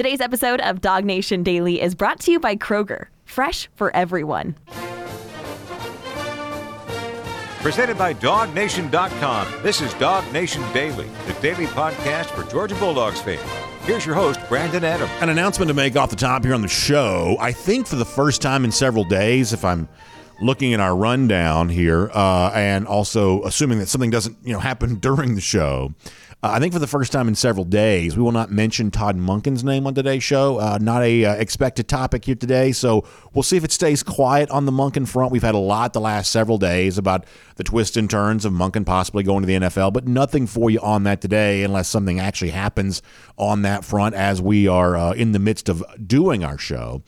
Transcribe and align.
Today's 0.00 0.22
episode 0.22 0.62
of 0.62 0.80
Dog 0.80 1.04
Nation 1.04 1.42
Daily 1.42 1.78
is 1.78 1.94
brought 1.94 2.20
to 2.20 2.32
you 2.32 2.40
by 2.40 2.56
Kroger, 2.56 3.08
fresh 3.26 3.68
for 3.74 3.94
everyone. 3.94 4.56
Presented 7.58 7.98
by 7.98 8.14
DawgNation.com. 8.14 9.62
This 9.62 9.82
is 9.82 9.92
Dog 9.92 10.24
Nation 10.32 10.62
Daily, 10.72 11.06
the 11.26 11.34
daily 11.42 11.66
podcast 11.66 12.28
for 12.28 12.50
Georgia 12.50 12.76
Bulldogs 12.76 13.20
fans. 13.20 13.42
Here's 13.82 14.06
your 14.06 14.14
host, 14.14 14.40
Brandon 14.48 14.84
Adams. 14.84 15.10
An 15.20 15.28
announcement 15.28 15.68
to 15.68 15.74
make 15.74 15.94
off 15.96 16.08
the 16.08 16.16
top 16.16 16.44
here 16.44 16.54
on 16.54 16.62
the 16.62 16.68
show. 16.68 17.36
I 17.38 17.52
think 17.52 17.86
for 17.86 17.96
the 17.96 18.06
first 18.06 18.40
time 18.40 18.64
in 18.64 18.72
several 18.72 19.04
days, 19.04 19.52
if 19.52 19.66
I'm 19.66 19.86
looking 20.40 20.72
at 20.72 20.80
our 20.80 20.96
rundown 20.96 21.68
here, 21.68 22.10
uh, 22.14 22.50
and 22.54 22.86
also 22.86 23.42
assuming 23.42 23.80
that 23.80 23.88
something 23.88 24.08
doesn't, 24.08 24.38
you 24.44 24.54
know, 24.54 24.60
happen 24.60 24.94
during 24.98 25.34
the 25.34 25.42
show, 25.42 25.92
uh, 26.42 26.52
I 26.52 26.58
think 26.58 26.72
for 26.72 26.78
the 26.78 26.86
first 26.86 27.12
time 27.12 27.28
in 27.28 27.34
several 27.34 27.66
days, 27.66 28.16
we 28.16 28.22
will 28.22 28.32
not 28.32 28.50
mention 28.50 28.90
Todd 28.90 29.16
Monken's 29.16 29.62
name 29.62 29.86
on 29.86 29.94
today's 29.94 30.22
show. 30.22 30.58
Uh, 30.58 30.78
not 30.80 31.02
a 31.02 31.26
uh, 31.26 31.34
expected 31.34 31.86
topic 31.86 32.24
here 32.24 32.34
today, 32.34 32.72
so 32.72 33.06
we'll 33.34 33.42
see 33.42 33.58
if 33.58 33.64
it 33.64 33.72
stays 33.72 34.02
quiet 34.02 34.48
on 34.50 34.64
the 34.64 34.72
Monken 34.72 35.06
front. 35.06 35.32
We've 35.32 35.42
had 35.42 35.54
a 35.54 35.58
lot 35.58 35.92
the 35.92 36.00
last 36.00 36.30
several 36.30 36.56
days 36.56 36.96
about 36.96 37.26
the 37.56 37.64
twists 37.64 37.98
and 37.98 38.08
turns 38.08 38.46
of 38.46 38.54
Monken 38.54 38.86
possibly 38.86 39.22
going 39.22 39.42
to 39.42 39.46
the 39.46 39.54
NFL, 39.54 39.92
but 39.92 40.08
nothing 40.08 40.46
for 40.46 40.70
you 40.70 40.80
on 40.80 41.02
that 41.02 41.20
today 41.20 41.62
unless 41.62 41.88
something 41.88 42.18
actually 42.18 42.50
happens 42.50 43.02
on 43.36 43.60
that 43.62 43.84
front 43.84 44.14
as 44.14 44.40
we 44.40 44.66
are 44.66 44.96
uh, 44.96 45.12
in 45.12 45.32
the 45.32 45.38
midst 45.38 45.68
of 45.68 45.84
doing 46.06 46.42
our 46.42 46.56
show. 46.56 47.02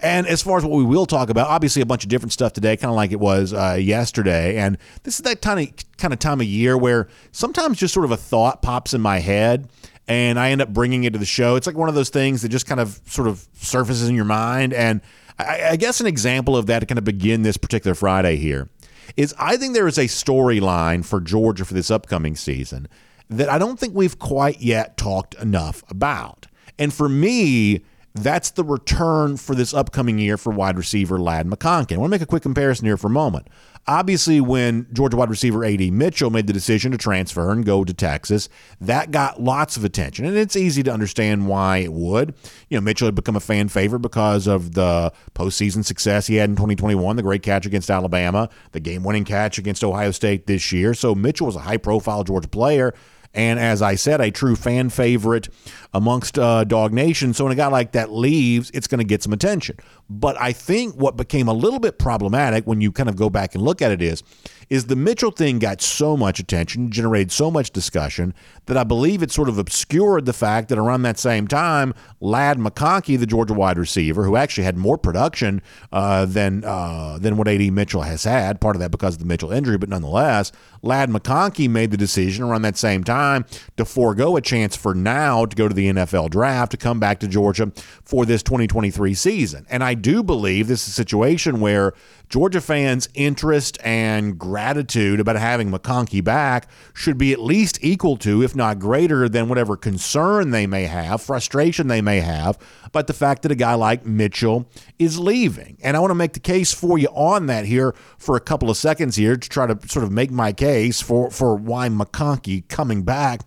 And 0.00 0.26
as 0.26 0.42
far 0.42 0.58
as 0.58 0.64
what 0.64 0.76
we 0.76 0.84
will 0.84 1.06
talk 1.06 1.28
about, 1.28 1.48
obviously 1.48 1.82
a 1.82 1.86
bunch 1.86 2.04
of 2.04 2.08
different 2.08 2.32
stuff 2.32 2.52
today, 2.52 2.76
kind 2.76 2.90
of 2.90 2.96
like 2.96 3.10
it 3.10 3.18
was 3.18 3.52
uh, 3.52 3.76
yesterday. 3.80 4.56
And 4.56 4.78
this 5.02 5.16
is 5.16 5.22
that 5.22 5.42
kind 5.42 5.68
of 5.68 5.96
kind 5.96 6.12
of 6.12 6.20
time 6.20 6.40
of 6.40 6.46
year 6.46 6.78
where 6.78 7.08
sometimes 7.32 7.78
just 7.78 7.94
sort 7.94 8.04
of 8.04 8.12
a 8.12 8.16
thought 8.16 8.62
pops 8.62 8.94
in 8.94 9.00
my 9.00 9.18
head 9.18 9.68
and 10.06 10.38
I 10.38 10.50
end 10.50 10.62
up 10.62 10.72
bringing 10.72 11.04
it 11.04 11.12
to 11.12 11.18
the 11.18 11.26
show. 11.26 11.56
It's 11.56 11.66
like 11.66 11.76
one 11.76 11.88
of 11.88 11.94
those 11.94 12.10
things 12.10 12.42
that 12.42 12.48
just 12.48 12.66
kind 12.66 12.80
of 12.80 13.00
sort 13.06 13.28
of 13.28 13.46
surfaces 13.54 14.08
in 14.08 14.14
your 14.14 14.24
mind. 14.24 14.72
And 14.72 15.00
I, 15.38 15.70
I 15.70 15.76
guess 15.76 16.00
an 16.00 16.06
example 16.06 16.56
of 16.56 16.66
that 16.66 16.80
to 16.80 16.86
kind 16.86 16.98
of 16.98 17.04
begin 17.04 17.42
this 17.42 17.56
particular 17.56 17.94
Friday 17.94 18.36
here 18.36 18.68
is 19.16 19.34
I 19.38 19.56
think 19.56 19.74
there 19.74 19.88
is 19.88 19.98
a 19.98 20.04
storyline 20.04 21.04
for 21.04 21.20
Georgia 21.20 21.64
for 21.64 21.74
this 21.74 21.90
upcoming 21.90 22.36
season 22.36 22.88
that 23.28 23.48
I 23.48 23.58
don't 23.58 23.78
think 23.78 23.94
we've 23.94 24.18
quite 24.18 24.60
yet 24.60 24.96
talked 24.96 25.34
enough 25.34 25.82
about. 25.90 26.46
And 26.78 26.92
for 26.94 27.08
me, 27.08 27.82
that's 28.22 28.50
the 28.50 28.64
return 28.64 29.36
for 29.36 29.54
this 29.54 29.74
upcoming 29.74 30.18
year 30.18 30.36
for 30.36 30.52
wide 30.52 30.76
receiver 30.76 31.18
Ladd 31.18 31.46
McConkey. 31.46 31.94
I 31.94 31.96
want 31.96 32.10
to 32.10 32.14
make 32.14 32.22
a 32.22 32.26
quick 32.26 32.42
comparison 32.42 32.86
here 32.86 32.96
for 32.96 33.08
a 33.08 33.10
moment. 33.10 33.48
Obviously, 33.86 34.40
when 34.40 34.86
Georgia 34.92 35.16
wide 35.16 35.30
receiver 35.30 35.64
A.D. 35.64 35.90
Mitchell 35.90 36.28
made 36.28 36.46
the 36.46 36.52
decision 36.52 36.92
to 36.92 36.98
transfer 36.98 37.50
and 37.50 37.64
go 37.64 37.84
to 37.84 37.94
Texas, 37.94 38.50
that 38.80 39.10
got 39.10 39.40
lots 39.40 39.78
of 39.78 39.84
attention. 39.84 40.26
And 40.26 40.36
it's 40.36 40.56
easy 40.56 40.82
to 40.82 40.92
understand 40.92 41.48
why 41.48 41.78
it 41.78 41.92
would. 41.92 42.34
You 42.68 42.76
know, 42.76 42.82
Mitchell 42.82 43.06
had 43.06 43.14
become 43.14 43.36
a 43.36 43.40
fan 43.40 43.68
favorite 43.68 44.00
because 44.00 44.46
of 44.46 44.74
the 44.74 45.12
postseason 45.34 45.84
success 45.84 46.26
he 46.26 46.36
had 46.36 46.50
in 46.50 46.56
2021, 46.56 47.16
the 47.16 47.22
great 47.22 47.42
catch 47.42 47.64
against 47.64 47.90
Alabama, 47.90 48.50
the 48.72 48.80
game 48.80 49.04
winning 49.04 49.24
catch 49.24 49.58
against 49.58 49.82
Ohio 49.82 50.10
State 50.10 50.46
this 50.46 50.70
year. 50.70 50.92
So 50.92 51.14
Mitchell 51.14 51.46
was 51.46 51.56
a 51.56 51.60
high 51.60 51.78
profile 51.78 52.24
Georgia 52.24 52.48
player 52.48 52.92
and 53.34 53.58
as 53.60 53.82
I 53.82 53.94
said, 53.94 54.20
a 54.20 54.30
true 54.30 54.56
fan 54.56 54.90
favorite 54.90 55.48
amongst 55.94 56.38
uh, 56.38 56.64
Dog 56.64 56.92
Nation. 56.92 57.32
So 57.34 57.44
when 57.44 57.52
a 57.52 57.56
guy 57.56 57.68
like 57.68 57.92
that 57.92 58.12
leaves, 58.12 58.70
it's 58.74 58.86
going 58.86 58.98
to 58.98 59.04
get 59.04 59.22
some 59.22 59.32
attention. 59.32 59.76
But 60.10 60.40
I 60.40 60.52
think 60.52 60.94
what 60.94 61.16
became 61.16 61.48
a 61.48 61.52
little 61.52 61.78
bit 61.80 61.98
problematic 61.98 62.66
when 62.66 62.80
you 62.80 62.92
kind 62.92 63.08
of 63.08 63.16
go 63.16 63.30
back 63.30 63.54
and 63.54 63.62
look 63.62 63.82
at 63.82 63.90
it 63.90 64.02
is, 64.02 64.22
is 64.70 64.86
the 64.86 64.96
Mitchell 64.96 65.30
thing 65.30 65.58
got 65.58 65.80
so 65.80 66.16
much 66.16 66.38
attention, 66.38 66.90
generated 66.90 67.32
so 67.32 67.50
much 67.50 67.70
discussion 67.70 68.34
that 68.66 68.76
I 68.76 68.84
believe 68.84 69.22
it 69.22 69.30
sort 69.30 69.48
of 69.48 69.58
obscured 69.58 70.26
the 70.26 70.32
fact 70.32 70.68
that 70.68 70.78
around 70.78 71.02
that 71.02 71.18
same 71.18 71.48
time, 71.48 71.94
Ladd 72.20 72.58
McConkey, 72.58 73.18
the 73.18 73.26
Georgia 73.26 73.54
wide 73.54 73.78
receiver, 73.78 74.24
who 74.24 74.36
actually 74.36 74.64
had 74.64 74.76
more 74.76 74.98
production 74.98 75.62
uh, 75.92 76.26
than 76.26 76.64
uh, 76.64 77.18
than 77.18 77.36
what 77.36 77.48
AD 77.48 77.72
Mitchell 77.72 78.02
has 78.02 78.24
had, 78.24 78.60
part 78.60 78.76
of 78.76 78.80
that 78.80 78.90
because 78.90 79.14
of 79.14 79.20
the 79.20 79.26
Mitchell 79.26 79.52
injury, 79.52 79.78
but 79.78 79.88
nonetheless, 79.88 80.52
Ladd 80.82 81.08
McConkey 81.08 81.68
made 81.68 81.90
the 81.90 81.96
decision 81.96 82.44
around 82.44 82.62
that 82.62 82.76
same 82.76 83.04
time 83.04 83.46
to 83.76 83.84
forego 83.84 84.36
a 84.36 84.40
chance 84.40 84.76
for 84.76 84.94
now 84.94 85.46
to 85.46 85.56
go 85.56 85.68
to 85.68 85.74
the 85.78 85.92
NFL 85.92 86.30
draft 86.30 86.72
to 86.72 86.76
come 86.76 86.98
back 86.98 87.20
to 87.20 87.28
Georgia 87.28 87.72
for 88.04 88.26
this 88.26 88.42
2023 88.42 89.14
season. 89.14 89.66
And 89.70 89.84
I 89.84 89.94
do 89.94 90.22
believe 90.22 90.66
this 90.66 90.82
is 90.82 90.88
a 90.88 90.92
situation 90.92 91.60
where 91.60 91.94
Georgia 92.28 92.60
fans' 92.60 93.08
interest 93.14 93.78
and 93.82 94.38
gratitude 94.38 95.18
about 95.18 95.36
having 95.36 95.70
McConkey 95.70 96.22
back 96.22 96.68
should 96.92 97.16
be 97.16 97.32
at 97.32 97.40
least 97.40 97.78
equal 97.80 98.16
to, 98.18 98.42
if 98.42 98.54
not 98.54 98.78
greater 98.78 99.28
than, 99.28 99.48
whatever 99.48 99.76
concern 99.76 100.50
they 100.50 100.66
may 100.66 100.84
have, 100.84 101.22
frustration 101.22 101.86
they 101.86 102.02
may 102.02 102.20
have 102.20 102.58
about 102.84 103.06
the 103.06 103.12
fact 103.14 103.42
that 103.42 103.52
a 103.52 103.54
guy 103.54 103.74
like 103.74 104.04
Mitchell 104.04 104.68
is 104.98 105.18
leaving. 105.18 105.78
And 105.82 105.96
I 105.96 106.00
want 106.00 106.10
to 106.10 106.16
make 106.16 106.34
the 106.34 106.40
case 106.40 106.74
for 106.74 106.98
you 106.98 107.08
on 107.08 107.46
that 107.46 107.64
here 107.64 107.94
for 108.18 108.36
a 108.36 108.40
couple 108.40 108.68
of 108.68 108.76
seconds 108.76 109.16
here 109.16 109.36
to 109.36 109.48
try 109.48 109.66
to 109.66 109.88
sort 109.88 110.04
of 110.04 110.10
make 110.10 110.30
my 110.30 110.52
case 110.52 111.00
for, 111.00 111.30
for 111.30 111.54
why 111.54 111.88
McConkey 111.88 112.68
coming 112.68 113.04
back 113.04 113.40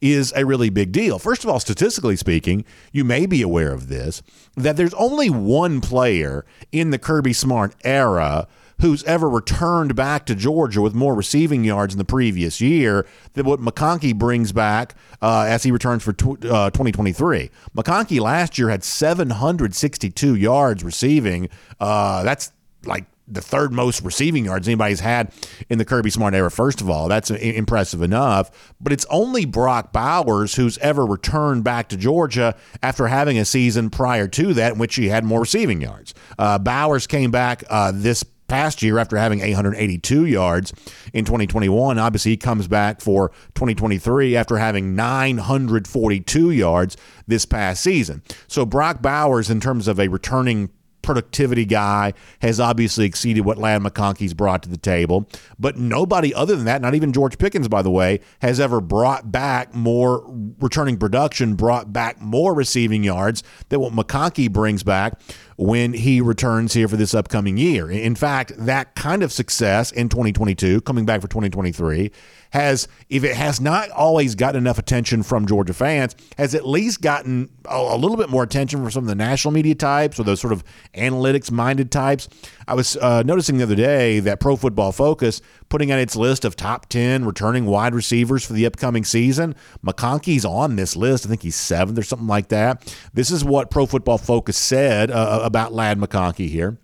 is 0.00 0.32
a 0.36 0.44
really 0.44 0.70
big 0.70 0.92
deal. 0.92 1.18
First 1.18 1.42
of 1.42 1.50
all, 1.50 1.58
statistically 1.78 2.16
speaking, 2.16 2.64
you 2.90 3.04
may 3.04 3.24
be 3.24 3.40
aware 3.40 3.72
of 3.72 3.86
this 3.88 4.20
that 4.56 4.76
there's 4.76 4.94
only 4.94 5.30
one 5.30 5.80
player 5.80 6.44
in 6.72 6.90
the 6.90 6.98
Kirby 6.98 7.32
Smart 7.32 7.76
era 7.84 8.48
who's 8.80 9.04
ever 9.04 9.28
returned 9.28 9.94
back 9.94 10.26
to 10.26 10.34
Georgia 10.34 10.82
with 10.82 10.92
more 10.92 11.14
receiving 11.14 11.62
yards 11.62 11.94
in 11.94 11.98
the 11.98 12.04
previous 12.04 12.60
year 12.60 13.06
than 13.34 13.46
what 13.46 13.60
McConkey 13.60 14.12
brings 14.12 14.50
back 14.50 14.96
uh, 15.22 15.46
as 15.48 15.62
he 15.62 15.70
returns 15.70 16.02
for 16.02 16.12
tw- 16.12 16.44
uh, 16.44 16.70
2023. 16.70 17.48
McConkey 17.76 18.20
last 18.20 18.58
year 18.58 18.70
had 18.70 18.82
762 18.82 20.34
yards 20.34 20.82
receiving. 20.82 21.48
Uh, 21.78 22.24
that's 22.24 22.50
like 22.84 23.04
the 23.30 23.40
third 23.40 23.72
most 23.72 24.02
receiving 24.02 24.44
yards 24.44 24.66
anybody's 24.68 25.00
had 25.00 25.32
in 25.68 25.78
the 25.78 25.84
Kirby 25.84 26.10
Smart 26.10 26.34
era. 26.34 26.50
First 26.50 26.80
of 26.80 26.88
all, 26.88 27.08
that's 27.08 27.30
impressive 27.30 28.02
enough. 28.02 28.74
But 28.80 28.92
it's 28.92 29.06
only 29.10 29.44
Brock 29.44 29.92
Bowers 29.92 30.54
who's 30.54 30.78
ever 30.78 31.04
returned 31.04 31.64
back 31.64 31.88
to 31.90 31.96
Georgia 31.96 32.54
after 32.82 33.06
having 33.06 33.38
a 33.38 33.44
season 33.44 33.90
prior 33.90 34.28
to 34.28 34.54
that 34.54 34.74
in 34.74 34.78
which 34.78 34.96
he 34.96 35.08
had 35.08 35.24
more 35.24 35.40
receiving 35.40 35.80
yards. 35.80 36.14
Uh, 36.38 36.58
Bowers 36.58 37.06
came 37.06 37.30
back 37.30 37.64
uh, 37.68 37.92
this 37.94 38.24
past 38.48 38.82
year 38.82 38.98
after 38.98 39.16
having 39.16 39.40
882 39.40 40.24
yards 40.24 40.72
in 41.12 41.24
2021. 41.24 41.98
Obviously, 41.98 42.32
he 42.32 42.36
comes 42.36 42.66
back 42.66 43.00
for 43.00 43.28
2023 43.54 44.34
after 44.36 44.56
having 44.56 44.96
942 44.96 46.50
yards 46.50 46.96
this 47.26 47.44
past 47.44 47.82
season. 47.82 48.22
So 48.48 48.64
Brock 48.66 49.02
Bowers, 49.02 49.50
in 49.50 49.60
terms 49.60 49.86
of 49.86 50.00
a 50.00 50.08
returning 50.08 50.70
productivity 51.08 51.64
guy 51.64 52.12
has 52.42 52.60
obviously 52.60 53.06
exceeded 53.06 53.42
what 53.42 53.56
Ladd 53.56 53.80
McConkey's 53.80 54.34
brought 54.34 54.62
to 54.64 54.68
the 54.68 54.76
table. 54.76 55.26
But 55.58 55.78
nobody 55.78 56.34
other 56.34 56.54
than 56.54 56.66
that, 56.66 56.82
not 56.82 56.94
even 56.94 57.14
George 57.14 57.38
Pickens, 57.38 57.66
by 57.66 57.80
the 57.80 57.90
way, 57.90 58.20
has 58.42 58.60
ever 58.60 58.82
brought 58.82 59.32
back 59.32 59.74
more 59.74 60.22
returning 60.60 60.98
production, 60.98 61.54
brought 61.54 61.94
back 61.94 62.20
more 62.20 62.52
receiving 62.52 63.04
yards 63.04 63.42
than 63.70 63.80
what 63.80 63.94
McConkey 63.94 64.52
brings 64.52 64.82
back 64.82 65.18
when 65.56 65.94
he 65.94 66.20
returns 66.20 66.74
here 66.74 66.88
for 66.88 66.98
this 66.98 67.14
upcoming 67.14 67.56
year. 67.56 67.90
In 67.90 68.14
fact, 68.14 68.52
that 68.58 68.94
kind 68.94 69.22
of 69.22 69.32
success 69.32 69.90
in 69.90 70.10
2022, 70.10 70.82
coming 70.82 71.06
back 71.06 71.22
for 71.22 71.28
2023, 71.28 72.12
has, 72.50 72.88
if 73.08 73.24
it 73.24 73.36
has 73.36 73.60
not 73.60 73.90
always 73.90 74.34
gotten 74.34 74.58
enough 74.58 74.78
attention 74.78 75.22
from 75.22 75.46
Georgia 75.46 75.74
fans, 75.74 76.14
has 76.36 76.54
at 76.54 76.66
least 76.66 77.00
gotten 77.00 77.50
a, 77.66 77.76
a 77.76 77.96
little 77.96 78.16
bit 78.16 78.28
more 78.28 78.42
attention 78.42 78.80
from 78.80 78.90
some 78.90 79.04
of 79.04 79.08
the 79.08 79.14
national 79.14 79.52
media 79.52 79.74
types 79.74 80.18
or 80.18 80.24
those 80.24 80.40
sort 80.40 80.52
of 80.52 80.64
analytics 80.94 81.50
minded 81.50 81.90
types. 81.90 82.28
I 82.66 82.74
was 82.74 82.96
uh, 82.96 83.22
noticing 83.22 83.58
the 83.58 83.64
other 83.64 83.74
day 83.74 84.20
that 84.20 84.40
Pro 84.40 84.56
Football 84.56 84.92
Focus 84.92 85.40
putting 85.68 85.90
out 85.90 85.98
its 85.98 86.16
list 86.16 86.44
of 86.44 86.56
top 86.56 86.86
10 86.88 87.24
returning 87.24 87.66
wide 87.66 87.94
receivers 87.94 88.44
for 88.44 88.52
the 88.52 88.66
upcoming 88.66 89.04
season. 89.04 89.54
McConkey's 89.84 90.44
on 90.44 90.76
this 90.76 90.96
list. 90.96 91.26
I 91.26 91.28
think 91.28 91.42
he's 91.42 91.56
seventh 91.56 91.98
or 91.98 92.02
something 92.02 92.28
like 92.28 92.48
that. 92.48 92.94
This 93.12 93.30
is 93.30 93.44
what 93.44 93.70
Pro 93.70 93.86
Football 93.86 94.18
Focus 94.18 94.56
said 94.56 95.10
uh, 95.10 95.40
about 95.42 95.72
Ladd 95.72 95.98
McConkey 95.98 96.48
here. 96.48 96.78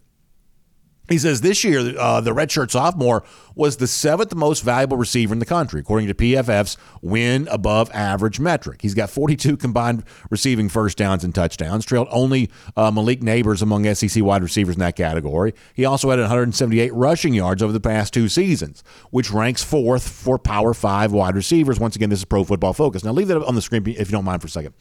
He 1.08 1.18
says 1.18 1.42
this 1.42 1.62
year, 1.64 1.98
uh, 1.98 2.20
the 2.22 2.30
redshirt 2.30 2.70
sophomore 2.70 3.24
was 3.54 3.76
the 3.76 3.86
seventh 3.86 4.34
most 4.34 4.62
valuable 4.62 4.96
receiver 4.96 5.34
in 5.34 5.38
the 5.38 5.44
country, 5.44 5.80
according 5.80 6.08
to 6.08 6.14
PFF's 6.14 6.78
win 7.02 7.46
above 7.50 7.90
average 7.92 8.40
metric. 8.40 8.80
He's 8.80 8.94
got 8.94 9.10
42 9.10 9.58
combined 9.58 10.04
receiving 10.30 10.70
first 10.70 10.96
downs 10.96 11.22
and 11.22 11.34
touchdowns, 11.34 11.84
trailed 11.84 12.08
only 12.10 12.50
uh, 12.76 12.90
Malik 12.90 13.20
Nabers 13.20 13.60
among 13.60 13.92
SEC 13.94 14.22
wide 14.24 14.42
receivers 14.42 14.76
in 14.76 14.80
that 14.80 14.96
category. 14.96 15.54
He 15.74 15.84
also 15.84 16.08
had 16.08 16.18
178 16.18 16.92
rushing 16.94 17.34
yards 17.34 17.62
over 17.62 17.72
the 17.72 17.80
past 17.80 18.14
two 18.14 18.28
seasons, 18.28 18.82
which 19.10 19.30
ranks 19.30 19.62
fourth 19.62 20.08
for 20.08 20.38
Power 20.38 20.72
Five 20.72 21.12
wide 21.12 21.36
receivers. 21.36 21.78
Once 21.78 21.96
again, 21.96 22.08
this 22.10 22.20
is 22.20 22.24
Pro 22.24 22.44
Football 22.44 22.72
Focus. 22.72 23.04
Now, 23.04 23.12
leave 23.12 23.28
that 23.28 23.42
on 23.44 23.54
the 23.54 23.62
screen 23.62 23.84
if 23.86 24.08
you 24.08 24.12
don't 24.12 24.24
mind 24.24 24.40
for 24.40 24.46
a 24.46 24.50
second. 24.50 24.74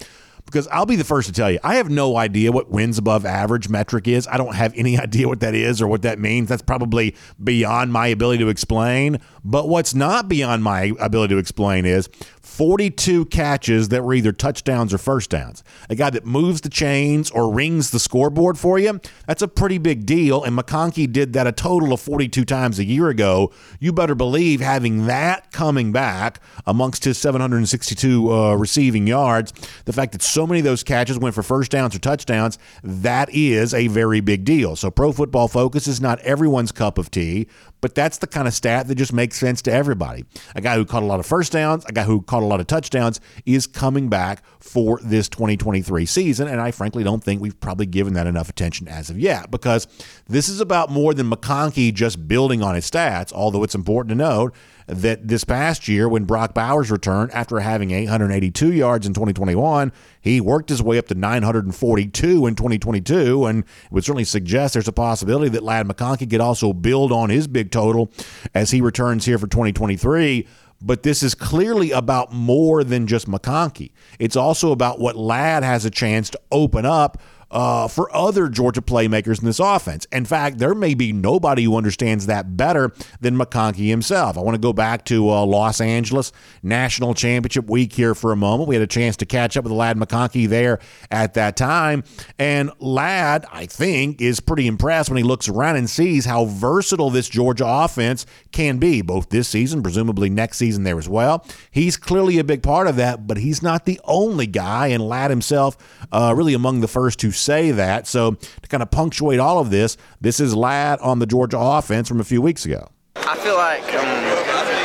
Because 0.45 0.67
I'll 0.67 0.85
be 0.85 0.95
the 0.95 1.03
first 1.03 1.27
to 1.27 1.33
tell 1.33 1.51
you, 1.51 1.59
I 1.63 1.75
have 1.75 1.89
no 1.89 2.17
idea 2.17 2.51
what 2.51 2.69
wins 2.69 2.97
above 2.97 3.25
average 3.25 3.69
metric 3.69 4.07
is. 4.07 4.27
I 4.27 4.37
don't 4.37 4.55
have 4.55 4.73
any 4.75 4.97
idea 4.99 5.27
what 5.27 5.39
that 5.41 5.55
is 5.55 5.81
or 5.81 5.87
what 5.87 6.01
that 6.03 6.19
means. 6.19 6.49
That's 6.49 6.61
probably 6.61 7.15
beyond 7.43 7.91
my 7.91 8.07
ability 8.07 8.43
to 8.43 8.49
explain. 8.49 9.19
But 9.43 9.67
what's 9.67 9.93
not 9.93 10.29
beyond 10.29 10.63
my 10.63 10.93
ability 10.99 11.35
to 11.35 11.39
explain 11.39 11.85
is 11.85 12.07
42 12.41 13.25
catches 13.25 13.89
that 13.89 14.03
were 14.03 14.13
either 14.13 14.31
touchdowns 14.31 14.93
or 14.93 14.97
first 14.97 15.29
downs. 15.31 15.63
A 15.89 15.95
guy 15.95 16.11
that 16.11 16.25
moves 16.25 16.61
the 16.61 16.69
chains 16.69 17.31
or 17.31 17.51
rings 17.51 17.91
the 17.91 17.99
scoreboard 17.99 18.57
for 18.57 18.77
you, 18.77 19.01
that's 19.25 19.41
a 19.41 19.47
pretty 19.47 19.79
big 19.79 20.05
deal. 20.05 20.43
And 20.43 20.57
McConkey 20.57 21.11
did 21.11 21.33
that 21.33 21.47
a 21.47 21.51
total 21.51 21.93
of 21.93 21.99
42 21.99 22.45
times 22.45 22.79
a 22.79 22.83
year 22.83 23.09
ago. 23.09 23.51
You 23.79 23.91
better 23.91 24.13
believe 24.13 24.61
having 24.61 25.07
that 25.07 25.51
coming 25.51 25.91
back 25.91 26.39
amongst 26.65 27.05
his 27.05 27.17
762 27.17 28.31
uh, 28.31 28.53
receiving 28.55 29.07
yards, 29.07 29.51
the 29.85 29.93
fact 29.93 30.11
that 30.11 30.21
so 30.21 30.45
many 30.45 30.59
of 30.59 30.65
those 30.65 30.83
catches 30.83 31.17
went 31.17 31.33
for 31.33 31.43
first 31.43 31.71
downs 31.71 31.95
or 31.95 31.99
touchdowns, 31.99 32.59
that 32.83 33.29
is 33.33 33.73
a 33.73 33.87
very 33.87 34.21
big 34.21 34.45
deal. 34.45 34.75
So, 34.75 34.91
Pro 34.91 35.11
Football 35.11 35.47
Focus 35.47 35.87
is 35.87 35.99
not 35.99 36.19
everyone's 36.19 36.71
cup 36.71 36.97
of 36.97 37.09
tea, 37.09 37.47
but 37.83 37.95
that's 37.95 38.19
the 38.19 38.27
kind 38.27 38.47
of 38.47 38.53
stat 38.53 38.87
that 38.87 38.95
just 38.95 39.11
makes 39.11 39.37
sense 39.37 39.61
to 39.61 39.69
everybody. 39.69 40.23
A 40.55 40.61
guy 40.61 40.75
who 40.75 40.85
caught 40.85 41.03
a 41.03 41.05
lot 41.05 41.19
of 41.19 41.25
first 41.25 41.51
downs, 41.51 41.83
a 41.83 41.91
guy 41.91 42.03
who 42.03 42.21
caught 42.21 42.41
a 42.41 42.45
lot 42.45 42.61
of 42.61 42.67
touchdowns 42.67 43.19
is 43.45 43.67
coming 43.67 44.07
back 44.07 44.41
for 44.61 45.01
this 45.03 45.27
2023 45.27 46.05
season. 46.05 46.47
And 46.47 46.61
I 46.61 46.71
frankly 46.71 47.03
don't 47.03 47.21
think 47.21 47.41
we've 47.41 47.59
probably 47.59 47.85
given 47.85 48.13
that 48.13 48.25
enough 48.25 48.47
attention 48.47 48.87
as 48.87 49.09
of 49.09 49.19
yet 49.19 49.51
because 49.51 49.85
this 50.29 50.47
is 50.47 50.61
about 50.61 50.91
more 50.91 51.13
than 51.13 51.29
McConkey 51.29 51.93
just 51.93 52.25
building 52.25 52.63
on 52.63 52.73
his 52.73 52.89
stats, 52.89 53.33
although 53.33 53.63
it's 53.63 53.75
important 53.75 54.11
to 54.11 54.15
note 54.15 54.55
that 54.87 55.27
this 55.27 55.43
past 55.43 55.87
year, 55.87 56.07
when 56.09 56.25
Brock 56.25 56.53
Bowers 56.53 56.91
returned 56.91 57.31
after 57.31 57.59
having 57.59 57.91
882 57.91 58.73
yards 58.73 59.07
in 59.07 59.13
2021, 59.13 59.91
he 60.21 60.41
worked 60.41 60.69
his 60.69 60.81
way 60.81 60.97
up 60.97 61.07
to 61.07 61.15
942 61.15 62.47
in 62.47 62.55
2022, 62.55 63.45
and 63.45 63.63
would 63.91 64.03
certainly 64.03 64.23
suggest 64.23 64.73
there's 64.73 64.87
a 64.87 64.93
possibility 64.93 65.49
that 65.49 65.63
Ladd 65.63 65.87
McConkey 65.87 66.29
could 66.29 66.41
also 66.41 66.73
build 66.73 67.11
on 67.11 67.29
his 67.29 67.47
big 67.47 67.71
total 67.71 68.11
as 68.53 68.71
he 68.71 68.81
returns 68.81 69.25
here 69.25 69.37
for 69.37 69.47
2023 69.47 70.47
but 70.83 71.03
this 71.03 71.23
is 71.23 71.33
clearly 71.33 71.91
about 71.91 72.33
more 72.33 72.83
than 72.83 73.07
just 73.07 73.25
McConkey. 73.27 73.91
It's 74.19 74.35
also 74.35 74.73
about 74.73 74.99
what 74.99 75.15
Ladd 75.15 75.63
has 75.63 75.85
a 75.85 75.89
chance 75.89 76.29
to 76.31 76.39
open 76.51 76.85
up 76.85 77.21
uh, 77.53 77.87
for 77.87 78.13
other 78.15 78.49
Georgia 78.49 78.81
playmakers 78.81 79.39
in 79.39 79.45
this 79.45 79.59
offense. 79.59 80.05
In 80.11 80.25
fact, 80.25 80.57
there 80.57 80.73
may 80.73 80.95
be 80.95 81.13
nobody 81.13 81.63
who 81.63 81.77
understands 81.77 82.25
that 82.25 82.57
better 82.57 82.91
than 83.21 83.37
McConkey 83.37 83.87
himself. 83.87 84.37
I 84.37 84.41
want 84.41 84.55
to 84.55 84.59
go 84.59 84.73
back 84.73 85.05
to 85.05 85.29
uh, 85.29 85.45
Los 85.45 85.79
Angeles 85.79 86.31
National 86.63 87.13
Championship 87.13 87.69
week 87.69 87.93
here 87.93 88.15
for 88.15 88.31
a 88.31 88.35
moment. 88.35 88.67
We 88.67 88.75
had 88.75 88.81
a 88.81 88.87
chance 88.87 89.15
to 89.17 89.25
catch 89.25 89.55
up 89.55 89.63
with 89.63 89.73
Ladd 89.73 89.97
McConkey 89.97 90.49
there 90.49 90.79
at 91.11 91.35
that 91.35 91.55
time. 91.55 92.03
And 92.39 92.71
Ladd, 92.79 93.45
I 93.51 93.67
think, 93.67 94.19
is 94.19 94.39
pretty 94.39 94.65
impressed 94.65 95.09
when 95.09 95.17
he 95.17 95.23
looks 95.23 95.47
around 95.47 95.75
and 95.75 95.89
sees 95.89 96.25
how 96.25 96.45
versatile 96.45 97.11
this 97.11 97.29
Georgia 97.29 97.65
offense 97.67 98.25
can 98.51 98.79
be, 98.79 99.03
both 99.03 99.29
this 99.29 99.47
season, 99.47 99.83
presumably 99.83 100.29
next 100.29 100.57
season 100.57 100.83
there 100.83 100.97
as 100.97 101.07
well. 101.07 101.45
He's 101.69 101.97
clearly 101.97 102.39
a 102.39 102.43
big 102.43 102.63
part 102.63 102.87
of 102.87 102.95
that, 102.95 103.27
but 103.27 103.37
he's 103.37 103.61
not 103.61 103.85
the 103.85 104.01
only 104.05 104.47
guy. 104.47 104.87
And 104.87 105.07
Ladd 105.07 105.29
himself, 105.29 105.77
uh, 106.11 106.33
really 106.35 106.55
among 106.55 106.81
the 106.81 106.87
first 106.87 107.19
to 107.19 107.31
say 107.43 107.71
that. 107.71 108.07
So 108.07 108.31
to 108.31 108.67
kind 108.69 108.81
of 108.83 108.91
punctuate 108.91 109.39
all 109.39 109.59
of 109.59 109.69
this, 109.69 109.97
this 110.21 110.39
is 110.39 110.55
Ladd 110.55 110.99
on 110.99 111.19
the 111.19 111.25
Georgia 111.25 111.59
offense 111.59 112.07
from 112.07 112.19
a 112.19 112.23
few 112.23 112.41
weeks 112.41 112.65
ago. 112.65 112.89
I 113.15 113.37
feel 113.37 113.55
like, 113.55 113.83
um, 113.93 114.05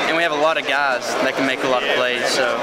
and 0.09 0.17
we 0.17 0.23
have 0.23 0.33
a 0.33 0.37
lot 0.37 0.59
of 0.59 0.67
guys 0.69 1.07
that 1.25 1.35
can 1.35 1.47
make 1.47 1.65
a 1.65 1.69
lot 1.69 1.83
of 1.83 1.89
plays, 1.97 2.25
so 2.29 2.57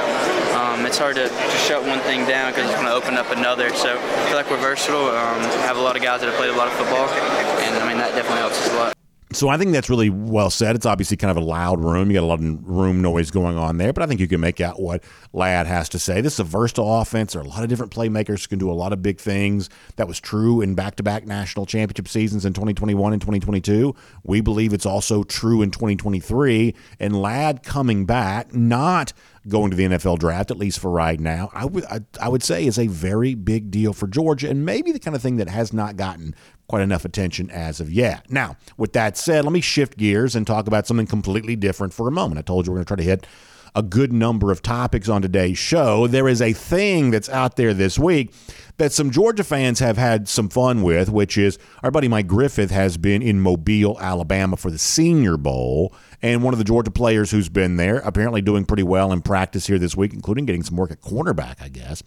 um, 0.55 0.85
it's 0.85 0.97
hard 0.97 1.15
to 1.15 1.27
just 1.27 1.67
shut 1.67 1.81
one 1.83 1.99
thing 2.01 2.25
down 2.27 2.51
because 2.51 2.69
it's 2.69 2.75
going 2.75 2.87
to 2.87 2.93
open 2.93 3.17
up 3.17 3.31
another. 3.31 3.73
So 3.73 3.97
I 3.97 4.25
feel 4.27 4.35
like 4.35 4.49
we're 4.49 4.61
versatile. 4.61 5.09
Um, 5.09 5.41
have 5.65 5.77
a 5.77 5.81
lot 5.81 5.95
of 5.95 6.03
guys 6.03 6.21
that 6.21 6.27
have 6.27 6.37
played 6.37 6.51
a 6.51 6.55
lot 6.55 6.67
of 6.67 6.73
football, 6.73 7.09
and 7.09 7.75
I 7.83 7.87
mean 7.87 7.97
that 7.97 8.13
definitely 8.13 8.39
helps 8.39 8.61
us 8.61 8.71
a 8.71 8.75
lot. 8.75 8.94
So 9.31 9.49
I 9.49 9.57
think 9.57 9.71
that's 9.71 9.89
really 9.89 10.11
well 10.11 10.51
said. 10.51 10.75
It's 10.75 10.85
obviously 10.85 11.17
kind 11.17 11.31
of 11.35 11.37
a 11.37 11.45
loud 11.45 11.83
room. 11.83 12.09
You 12.09 12.13
got 12.13 12.23
a 12.23 12.27
lot 12.27 12.39
of 12.39 12.67
room 12.67 13.01
noise 13.01 13.31
going 13.31 13.57
on 13.57 13.77
there, 13.77 13.91
but 13.91 14.03
I 14.03 14.05
think 14.05 14.19
you 14.19 14.27
can 14.27 14.39
make 14.39 14.61
out 14.61 14.79
what 14.79 15.03
Ladd 15.33 15.65
has 15.65 15.89
to 15.89 15.99
say. 15.99 16.21
This 16.21 16.33
is 16.33 16.39
a 16.39 16.43
versatile 16.43 17.01
offense. 17.01 17.33
There 17.33 17.41
are 17.41 17.45
a 17.45 17.47
lot 17.47 17.63
of 17.63 17.69
different 17.69 17.91
playmakers 17.91 18.43
who 18.43 18.49
can 18.49 18.59
do 18.59 18.69
a 18.69 18.73
lot 18.73 18.93
of 18.93 19.01
big 19.01 19.19
things. 19.19 19.69
That 19.95 20.07
was 20.07 20.19
true 20.19 20.61
in 20.61 20.75
back-to-back 20.75 21.25
national 21.25 21.65
championship 21.65 22.07
seasons 22.07 22.45
in 22.45 22.53
2021 22.53 23.13
and 23.13 23.21
2022. 23.21 23.95
We 24.23 24.41
believe 24.41 24.73
it's 24.73 24.85
also 24.85 25.23
true 25.23 25.63
in 25.63 25.71
2023. 25.71 26.75
And 26.99 27.19
Ladd 27.19 27.63
coming 27.63 28.05
back, 28.05 28.53
not 28.53 29.11
going 29.47 29.69
to 29.69 29.77
the 29.77 29.85
NFL 29.85 30.19
draft, 30.19 30.51
at 30.51 30.57
least 30.57 30.79
for 30.79 30.89
right 30.89 31.19
now, 31.19 31.49
I 31.53 31.65
would 31.65 31.85
I, 31.85 31.99
I 32.19 32.29
would 32.29 32.43
say 32.43 32.65
is 32.65 32.79
a 32.79 32.87
very 32.87 33.35
big 33.35 33.69
deal 33.69 33.93
for 33.93 34.07
Georgia, 34.07 34.49
and 34.49 34.65
maybe 34.65 34.91
the 34.91 34.99
kind 34.99 35.15
of 35.15 35.21
thing 35.21 35.37
that 35.37 35.49
has 35.49 35.71
not 35.71 35.95
gotten 35.97 36.35
quite 36.67 36.81
enough 36.81 37.05
attention 37.05 37.49
as 37.51 37.79
of 37.79 37.91
yet. 37.91 38.29
Now, 38.29 38.57
with 38.77 38.93
that 38.93 39.17
said, 39.17 39.45
let 39.45 39.53
me 39.53 39.61
shift 39.61 39.97
gears 39.97 40.35
and 40.35 40.45
talk 40.47 40.67
about 40.67 40.87
something 40.87 41.07
completely 41.07 41.55
different 41.55 41.93
for 41.93 42.07
a 42.07 42.11
moment. 42.11 42.39
I 42.39 42.41
told 42.41 42.65
you 42.65 42.71
we're 42.71 42.77
going 42.77 42.85
to 42.85 42.89
try 42.89 42.97
to 42.97 43.03
hit 43.03 43.27
a 43.75 43.83
good 43.83 44.13
number 44.13 44.51
of 44.51 44.61
topics 44.61 45.09
on 45.09 45.21
today's 45.21 45.57
show. 45.57 46.07
There 46.07 46.29
is 46.29 46.41
a 46.41 46.53
thing 46.53 47.11
that's 47.11 47.27
out 47.29 47.57
there 47.57 47.73
this 47.73 47.99
week 47.99 48.33
that 48.77 48.93
some 48.93 49.11
Georgia 49.11 49.43
fans 49.43 49.79
have 49.79 49.97
had 49.97 50.29
some 50.29 50.47
fun 50.47 50.81
with, 50.81 51.09
which 51.09 51.37
is 51.37 51.59
our 51.83 51.91
buddy 51.91 52.07
Mike 52.07 52.27
Griffith 52.27 52.71
has 52.71 52.97
been 52.97 53.21
in 53.21 53.41
Mobile, 53.41 53.99
Alabama 53.99 54.55
for 54.55 54.71
the 54.71 54.77
Senior 54.77 55.35
Bowl. 55.35 55.93
And 56.21 56.41
one 56.41 56.53
of 56.53 56.57
the 56.57 56.63
Georgia 56.63 56.89
players 56.89 57.31
who's 57.31 57.49
been 57.49 57.75
there, 57.75 57.97
apparently 57.97 58.41
doing 58.41 58.65
pretty 58.65 58.83
well 58.83 59.11
in 59.11 59.21
practice 59.21 59.67
here 59.67 59.77
this 59.77 59.95
week, 59.95 60.13
including 60.13 60.45
getting 60.45 60.63
some 60.63 60.77
work 60.77 60.91
at 60.91 61.01
cornerback, 61.01 61.61
I 61.61 61.67
guess, 61.67 62.01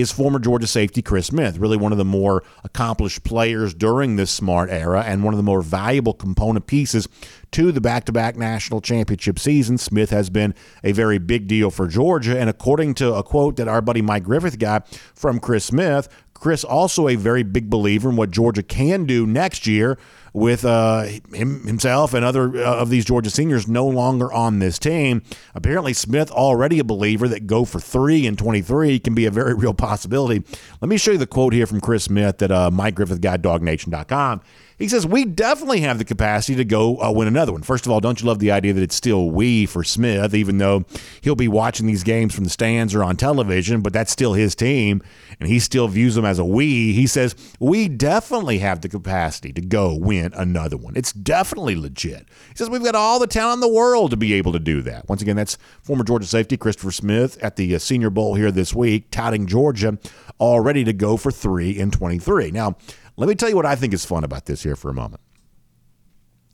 is 0.00 0.12
former 0.12 0.38
Georgia 0.38 0.66
safety 0.66 1.02
Chris 1.02 1.26
Smith, 1.26 1.58
really 1.58 1.76
one 1.76 1.92
of 1.92 1.98
the 1.98 2.04
more 2.04 2.42
accomplished 2.64 3.24
players 3.24 3.74
during 3.74 4.16
this 4.16 4.30
smart 4.30 4.70
era 4.70 5.02
and 5.06 5.24
one 5.24 5.34
of 5.34 5.38
the 5.38 5.42
more 5.42 5.62
valuable 5.62 6.14
component 6.14 6.66
pieces 6.66 7.08
to 7.50 7.72
the 7.72 7.80
back 7.80 8.04
to 8.04 8.12
back 8.12 8.36
national 8.36 8.80
championship 8.80 9.38
season. 9.38 9.78
Smith 9.78 10.10
has 10.10 10.30
been 10.30 10.54
a 10.84 10.92
very 10.92 11.18
big 11.18 11.46
deal 11.46 11.70
for 11.70 11.88
Georgia. 11.88 12.38
And 12.38 12.50
according 12.50 12.94
to 12.94 13.14
a 13.14 13.22
quote 13.22 13.56
that 13.56 13.68
our 13.68 13.80
buddy 13.80 14.02
Mike 14.02 14.24
Griffith 14.24 14.58
got 14.58 14.88
from 15.14 15.40
Chris 15.40 15.64
Smith, 15.64 16.08
Chris 16.40 16.64
also 16.64 17.08
a 17.08 17.16
very 17.16 17.42
big 17.42 17.68
believer 17.68 18.10
in 18.10 18.16
what 18.16 18.30
Georgia 18.30 18.62
can 18.62 19.04
do 19.04 19.26
next 19.26 19.66
year 19.66 19.98
with 20.32 20.64
uh, 20.64 21.02
him, 21.32 21.66
himself 21.66 22.14
and 22.14 22.24
other 22.24 22.56
uh, 22.56 22.76
of 22.76 22.90
these 22.90 23.04
Georgia 23.04 23.30
seniors 23.30 23.66
no 23.66 23.86
longer 23.86 24.32
on 24.32 24.58
this 24.58 24.78
team. 24.78 25.22
Apparently, 25.54 25.92
Smith 25.92 26.30
already 26.30 26.78
a 26.78 26.84
believer 26.84 27.28
that 27.28 27.46
go 27.46 27.64
for 27.64 27.80
three 27.80 28.26
and 28.26 28.38
23 28.38 28.98
can 29.00 29.14
be 29.14 29.26
a 29.26 29.30
very 29.30 29.54
real 29.54 29.74
possibility. 29.74 30.44
Let 30.80 30.88
me 30.88 30.96
show 30.96 31.12
you 31.12 31.18
the 31.18 31.26
quote 31.26 31.52
here 31.52 31.66
from 31.66 31.80
Chris 31.80 32.04
Smith 32.04 32.40
at 32.42 32.50
uh, 32.50 32.70
Mike 32.70 32.94
Griffith 32.94 33.20
Guy, 33.20 33.36
DawgNation.com. 33.38 34.42
He 34.78 34.88
says, 34.88 35.06
We 35.06 35.24
definitely 35.24 35.80
have 35.80 35.98
the 35.98 36.04
capacity 36.04 36.54
to 36.56 36.64
go 36.64 37.02
uh, 37.02 37.10
win 37.10 37.28
another 37.28 37.52
one. 37.52 37.62
First 37.62 37.86
of 37.86 37.92
all, 37.92 38.00
don't 38.00 38.20
you 38.20 38.26
love 38.26 38.38
the 38.38 38.50
idea 38.50 38.72
that 38.72 38.82
it's 38.82 38.94
still 38.94 39.30
we 39.30 39.66
for 39.66 39.82
Smith, 39.82 40.34
even 40.34 40.58
though 40.58 40.84
he'll 41.20 41.34
be 41.34 41.48
watching 41.48 41.86
these 41.86 42.04
games 42.04 42.34
from 42.34 42.44
the 42.44 42.50
stands 42.50 42.94
or 42.94 43.02
on 43.02 43.16
television, 43.16 43.80
but 43.80 43.92
that's 43.92 44.12
still 44.12 44.34
his 44.34 44.54
team, 44.54 45.02
and 45.40 45.48
he 45.48 45.58
still 45.58 45.88
views 45.88 46.14
them 46.14 46.24
as 46.24 46.38
a 46.38 46.44
we. 46.44 46.92
He 46.92 47.06
says, 47.06 47.34
We 47.58 47.88
definitely 47.88 48.58
have 48.58 48.80
the 48.80 48.88
capacity 48.88 49.52
to 49.52 49.60
go 49.60 49.94
win 49.94 50.32
another 50.34 50.76
one. 50.76 50.94
It's 50.96 51.12
definitely 51.12 51.74
legit. 51.74 52.28
He 52.48 52.54
says, 52.54 52.70
We've 52.70 52.84
got 52.84 52.94
all 52.94 53.18
the 53.18 53.26
talent 53.26 53.62
in 53.62 53.68
the 53.68 53.74
world 53.74 54.10
to 54.12 54.16
be 54.16 54.34
able 54.34 54.52
to 54.52 54.60
do 54.60 54.82
that. 54.82 55.08
Once 55.08 55.22
again, 55.22 55.36
that's 55.36 55.58
former 55.82 56.04
Georgia 56.04 56.26
safety 56.26 56.56
Christopher 56.56 56.92
Smith 56.92 57.36
at 57.42 57.56
the 57.56 57.74
uh, 57.74 57.78
Senior 57.78 58.10
Bowl 58.10 58.36
here 58.36 58.52
this 58.52 58.74
week, 58.74 59.10
touting 59.10 59.46
Georgia 59.46 59.98
all 60.38 60.60
ready 60.60 60.84
to 60.84 60.92
go 60.92 61.16
for 61.16 61.32
three 61.32 61.76
in 61.76 61.90
23. 61.90 62.52
Now, 62.52 62.76
let 63.18 63.28
me 63.28 63.34
tell 63.34 63.48
you 63.48 63.56
what 63.56 63.66
I 63.66 63.74
think 63.74 63.92
is 63.92 64.04
fun 64.04 64.22
about 64.22 64.46
this 64.46 64.62
here 64.62 64.76
for 64.76 64.90
a 64.90 64.94
moment. 64.94 65.20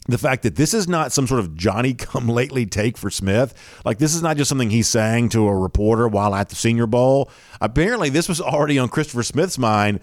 The 0.08 0.16
fact 0.16 0.42
that 0.44 0.56
this 0.56 0.72
is 0.72 0.88
not 0.88 1.12
some 1.12 1.26
sort 1.26 1.40
of 1.40 1.54
Johnny 1.54 1.92
come 1.94 2.26
lately 2.26 2.64
take 2.64 2.96
for 2.96 3.10
Smith. 3.10 3.54
Like, 3.84 3.98
this 3.98 4.14
is 4.14 4.22
not 4.22 4.38
just 4.38 4.48
something 4.48 4.70
he's 4.70 4.88
saying 4.88 5.28
to 5.30 5.46
a 5.46 5.54
reporter 5.54 6.08
while 6.08 6.34
at 6.34 6.48
the 6.48 6.54
Senior 6.54 6.86
Bowl. 6.86 7.30
Apparently, 7.60 8.08
this 8.08 8.30
was 8.30 8.40
already 8.40 8.78
on 8.78 8.88
Christopher 8.88 9.22
Smith's 9.22 9.58
mind 9.58 10.00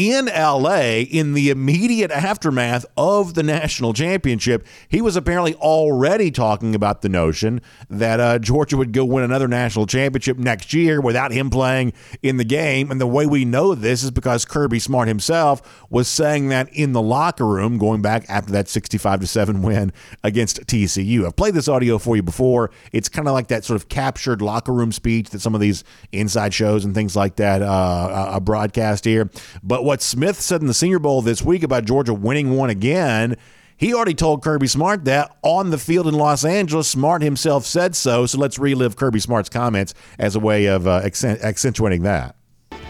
in 0.00 0.30
LA 0.34 1.02
in 1.10 1.34
the 1.34 1.50
immediate 1.50 2.10
aftermath 2.10 2.86
of 2.96 3.34
the 3.34 3.42
national 3.42 3.92
championship. 3.92 4.66
He 4.88 5.02
was 5.02 5.14
apparently 5.14 5.54
already 5.56 6.30
talking 6.30 6.74
about 6.74 7.02
the 7.02 7.10
notion 7.10 7.60
that 7.90 8.18
uh, 8.18 8.38
Georgia 8.38 8.78
would 8.78 8.94
go 8.94 9.04
win 9.04 9.24
another 9.24 9.46
national 9.46 9.84
championship 9.84 10.38
next 10.38 10.72
year 10.72 11.02
without 11.02 11.32
him 11.32 11.50
playing 11.50 11.92
in 12.22 12.38
the 12.38 12.44
game. 12.44 12.90
And 12.90 12.98
the 12.98 13.06
way 13.06 13.26
we 13.26 13.44
know 13.44 13.74
this 13.74 14.02
is 14.02 14.10
because 14.10 14.46
Kirby 14.46 14.78
Smart 14.78 15.06
himself 15.06 15.84
was 15.90 16.08
saying 16.08 16.48
that 16.48 16.70
in 16.72 16.92
the 16.92 17.02
locker 17.02 17.46
room 17.46 17.76
going 17.76 18.00
back 18.00 18.24
after 18.30 18.52
that 18.52 18.68
65 18.68 19.20
to 19.20 19.26
7 19.26 19.60
win 19.60 19.92
against 20.24 20.66
TCU. 20.66 21.26
I've 21.26 21.36
played 21.36 21.52
this 21.52 21.68
audio 21.68 21.98
for 21.98 22.16
you 22.16 22.22
before. 22.22 22.70
It's 22.92 23.10
kind 23.10 23.28
of 23.28 23.34
like 23.34 23.48
that 23.48 23.66
sort 23.66 23.76
of 23.76 23.90
captured 23.90 24.40
locker 24.40 24.72
room 24.72 24.92
speech 24.92 25.28
that 25.28 25.40
some 25.40 25.54
of 25.54 25.60
these 25.60 25.84
inside 26.10 26.54
shows 26.54 26.86
and 26.86 26.94
things 26.94 27.14
like 27.14 27.36
that 27.36 27.60
uh, 27.60 27.66
uh, 27.66 28.40
broadcast 28.40 29.04
here. 29.04 29.28
But 29.62 29.89
what 29.90 30.00
Smith 30.00 30.40
said 30.40 30.60
in 30.60 30.68
the 30.68 30.72
Senior 30.72 31.00
Bowl 31.00 31.20
this 31.20 31.42
week 31.42 31.64
about 31.64 31.84
Georgia 31.84 32.14
winning 32.14 32.56
one 32.56 32.70
again. 32.70 33.36
He 33.76 33.92
already 33.92 34.14
told 34.14 34.40
Kirby 34.40 34.68
Smart 34.68 35.04
that 35.06 35.36
on 35.42 35.70
the 35.70 35.78
field 35.78 36.06
in 36.06 36.14
Los 36.14 36.44
Angeles. 36.44 36.86
Smart 36.86 37.22
himself 37.22 37.66
said 37.66 37.96
so. 37.96 38.24
So 38.24 38.38
let's 38.38 38.56
relive 38.56 38.94
Kirby 38.94 39.18
Smart's 39.18 39.48
comments 39.48 39.94
as 40.16 40.36
a 40.36 40.38
way 40.38 40.66
of 40.66 40.86
uh, 40.86 41.00
accentuating 41.02 42.04
that. 42.04 42.36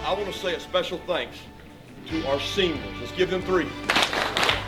I 0.05 0.13
want 0.13 0.27
to 0.27 0.33
say 0.39 0.55
a 0.55 0.61
special 0.61 1.01
thanks 1.07 1.39
to 2.09 2.29
our 2.29 2.39
seniors. 2.39 2.85
Let's 3.01 3.13
give 3.13 3.31
them 3.31 3.41
three. 3.41 3.67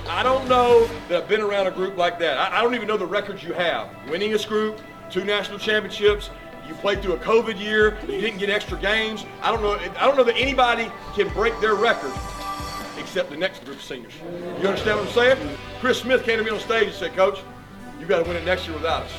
I 0.09 0.23
don't 0.23 0.49
know 0.49 0.89
that 1.11 1.25
I've 1.25 1.29
been 1.29 1.43
around 1.43 1.67
a 1.67 1.71
group 1.71 1.99
like 1.99 2.19
that. 2.21 2.39
I, 2.39 2.61
I 2.61 2.63
don't 2.63 2.75
even 2.75 2.89
know 2.89 2.97
the 2.97 3.05
records 3.05 3.45
you 3.45 3.53
have. 3.53 3.91
Winning 4.09 4.31
this 4.31 4.47
group, 4.47 4.81
two 5.11 5.27
national 5.27 5.59
championships, 5.59 6.31
you 6.73 6.81
played 6.81 7.03
through 7.03 7.15
a 7.15 7.19
COVID 7.19 7.61
year, 7.61 7.99
you 8.03 8.21
didn't 8.21 8.39
get 8.39 8.49
extra 8.49 8.79
games. 8.79 9.27
I 9.43 9.51
don't 9.51 9.63
know. 9.63 9.75
I 9.75 10.07
don't 10.07 10.17
know 10.17 10.25
that 10.25 10.37
anybody 10.37 10.91
can 11.15 11.29
break 11.35 11.59
their 11.61 11.75
record 11.75 12.13
except 12.99 13.31
the 13.31 13.37
next 13.37 13.65
group 13.65 13.77
of 13.77 13.83
seniors. 13.83 14.15
You 14.61 14.69
understand 14.69 14.99
what 14.99 15.09
I'm 15.09 15.13
saying? 15.13 15.59
Chris 15.81 16.01
Smith 16.01 16.25
came 16.25 16.39
to 16.39 16.45
me 16.45 16.51
on 16.51 16.61
stage 16.61 16.89
and 16.89 16.95
said, 16.95 17.15
Coach, 17.15 17.41
you 18.01 18.07
got 18.07 18.23
to 18.23 18.29
win 18.29 18.37
it 18.37 18.45
next 18.45 18.67
year 18.67 18.77
without 18.77 19.03
us. 19.03 19.13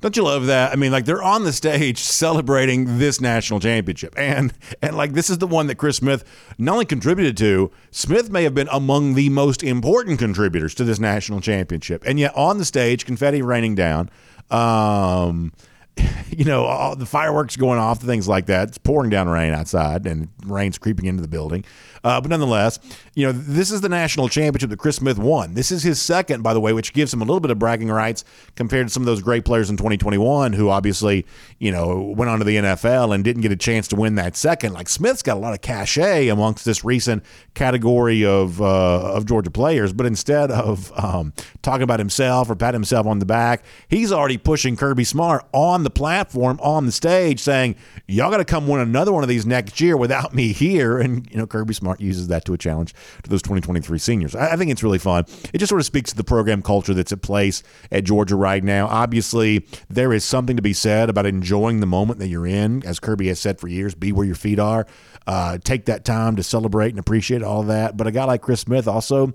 Don't 0.00 0.16
you 0.16 0.24
love 0.24 0.46
that? 0.46 0.72
I 0.72 0.76
mean, 0.76 0.92
like 0.92 1.06
they're 1.06 1.22
on 1.22 1.44
the 1.44 1.52
stage 1.52 1.98
celebrating 1.98 2.98
this 2.98 3.22
national 3.22 3.60
championship, 3.60 4.12
and 4.18 4.52
and 4.82 4.96
like 4.96 5.14
this 5.14 5.30
is 5.30 5.38
the 5.38 5.46
one 5.46 5.68
that 5.68 5.76
Chris 5.76 5.96
Smith 5.96 6.24
not 6.58 6.72
only 6.72 6.84
contributed 6.84 7.38
to. 7.38 7.70
Smith 7.90 8.28
may 8.28 8.42
have 8.42 8.54
been 8.54 8.68
among 8.70 9.14
the 9.14 9.30
most 9.30 9.62
important 9.62 10.18
contributors 10.18 10.74
to 10.74 10.84
this 10.84 10.98
national 10.98 11.40
championship, 11.40 12.02
and 12.06 12.18
yet 12.18 12.34
on 12.36 12.58
the 12.58 12.66
stage, 12.66 13.06
confetti 13.06 13.40
raining 13.40 13.74
down. 13.74 14.10
Um, 14.50 15.52
you 16.30 16.44
know, 16.44 16.64
all 16.64 16.96
the 16.96 17.06
fireworks 17.06 17.56
going 17.56 17.78
off, 17.78 18.00
things 18.00 18.28
like 18.28 18.46
that. 18.46 18.68
It's 18.68 18.78
pouring 18.78 19.10
down 19.10 19.28
rain 19.28 19.52
outside, 19.52 20.06
and 20.06 20.28
rain's 20.44 20.78
creeping 20.78 21.06
into 21.06 21.22
the 21.22 21.28
building. 21.28 21.64
Uh, 22.04 22.20
but 22.20 22.30
nonetheless, 22.30 22.78
you 23.14 23.26
know, 23.26 23.32
this 23.32 23.70
is 23.70 23.80
the 23.80 23.88
national 23.88 24.28
championship 24.28 24.68
that 24.68 24.78
Chris 24.78 24.96
Smith 24.96 25.18
won. 25.18 25.54
This 25.54 25.72
is 25.72 25.82
his 25.82 26.00
second, 26.00 26.42
by 26.42 26.52
the 26.52 26.60
way, 26.60 26.74
which 26.74 26.92
gives 26.92 27.12
him 27.12 27.22
a 27.22 27.24
little 27.24 27.40
bit 27.40 27.50
of 27.50 27.58
bragging 27.58 27.90
rights 27.90 28.24
compared 28.56 28.88
to 28.88 28.92
some 28.92 29.02
of 29.02 29.06
those 29.06 29.22
great 29.22 29.44
players 29.44 29.70
in 29.70 29.78
2021 29.78 30.52
who 30.52 30.68
obviously, 30.68 31.24
you 31.58 31.72
know, 31.72 32.12
went 32.14 32.30
on 32.30 32.38
to 32.40 32.44
the 32.44 32.56
NFL 32.56 33.14
and 33.14 33.24
didn't 33.24 33.40
get 33.40 33.52
a 33.52 33.56
chance 33.56 33.88
to 33.88 33.96
win 33.96 34.16
that 34.16 34.36
second. 34.36 34.74
Like 34.74 34.88
Smith's 34.88 35.22
got 35.22 35.38
a 35.38 35.40
lot 35.40 35.54
of 35.54 35.62
cachet 35.62 36.28
amongst 36.28 36.66
this 36.66 36.84
recent 36.84 37.22
category 37.54 38.24
of 38.24 38.60
uh, 38.60 39.14
of 39.14 39.24
Georgia 39.24 39.50
players, 39.50 39.92
but 39.92 40.04
instead 40.04 40.50
of 40.50 40.92
um, 41.02 41.32
talking 41.62 41.82
about 41.82 42.00
himself 42.00 42.50
or 42.50 42.54
patting 42.54 42.76
himself 42.76 43.06
on 43.06 43.18
the 43.18 43.26
back, 43.26 43.64
he's 43.88 44.12
already 44.12 44.36
pushing 44.36 44.76
Kirby 44.76 45.04
Smart 45.04 45.46
on 45.52 45.84
the 45.84 45.90
platform, 45.90 46.60
on 46.62 46.84
the 46.84 46.92
stage, 46.92 47.40
saying, 47.40 47.76
"Y'all 48.06 48.30
got 48.30 48.38
to 48.38 48.44
come 48.44 48.68
win 48.68 48.80
another 48.80 49.12
one 49.12 49.22
of 49.22 49.28
these 49.28 49.46
next 49.46 49.80
year 49.80 49.96
without 49.96 50.34
me 50.34 50.52
here." 50.52 50.98
And 50.98 51.26
you 51.30 51.38
know, 51.38 51.46
Kirby 51.46 51.72
Smart 51.72 51.93
uses 52.00 52.28
that 52.28 52.44
to 52.44 52.54
a 52.54 52.58
challenge 52.58 52.94
to 53.22 53.30
those 53.30 53.42
2023 53.42 53.98
seniors. 53.98 54.34
I, 54.34 54.52
I 54.52 54.56
think 54.56 54.70
it's 54.70 54.82
really 54.82 54.98
fun. 54.98 55.24
It 55.52 55.58
just 55.58 55.68
sort 55.68 55.80
of 55.80 55.86
speaks 55.86 56.10
to 56.10 56.16
the 56.16 56.24
program 56.24 56.62
culture 56.62 56.94
that's 56.94 57.12
at 57.12 57.22
place 57.22 57.62
at 57.90 58.04
Georgia 58.04 58.36
right 58.36 58.62
now. 58.62 58.86
Obviously, 58.86 59.66
there 59.88 60.12
is 60.12 60.24
something 60.24 60.56
to 60.56 60.62
be 60.62 60.72
said 60.72 61.08
about 61.08 61.26
enjoying 61.26 61.80
the 61.80 61.86
moment 61.86 62.18
that 62.18 62.28
you're 62.28 62.46
in, 62.46 62.84
as 62.84 63.00
Kirby 63.00 63.28
has 63.28 63.40
said 63.40 63.58
for 63.58 63.68
years. 63.68 63.94
Be 63.94 64.12
where 64.12 64.26
your 64.26 64.34
feet 64.34 64.58
are. 64.58 64.86
Uh, 65.26 65.58
take 65.64 65.86
that 65.86 66.04
time 66.04 66.36
to 66.36 66.42
celebrate 66.42 66.90
and 66.90 66.98
appreciate 66.98 67.42
all 67.42 67.62
that. 67.62 67.96
But 67.96 68.06
a 68.06 68.10
guy 68.10 68.24
like 68.24 68.42
Chris 68.42 68.60
Smith 68.60 68.86
also, 68.86 69.28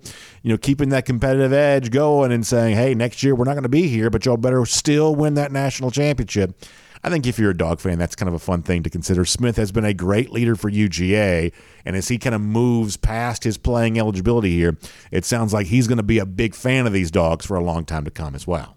you 0.43 0.51
know, 0.51 0.57
keeping 0.57 0.89
that 0.89 1.05
competitive 1.05 1.51
edge 1.51 1.89
going 1.89 2.31
and 2.31 2.45
saying, 2.45 2.75
"Hey, 2.75 2.93
next 2.93 3.23
year 3.23 3.33
we're 3.33 3.45
not 3.45 3.53
going 3.53 3.63
to 3.63 3.69
be 3.69 3.87
here, 3.87 4.09
but 4.09 4.25
y'all 4.25 4.37
better 4.37 4.65
still 4.65 5.15
win 5.15 5.33
that 5.35 5.51
national 5.51 5.89
championship." 5.89 6.53
I 7.03 7.09
think 7.09 7.25
if 7.25 7.39
you're 7.39 7.51
a 7.51 7.57
dog 7.57 7.79
fan, 7.79 7.97
that's 7.97 8.15
kind 8.15 8.27
of 8.27 8.33
a 8.33 8.39
fun 8.39 8.61
thing 8.61 8.83
to 8.83 8.89
consider. 8.89 9.23
Smith 9.23 9.55
has 9.55 9.71
been 9.71 9.85
a 9.85 9.93
great 9.93 10.31
leader 10.31 10.55
for 10.55 10.69
UGA, 10.69 11.53
and 11.85 11.95
as 11.95 12.09
he 12.09 12.17
kind 12.17 12.35
of 12.35 12.41
moves 12.41 12.97
past 12.97 13.45
his 13.45 13.57
playing 13.57 13.97
eligibility 13.97 14.55
here, 14.55 14.77
it 15.11 15.23
sounds 15.23 15.53
like 15.53 15.67
he's 15.67 15.87
going 15.87 15.97
to 15.97 16.03
be 16.03 16.19
a 16.19 16.25
big 16.25 16.53
fan 16.53 16.85
of 16.85 16.91
these 16.91 17.09
dogs 17.09 17.45
for 17.45 17.55
a 17.55 17.63
long 17.63 17.85
time 17.85 18.03
to 18.03 18.11
come 18.11 18.35
as 18.35 18.45
well. 18.45 18.75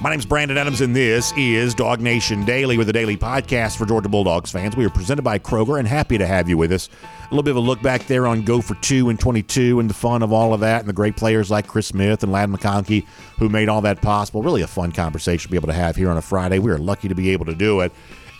My 0.00 0.10
name's 0.10 0.26
Brandon 0.26 0.58
Adams, 0.58 0.82
and 0.82 0.94
this 0.94 1.32
is 1.34 1.74
Dog 1.74 2.00
Nation 2.02 2.44
Daily 2.44 2.76
with 2.76 2.90
a 2.90 2.92
daily 2.92 3.16
podcast 3.16 3.78
for 3.78 3.86
Georgia 3.86 4.10
Bulldogs 4.10 4.50
fans. 4.50 4.76
We 4.76 4.84
are 4.84 4.90
presented 4.90 5.22
by 5.22 5.38
Kroger 5.38 5.78
and 5.78 5.88
happy 5.88 6.18
to 6.18 6.26
have 6.26 6.46
you 6.46 6.58
with 6.58 6.72
us. 6.72 6.90
A 7.22 7.28
little 7.30 7.42
bit 7.42 7.52
of 7.52 7.56
a 7.56 7.60
look 7.60 7.80
back 7.80 8.06
there 8.06 8.26
on 8.26 8.42
Go 8.42 8.60
for 8.60 8.74
Two 8.76 9.08
and 9.08 9.18
22 9.18 9.80
and 9.80 9.88
the 9.88 9.94
fun 9.94 10.22
of 10.22 10.30
all 10.30 10.52
of 10.52 10.60
that 10.60 10.80
and 10.80 10.88
the 10.88 10.92
great 10.92 11.16
players 11.16 11.50
like 11.50 11.66
Chris 11.66 11.86
Smith 11.86 12.22
and 12.22 12.30
Ladd 12.30 12.50
McConkey 12.50 13.06
who 13.38 13.48
made 13.48 13.70
all 13.70 13.80
that 13.80 14.02
possible. 14.02 14.42
Really 14.42 14.60
a 14.60 14.66
fun 14.66 14.92
conversation 14.92 15.48
to 15.48 15.50
be 15.50 15.56
able 15.56 15.68
to 15.68 15.72
have 15.72 15.96
here 15.96 16.10
on 16.10 16.18
a 16.18 16.22
Friday. 16.22 16.58
We 16.58 16.70
are 16.70 16.78
lucky 16.78 17.08
to 17.08 17.14
be 17.14 17.30
able 17.30 17.46
to 17.46 17.54
do 17.54 17.80
it. 17.80 17.90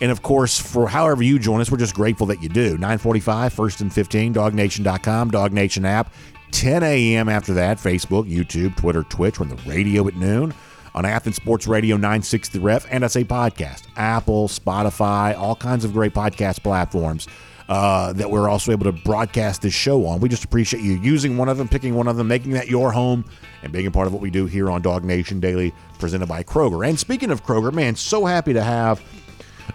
And 0.01 0.11
of 0.11 0.21
course, 0.21 0.59
for 0.59 0.87
however 0.87 1.23
you 1.23 1.39
join 1.39 1.61
us, 1.61 1.71
we're 1.71 1.77
just 1.77 1.95
grateful 1.95 2.27
that 2.27 2.43
you 2.43 2.49
do. 2.49 2.71
945, 2.73 3.53
first 3.53 3.81
and 3.81 3.91
15, 3.91 4.33
dawgnation.com, 4.33 5.31
Dog 5.31 5.51
Nation 5.51 5.83
app. 5.83 6.13
10 6.51 6.83
a.m. 6.83 7.27
after 7.27 7.55
that, 7.55 7.79
Facebook, 7.79 8.31
YouTube, 8.31 8.77
Twitter, 8.77 9.03
Twitch, 9.03 9.41
on 9.41 9.49
the 9.49 9.55
radio 9.67 10.07
at 10.07 10.15
noon 10.15 10.53
on 10.95 11.05
Athens 11.05 11.35
Sports 11.35 11.67
Radio 11.67 11.97
960 11.97 12.57
Ref 12.59 12.87
and 12.89 13.09
SA 13.11 13.19
Podcast, 13.19 13.83
Apple, 13.97 14.47
Spotify, 14.47 15.37
all 15.37 15.55
kinds 15.55 15.85
of 15.85 15.93
great 15.93 16.13
podcast 16.13 16.63
platforms. 16.63 17.27
Uh, 17.67 18.13
that 18.13 18.29
we're 18.29 18.47
also 18.47 18.71
able 18.71 18.83
to 18.83 18.91
broadcast 18.91 19.63
this 19.63 19.73
show 19.73 20.05
on. 20.05 20.19
We 20.19 20.29
just 20.29 20.43
appreciate 20.43 20.83
you 20.83 20.99
using 20.99 21.35
one 21.35 21.49
of 21.49 21.57
them, 21.57 21.67
picking 21.67 21.95
one 21.95 22.07
of 22.07 22.15
them, 22.15 22.27
making 22.27 22.51
that 22.51 22.67
your 22.67 22.91
home, 22.91 23.25
and 23.63 23.73
being 23.73 23.87
a 23.87 23.91
part 23.91 24.05
of 24.05 24.13
what 24.13 24.21
we 24.21 24.29
do 24.29 24.45
here 24.45 24.69
on 24.69 24.83
Dog 24.83 25.03
Nation 25.03 25.39
Daily, 25.39 25.73
presented 25.97 26.27
by 26.27 26.43
Kroger. 26.43 26.87
And 26.87 26.99
speaking 26.99 27.31
of 27.31 27.43
Kroger, 27.43 27.73
man, 27.73 27.95
so 27.95 28.25
happy 28.27 28.53
to 28.53 28.61
have 28.61 29.01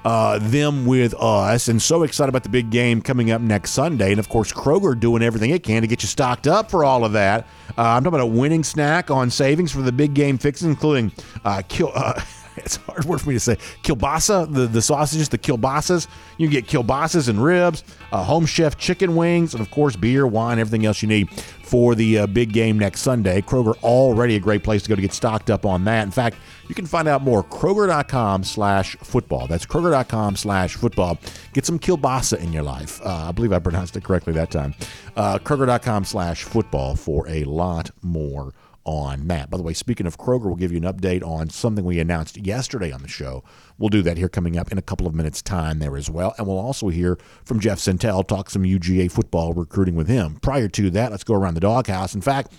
uh, 0.04 0.38
them 0.40 0.86
with 0.86 1.14
us 1.18 1.68
and 1.68 1.80
so 1.80 2.02
excited 2.02 2.28
about 2.28 2.42
the 2.42 2.48
big 2.48 2.70
game 2.70 3.02
coming 3.02 3.30
up 3.30 3.40
next 3.40 3.70
Sunday. 3.70 4.10
And 4.10 4.18
of 4.18 4.28
course, 4.28 4.52
Kroger 4.52 4.98
doing 4.98 5.22
everything 5.22 5.50
it 5.50 5.62
can 5.62 5.82
to 5.82 5.88
get 5.88 6.02
you 6.02 6.08
stocked 6.08 6.46
up 6.46 6.70
for 6.70 6.84
all 6.84 7.04
of 7.04 7.12
that. 7.12 7.46
Uh, 7.76 7.82
I'm 7.82 8.04
talking 8.04 8.18
about 8.18 8.20
a 8.20 8.26
winning 8.26 8.64
snack 8.64 9.10
on 9.10 9.30
savings 9.30 9.72
for 9.72 9.82
the 9.82 9.92
big 9.92 10.14
game 10.14 10.38
fixes, 10.38 10.66
including 10.66 11.12
uh, 11.44 11.62
kill. 11.68 11.92
It's 12.56 12.76
a 12.76 12.80
hard 12.80 13.04
word 13.04 13.20
for 13.20 13.28
me 13.28 13.36
to 13.36 13.40
say. 13.40 13.56
Kielbasa, 13.82 14.52
the, 14.52 14.66
the 14.66 14.82
sausages, 14.82 15.28
the 15.28 15.38
kielbasas. 15.38 16.08
You 16.36 16.48
can 16.48 16.52
get 16.52 16.66
kielbasas 16.66 17.28
and 17.28 17.42
ribs, 17.42 17.84
uh, 18.12 18.22
home 18.24 18.44
chef 18.46 18.76
chicken 18.76 19.16
wings, 19.16 19.54
and 19.54 19.60
of 19.60 19.70
course, 19.70 19.96
beer, 19.96 20.26
wine, 20.26 20.58
everything 20.58 20.84
else 20.84 21.00
you 21.02 21.08
need 21.08 21.30
for 21.30 21.94
the 21.94 22.18
uh, 22.18 22.26
big 22.26 22.52
game 22.52 22.78
next 22.78 23.00
Sunday. 23.00 23.40
Kroger 23.40 23.80
already 23.82 24.36
a 24.36 24.40
great 24.40 24.64
place 24.64 24.82
to 24.82 24.88
go 24.88 24.96
to 24.96 25.02
get 25.02 25.12
stocked 25.12 25.50
up 25.50 25.64
on 25.64 25.84
that. 25.84 26.02
In 26.04 26.10
fact, 26.10 26.36
you 26.68 26.74
can 26.74 26.86
find 26.86 27.06
out 27.08 27.22
more 27.22 27.44
kroger.com 27.44 28.44
slash 28.44 28.96
football. 28.96 29.46
That's 29.46 29.64
kroger.com 29.66 30.36
slash 30.36 30.74
football. 30.74 31.18
Get 31.52 31.64
some 31.66 31.78
kielbasa 31.78 32.38
in 32.38 32.52
your 32.52 32.64
life. 32.64 33.00
Uh, 33.02 33.28
I 33.28 33.32
believe 33.32 33.52
I 33.52 33.58
pronounced 33.60 33.96
it 33.96 34.04
correctly 34.04 34.32
that 34.34 34.50
time. 34.50 34.74
Uh, 35.16 35.38
kroger.com 35.38 36.04
slash 36.04 36.42
football 36.44 36.96
for 36.96 37.28
a 37.28 37.44
lot 37.44 37.90
more 38.02 38.52
on 38.84 39.28
that. 39.28 39.50
By 39.50 39.56
the 39.56 39.62
way, 39.62 39.72
speaking 39.72 40.06
of 40.06 40.18
Kroger, 40.18 40.44
we'll 40.44 40.56
give 40.56 40.72
you 40.72 40.78
an 40.78 40.84
update 40.84 41.22
on 41.22 41.50
something 41.50 41.84
we 41.84 42.00
announced 42.00 42.36
yesterday 42.36 42.92
on 42.92 43.02
the 43.02 43.08
show. 43.08 43.44
We'll 43.78 43.88
do 43.88 44.02
that 44.02 44.16
here 44.16 44.28
coming 44.28 44.58
up 44.58 44.72
in 44.72 44.78
a 44.78 44.82
couple 44.82 45.06
of 45.06 45.14
minutes' 45.14 45.42
time 45.42 45.78
there 45.78 45.96
as 45.96 46.10
well. 46.10 46.34
And 46.38 46.46
we'll 46.46 46.58
also 46.58 46.88
hear 46.88 47.18
from 47.44 47.60
Jeff 47.60 47.78
Sentell, 47.78 48.26
talk 48.26 48.50
some 48.50 48.62
UGA 48.62 49.10
football 49.10 49.52
recruiting 49.52 49.94
with 49.94 50.08
him. 50.08 50.36
Prior 50.36 50.68
to 50.68 50.90
that, 50.90 51.10
let's 51.10 51.24
go 51.24 51.34
around 51.34 51.54
the 51.54 51.60
doghouse. 51.60 52.14
In 52.14 52.20
fact, 52.20 52.52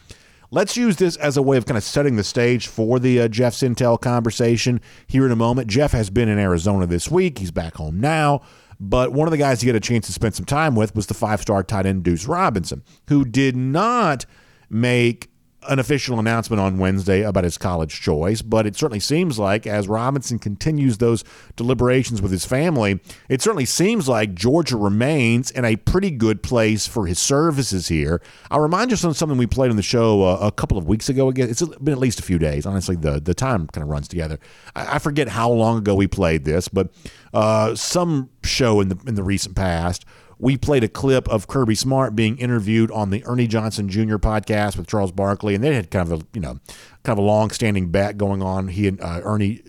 Let's 0.54 0.76
use 0.76 0.98
this 0.98 1.16
as 1.16 1.38
a 1.38 1.42
way 1.42 1.56
of 1.56 1.66
kind 1.66 1.78
of 1.78 1.84
setting 1.84 2.18
the 2.18 2.26
stage 2.26 2.68
for 2.68 3.00
the 3.00 3.22
uh, 3.22 3.30
Jeff 3.30 3.54
Sentell 3.54 3.98
conversation 3.98 4.82
here 5.08 5.26
in 5.26 5.32
a 5.32 5.36
moment. 5.38 5.70
Jeff 5.70 5.94
has 5.94 6.10
been 6.10 6.28
in 6.28 6.38
Arizona 6.38 6.86
this 6.86 7.10
week. 7.10 7.38
He's 7.38 7.52
back 7.52 7.76
home 7.76 8.02
now. 8.02 8.42
But 8.78 9.14
one 9.14 9.30
of 9.30 9.32
the 9.32 9.38
guys 9.38 9.62
he 9.62 9.68
got 9.68 9.78
a 9.78 9.80
chance 9.80 10.08
to 10.08 10.12
spend 10.12 10.36
some 10.36 10.44
time 10.44 10.76
with 10.76 10.94
was 10.94 11.06
the 11.06 11.14
five 11.14 11.40
star 11.40 11.64
tight 11.64 11.86
end 11.86 12.04
Deuce 12.04 12.26
Robinson, 12.26 12.84
who 13.08 13.24
did 13.24 13.56
not 13.56 14.26
make 14.70 15.31
an 15.70 15.80
official 15.80 16.20
announcement 16.20 16.60
on 16.60 16.78
Wednesday 16.78 17.22
about 17.22 17.44
his 17.44 17.58
college 17.58 18.02
choice, 18.02 18.42
but 18.42 18.66
it 18.66 18.76
certainly 18.76 19.00
seems 19.00 19.38
like 19.38 19.68
as 19.68 19.88
Robinson 19.88 20.40
continues 20.40 20.98
those 20.98 21.24
deliberations 21.56 22.22
with 22.22 22.32
his 22.32 22.46
family, 22.46 23.00
it 23.30 23.42
certainly 23.42 23.66
seems 23.66 24.10
like 24.10 24.34
Georgia 24.34 24.76
remains 24.76 25.52
in 25.52 25.64
a 25.64 25.76
pretty 25.76 26.10
good 26.10 26.42
place 26.42 26.88
for 26.88 27.06
his 27.06 27.20
services 27.20 27.88
here. 27.88 28.22
I'll 28.50 28.60
remind 28.60 28.92
you 28.92 28.96
of 28.96 29.16
something 29.16 29.38
we 29.38 29.48
played 29.48 29.70
on 29.70 29.78
the 29.78 29.84
show 29.84 30.24
uh, 30.24 30.38
a 30.42 30.52
couple 30.52 30.78
of 30.78 30.88
weeks 30.88 31.10
ago. 31.10 31.30
Again, 31.30 31.50
it's 31.50 31.62
been 31.62 31.94
at 31.94 32.00
least 32.00 32.20
a 32.20 32.24
few 32.24 32.40
days. 32.40 32.66
Honestly, 32.66 32.96
the 32.96 33.20
the 33.20 33.34
time 33.34 33.68
kind 33.68 33.84
of 33.84 33.90
runs 33.90 34.08
together. 34.08 34.40
I, 34.76 34.96
I 34.96 35.00
forget 35.00 35.28
how 35.28 35.52
long 35.52 35.78
ago 35.78 35.96
we 35.96 36.08
played 36.08 36.44
this, 36.44 36.68
but 36.68 36.90
uh, 37.34 37.76
some 37.76 38.30
show 38.44 38.82
in 38.82 38.90
the 38.90 39.00
in 39.08 39.16
the 39.16 39.24
recent 39.24 39.56
past 39.56 40.06
we 40.42 40.58
played 40.58 40.84
a 40.84 40.88
clip 40.88 41.30
of 41.30 41.48
Kirby 41.48 41.76
Smart 41.76 42.16
being 42.16 42.36
interviewed 42.40 42.90
on 42.90 43.12
the 43.12 43.24
Ernie 43.28 43.46
Johnson 43.46 43.88
Jr. 43.88 44.18
podcast 44.18 44.76
with 44.76 44.88
Charles 44.88 45.12
Barkley, 45.12 45.54
and 45.54 45.64
they 45.64 45.76
had 45.76 45.92
kind 45.92 46.12
of 46.12 46.22
a 46.22 46.26
you 46.34 46.42
know 46.42 46.60
kind 47.04 47.18
of 47.18 47.24
a 47.24 47.28
long-standing 47.28 47.92
bet 47.92 48.18
going 48.18 48.42
on. 48.42 48.68
He 48.68 48.88
and 48.88 49.00
uh, 49.02 49.22
Ernie 49.24 49.62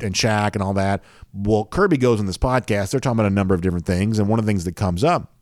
and 0.00 0.14
Shaq 0.14 0.52
and 0.52 0.62
all 0.62 0.74
that. 0.74 1.02
Well, 1.32 1.64
Kirby 1.64 1.96
goes 1.96 2.20
on 2.20 2.26
this 2.26 2.36
podcast. 2.36 2.90
They're 2.90 3.00
talking 3.00 3.18
about 3.18 3.32
a 3.32 3.34
number 3.34 3.54
of 3.54 3.62
different 3.62 3.86
things, 3.86 4.18
and 4.18 4.28
one 4.28 4.38
of 4.38 4.44
the 4.44 4.50
things 4.50 4.64
that 4.64 4.76
comes 4.76 5.02
up 5.02 5.32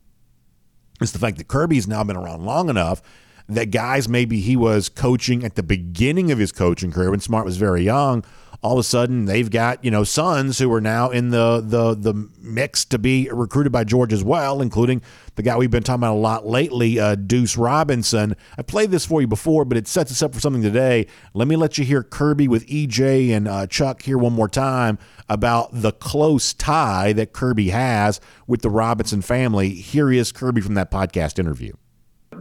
is 1.00 1.10
the 1.10 1.18
fact 1.18 1.38
that 1.38 1.48
Kirby's 1.48 1.88
now 1.88 2.04
been 2.04 2.16
around 2.16 2.46
long 2.46 2.70
enough 2.70 3.02
that 3.48 3.70
guys 3.70 4.08
maybe 4.08 4.40
he 4.40 4.56
was 4.56 4.88
coaching 4.88 5.44
at 5.44 5.56
the 5.56 5.62
beginning 5.62 6.30
of 6.30 6.38
his 6.38 6.52
coaching 6.52 6.90
career 6.90 7.10
when 7.10 7.20
Smart 7.20 7.44
was 7.44 7.56
very 7.56 7.82
young 7.82 8.24
all 8.62 8.74
of 8.74 8.78
a 8.78 8.82
sudden 8.82 9.26
they've 9.26 9.50
got 9.50 9.84
you 9.84 9.90
know 9.90 10.04
sons 10.04 10.58
who 10.58 10.72
are 10.72 10.80
now 10.80 11.10
in 11.10 11.30
the 11.30 11.62
the 11.64 11.94
the 11.94 12.28
mix 12.40 12.84
to 12.86 12.98
be 12.98 13.28
recruited 13.32 13.72
by 13.72 13.84
George 13.84 14.12
as 14.12 14.24
well, 14.24 14.60
including 14.60 15.02
the 15.34 15.42
guy 15.42 15.56
we've 15.56 15.70
been 15.70 15.82
talking 15.82 16.00
about 16.00 16.14
a 16.14 16.18
lot 16.18 16.46
lately, 16.46 16.98
uh, 16.98 17.14
Deuce 17.14 17.56
Robinson. 17.56 18.34
I 18.56 18.62
played 18.62 18.90
this 18.90 19.04
for 19.04 19.20
you 19.20 19.26
before, 19.26 19.64
but 19.64 19.76
it 19.76 19.86
sets 19.86 20.10
us 20.10 20.22
up 20.22 20.34
for 20.34 20.40
something 20.40 20.62
today. 20.62 21.06
Let 21.34 21.48
me 21.48 21.56
let 21.56 21.78
you 21.78 21.84
hear 21.84 22.02
Kirby 22.02 22.48
with 22.48 22.66
EJ 22.66 23.30
and 23.30 23.46
uh, 23.46 23.66
Chuck 23.66 24.02
here 24.02 24.18
one 24.18 24.32
more 24.32 24.48
time 24.48 24.98
about 25.28 25.68
the 25.72 25.92
close 25.92 26.54
tie 26.54 27.12
that 27.12 27.32
Kirby 27.32 27.68
has 27.68 28.20
with 28.46 28.62
the 28.62 28.70
Robinson 28.70 29.22
family. 29.22 29.70
Here 29.70 30.10
is 30.10 30.32
Kirby 30.32 30.60
from 30.60 30.74
that 30.74 30.90
podcast 30.90 31.38
interview. 31.38 31.74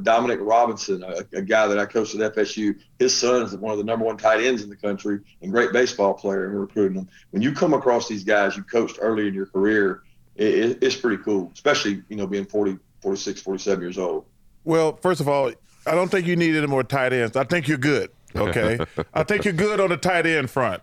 Dominic 0.06 0.40
Robinson, 0.42 1.04
a, 1.04 1.26
a, 1.38 1.42
guy 1.42 1.68
that 1.68 1.78
I 1.78 1.86
coached 1.86 2.16
at 2.16 2.36
FSU, 2.36 2.80
his 3.00 3.14
son 3.14 3.42
is 3.42 3.56
one 3.58 3.72
of 3.72 3.78
the 3.78 3.84
number 3.84 4.06
one 4.06 4.18
tight 4.18 4.40
ends 4.42 4.64
in 4.64 4.70
the 4.70 4.76
country 4.76 5.20
and 5.42 5.52
great 5.52 5.74
baseball 5.74 6.14
player, 6.14 6.46
and 6.46 6.54
we're 6.54 6.62
recruiting 6.62 6.96
them. 6.96 7.10
When 7.32 7.42
you 7.42 7.52
come 7.52 7.74
across 7.74 8.08
these 8.08 8.24
guys 8.24 8.56
you 8.56 8.64
coached 8.64 9.00
early 9.02 9.28
in 9.28 9.34
your 9.34 9.48
career, 9.48 10.04
it, 10.36 10.82
it's 10.82 10.96
pretty 10.96 11.22
cool, 11.24 11.52
especially, 11.54 12.04
you 12.08 12.16
know, 12.16 12.28
being 12.28 12.46
40, 12.46 12.78
46, 13.02 13.42
47 13.42 13.82
years 13.82 13.98
old. 13.98 14.26
Well, 14.64 14.96
first 14.98 15.20
of 15.20 15.28
all, 15.28 15.52
I 15.88 15.96
don't 15.96 16.10
think 16.10 16.28
you 16.28 16.36
need 16.36 16.56
any 16.56 16.68
more 16.68 16.84
tight 16.84 17.12
ends. 17.12 17.36
I 17.36 17.44
think 17.44 17.68
you're 17.68 17.78
good. 17.78 18.12
Okay. 18.36 18.80
I 19.14 19.24
think 19.24 19.44
you're 19.44 19.54
good 19.54 19.80
on 19.80 19.90
the 19.90 19.98
tight 19.98 20.26
end 20.26 20.50
front. 20.50 20.82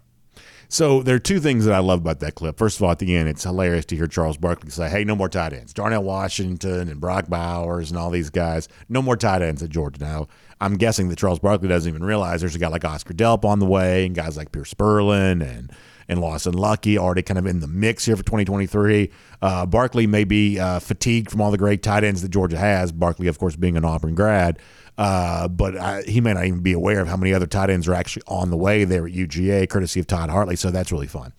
So 0.72 1.02
there 1.02 1.14
are 1.14 1.18
two 1.18 1.38
things 1.38 1.66
that 1.66 1.74
I 1.74 1.80
love 1.80 2.00
about 2.00 2.20
that 2.20 2.34
clip. 2.34 2.56
First 2.56 2.78
of 2.78 2.82
all, 2.82 2.90
at 2.90 2.98
the 2.98 3.14
end, 3.14 3.28
it's 3.28 3.44
hilarious 3.44 3.84
to 3.84 3.96
hear 3.96 4.06
Charles 4.06 4.38
Barkley 4.38 4.70
say, 4.70 4.88
"Hey, 4.88 5.04
no 5.04 5.14
more 5.14 5.28
tight 5.28 5.52
ends." 5.52 5.74
Darnell 5.74 6.02
Washington 6.02 6.88
and 6.88 6.98
Brock 6.98 7.28
Bowers 7.28 7.90
and 7.90 7.98
all 7.98 8.08
these 8.08 8.30
guys, 8.30 8.68
no 8.88 9.02
more 9.02 9.14
tight 9.14 9.42
ends 9.42 9.62
at 9.62 9.68
Georgia. 9.68 10.00
Now, 10.00 10.28
I'm 10.62 10.78
guessing 10.78 11.10
that 11.10 11.18
Charles 11.18 11.40
Barkley 11.40 11.68
doesn't 11.68 11.90
even 11.90 12.02
realize 12.02 12.40
there's 12.40 12.54
a 12.54 12.58
guy 12.58 12.68
like 12.68 12.86
Oscar 12.86 13.12
Delp 13.12 13.44
on 13.44 13.58
the 13.58 13.66
way, 13.66 14.06
and 14.06 14.14
guys 14.14 14.38
like 14.38 14.50
Pearce 14.50 14.72
Spurlin 14.72 15.46
and 15.46 15.70
and 16.08 16.22
Lawson 16.22 16.54
Luckie 16.54 16.96
already 16.96 17.22
kind 17.22 17.38
of 17.38 17.46
in 17.46 17.60
the 17.60 17.68
mix 17.68 18.06
here 18.06 18.16
for 18.16 18.22
2023. 18.22 19.10
Uh, 19.42 19.66
Barkley 19.66 20.06
may 20.06 20.24
be 20.24 20.58
uh, 20.58 20.78
fatigued 20.78 21.30
from 21.30 21.42
all 21.42 21.50
the 21.50 21.58
great 21.58 21.82
tight 21.82 22.02
ends 22.02 22.22
that 22.22 22.30
Georgia 22.30 22.56
has. 22.56 22.92
Barkley, 22.92 23.26
of 23.26 23.38
course, 23.38 23.56
being 23.56 23.76
an 23.76 23.84
Auburn 23.84 24.14
grad. 24.14 24.58
Uh, 24.98 25.48
but 25.48 25.76
I, 25.76 26.02
he 26.02 26.20
may 26.20 26.34
not 26.34 26.44
even 26.44 26.60
be 26.60 26.72
aware 26.72 27.00
of 27.00 27.08
how 27.08 27.16
many 27.16 27.32
other 27.32 27.46
tight 27.46 27.70
ends 27.70 27.88
are 27.88 27.94
actually 27.94 28.22
on 28.26 28.50
the 28.50 28.56
way 28.56 28.84
there 28.84 29.06
at 29.06 29.12
UGA, 29.12 29.68
courtesy 29.68 30.00
of 30.00 30.06
Todd 30.06 30.30
Hartley. 30.30 30.56
So 30.56 30.70
that's 30.70 30.92
really 30.92 31.06
fun. 31.06 31.32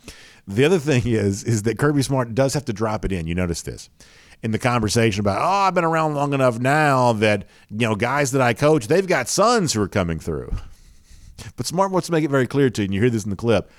The 0.47 0.65
other 0.65 0.79
thing 0.79 1.03
is 1.05 1.43
is 1.43 1.63
that 1.63 1.77
Kirby 1.77 2.01
Smart 2.01 2.35
does 2.35 2.53
have 2.53 2.65
to 2.65 2.73
drop 2.73 3.05
it 3.05 3.11
in. 3.11 3.27
You 3.27 3.35
notice 3.35 3.61
this 3.61 3.89
in 4.41 4.51
the 4.51 4.59
conversation 4.59 5.21
about 5.21 5.41
oh 5.41 5.67
I've 5.67 5.73
been 5.73 5.85
around 5.85 6.15
long 6.15 6.33
enough 6.33 6.59
now 6.59 7.13
that 7.13 7.47
you 7.69 7.87
know 7.87 7.95
guys 7.95 8.31
that 8.31 8.41
I 8.41 8.53
coach 8.53 8.87
they've 8.87 9.07
got 9.07 9.29
sons 9.29 9.71
who 9.73 9.81
are 9.81 9.87
coming 9.87 10.19
through. 10.19 10.53
But 11.55 11.65
Smart 11.65 11.91
wants 11.91 12.07
to 12.07 12.11
make 12.11 12.23
it 12.23 12.29
very 12.29 12.47
clear 12.47 12.69
to 12.69 12.81
you, 12.81 12.85
and 12.85 12.93
you 12.93 13.01
hear 13.01 13.09
this 13.09 13.23
in 13.23 13.29
the 13.29 13.35
clip. 13.35 13.71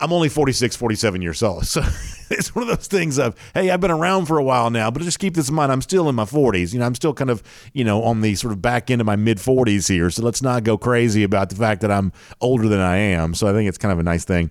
I'm 0.00 0.12
only 0.12 0.28
46, 0.28 0.76
47 0.76 1.22
years 1.22 1.42
old. 1.42 1.64
So 1.74 1.82
it's 2.30 2.54
one 2.54 2.68
of 2.68 2.76
those 2.76 2.86
things 2.86 3.18
of, 3.18 3.34
hey, 3.54 3.70
I've 3.70 3.80
been 3.80 3.90
around 3.90 4.26
for 4.26 4.38
a 4.38 4.44
while 4.44 4.70
now, 4.70 4.90
but 4.90 5.02
just 5.02 5.18
keep 5.18 5.34
this 5.34 5.48
in 5.48 5.54
mind. 5.54 5.72
I'm 5.72 5.82
still 5.82 6.08
in 6.08 6.14
my 6.14 6.24
40s. 6.24 6.72
You 6.72 6.78
know, 6.78 6.86
I'm 6.86 6.94
still 6.94 7.14
kind 7.14 7.30
of, 7.30 7.42
you 7.72 7.84
know, 7.84 8.02
on 8.02 8.20
the 8.20 8.34
sort 8.34 8.52
of 8.52 8.62
back 8.62 8.90
end 8.90 9.00
of 9.00 9.06
my 9.06 9.16
mid 9.16 9.38
40s 9.38 9.88
here. 9.88 10.10
So 10.10 10.22
let's 10.22 10.42
not 10.42 10.64
go 10.64 10.78
crazy 10.78 11.22
about 11.22 11.50
the 11.50 11.56
fact 11.56 11.80
that 11.82 11.90
I'm 11.90 12.12
older 12.40 12.68
than 12.68 12.80
I 12.80 12.96
am. 12.96 13.34
So 13.34 13.46
I 13.46 13.52
think 13.52 13.68
it's 13.68 13.78
kind 13.78 13.92
of 13.92 13.98
a 13.98 14.02
nice 14.02 14.24
thing 14.24 14.50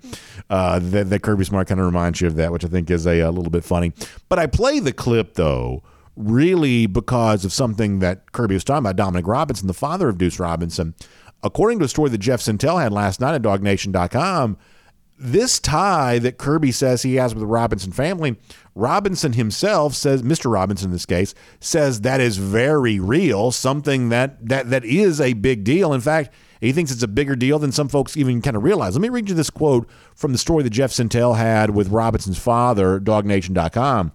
uh, 0.50 0.80
that, 0.80 1.10
that 1.10 1.22
Kirby 1.22 1.46
Smart 1.46 1.68
kind 1.68 1.80
of 1.80 1.86
reminds 1.86 2.22
you 2.22 2.27
of 2.27 2.36
that, 2.36 2.51
which 2.51 2.65
I 2.65 2.68
think 2.68 2.89
is 2.89 3.06
a, 3.06 3.22
a 3.22 3.32
little 3.32 3.51
bit 3.51 3.63
funny. 3.63 3.94
But 4.30 4.39
I 4.39 4.48
play 4.48 4.80
the 4.80 4.94
clip, 4.94 5.36
though, 5.36 5.84
really 6.15 6.86
because 6.86 7.44
of 7.46 7.51
something 7.51 8.00
that 8.00 8.32
Kirby 8.32 8.53
was 8.53 8.63
talking 8.63 8.80
about, 8.80 8.96
Dominic 8.96 9.27
Robinson, 9.27 9.68
the 9.68 9.74
father 9.74 10.10
of 10.10 10.18
Deuce 10.18 10.39
Robinson. 10.39 10.94
According 11.42 11.80
to 11.80 11.86
a 11.86 11.89
story 11.89 12.10
that 12.10 12.20
Jeff 12.20 12.39
Sentell 12.39 12.82
had 12.82 12.94
last 12.94 13.20
night 13.20 13.36
at 13.36 13.42
DawgNation.com, 13.42 14.58
this 15.24 15.60
tie 15.60 16.20
that 16.20 16.38
Kirby 16.38 16.72
says 16.72 17.01
he 17.01 17.15
has 17.15 17.34
with 17.34 17.42
the 17.42 17.48
Robinson 17.48 17.92
family, 17.92 18.36
Robinson 18.75 19.34
himself 19.34 19.94
says, 19.94 20.22
Mr. 20.22 20.51
Robinson 20.51 20.88
in 20.88 20.92
this 20.92 21.06
case, 21.06 21.34
says 21.60 22.01
that 22.01 22.20
is 22.20 22.38
very 22.38 23.00
real, 23.00 23.51
something 23.51 24.10
that 24.10 24.48
that 24.48 24.70
that 24.70 24.84
is 24.84 25.22
a 25.22 25.34
big 25.34 25.63
deal. 25.63 25.94
In 25.94 26.01
fact, 26.01 26.34
he 26.60 26.72
thinks 26.72 26.92
it's 26.92 27.03
a 27.03 27.08
bigger 27.08 27.36
deal 27.36 27.60
than 27.60 27.72
some 27.72 27.89
folks 27.89 28.18
even 28.18 28.42
kind 28.42 28.56
of 28.56 28.63
realize. 28.63 28.96
Let 28.96 29.01
me 29.01 29.10
read 29.10 29.30
you 29.30 29.36
this 29.36 29.50
quote 29.50 29.89
from 30.15 30.32
the 30.32 30.38
story 30.38 30.63
that 30.63 30.70
Jeff 30.70 30.92
Sentell 30.92 31.38
had 31.38 31.72
with 31.72 31.89
Robinson's 31.89 32.38
father, 32.38 33.00
DawgNation.com. 33.00 34.12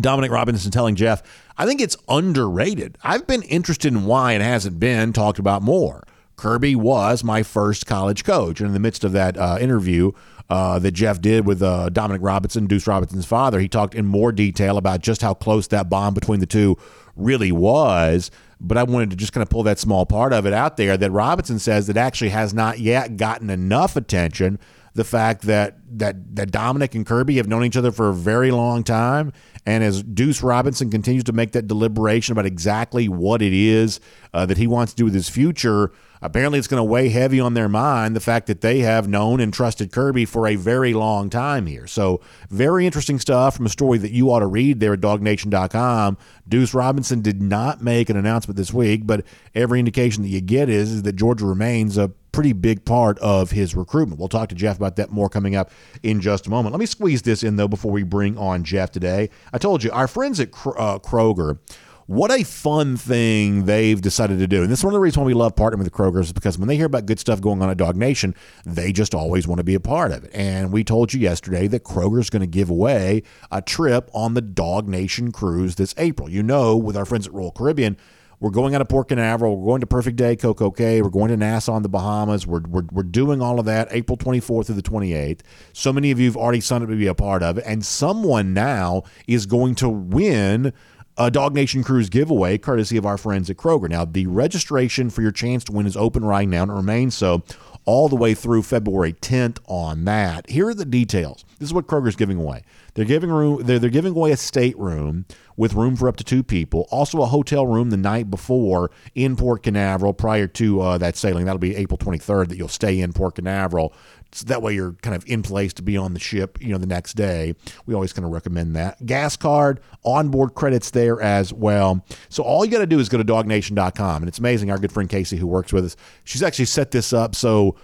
Dominic 0.00 0.30
Robinson 0.30 0.70
telling 0.70 0.94
Jeff, 0.94 1.22
I 1.58 1.66
think 1.66 1.80
it's 1.80 1.96
underrated. 2.08 2.96
I've 3.02 3.26
been 3.26 3.42
interested 3.42 3.92
in 3.92 4.06
why 4.06 4.32
it 4.32 4.40
hasn't 4.40 4.80
been 4.80 5.12
talked 5.12 5.38
about 5.38 5.62
more. 5.62 6.04
Kirby 6.42 6.74
was 6.74 7.22
my 7.22 7.44
first 7.44 7.86
college 7.86 8.24
coach. 8.24 8.58
And 8.58 8.66
in 8.66 8.72
the 8.72 8.80
midst 8.80 9.04
of 9.04 9.12
that 9.12 9.36
uh, 9.36 9.58
interview 9.60 10.10
uh, 10.50 10.80
that 10.80 10.90
Jeff 10.90 11.20
did 11.20 11.46
with 11.46 11.62
uh, 11.62 11.88
Dominic 11.90 12.20
Robinson, 12.20 12.66
Deuce 12.66 12.88
Robinson's 12.88 13.26
father, 13.26 13.60
he 13.60 13.68
talked 13.68 13.94
in 13.94 14.06
more 14.06 14.32
detail 14.32 14.76
about 14.76 15.02
just 15.02 15.22
how 15.22 15.34
close 15.34 15.68
that 15.68 15.88
bond 15.88 16.16
between 16.16 16.40
the 16.40 16.46
two 16.46 16.76
really 17.14 17.52
was. 17.52 18.32
But 18.60 18.76
I 18.76 18.82
wanted 18.82 19.10
to 19.10 19.16
just 19.16 19.32
kind 19.32 19.42
of 19.42 19.50
pull 19.50 19.62
that 19.62 19.78
small 19.78 20.04
part 20.04 20.32
of 20.32 20.44
it 20.44 20.52
out 20.52 20.76
there 20.76 20.96
that 20.96 21.12
Robinson 21.12 21.60
says 21.60 21.86
that 21.86 21.96
actually 21.96 22.30
has 22.30 22.52
not 22.52 22.80
yet 22.80 23.16
gotten 23.16 23.48
enough 23.48 23.94
attention. 23.94 24.58
The 24.94 25.04
fact 25.04 25.42
that 25.42 25.78
that 25.96 26.34
that 26.34 26.50
Dominic 26.50 26.96
and 26.96 27.06
Kirby 27.06 27.36
have 27.36 27.46
known 27.46 27.64
each 27.64 27.76
other 27.76 27.92
for 27.92 28.08
a 28.08 28.14
very 28.14 28.50
long 28.50 28.82
time, 28.82 29.32
and 29.64 29.84
as 29.84 30.02
Deuce 30.02 30.42
Robinson 30.42 30.90
continues 30.90 31.24
to 31.24 31.32
make 31.32 31.52
that 31.52 31.68
deliberation 31.68 32.32
about 32.32 32.46
exactly 32.46 33.08
what 33.08 33.40
it 33.42 33.52
is 33.52 34.00
uh, 34.34 34.44
that 34.46 34.58
he 34.58 34.66
wants 34.66 34.92
to 34.92 34.96
do 34.96 35.04
with 35.04 35.14
his 35.14 35.28
future, 35.28 35.92
apparently 36.20 36.58
it's 36.58 36.66
going 36.66 36.80
to 36.80 36.84
weigh 36.84 37.10
heavy 37.10 37.38
on 37.38 37.54
their 37.54 37.68
mind 37.68 38.16
the 38.16 38.20
fact 38.20 38.48
that 38.48 38.60
they 38.60 38.80
have 38.80 39.06
known 39.06 39.38
and 39.38 39.54
trusted 39.54 39.92
Kirby 39.92 40.24
for 40.24 40.48
a 40.48 40.56
very 40.56 40.94
long 40.94 41.30
time 41.30 41.66
here. 41.66 41.86
So, 41.86 42.20
very 42.50 42.86
interesting 42.86 43.20
stuff 43.20 43.56
from 43.56 43.66
a 43.66 43.70
story 43.70 43.98
that 43.98 44.10
you 44.10 44.32
ought 44.32 44.40
to 44.40 44.46
read 44.46 44.80
there 44.80 44.94
at 44.94 45.00
dawgnation.com. 45.00 46.18
Deuce 46.48 46.74
Robinson 46.74 47.20
did 47.20 47.40
not 47.40 47.82
make 47.82 48.10
an 48.10 48.16
announcement 48.16 48.56
this 48.56 48.72
week, 48.72 49.06
but 49.06 49.24
every 49.54 49.78
indication 49.78 50.24
that 50.24 50.28
you 50.28 50.40
get 50.40 50.68
is, 50.68 50.90
is 50.90 51.02
that 51.02 51.14
Georgia 51.14 51.46
remains 51.46 51.96
a 51.96 52.10
pretty 52.32 52.52
big 52.52 52.84
part 52.84 53.18
of 53.18 53.50
his 53.50 53.74
recruitment. 53.74 54.18
We'll 54.18 54.28
talk 54.28 54.48
to 54.48 54.54
Jeff 54.54 54.76
about 54.76 54.96
that 54.96 55.10
more 55.10 55.28
coming 55.28 55.54
up 55.54 55.70
in 56.02 56.20
just 56.20 56.46
a 56.46 56.50
moment. 56.50 56.72
Let 56.72 56.80
me 56.80 56.86
squeeze 56.86 57.22
this 57.22 57.42
in, 57.42 57.56
though, 57.56 57.68
before 57.68 57.92
we 57.92 58.02
bring 58.02 58.36
on 58.38 58.64
Jeff 58.64 58.90
today. 58.90 59.30
I 59.52 59.58
told 59.58 59.84
you, 59.84 59.90
our 59.92 60.08
friends 60.08 60.40
at 60.40 60.48
uh, 60.48 60.98
Kroger 60.98 61.58
what 62.06 62.30
a 62.32 62.42
fun 62.42 62.96
thing 62.96 63.64
they've 63.64 64.00
decided 64.00 64.38
to 64.40 64.46
do. 64.46 64.62
And 64.62 64.70
this 64.70 64.80
is 64.80 64.84
one 64.84 64.92
of 64.92 64.96
the 64.96 65.00
reasons 65.00 65.18
why 65.18 65.24
we 65.24 65.34
love 65.34 65.54
partnering 65.54 65.78
with 65.78 65.86
the 65.86 65.96
Kroger's 65.96 66.26
is 66.26 66.32
because 66.32 66.58
when 66.58 66.68
they 66.68 66.76
hear 66.76 66.86
about 66.86 67.06
good 67.06 67.18
stuff 67.18 67.40
going 67.40 67.62
on 67.62 67.70
at 67.70 67.76
Dog 67.76 67.96
Nation, 67.96 68.34
they 68.66 68.92
just 68.92 69.14
always 69.14 69.46
want 69.46 69.60
to 69.60 69.64
be 69.64 69.74
a 69.74 69.80
part 69.80 70.12
of 70.12 70.24
it. 70.24 70.30
And 70.34 70.72
we 70.72 70.84
told 70.84 71.14
you 71.14 71.20
yesterday 71.20 71.68
that 71.68 71.84
Kroger's 71.84 72.28
going 72.28 72.40
to 72.40 72.46
give 72.46 72.70
away 72.70 73.22
a 73.50 73.62
trip 73.62 74.10
on 74.12 74.34
the 74.34 74.42
Dog 74.42 74.88
Nation 74.88 75.32
cruise 75.32 75.76
this 75.76 75.94
April. 75.96 76.28
You 76.28 76.42
know, 76.42 76.76
with 76.76 76.96
our 76.96 77.04
friends 77.04 77.26
at 77.26 77.32
Royal 77.32 77.52
Caribbean, 77.52 77.96
we're 78.42 78.50
going 78.50 78.74
out 78.74 78.80
of 78.80 78.88
Port 78.88 79.08
Canaveral. 79.08 79.56
We're 79.56 79.66
going 79.66 79.82
to 79.82 79.86
Perfect 79.86 80.16
Day, 80.16 80.34
Coco 80.34 80.72
Cay. 80.72 81.00
We're 81.00 81.10
going 81.10 81.28
to 81.28 81.36
Nassau 81.36 81.76
in 81.76 81.84
the 81.84 81.88
Bahamas. 81.88 82.44
We're, 82.44 82.62
we're, 82.62 82.82
we're 82.90 83.04
doing 83.04 83.40
all 83.40 83.60
of 83.60 83.66
that 83.66 83.86
April 83.92 84.18
24th 84.18 84.66
through 84.66 84.74
the 84.74 84.82
28th. 84.82 85.42
So 85.72 85.92
many 85.92 86.10
of 86.10 86.18
you 86.18 86.26
have 86.26 86.36
already 86.36 86.60
signed 86.60 86.82
up 86.82 86.90
to 86.90 86.96
be 86.96 87.06
a 87.06 87.14
part 87.14 87.44
of 87.44 87.58
it. 87.58 87.64
And 87.64 87.86
someone 87.86 88.52
now 88.52 89.04
is 89.28 89.46
going 89.46 89.76
to 89.76 89.88
win 89.88 90.72
a 91.16 91.30
Dog 91.30 91.54
Nation 91.54 91.84
Cruise 91.84 92.08
giveaway, 92.08 92.58
courtesy 92.58 92.96
of 92.96 93.06
our 93.06 93.16
friends 93.16 93.48
at 93.48 93.58
Kroger. 93.58 93.88
Now, 93.88 94.04
the 94.04 94.26
registration 94.26 95.08
for 95.08 95.22
your 95.22 95.30
chance 95.30 95.62
to 95.64 95.72
win 95.72 95.86
is 95.86 95.96
open 95.96 96.24
right 96.24 96.48
now 96.48 96.62
and 96.62 96.72
it 96.72 96.74
remains 96.74 97.14
so 97.14 97.44
all 97.84 98.08
the 98.08 98.16
way 98.16 98.34
through 98.34 98.62
February 98.62 99.12
10th 99.12 99.58
on 99.66 100.04
that. 100.04 100.48
Here 100.48 100.68
are 100.68 100.74
the 100.74 100.84
details. 100.84 101.44
This 101.58 101.68
is 101.68 101.74
what 101.74 101.86
Kroger's 101.86 102.16
giving 102.16 102.38
away. 102.38 102.62
They're 102.94 103.04
giving 103.04 103.30
room. 103.30 103.62
They're, 103.62 103.78
they're 103.78 103.90
giving 103.90 104.14
away 104.14 104.32
a 104.32 104.36
stateroom 104.36 105.24
with 105.56 105.74
room 105.74 105.96
for 105.96 106.08
up 106.08 106.16
to 106.16 106.24
two 106.24 106.42
people. 106.42 106.86
Also, 106.90 107.22
a 107.22 107.26
hotel 107.26 107.66
room 107.66 107.90
the 107.90 107.96
night 107.96 108.30
before 108.30 108.90
in 109.14 109.36
Port 109.36 109.62
Canaveral 109.62 110.12
prior 110.12 110.46
to 110.48 110.80
uh, 110.80 110.98
that 110.98 111.16
sailing. 111.16 111.44
That'll 111.44 111.58
be 111.58 111.76
April 111.76 111.98
23rd 111.98 112.48
that 112.48 112.56
you'll 112.56 112.68
stay 112.68 113.00
in 113.00 113.12
Port 113.12 113.36
Canaveral 113.36 113.92
so 114.34 114.46
that 114.46 114.62
way 114.62 114.74
you're 114.74 114.92
kind 115.02 115.14
of 115.14 115.24
in 115.26 115.42
place 115.42 115.72
to 115.74 115.82
be 115.82 115.96
on 115.96 116.14
the 116.14 116.20
ship, 116.20 116.58
you 116.60 116.68
know, 116.68 116.78
the 116.78 116.86
next 116.86 117.14
day. 117.14 117.54
We 117.86 117.94
always 117.94 118.12
kind 118.12 118.24
of 118.24 118.32
recommend 118.32 118.74
that. 118.76 119.04
Gas 119.04 119.36
card, 119.36 119.80
onboard 120.04 120.54
credits 120.54 120.90
there 120.90 121.20
as 121.20 121.52
well. 121.52 122.04
So 122.28 122.42
all 122.42 122.64
you 122.64 122.70
got 122.70 122.78
to 122.78 122.86
do 122.86 122.98
is 122.98 123.08
go 123.08 123.18
to 123.18 123.24
dawgnation.com. 123.24 124.22
And 124.22 124.28
it's 124.28 124.38
amazing. 124.38 124.70
Our 124.70 124.78
good 124.78 124.92
friend 124.92 125.08
Casey, 125.08 125.36
who 125.36 125.46
works 125.46 125.72
with 125.72 125.84
us, 125.84 125.96
she's 126.24 126.42
actually 126.42 126.64
set 126.64 126.90
this 126.90 127.12
up 127.12 127.34
so 127.34 127.76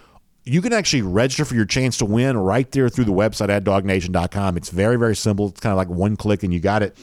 you 0.44 0.62
can 0.62 0.72
actually 0.72 1.02
register 1.02 1.44
for 1.44 1.54
your 1.54 1.66
chance 1.66 1.98
to 1.98 2.06
win 2.06 2.36
right 2.36 2.70
there 2.72 2.88
through 2.88 3.04
the 3.04 3.12
website 3.12 3.50
at 3.50 3.64
dawgnation.com. 3.64 4.56
It's 4.56 4.70
very, 4.70 4.96
very 4.96 5.16
simple. 5.16 5.48
It's 5.48 5.60
kind 5.60 5.72
of 5.72 5.76
like 5.76 5.88
one 5.88 6.16
click 6.16 6.42
and 6.42 6.52
you 6.52 6.60
got 6.60 6.82
it. 6.82 6.96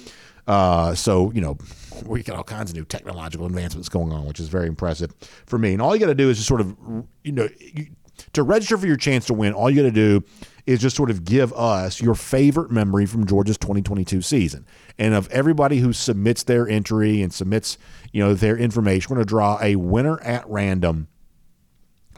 Uh, 0.47 0.93
so, 0.95 1.31
you 1.31 1.41
know, 1.41 1.57
we 2.05 2.23
got 2.23 2.37
all 2.37 2.43
kinds 2.43 2.71
of 2.71 2.75
new 2.75 2.85
technological 2.85 3.45
advancements 3.45 3.89
going 3.89 4.11
on, 4.11 4.25
which 4.25 4.39
is 4.39 4.47
very 4.47 4.67
impressive 4.67 5.13
for 5.45 5.57
me. 5.57 5.73
And 5.73 5.81
all 5.81 5.95
you 5.95 5.99
got 5.99 6.07
to 6.07 6.15
do 6.15 6.29
is 6.29 6.37
just 6.37 6.47
sort 6.47 6.61
of, 6.61 6.75
you 7.23 7.31
know, 7.31 7.47
you, 7.59 7.87
to 8.33 8.43
register 8.43 8.77
for 8.77 8.87
your 8.87 8.97
chance 8.97 9.25
to 9.25 9.33
win, 9.33 9.53
all 9.53 9.69
you 9.69 9.77
got 9.77 9.83
to 9.83 9.91
do 9.91 10.23
is 10.65 10.79
just 10.79 10.95
sort 10.95 11.09
of 11.09 11.23
give 11.23 11.53
us 11.53 12.01
your 12.01 12.15
favorite 12.15 12.71
memory 12.71 13.05
from 13.05 13.25
Georgia's 13.25 13.57
2022 13.57 14.21
season. 14.21 14.65
And 14.97 15.13
of 15.13 15.29
everybody 15.29 15.77
who 15.77 15.93
submits 15.93 16.43
their 16.43 16.67
entry 16.67 17.21
and 17.21 17.31
submits, 17.31 17.77
you 18.11 18.23
know, 18.23 18.33
their 18.33 18.57
information, 18.57 19.09
we're 19.09 19.17
going 19.17 19.25
to 19.25 19.29
draw 19.29 19.59
a 19.61 19.75
winner 19.75 20.19
at 20.21 20.47
random 20.49 21.07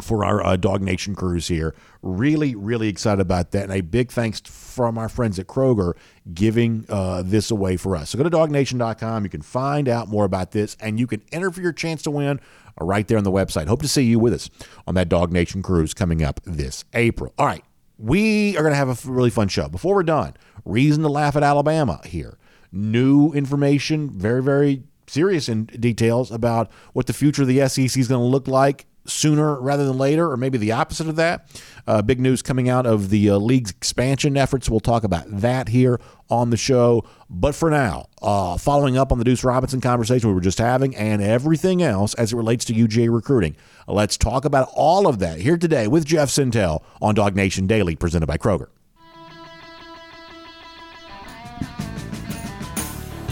for 0.02 0.24
our 0.24 0.46
uh, 0.46 0.56
Dog 0.56 0.82
Nation 0.82 1.16
cruise 1.16 1.48
here. 1.48 1.76
Really, 2.02 2.56
really 2.56 2.88
excited 2.88 3.22
about 3.22 3.52
that. 3.52 3.64
And 3.64 3.74
a 3.74 3.82
big 3.82 4.12
thanks 4.12 4.40
from 4.40 4.98
our 4.98 5.10
friends 5.10 5.40
at 5.40 5.48
Kroger 5.48 5.94
giving 6.34 6.86
uh, 6.88 7.24
this 7.26 7.52
away 7.52 7.78
for 7.78 7.96
us. 7.96 8.12
So 8.12 8.18
go 8.18 8.24
to 8.24 8.30
dawgnation.com. 8.30 9.24
You 9.24 9.30
can 9.30 9.42
find 9.42 9.90
out 9.90 10.08
more 10.08 10.26
about 10.26 10.52
this 10.52 10.78
and 10.80 11.00
you 11.00 11.08
can 11.08 11.24
enter 11.32 11.52
for 11.52 11.62
your 11.62 11.74
chance 11.74 12.04
to 12.04 12.12
win 12.12 12.40
uh, 12.80 12.86
right 12.86 13.08
there 13.08 13.18
on 13.18 13.24
the 13.24 13.32
website. 13.32 13.68
Hope 13.68 13.82
to 13.82 13.88
see 13.88 14.04
you 14.04 14.20
with 14.20 14.34
us 14.34 14.50
on 14.86 14.96
that 14.96 15.10
Dog 15.10 15.32
Nation 15.32 15.62
cruise 15.62 15.94
coming 15.94 16.24
up 16.24 16.40
this 16.46 16.86
April. 16.94 17.34
All 17.38 17.46
right. 17.46 17.64
We 18.00 18.56
are 18.56 18.62
going 18.62 18.74
to 18.74 18.78
have 18.78 18.90
a 18.90 19.12
really 19.12 19.32
fun 19.32 19.48
show. 19.48 19.68
Before 19.68 19.96
we're 19.96 20.04
done, 20.04 20.36
reason 20.66 21.02
to 21.02 21.10
laugh 21.10 21.36
at 21.36 21.42
Alabama 21.42 22.00
here. 22.06 22.38
New 22.72 23.32
information, 23.34 24.10
very, 24.10 24.44
very 24.44 24.84
serious 25.08 25.50
in 25.50 25.66
details 25.66 26.32
about 26.32 26.72
what 26.94 27.08
the 27.08 27.14
future 27.14 27.42
of 27.42 27.48
the 27.48 27.68
SEC 27.68 27.98
is 27.98 28.08
going 28.08 28.22
to 28.22 28.28
look 28.28 28.48
like 28.48 28.86
sooner 29.08 29.60
rather 29.60 29.86
than 29.86 29.98
later, 29.98 30.32
or 30.32 30.38
maybe 30.38 30.58
the 30.58 30.72
opposite 30.72 31.08
of 31.08 31.16
that. 31.16 31.50
Uh, 31.88 32.02
big 32.02 32.20
news 32.20 32.42
coming 32.42 32.70
out 32.70 32.86
of 32.86 33.10
the 33.10 33.30
uh, 33.30 33.38
league's 33.38 33.72
expansion 33.72 34.38
efforts. 34.38 34.70
We'll 34.70 34.80
talk 34.80 35.04
about 35.04 35.26
that 35.28 35.70
here 35.70 36.00
on 36.30 36.50
the 36.50 36.58
show. 36.58 37.06
But 37.30 37.56
for 37.56 37.70
now, 37.70 38.08
uh, 38.22 38.58
following 38.58 38.98
up 38.98 39.12
on 39.12 39.20
the 39.20 39.24
Deuce 39.24 39.44
Robinson 39.44 39.82
conversation 39.82 40.30
we 40.30 40.36
were 40.36 40.42
just 40.42 40.58
having 40.58 40.96
and 40.96 41.22
everything 41.22 41.82
else 41.82 42.14
as 42.16 42.34
it 42.34 42.36
relates 42.36 42.66
to 42.66 42.74
UGA 42.74 43.14
recruiting, 43.14 43.56
let's 43.88 44.18
talk 44.18 44.46
about 44.46 44.70
all 44.74 45.08
of 45.08 45.20
that 45.20 45.40
here 45.40 45.58
today 45.58 45.88
with 45.88 46.06
Jeff 46.06 46.30
Sentell 46.30 46.84
on 47.02 47.16
Dog 47.16 47.36
Nation 47.36 47.68
Daily, 47.68 47.96
presented 47.96 48.28
by 48.28 48.38
Kroger. 48.38 48.68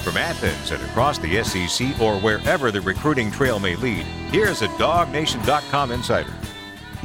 From 0.05 0.17
Athens 0.17 0.69
and 0.69 0.83
across 0.83 1.17
the 1.17 1.43
SEC 1.43 1.99
or 1.99 2.19
wherever 2.19 2.69
the 2.69 2.79
recruiting 2.79 3.31
trail 3.31 3.57
may 3.57 3.75
lead, 3.75 4.03
here's 4.29 4.61
a 4.61 4.67
DawgNation.com 4.67 5.91
insider. 5.91 6.31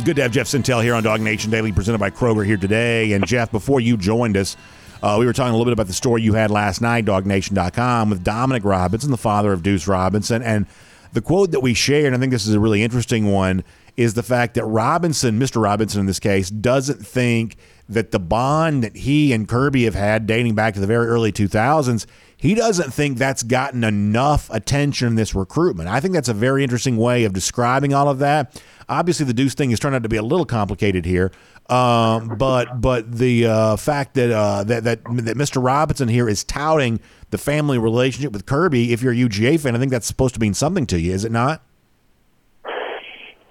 Good 0.05 0.17
to 0.17 0.23
have 0.23 0.33
Jeff 0.33 0.49
Sentell 0.49 0.83
here 0.83 0.95
on 0.95 1.03
Dog 1.03 1.23
Nation 1.23 1.51
Daily, 1.51 1.73
presented 1.73 1.97
by 1.97 2.11
Kroger 2.11 2.45
here 2.45 2.59
today. 2.59 3.15
And 3.15 3.27
Jeff, 3.27 3.51
before 3.51 3.81
you 3.81 3.97
joined 3.97 4.37
us, 4.37 4.55
uh, 5.03 5.17
we 5.19 5.25
were 5.25 5.33
talking 5.33 5.49
a 5.49 5.57
little 5.57 5.65
bit 5.65 5.73
about 5.73 5.87
the 5.87 5.95
story 5.95 6.21
you 6.21 6.35
had 6.35 6.51
last 6.51 6.83
night, 6.83 7.07
DawgNation.com, 7.07 8.11
with 8.11 8.23
Dominic 8.23 8.67
Robinson, 8.67 9.11
the 9.11 9.17
father 9.17 9.55
of 9.55 9.63
Deuce 9.63 9.89
Robinson. 9.89 10.43
And 10.43 10.67
the 11.15 11.23
quote 11.23 11.53
that 11.53 11.61
we 11.61 11.73
shared, 11.73 12.05
and 12.05 12.15
I 12.15 12.19
think 12.19 12.33
this 12.33 12.47
is 12.47 12.53
a 12.53 12.61
really 12.61 12.83
interesting 12.83 13.33
one, 13.33 13.65
is 13.97 14.13
the 14.13 14.23
fact 14.23 14.57
that 14.57 14.65
Robinson, 14.67 15.41
Mr. 15.41 15.63
Robinson 15.63 16.01
in 16.01 16.07
this 16.07 16.21
case, 16.21 16.51
doesn't 16.51 17.07
think 17.07 17.57
that 17.89 18.11
the 18.13 18.21
bond 18.21 18.85
that 18.85 18.95
he 18.95 19.33
and 19.33 19.49
Kirby 19.49 19.85
have 19.85 19.95
had 19.95 20.27
dating 20.27 20.55
back 20.55 20.75
to 20.75 20.81
the 20.81 20.87
very 20.87 21.07
early 21.07 21.33
2000s 21.33 22.05
he 22.41 22.55
doesn't 22.55 22.93
think 22.93 23.19
that's 23.19 23.43
gotten 23.43 23.85
enough 23.85 24.49
attention 24.49 25.09
in 25.09 25.15
this 25.15 25.35
recruitment. 25.35 25.91
I 25.91 26.01
think 26.01 26.15
that's 26.15 26.31
a 26.31 26.35
very 26.35 26.65
interesting 26.65 26.97
way 26.97 27.25
of 27.25 27.35
describing 27.35 27.93
all 27.93 28.09
of 28.09 28.19
that. 28.21 28.63
Obviously, 28.89 29.27
the 29.27 29.35
Deuce 29.35 29.53
thing 29.53 29.69
has 29.69 29.79
turned 29.79 29.95
out 29.95 30.03
to 30.05 30.09
be 30.09 30.17
a 30.17 30.23
little 30.23 30.47
complicated 30.47 31.05
here, 31.05 31.33
um, 31.69 32.39
but 32.39 32.81
but 32.81 33.13
the 33.13 33.45
uh, 33.45 33.77
fact 33.77 34.15
that, 34.15 34.31
uh, 34.31 34.65
that 34.65 34.85
that 34.85 35.05
that 35.05 35.37
Mr. 35.37 35.63
Robinson 35.63 36.09
here 36.09 36.31
is 36.31 36.43
touting 36.43 36.99
the 37.29 37.37
family 37.37 37.77
relationship 37.77 38.33
with 38.33 38.47
Kirby. 38.47 38.95
If 38.95 39.03
you're 39.03 39.13
a 39.13 39.17
UGA 39.17 39.61
fan, 39.61 39.77
I 39.77 39.79
think 39.79 39.91
that's 39.91 40.07
supposed 40.07 40.33
to 40.33 40.41
mean 40.41 40.55
something 40.55 40.87
to 40.87 40.99
you, 40.99 41.13
is 41.13 41.27
it 41.27 41.33
not? 41.33 41.63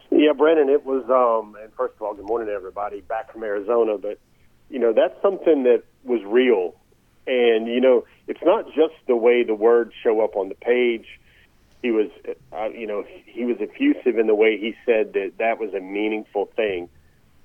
Yeah, 0.09 0.33
Brennan, 0.35 0.67
it 0.67 0.83
was. 0.83 1.03
Um, 1.09 1.55
and 1.61 1.71
first 1.75 1.93
of 1.95 2.01
all, 2.01 2.15
good 2.15 2.25
morning, 2.25 2.47
to 2.47 2.53
everybody, 2.53 3.01
back 3.01 3.31
from 3.31 3.43
Arizona. 3.43 3.99
But 3.99 4.17
you 4.67 4.79
know, 4.79 4.93
that's 4.93 5.13
something 5.21 5.61
that 5.63 5.83
was 6.03 6.21
real, 6.25 6.73
and 7.29 7.67
you 7.67 7.79
know 7.79 8.05
it's 8.27 8.41
not 8.43 8.65
just 8.67 8.95
the 9.07 9.15
way 9.15 9.43
the 9.43 9.55
words 9.55 9.93
show 10.03 10.21
up 10.21 10.35
on 10.35 10.49
the 10.49 10.55
page. 10.55 11.05
He 11.81 11.91
was, 11.91 12.09
uh, 12.51 12.69
you 12.69 12.85
know, 12.85 13.05
he 13.25 13.45
was 13.45 13.57
effusive 13.61 14.19
in 14.19 14.27
the 14.27 14.35
way 14.35 14.57
he 14.57 14.75
said 14.85 15.13
that 15.13 15.33
that 15.37 15.59
was 15.59 15.73
a 15.73 15.79
meaningful 15.79 16.47
thing. 16.47 16.89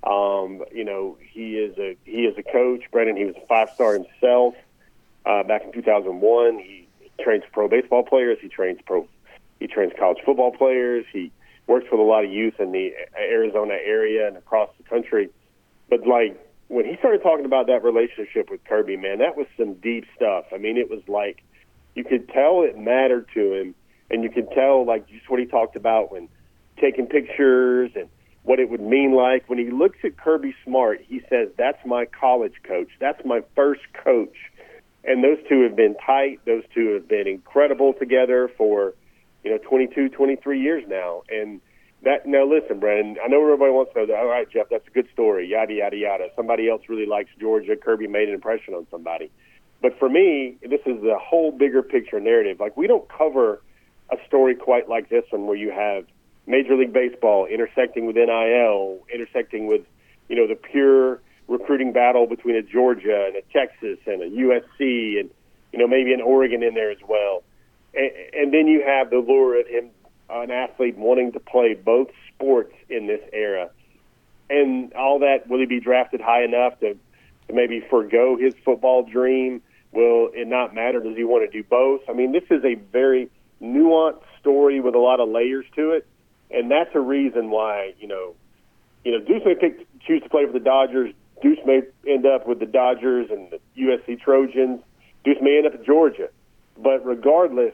Um, 0.03 0.63
you 0.73 0.83
know, 0.83 1.17
he 1.21 1.57
is 1.57 1.77
a 1.77 1.95
he 2.03 2.25
is 2.25 2.37
a 2.37 2.43
coach, 2.43 2.83
Brendan. 2.91 3.15
He 3.15 3.25
was 3.25 3.35
a 3.35 3.45
five 3.47 3.69
star 3.73 3.93
himself 3.93 4.55
uh, 5.25 5.43
back 5.43 5.63
in 5.63 5.71
2001. 5.71 6.59
He 6.59 6.87
trains 7.19 7.43
pro 7.51 7.67
baseball 7.67 8.03
players. 8.03 8.37
He 8.41 8.49
trains 8.49 8.79
pro. 8.85 9.07
He 9.59 9.67
trains 9.67 9.93
college 9.97 10.19
football 10.25 10.51
players. 10.51 11.05
He 11.13 11.31
works 11.67 11.87
with 11.89 11.99
a 11.99 12.03
lot 12.03 12.25
of 12.25 12.31
youth 12.31 12.59
in 12.59 12.71
the 12.71 12.93
Arizona 13.17 13.73
area 13.73 14.27
and 14.27 14.37
across 14.37 14.69
the 14.77 14.83
country. 14.83 15.29
But 15.89 16.05
like 16.05 16.37
when 16.67 16.85
he 16.85 16.95
started 16.97 17.21
talking 17.21 17.45
about 17.45 17.67
that 17.67 17.83
relationship 17.83 18.49
with 18.49 18.63
Kirby, 18.65 18.97
man, 18.97 19.19
that 19.19 19.37
was 19.37 19.47
some 19.57 19.75
deep 19.75 20.05
stuff. 20.15 20.45
I 20.53 20.57
mean, 20.57 20.77
it 20.77 20.89
was 20.89 21.01
like 21.07 21.43
you 21.93 22.03
could 22.03 22.27
tell 22.29 22.63
it 22.63 22.77
mattered 22.77 23.27
to 23.33 23.53
him, 23.53 23.75
and 24.09 24.23
you 24.23 24.29
could 24.29 24.49
tell 24.51 24.85
like 24.85 25.07
just 25.07 25.29
what 25.29 25.39
he 25.39 25.45
talked 25.45 25.75
about 25.75 26.11
when 26.11 26.27
taking 26.79 27.07
pictures 27.07 27.91
and 27.95 28.09
what 28.43 28.59
it 28.59 28.69
would 28.69 28.81
mean 28.81 29.13
like 29.13 29.49
when 29.49 29.57
he 29.57 29.71
looks 29.71 29.97
at 30.03 30.17
Kirby 30.17 30.55
Smart. 30.63 31.01
He 31.07 31.21
says, 31.29 31.49
"That's 31.57 31.83
my 31.85 32.05
college 32.05 32.55
coach. 32.63 32.89
That's 32.99 33.23
my 33.25 33.41
first 33.55 33.81
coach." 33.93 34.35
And 35.03 35.23
those 35.23 35.37
two 35.47 35.61
have 35.61 35.75
been 35.75 35.95
tight. 35.95 36.39
Those 36.45 36.63
two 36.73 36.93
have 36.93 37.07
been 37.07 37.27
incredible 37.27 37.93
together 37.93 38.47
for, 38.57 38.95
you 39.43 39.51
know, 39.51 39.59
22, 39.59 40.09
23 40.09 40.59
years 40.59 40.83
now. 40.87 41.21
And 41.29 41.61
that 42.05 42.25
now 42.25 42.45
listen, 42.45 42.79
Brandon. 42.79 43.17
I 43.23 43.27
know 43.27 43.41
everybody 43.41 43.71
wants 43.71 43.93
to 43.93 43.99
know 43.99 44.05
that. 44.05 44.15
All 44.15 44.27
right, 44.27 44.49
Jeff, 44.49 44.67
that's 44.69 44.87
a 44.87 44.91
good 44.91 45.07
story. 45.11 45.49
Yada 45.49 45.73
yada 45.73 45.97
yada. 45.97 46.27
Somebody 46.35 46.69
else 46.69 46.83
really 46.87 47.05
likes 47.05 47.29
Georgia. 47.39 47.75
Kirby 47.75 48.07
made 48.07 48.29
an 48.29 48.35
impression 48.35 48.73
on 48.73 48.87
somebody. 48.89 49.31
But 49.81 49.97
for 49.99 50.07
me, 50.07 50.55
this 50.61 50.81
is 50.85 51.01
the 51.01 51.17
whole 51.19 51.51
bigger 51.51 51.81
picture 51.83 52.19
narrative. 52.19 52.59
Like 52.59 52.77
we 52.77 52.87
don't 52.87 53.07
cover 53.09 53.61
a 54.11 54.17
story 54.27 54.55
quite 54.55 54.87
like 54.87 55.09
this 55.09 55.25
one, 55.31 55.47
where 55.47 55.57
you 55.57 55.71
have 55.71 56.05
Major 56.47 56.75
League 56.75 56.93
Baseball 56.93 57.47
intersecting 57.47 58.05
with 58.05 58.15
NIL, 58.15 58.99
intersecting 59.13 59.65
with 59.67 59.81
you 60.29 60.35
know 60.35 60.47
the 60.47 60.55
pure 60.55 61.21
recruiting 61.47 61.91
battle 61.91 62.27
between 62.27 62.55
a 62.55 62.61
Georgia 62.61 63.25
and 63.27 63.35
a 63.35 63.41
Texas 63.51 63.99
and 64.05 64.21
a 64.21 64.29
USC 64.29 65.19
and 65.19 65.29
you 65.73 65.79
know 65.79 65.87
maybe 65.87 66.13
an 66.13 66.21
Oregon 66.21 66.61
in 66.61 66.75
there 66.75 66.91
as 66.91 67.01
well. 67.07 67.43
And, 67.95 68.11
and 68.33 68.53
then 68.53 68.67
you 68.67 68.83
have 68.85 69.09
the 69.09 69.17
lure 69.17 69.59
of 69.59 69.67
him 69.67 69.89
an 70.29 70.51
athlete 70.51 70.97
wanting 70.97 71.31
to 71.33 71.39
play 71.39 71.73
both 71.73 72.09
sports 72.33 72.73
in 72.89 73.07
this 73.07 73.21
era. 73.33 73.69
And 74.49 74.93
all 74.93 75.19
that, 75.19 75.47
will 75.47 75.59
he 75.59 75.65
be 75.65 75.79
drafted 75.79 76.21
high 76.21 76.43
enough 76.43 76.79
to, 76.79 76.93
to 77.47 77.53
maybe 77.53 77.83
forego 77.89 78.37
his 78.37 78.53
football 78.63 79.03
dream? 79.03 79.61
Will 79.91 80.29
it 80.33 80.47
not 80.47 80.75
matter? 80.75 80.99
Does 80.99 81.15
he 81.15 81.23
want 81.23 81.49
to 81.49 81.57
do 81.57 81.67
both? 81.67 82.01
I 82.09 82.13
mean, 82.13 82.31
this 82.31 82.43
is 82.49 82.63
a 82.63 82.75
very 82.75 83.29
nuanced 83.61 84.21
story 84.39 84.79
with 84.79 84.95
a 84.95 84.99
lot 84.99 85.19
of 85.19 85.29
layers 85.29 85.65
to 85.75 85.91
it. 85.91 86.05
And 86.51 86.69
that's 86.69 86.93
a 86.93 86.99
reason 86.99 87.49
why, 87.49 87.93
you 87.99 88.07
know, 88.07 88.35
you 89.03 89.11
know, 89.11 89.19
Deuce 89.19 89.43
may 89.45 89.55
pick, 89.55 89.87
choose 90.01 90.21
to 90.23 90.29
play 90.29 90.45
for 90.45 90.51
the 90.51 90.59
Dodgers. 90.59 91.13
Deuce 91.41 91.59
may 91.65 91.81
end 92.07 92.25
up 92.25 92.47
with 92.47 92.59
the 92.59 92.65
Dodgers 92.65 93.29
and 93.29 93.51
the 93.51 93.59
USC 93.81 94.19
Trojans. 94.19 94.81
Deuce 95.23 95.37
may 95.41 95.57
end 95.57 95.67
up 95.67 95.73
at 95.73 95.85
Georgia. 95.85 96.29
But 96.77 97.05
regardless, 97.05 97.73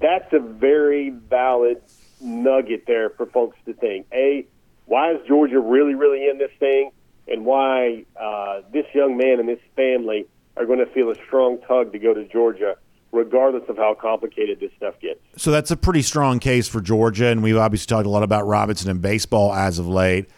that's 0.00 0.32
a 0.32 0.38
very 0.38 1.10
valid 1.10 1.80
nugget 2.20 2.84
there 2.86 3.10
for 3.10 3.26
folks 3.26 3.56
to 3.66 3.74
think. 3.74 4.06
A, 4.12 4.46
why 4.86 5.12
is 5.12 5.20
Georgia 5.26 5.60
really, 5.60 5.94
really 5.94 6.28
in 6.28 6.38
this 6.38 6.50
thing, 6.58 6.90
and 7.26 7.44
why 7.44 8.04
uh, 8.20 8.62
this 8.72 8.86
young 8.94 9.16
man 9.16 9.38
and 9.38 9.48
this 9.48 9.60
family 9.76 10.26
are 10.56 10.66
going 10.66 10.78
to 10.78 10.86
feel 10.86 11.10
a 11.10 11.14
strong 11.26 11.58
tug 11.66 11.92
to 11.92 11.98
go 11.98 12.14
to 12.14 12.24
Georgia, 12.24 12.76
regardless 13.12 13.68
of 13.68 13.76
how 13.76 13.94
complicated 13.94 14.60
this 14.60 14.72
stuff 14.76 14.94
gets. 15.00 15.20
So 15.36 15.50
that's 15.50 15.70
a 15.70 15.76
pretty 15.76 16.02
strong 16.02 16.38
case 16.38 16.68
for 16.68 16.80
Georgia, 16.80 17.26
and 17.26 17.42
we've 17.42 17.56
obviously 17.56 17.86
talked 17.86 18.06
a 18.06 18.10
lot 18.10 18.22
about 18.22 18.46
Robinson 18.46 18.90
and 18.90 19.00
baseball 19.00 19.54
as 19.54 19.78
of 19.78 19.86
late. 19.86 20.28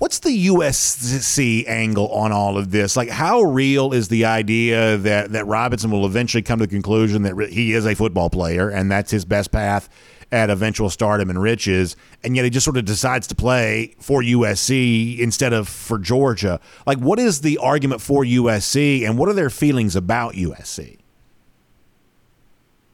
What's 0.00 0.20
the 0.20 0.46
USC 0.46 1.68
angle 1.68 2.08
on 2.08 2.32
all 2.32 2.56
of 2.56 2.70
this? 2.70 2.96
Like, 2.96 3.10
how 3.10 3.42
real 3.42 3.92
is 3.92 4.08
the 4.08 4.24
idea 4.24 4.96
that, 4.96 5.32
that 5.32 5.46
Robinson 5.46 5.90
will 5.90 6.06
eventually 6.06 6.40
come 6.40 6.58
to 6.58 6.64
the 6.64 6.70
conclusion 6.70 7.20
that 7.24 7.50
he 7.50 7.74
is 7.74 7.84
a 7.84 7.94
football 7.94 8.30
player 8.30 8.70
and 8.70 8.90
that's 8.90 9.10
his 9.10 9.26
best 9.26 9.52
path 9.52 9.90
at 10.32 10.48
eventual 10.48 10.88
stardom 10.88 11.28
and 11.28 11.42
riches, 11.42 11.96
and 12.24 12.34
yet 12.34 12.44
he 12.46 12.50
just 12.50 12.64
sort 12.64 12.78
of 12.78 12.86
decides 12.86 13.26
to 13.26 13.34
play 13.34 13.94
for 13.98 14.22
USC 14.22 15.18
instead 15.18 15.52
of 15.52 15.68
for 15.68 15.98
Georgia? 15.98 16.60
Like, 16.86 16.96
what 16.96 17.18
is 17.18 17.42
the 17.42 17.58
argument 17.58 18.00
for 18.00 18.24
USC, 18.24 19.06
and 19.06 19.18
what 19.18 19.28
are 19.28 19.34
their 19.34 19.50
feelings 19.50 19.96
about 19.96 20.32
USC? 20.32 20.96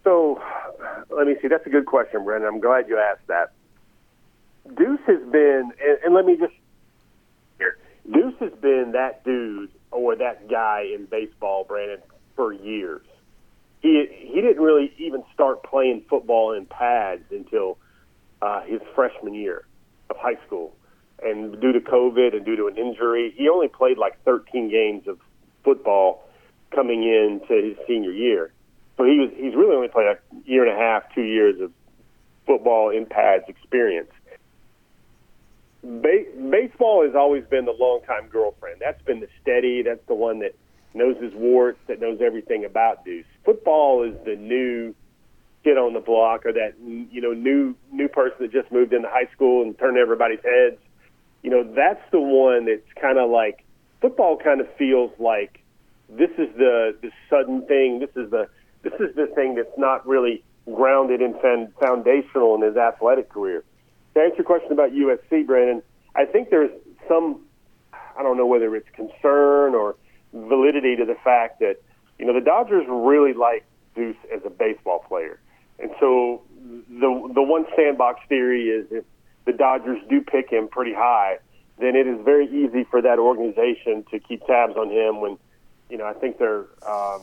So, 0.03 0.43
let 1.11 1.29
me 1.29 1.37
see. 1.41 1.47
That's 1.47 1.67
a 1.67 1.71
good 1.71 1.87
question, 1.87 2.25
Brendan. 2.25 2.49
I'm 2.53 2.61
glad 2.61 2.89
you 2.89 2.99
asked 2.99 3.29
that. 3.29 3.53
Deuce 4.77 4.99
has 5.07 5.23
been, 5.31 5.71
and, 5.81 5.99
and 6.05 6.13
let 6.13 6.25
me 6.25 6.37
just 6.37 6.55
Deuce 8.13 8.35
has 8.41 8.53
been 8.61 8.93
that 8.93 9.25
dude 9.25 9.71
or 9.91 10.17
that 10.17 10.49
guy 10.49 10.85
in 10.95 11.07
baseball, 11.07 11.65
Brandon, 11.65 12.01
for 12.35 12.53
years. 12.53 13.03
He 13.81 14.07
he 14.11 14.41
didn't 14.41 14.63
really 14.63 14.93
even 14.99 15.25
start 15.35 15.63
playing 15.63 16.05
football 16.09 16.53
in 16.53 16.67
pads 16.67 17.25
until 17.31 17.79
uh, 18.43 18.63
his 18.63 18.81
freshman 18.95 19.35
year 19.35 19.67
of 20.11 20.17
high 20.17 20.39
school, 20.47 20.75
and 21.23 21.61
due 21.61 21.73
to 21.73 21.81
COVID 21.81 22.35
and 22.35 22.45
due 22.45 22.57
to 22.57 22.67
an 22.67 22.77
injury, 22.77 23.35
he 23.37 23.49
only 23.49 23.69
played 23.69 23.99
like 23.99 24.23
13 24.25 24.71
games 24.71 25.07
of 25.09 25.19
football 25.65 26.25
coming 26.75 27.03
into 27.03 27.55
his 27.63 27.77
senior 27.87 28.13
year. 28.13 28.53
So 28.97 29.05
he 29.05 29.19
was 29.19 29.31
he's 29.37 29.55
really 29.55 29.75
only 29.75 29.89
played 29.89 30.07
a 30.07 30.19
year 30.49 30.65
and 30.67 30.73
a 30.73 30.79
half, 30.79 31.03
two 31.15 31.23
years 31.23 31.61
of 31.61 31.73
football 32.47 32.91
in 32.91 33.07
pads 33.07 33.45
experience. 33.49 34.11
Ba- 35.87 36.51
baseball 36.51 37.05
has 37.05 37.15
always 37.15 37.45
been 37.45 37.65
the 37.65 37.77
longtime 37.79 38.29
girlfriend. 38.29 38.81
That's 38.81 39.01
been 39.03 39.21
the 39.21 39.29
steady. 39.41 39.83
That's 39.83 40.05
the 40.09 40.15
one 40.15 40.41
that 40.41 40.55
knows 40.95 41.17
his 41.23 41.33
warts, 41.35 41.79
that 41.87 42.01
knows 42.01 42.21
everything 42.21 42.65
about 42.65 43.05
Deuce. 43.05 43.27
Football 43.45 44.03
is 44.03 44.15
the 44.25 44.37
new 44.37 44.95
kid 45.63 45.79
on 45.79 45.93
the 45.93 46.01
block, 46.01 46.47
or 46.47 46.53
that 46.53 46.75
you 46.81 47.21
know 47.21 47.33
new 47.33 47.75
new 47.93 48.09
person 48.09 48.37
that 48.41 48.53
just 48.53 48.71
moved 48.73 48.93
into 48.93 49.09
high 49.09 49.29
school 49.33 49.63
and 49.63 49.79
turned 49.79 49.99
everybody's 49.99 50.43
heads. 50.43 50.81
You 51.43 51.51
know, 51.51 51.63
that's 51.63 52.03
the 52.11 52.21
one 52.21 52.67
that's 52.67 52.93
kind 53.01 53.19
of 53.19 53.31
like 53.31 53.65
football. 54.01 54.37
Kind 54.37 54.61
of 54.61 54.67
feels 54.77 55.13
like 55.19 55.63
this 56.09 56.31
is 56.39 56.49
the 56.57 56.97
the 57.01 57.11
sudden 57.31 57.67
thing. 57.67 58.01
This 58.01 58.11
is 58.17 58.31
the 58.31 58.49
this 58.83 58.95
is 58.95 59.15
the 59.15 59.27
thing 59.35 59.55
that's 59.55 59.79
not 59.79 60.07
really 60.07 60.43
grounded 60.75 61.21
and 61.21 61.37
foundational 61.81 62.57
in 62.57 62.63
his 62.63 62.77
athletic 62.77 63.29
career. 63.29 63.63
To 64.17 64.23
answer 64.23 64.37
your 64.37 64.45
question 64.47 64.73
about 64.73 64.93
USC, 64.93 65.47
Brandon, 65.47 65.83
I 66.15 66.25
think 66.25 66.49
there's 66.49 66.71
some, 67.07 67.43
I 67.93 68.23
don't 68.23 68.39
know 68.39 68.47
whether 68.47 68.75
it's 68.75 68.89
concern 68.95 69.75
or 69.75 69.97
validity 70.33 70.97
to 70.97 71.05
the 71.05 71.17
fact 71.23 71.61
that, 71.61 71.77
you 72.19 72.25
know, 72.25 72.33
the 72.33 72.41
Dodgers 72.41 72.87
really 72.89 73.35
like 73.35 73.67
Deuce 73.95 74.17
as 74.35 74.41
a 74.47 74.49
baseball 74.49 75.05
player. 75.07 75.39
And 75.79 75.91
so 76.01 76.41
the 76.89 77.31
the 77.35 77.43
one 77.43 77.67
sandbox 77.77 78.21
theory 78.27 78.71
is 78.71 78.87
if 78.91 79.05
the 79.45 79.53
Dodgers 79.53 80.01
do 80.09 80.23
pick 80.23 80.49
him 80.49 80.69
pretty 80.69 80.95
high, 80.95 81.37
then 81.79 81.95
it 81.95 82.07
is 82.07 82.19
very 82.25 82.47
easy 82.47 82.85
for 82.85 83.03
that 83.03 83.19
organization 83.19 84.03
to 84.11 84.19
keep 84.19 84.47
tabs 84.47 84.79
on 84.79 84.91
him 84.91 85.21
when, 85.21 85.37
you 85.91 85.99
know, 85.99 86.07
I 86.07 86.15
think 86.15 86.39
their 86.39 86.65
um, 86.89 87.21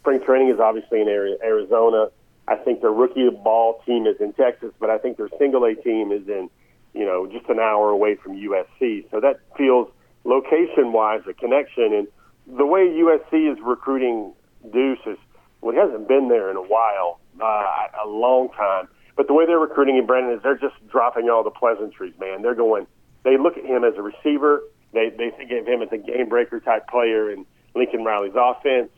spring 0.00 0.20
training 0.24 0.48
is 0.48 0.58
obviously 0.58 1.02
in 1.02 1.08
Arizona. 1.08 2.08
I 2.52 2.56
think 2.56 2.82
their 2.82 2.92
rookie 2.92 3.30
ball 3.30 3.80
team 3.86 4.06
is 4.06 4.16
in 4.20 4.34
Texas, 4.34 4.72
but 4.78 4.90
I 4.90 4.98
think 4.98 5.16
their 5.16 5.30
single 5.38 5.64
A 5.64 5.74
team 5.74 6.12
is 6.12 6.28
in, 6.28 6.50
you 6.92 7.06
know, 7.06 7.26
just 7.26 7.48
an 7.48 7.58
hour 7.58 7.88
away 7.88 8.16
from 8.16 8.36
USC. 8.36 9.10
So 9.10 9.20
that 9.20 9.40
feels 9.56 9.88
location 10.24 10.92
wise 10.92 11.22
a 11.28 11.32
connection. 11.32 11.94
And 11.94 12.08
the 12.46 12.66
way 12.66 12.80
USC 12.80 13.50
is 13.50 13.58
recruiting 13.64 14.34
Deuce 14.70 14.98
is, 15.06 15.16
well, 15.62 15.72
he 15.72 15.78
hasn't 15.78 16.08
been 16.08 16.28
there 16.28 16.50
in 16.50 16.56
a 16.56 16.62
while, 16.62 17.20
uh, 17.40 18.04
a 18.04 18.06
long 18.06 18.50
time. 18.50 18.88
But 19.16 19.28
the 19.28 19.34
way 19.34 19.46
they're 19.46 19.58
recruiting 19.58 19.96
him, 19.96 20.06
Brandon, 20.06 20.34
is 20.36 20.42
they're 20.42 20.56
just 20.56 20.76
dropping 20.88 21.30
all 21.30 21.42
the 21.42 21.50
pleasantries, 21.50 22.14
man. 22.20 22.42
They're 22.42 22.54
going, 22.54 22.86
they 23.24 23.38
look 23.38 23.56
at 23.56 23.64
him 23.64 23.84
as 23.84 23.94
a 23.96 24.02
receiver. 24.02 24.62
They, 24.92 25.08
they 25.08 25.30
think 25.30 25.50
of 25.52 25.66
him 25.66 25.80
as 25.80 25.88
a 25.90 25.98
game 25.98 26.28
breaker 26.28 26.60
type 26.60 26.86
player 26.88 27.30
in 27.30 27.46
Lincoln 27.74 28.04
Riley's 28.04 28.34
offense. 28.36 28.90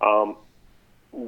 Um, 0.00 0.36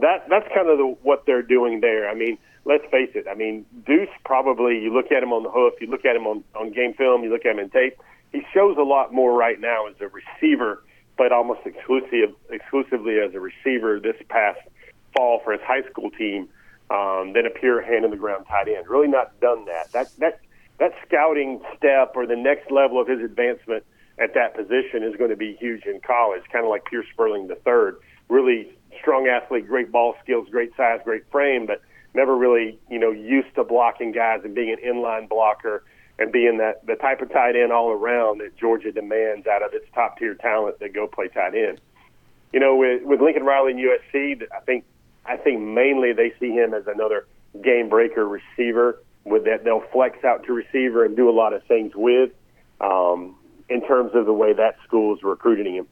that 0.01 0.27
that's 0.29 0.47
kind 0.55 0.69
of 0.69 0.79
the, 0.79 0.97
what 1.03 1.25
they're 1.27 1.43
doing 1.43 1.81
there. 1.81 2.09
I 2.09 2.15
mean, 2.15 2.39
let's 2.65 2.85
face 2.91 3.11
it. 3.15 3.27
I 3.31 3.35
mean, 3.35 3.65
Deuce 3.87 4.09
probably 4.25 4.79
you 4.79 4.93
look 4.93 5.11
at 5.11 5.23
him 5.23 5.33
on 5.33 5.43
the 5.43 5.51
hoof, 5.51 5.75
you 5.81 5.89
look 5.89 6.05
at 6.05 6.15
him 6.15 6.27
on 6.27 6.45
on 6.55 6.73
game 6.73 6.95
film, 6.95 7.25
you 7.25 7.31
look 7.31 7.45
at 7.45 7.53
him 7.53 7.59
in 7.59 7.71
tape. 7.71 7.99
He 8.33 8.43
shows 8.53 8.77
a 8.79 8.83
lot 8.83 9.13
more 9.13 9.33
right 9.33 9.59
now 9.59 9.87
as 9.87 9.95
a 10.01 10.09
receiver, 10.09 10.85
but 11.17 11.33
almost 11.33 11.61
exclusive 11.65 12.35
exclusively 12.51 13.19
as 13.19 13.35
a 13.35 13.41
receiver 13.41 13.99
this 13.99 14.17
past 14.29 14.61
fall 15.17 15.41
for 15.43 15.53
his 15.53 15.63
high 15.63 15.83
school 15.91 16.11
team 16.11 16.49
um, 16.91 17.33
than 17.33 17.47
a 17.47 17.51
pure 17.51 17.81
hand 17.83 18.05
in 18.05 18.11
the 18.11 18.17
ground 18.17 18.45
tight 18.49 18.69
end. 18.69 18.87
Really 18.89 19.09
not 19.09 19.39
done 19.41 19.65
that. 19.65 19.91
That 19.93 20.11
that 20.19 20.41
that 20.79 20.93
scouting 21.07 21.61
step 21.77 22.13
or 22.15 22.27
the 22.27 22.37
next 22.37 22.71
level 22.71 23.01
of 23.01 23.09
his 23.09 23.21
advancement 23.21 23.85
at 24.19 24.35
that 24.35 24.55
position 24.55 25.03
is 25.03 25.17
going 25.17 25.31
to 25.31 25.37
be 25.37 25.57
huge 25.59 25.85
in 25.85 26.01
college, 26.01 26.43
kind 26.53 26.65
of 26.65 26.71
like 26.71 26.85
Pierce 26.85 27.07
Sperling 27.13 27.49
the 27.49 27.55
third. 27.57 27.97
Really 28.29 28.73
strong 29.01 29.29
athlete, 29.29 29.67
great 29.67 29.91
ball 29.91 30.15
skills, 30.23 30.49
great 30.51 30.75
size, 30.77 31.01
great 31.05 31.31
frame, 31.31 31.67
but 31.67 31.83
never 32.15 32.37
really, 32.37 32.79
you 32.91 32.99
know, 32.99 33.11
used 33.11 33.55
to 33.55 33.65
blocking 33.65 34.13
guys 34.13 34.41
and 34.45 34.55
being 34.55 34.71
an 34.71 34.79
inline 34.85 35.29
blocker 35.29 35.85
and 36.19 36.33
being 36.33 36.59
that 36.59 36.85
the 36.87 36.97
type 36.97 37.21
of 37.21 37.31
tight 37.31 37.57
end 37.57 37.73
all 37.73 37.91
around 37.91 38.39
that 38.41 38.57
Georgia 38.57 38.91
demands 38.91 39.47
out 39.47 39.63
of 39.63 39.73
its 39.73 39.87
top 39.95 40.19
tier 40.19 40.35
talent 40.35 40.79
that 40.81 40.93
go 40.93 41.07
play 41.07 41.29
tight 41.29 41.55
end. 41.55 41.81
You 42.53 42.61
know, 42.61 42.77
with 42.77 43.03
with 43.05 43.21
Lincoln 43.21 43.45
Riley 43.45 43.73
and 43.73 43.81
USC, 43.81 44.43
I 44.53 44.61
think 44.61 44.85
I 45.25 45.37
think 45.37 45.61
mainly 45.61 46.13
they 46.13 46.33
see 46.41 46.51
him 46.51 46.75
as 46.75 46.87
another 46.87 47.27
game 47.63 47.89
breaker 47.89 48.27
receiver 48.27 49.03
with 49.25 49.45
that 49.45 49.65
they'll 49.65 49.85
flex 49.93 50.25
out 50.25 50.45
to 50.47 50.53
receiver 50.53 51.05
and 51.05 51.17
do 51.17 51.29
a 51.29 51.33
lot 51.33 51.53
of 51.53 51.63
things 51.65 51.93
with 51.95 52.31
um, 52.81 53.37
in 53.69 53.87
terms 53.87 54.13
of 54.15 54.27
the 54.27 54.33
way 54.33 54.53
that 54.55 54.77
school 54.85 55.15
is 55.15 55.23
recruiting 55.23 55.75
him. 55.75 55.87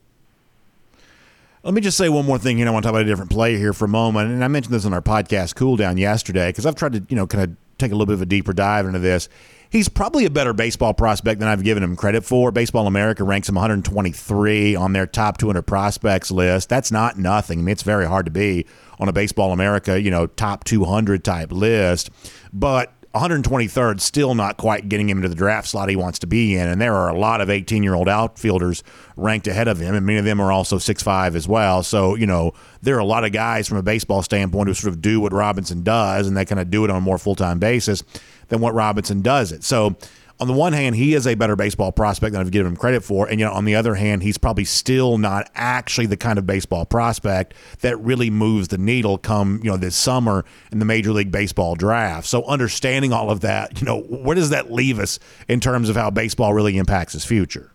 Let 1.67 1.75
me 1.75 1.81
just 1.81 1.99
say 1.99 2.09
one 2.09 2.25
more 2.25 2.39
thing 2.39 2.59
here. 2.59 2.69
I 2.69 2.71
want 2.71 2.85
to 2.85 2.87
talk 2.87 2.93
about 2.93 3.03
a 3.03 3.09
different 3.09 3.33
player 3.33 3.59
here 3.59 3.73
for 3.73 3.87
a 3.87 3.89
moment. 3.89 4.31
And 4.31 4.45
I 4.45 4.47
mentioned 4.47 4.73
this 4.73 4.87
on 4.87 4.95
our 4.95 5.03
podcast 5.03 5.57
cool 5.57 5.75
down 5.75 5.99
yesterday 5.99 6.51
because 6.51 6.65
I've 6.65 6.77
tried 6.77 6.93
to, 6.93 7.05
you 7.09 7.17
know, 7.17 7.27
kind 7.27 7.43
of 7.43 7.57
take 7.77 7.91
a 7.91 7.97
little 7.97 8.07
bit 8.07 8.13
of 8.13 8.23
a 8.23 8.27
deeper 8.27 8.53
dive 8.53 8.87
into 8.87 9.01
this. 9.01 9.29
He's 9.69 9.89
probably 9.89 10.25
a 10.27 10.31
better 10.31 10.53
baseball 10.53 10.95
prospect 10.95 11.41
than 11.41 11.49
I've 11.49 11.65
given 11.65 11.83
him 11.83 11.97
credit 11.97 12.25
for. 12.25 12.53
Baseball 12.53 12.87
America 12.87 13.25
ranks 13.25 13.49
him 13.49 13.57
123 13.57 14.77
on 14.77 14.93
their 14.93 15.09
top 15.09 15.39
200 15.39 15.63
prospects 15.63 16.31
list. 16.31 16.69
That's 16.69 16.93
not 16.93 17.19
nothing. 17.19 17.59
I 17.59 17.63
mean, 17.63 17.73
it's 17.73 17.83
very 17.83 18.07
hard 18.07 18.27
to 18.27 18.31
be 18.31 18.65
on 19.01 19.09
a 19.09 19.13
Baseball 19.13 19.53
America, 19.53 20.01
you 20.01 20.13
know, 20.13 20.29
top 20.29 20.63
200 20.63 21.25
type 21.25 21.51
list. 21.51 22.11
But 22.53 22.93
123rd, 23.19 24.01
still 24.01 24.35
not 24.35 24.57
quite 24.57 24.89
getting 24.89 25.09
him 25.09 25.19
into 25.19 25.29
the 25.29 25.35
draft 25.35 25.69
slot 25.69 25.89
he 25.89 25.97
wants 25.97 26.19
to 26.21 26.27
be 26.27 26.57
in. 26.57 26.69
And 26.69 26.81
there 26.81 26.95
are 26.95 27.09
a 27.09 27.19
lot 27.19 27.41
of 27.41 27.51
18 27.51 27.83
year 27.83 27.95
old 27.95 28.09
outfielders 28.09 28.83
ranked 29.17 29.47
ahead 29.47 29.69
of 29.69 29.79
him, 29.79 29.95
and 29.95 30.07
many 30.07 30.19
of 30.19 30.25
them 30.25 30.41
are 30.41 30.53
also 30.53 30.79
6'5 30.79 31.35
as 31.35 31.49
well. 31.49 31.83
So, 31.83 32.15
you 32.15 32.27
know, 32.27 32.53
there 32.83 32.97
are 32.97 33.01
a 33.01 33.05
lot 33.05 33.25
of 33.25 33.33
guys 33.33 33.69
from 33.69 33.79
a 33.79 33.83
baseball 33.83 34.23
standpoint 34.23 34.69
who 34.69 34.75
sort 34.75 34.93
of 34.93 35.03
do 35.03 35.21
what 35.21 35.33
Robinson 35.33 35.83
does, 35.83 36.27
and 36.27 36.37
they 36.37 36.45
kind 36.45 36.61
of 36.61 36.71
do 36.71 36.85
it 36.85 36.91
on 36.91 36.97
a 36.97 37.01
more 37.01 37.19
full 37.19 37.35
time 37.35 37.59
basis 37.59 38.03
than 38.49 38.61
what 38.61 38.75
Robinson 38.75 39.23
does 39.23 39.53
it. 39.53 39.65
So, 39.65 39.97
on 40.39 40.47
the 40.47 40.53
one 40.53 40.75
hand, 40.75 40.97
he 40.97 41.15
is 41.15 41.27
a 41.27 41.35
better 41.35 41.57
baseball 41.57 41.93
prospect 41.93 42.33
than 42.33 42.43
I've 42.43 42.51
given 42.51 42.73
him 42.73 42.77
credit 42.77 43.03
for. 43.03 43.27
And, 43.27 43.41
you 43.41 43.47
know, 43.47 43.53
on 43.53 43.65
the 43.65 43.75
other 43.75 43.95
hand, 43.95 44.23
he's 44.23 44.37
probably 44.37 44.67
still 44.67 45.17
not 45.17 45.51
actually 45.55 46.07
the 46.07 46.17
kind 46.17 46.39
of 46.39 46.47
baseball 46.47 46.85
prospect 46.85 47.55
that 47.81 47.99
really 48.01 48.29
moves 48.29 48.69
the 48.69 48.77
needle 48.77 49.17
come, 49.17 49.61
you 49.63 49.71
know, 49.71 49.79
this 49.79 49.97
summer 49.97 50.45
in 50.71 50.79
the 50.79 50.85
Major 50.85 51.13
League 51.13 51.33
Baseball 51.33 51.75
draft. 51.75 52.27
So 52.27 52.45
understanding 52.45 53.15
all 53.15 53.31
of 53.31 53.41
that, 53.41 53.81
you 53.81 53.87
know, 53.87 54.01
where 54.01 54.35
does 54.35 54.51
that 54.51 54.71
leave 54.71 54.99
us 54.99 55.19
in 55.49 55.59
terms 55.59 55.89
of 55.89 55.97
how 55.97 56.11
baseball 56.11 56.53
really 56.53 56.77
impacts 56.77 57.15
his 57.15 57.25
future? 57.25 57.73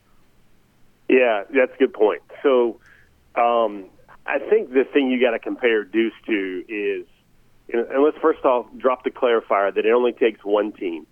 Yeah, 1.09 1.43
that's 1.53 1.73
a 1.73 1.77
good 1.77 1.93
point. 1.93 2.21
So 2.43 2.79
um, 3.35 3.85
I 4.27 4.37
think 4.37 4.71
the 4.71 4.83
thing 4.93 5.09
you 5.09 5.19
got 5.19 5.31
to 5.31 5.39
compare 5.39 5.83
Deuce 5.83 6.13
to 6.27 6.63
is, 6.69 7.07
and 7.73 8.03
let's 8.03 8.17
first 8.17 8.45
off 8.45 8.67
drop 8.77 9.03
the 9.03 9.09
clarifier 9.09 9.73
that 9.73 9.85
it 9.85 9.91
only 9.91 10.11
takes 10.11 10.43
one 10.43 10.73
team. 10.73 11.07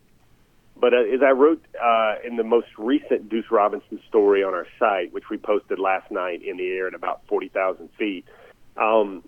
But 0.79 0.93
uh, 0.93 1.01
as 1.13 1.21
I 1.21 1.31
wrote 1.31 1.63
uh, 1.81 2.15
in 2.25 2.37
the 2.37 2.43
most 2.43 2.67
recent 2.77 3.29
Deuce 3.29 3.51
Robinson 3.51 3.99
story 4.07 4.43
on 4.43 4.53
our 4.53 4.67
site, 4.77 5.13
which 5.13 5.29
we 5.29 5.37
posted 5.37 5.77
last 5.77 6.09
night 6.09 6.41
in 6.43 6.57
the 6.57 6.67
air 6.67 6.87
at 6.87 6.93
about 6.93 7.21
40,000 7.27 7.89
feet, 7.97 8.25
um, 8.77 9.23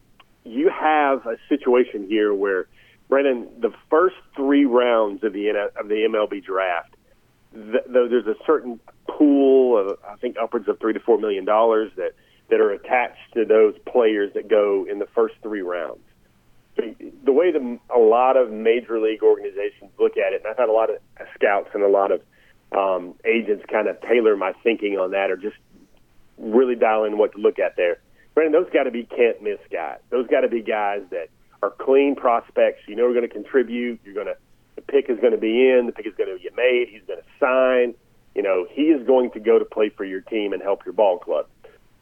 you 0.45 0.69
have 0.69 1.25
a 1.25 1.35
situation 1.49 2.07
here 2.07 2.33
where, 2.33 2.67
Brennan, 3.09 3.47
the 3.59 3.73
first 3.89 4.15
three 4.35 4.65
rounds 4.65 5.23
of 5.23 5.33
the 5.33 5.49
of 5.49 5.89
the 5.89 6.07
MLB 6.09 6.43
draft, 6.43 6.95
the, 7.51 7.81
there's 7.85 8.27
a 8.27 8.35
certain 8.45 8.79
pool 9.09 9.77
of 9.77 9.97
I 10.07 10.15
think 10.15 10.37
upwards 10.41 10.69
of 10.69 10.79
three 10.79 10.93
to 10.93 10.99
four 11.01 11.17
million 11.17 11.43
dollars 11.43 11.91
that 11.97 12.13
that 12.49 12.61
are 12.61 12.71
attached 12.71 13.33
to 13.33 13.43
those 13.43 13.75
players 13.85 14.33
that 14.35 14.47
go 14.47 14.87
in 14.89 14.99
the 14.99 15.07
first 15.13 15.35
three 15.43 15.61
rounds 15.61 15.99
the 16.75 17.31
way 17.31 17.51
the, 17.51 17.79
a 17.93 17.99
lot 17.99 18.37
of 18.37 18.51
major 18.51 18.99
league 18.99 19.23
organizations 19.23 19.91
look 19.99 20.13
at 20.17 20.33
it, 20.33 20.41
and 20.43 20.47
I've 20.51 20.57
had 20.57 20.69
a 20.69 20.73
lot 20.73 20.89
of 20.89 20.97
scouts 21.35 21.69
and 21.73 21.83
a 21.83 21.87
lot 21.87 22.11
of 22.11 22.21
um, 22.71 23.15
agents 23.25 23.65
kind 23.69 23.87
of 23.87 23.99
tailor 24.01 24.35
my 24.37 24.53
thinking 24.63 24.97
on 24.97 25.11
that, 25.11 25.29
or 25.29 25.37
just 25.37 25.57
really 26.37 26.75
dial 26.75 27.03
in 27.03 27.17
what 27.17 27.33
to 27.33 27.37
look 27.37 27.59
at 27.59 27.75
there. 27.75 27.99
Brandon, 28.33 28.61
those 28.61 28.71
got 28.71 28.83
to 28.83 28.91
be 28.91 29.03
can't 29.03 29.41
miss 29.41 29.59
guys. 29.71 29.99
Those 30.09 30.27
got 30.27 30.41
to 30.41 30.47
be 30.47 30.61
guys 30.61 31.01
that 31.11 31.27
are 31.61 31.69
clean 31.69 32.15
prospects. 32.15 32.81
You 32.87 32.95
know, 32.95 33.05
are 33.05 33.13
going 33.13 33.27
to 33.27 33.33
contribute. 33.33 33.99
You're 34.05 34.13
going 34.13 34.27
to 34.27 34.37
the 34.75 34.81
pick 34.81 35.09
is 35.09 35.19
going 35.19 35.33
to 35.33 35.39
be 35.39 35.69
in. 35.69 35.85
The 35.87 35.91
pick 35.91 36.07
is 36.07 36.13
going 36.17 36.35
to 36.35 36.41
get 36.41 36.55
made. 36.55 36.87
He's 36.89 37.01
going 37.07 37.19
to 37.19 37.25
sign. 37.39 37.93
You 38.35 38.41
know, 38.41 38.65
he 38.69 38.83
is 38.83 39.05
going 39.05 39.31
to 39.31 39.39
go 39.39 39.59
to 39.59 39.65
play 39.65 39.89
for 39.89 40.05
your 40.05 40.21
team 40.21 40.53
and 40.53 40.61
help 40.61 40.85
your 40.85 40.93
ball 40.93 41.19
club. 41.19 41.47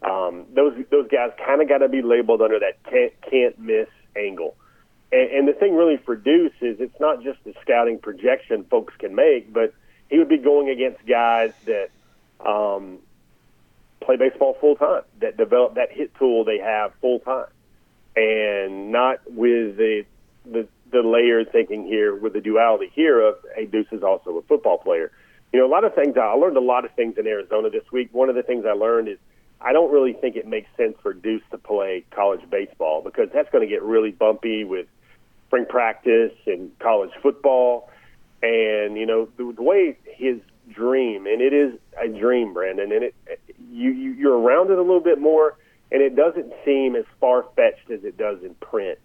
Um, 0.01 0.45
those 0.55 0.73
those 0.91 1.07
guys 1.09 1.31
kind 1.45 1.61
of 1.61 1.67
got 1.67 1.79
to 1.79 1.89
be 1.89 2.01
labeled 2.01 2.41
under 2.41 2.59
that 2.59 2.81
can't 2.83 3.13
can't 3.29 3.59
miss 3.59 3.87
angle. 4.15 4.55
And, 5.11 5.31
and 5.31 5.47
the 5.47 5.53
thing 5.53 5.75
really 5.75 5.97
for 5.97 6.15
Deuce 6.15 6.53
is 6.61 6.79
it's 6.79 6.99
not 6.99 7.23
just 7.23 7.43
the 7.43 7.53
scouting 7.61 7.99
projection 7.99 8.63
folks 8.65 8.93
can 8.97 9.15
make, 9.15 9.51
but 9.51 9.73
he 10.09 10.17
would 10.17 10.29
be 10.29 10.37
going 10.37 10.69
against 10.69 11.05
guys 11.05 11.53
that 11.65 11.89
um, 12.45 12.99
play 14.01 14.17
baseball 14.17 14.57
full 14.59 14.75
time, 14.75 15.03
that 15.19 15.37
develop 15.37 15.75
that 15.75 15.91
hit 15.91 16.13
tool 16.15 16.43
they 16.43 16.57
have 16.57 16.93
full 17.01 17.19
time, 17.19 17.47
and 18.15 18.91
not 18.91 19.19
with 19.31 19.77
the 19.77 20.05
the 20.45 20.67
the 20.91 21.01
layered 21.01 21.51
thinking 21.51 21.85
here 21.85 22.15
with 22.15 22.33
the 22.33 22.41
duality 22.41 22.91
here 22.93 23.19
of 23.19 23.35
hey 23.55 23.65
Deuce 23.65 23.87
is 23.91 24.03
also 24.03 24.37
a 24.37 24.41
football 24.43 24.77
player. 24.77 25.11
You 25.53 25.59
know, 25.59 25.65
a 25.65 25.69
lot 25.71 25.83
of 25.83 25.95
things 25.95 26.15
I 26.17 26.33
learned 26.33 26.57
a 26.57 26.61
lot 26.61 26.85
of 26.85 26.91
things 26.91 27.17
in 27.17 27.25
Arizona 27.27 27.69
this 27.69 27.91
week. 27.91 28.09
One 28.11 28.29
of 28.29 28.35
the 28.35 28.43
things 28.43 28.65
I 28.65 28.73
learned 28.73 29.07
is 29.07 29.17
I 29.61 29.73
don't 29.73 29.91
really 29.91 30.13
think 30.13 30.35
it 30.35 30.47
makes 30.47 30.69
sense 30.77 30.95
for 31.01 31.13
Deuce 31.13 31.41
to 31.51 31.57
play 31.57 32.05
college 32.11 32.47
baseball 32.49 33.01
because 33.01 33.29
that's 33.33 33.49
going 33.51 33.67
to 33.67 33.69
get 33.69 33.83
really 33.83 34.11
bumpy 34.11 34.63
with 34.63 34.87
spring 35.49 35.65
practice 35.67 36.31
and 36.45 36.71
college 36.79 37.09
football. 37.21 37.89
And, 38.41 38.97
you 38.97 39.05
know, 39.05 39.27
the, 39.35 39.51
the 39.53 39.63
way 39.63 39.97
his 40.05 40.37
dream, 40.71 41.25
and 41.25 41.41
it 41.41 41.53
is 41.53 41.73
a 42.01 42.07
dream, 42.07 42.53
Brandon. 42.53 42.91
And 42.91 43.03
it 43.03 43.15
you, 43.71 43.91
you 43.91 44.11
you're 44.11 44.37
around 44.37 44.69
it 44.71 44.77
a 44.77 44.81
little 44.81 45.01
bit 45.01 45.19
more, 45.19 45.57
and 45.91 46.01
it 46.01 46.15
doesn't 46.15 46.53
seem 46.63 46.95
as 46.95 47.05
far 47.19 47.45
fetched 47.55 47.89
as 47.91 48.03
it 48.03 48.17
does 48.17 48.37
in 48.43 48.53
print, 48.55 48.99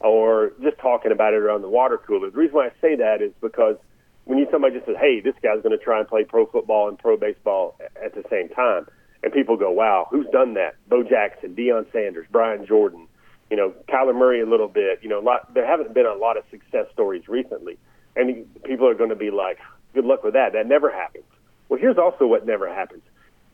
or 0.00 0.52
just 0.62 0.78
talking 0.78 1.12
about 1.12 1.32
it 1.32 1.38
around 1.38 1.62
the 1.62 1.68
water 1.68 1.96
cooler. 1.96 2.30
The 2.30 2.36
reason 2.36 2.56
why 2.56 2.66
I 2.66 2.72
say 2.80 2.96
that 2.96 3.22
is 3.22 3.32
because 3.40 3.76
when 4.24 4.38
you 4.38 4.46
somebody 4.50 4.74
just 4.74 4.86
says, 4.86 4.96
"Hey, 5.00 5.20
this 5.20 5.34
guy's 5.42 5.62
going 5.62 5.76
to 5.76 5.82
try 5.82 6.00
and 6.00 6.08
play 6.08 6.24
pro 6.24 6.46
football 6.46 6.88
and 6.88 6.98
pro 6.98 7.16
baseball 7.16 7.76
at 8.02 8.14
the 8.14 8.24
same 8.28 8.48
time," 8.50 8.86
and 9.22 9.32
people 9.32 9.56
go, 9.56 9.70
"Wow, 9.70 10.08
who's 10.10 10.26
done 10.30 10.54
that?" 10.54 10.74
Bo 10.88 11.04
Jackson, 11.04 11.54
Deion 11.54 11.90
Sanders, 11.92 12.26
Brian 12.30 12.66
Jordan, 12.66 13.06
you 13.50 13.56
know, 13.56 13.72
Kyler 13.88 14.14
Murray 14.14 14.40
a 14.40 14.46
little 14.46 14.68
bit. 14.68 15.00
You 15.02 15.08
know, 15.08 15.20
lot, 15.20 15.52
there 15.54 15.66
haven't 15.66 15.94
been 15.94 16.06
a 16.06 16.14
lot 16.14 16.36
of 16.36 16.44
success 16.50 16.86
stories 16.92 17.28
recently, 17.28 17.78
and 18.16 18.46
people 18.64 18.88
are 18.88 18.94
going 18.94 19.10
to 19.10 19.16
be 19.16 19.30
like, 19.30 19.58
"Good 19.94 20.04
luck 20.04 20.24
with 20.24 20.34
that." 20.34 20.52
That 20.52 20.66
never 20.66 20.90
happens. 20.90 21.24
Well, 21.68 21.80
here's 21.80 21.98
also 21.98 22.26
what 22.26 22.46
never 22.46 22.72
happens. 22.72 23.02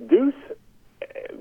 Deuce, 0.07 0.35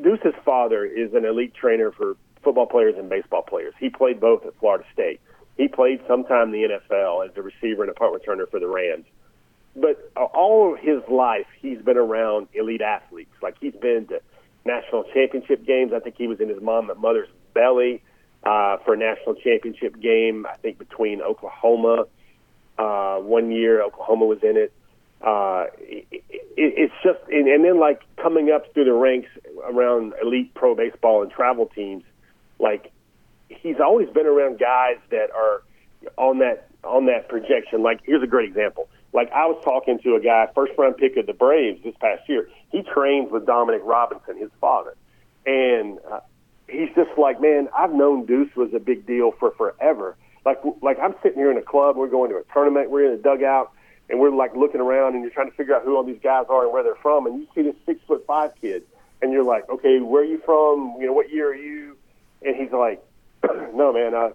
Deuce's 0.02 0.36
father 0.44 0.86
is 0.86 1.14
an 1.14 1.26
elite 1.26 1.54
trainer 1.54 1.92
for 1.92 2.16
football 2.44 2.68
players 2.68 2.96
and 2.98 3.10
baseball 3.10 3.42
players. 3.42 3.74
He 3.80 3.90
played 3.90 4.20
both 4.20 4.46
at 4.46 4.56
Florida 4.60 4.86
State. 4.94 5.20
He 5.58 5.68
played 5.68 6.02
sometime 6.08 6.54
in 6.54 6.62
the 6.62 6.80
NFL 6.80 7.28
as 7.28 7.36
a 7.36 7.42
receiver 7.42 7.84
and 7.84 7.92
a 7.92 7.94
punt 7.94 8.16
returner 8.16 8.50
for 8.50 8.60
the 8.60 8.68
Rams 8.68 9.06
but 9.76 10.12
all 10.16 10.74
of 10.74 10.80
his 10.80 11.02
life 11.10 11.46
he's 11.62 11.82
been 11.82 11.98
around 11.98 12.48
elite 12.54 12.82
athletes. 12.82 13.32
Like 13.42 13.56
he's 13.60 13.76
been 13.76 14.08
to 14.08 14.22
national 14.66 15.04
championship 15.14 15.66
games. 15.66 15.94
I 15.94 16.00
think 16.00 16.16
he 16.18 16.28
was 16.28 16.40
in 16.40 16.50
his 16.50 16.62
mom 16.62 16.90
and 16.90 17.00
mother's 17.00 17.30
belly 17.54 18.04
uh, 18.44 18.78
for 18.86 18.94
a 18.94 18.98
national 18.98 19.36
championship 19.36 20.00
game. 20.00 20.46
I 20.46 20.56
think 20.58 20.78
between 20.78 21.22
Oklahoma 21.22 22.06
uh, 22.78 23.18
one 23.18 23.52
year, 23.52 23.82
Oklahoma 23.82 24.26
was 24.26 24.40
in 24.44 24.58
it. 24.58 24.74
Uh, 25.22 25.66
it, 25.80 26.08
it 26.12 26.24
it's 26.58 26.94
just 27.04 27.20
and, 27.30 27.48
and 27.48 27.64
then 27.64 27.80
like 27.80 28.02
coming 28.16 28.52
up 28.52 28.74
through 28.74 28.86
the 28.86 28.94
ranks 28.94 29.30
around 29.66 30.14
elite 30.22 30.54
pro 30.54 30.76
baseball 30.76 31.22
and 31.22 31.32
travel 31.32 31.66
teams. 31.66 32.04
Like 32.58 32.92
he's 33.50 33.80
always 33.82 34.10
been 34.10 34.26
around 34.26 34.60
guys 34.60 34.98
that 35.12 35.30
are 35.32 35.64
on 36.18 36.40
that 36.40 36.70
on 36.86 37.08
that 37.08 37.28
projection. 37.28 37.84
Like 37.84 38.00
here's 38.06 38.24
a 38.24 38.28
great 38.28 38.48
example 38.48 38.88
like 39.14 39.32
I 39.32 39.46
was 39.48 39.60
talking 39.64 40.00
to 40.04 40.16
a 40.16 40.20
guy, 40.20 40.48
first 40.54 40.74
round 40.78 40.98
pick 40.98 41.18
of 41.18 41.26
the 41.26 41.34
Braves 41.34 41.84
this 41.84 41.96
past 42.00 42.28
year. 42.28 42.50
He 42.72 42.84
trains 42.84 43.32
with 43.32 43.46
Dominic 43.46 43.82
Robinson, 43.84 44.38
his 44.38 44.52
father, 44.62 44.96
and 45.46 45.98
uh, 46.12 46.20
he's 46.70 46.90
just 46.96 47.18
like, 47.18 47.42
man, 47.42 47.68
I've 47.76 47.94
known 47.94 48.26
Deuce 48.26 48.56
was 48.56 48.74
a 48.74 48.80
big 48.80 49.06
deal 49.06 49.32
for 49.40 49.52
forever. 49.52 50.16
Like, 50.46 50.60
like 50.82 50.98
I'm 51.00 51.16
sitting 51.22 51.38
here 51.38 51.52
in 51.52 51.58
a 51.58 51.62
club, 51.62 51.98
we're 51.98 52.10
going 52.10 52.32
to 52.32 52.38
a 52.38 52.44
tournament, 52.54 52.90
we're 52.90 53.12
in 53.12 53.20
a 53.20 53.22
dugout, 53.22 53.72
and 54.10 54.20
we're 54.20 54.32
like 54.32 54.56
looking 54.56 54.82
around, 54.82 55.14
and 55.14 55.22
you're 55.22 55.32
trying 55.32 55.50
to 55.50 55.56
figure 55.56 55.76
out 55.76 55.84
who 55.84 55.96
all 55.96 56.04
these 56.04 56.20
guys 56.24 56.46
are 56.50 56.64
and 56.64 56.74
where 56.74 56.84
they're 56.84 56.96
from, 57.02 57.28
and 57.28 57.40
you 57.40 57.48
see 57.54 57.62
this 57.62 57.76
six 57.86 58.00
foot 58.08 58.26
five 58.26 58.52
kid, 58.62 58.84
and 59.22 59.32
you're 59.32 59.44
like, 59.44 59.70
okay, 59.70 60.00
where 60.00 60.24
are 60.24 60.26
you 60.26 60.42
from? 60.46 60.96
You 61.00 61.08
know, 61.08 61.14
what 61.14 61.32
year 61.32 61.52
are 61.52 61.56
you? 61.56 61.98
And 62.42 62.56
he's 62.56 62.72
like, 62.72 63.04
no, 63.74 63.94
man, 63.94 64.14
uh, 64.14 64.30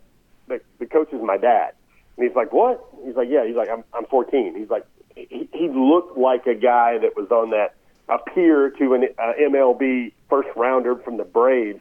the, 0.48 0.60
the 0.78 0.86
coach 0.86 1.12
is 1.12 1.22
my 1.22 1.36
dad. 1.38 1.72
And 2.16 2.26
he's 2.26 2.36
like, 2.36 2.52
what? 2.52 2.84
He's 3.04 3.16
like, 3.16 3.28
yeah. 3.30 3.46
He's 3.46 3.56
like, 3.56 3.68
I'm, 3.68 3.84
I'm 3.92 4.06
14. 4.06 4.54
He's 4.56 4.70
like, 4.70 4.86
he, 5.16 5.48
he 5.52 5.68
looked 5.68 6.16
like 6.16 6.46
a 6.46 6.54
guy 6.54 6.98
that 6.98 7.16
was 7.16 7.30
on 7.30 7.50
that, 7.50 7.74
a 8.08 8.18
peer 8.18 8.70
to 8.70 8.94
an 8.94 9.08
uh, 9.18 9.32
MLB 9.40 10.12
first 10.28 10.48
rounder 10.56 10.96
from 10.96 11.16
the 11.16 11.24
Braves. 11.24 11.80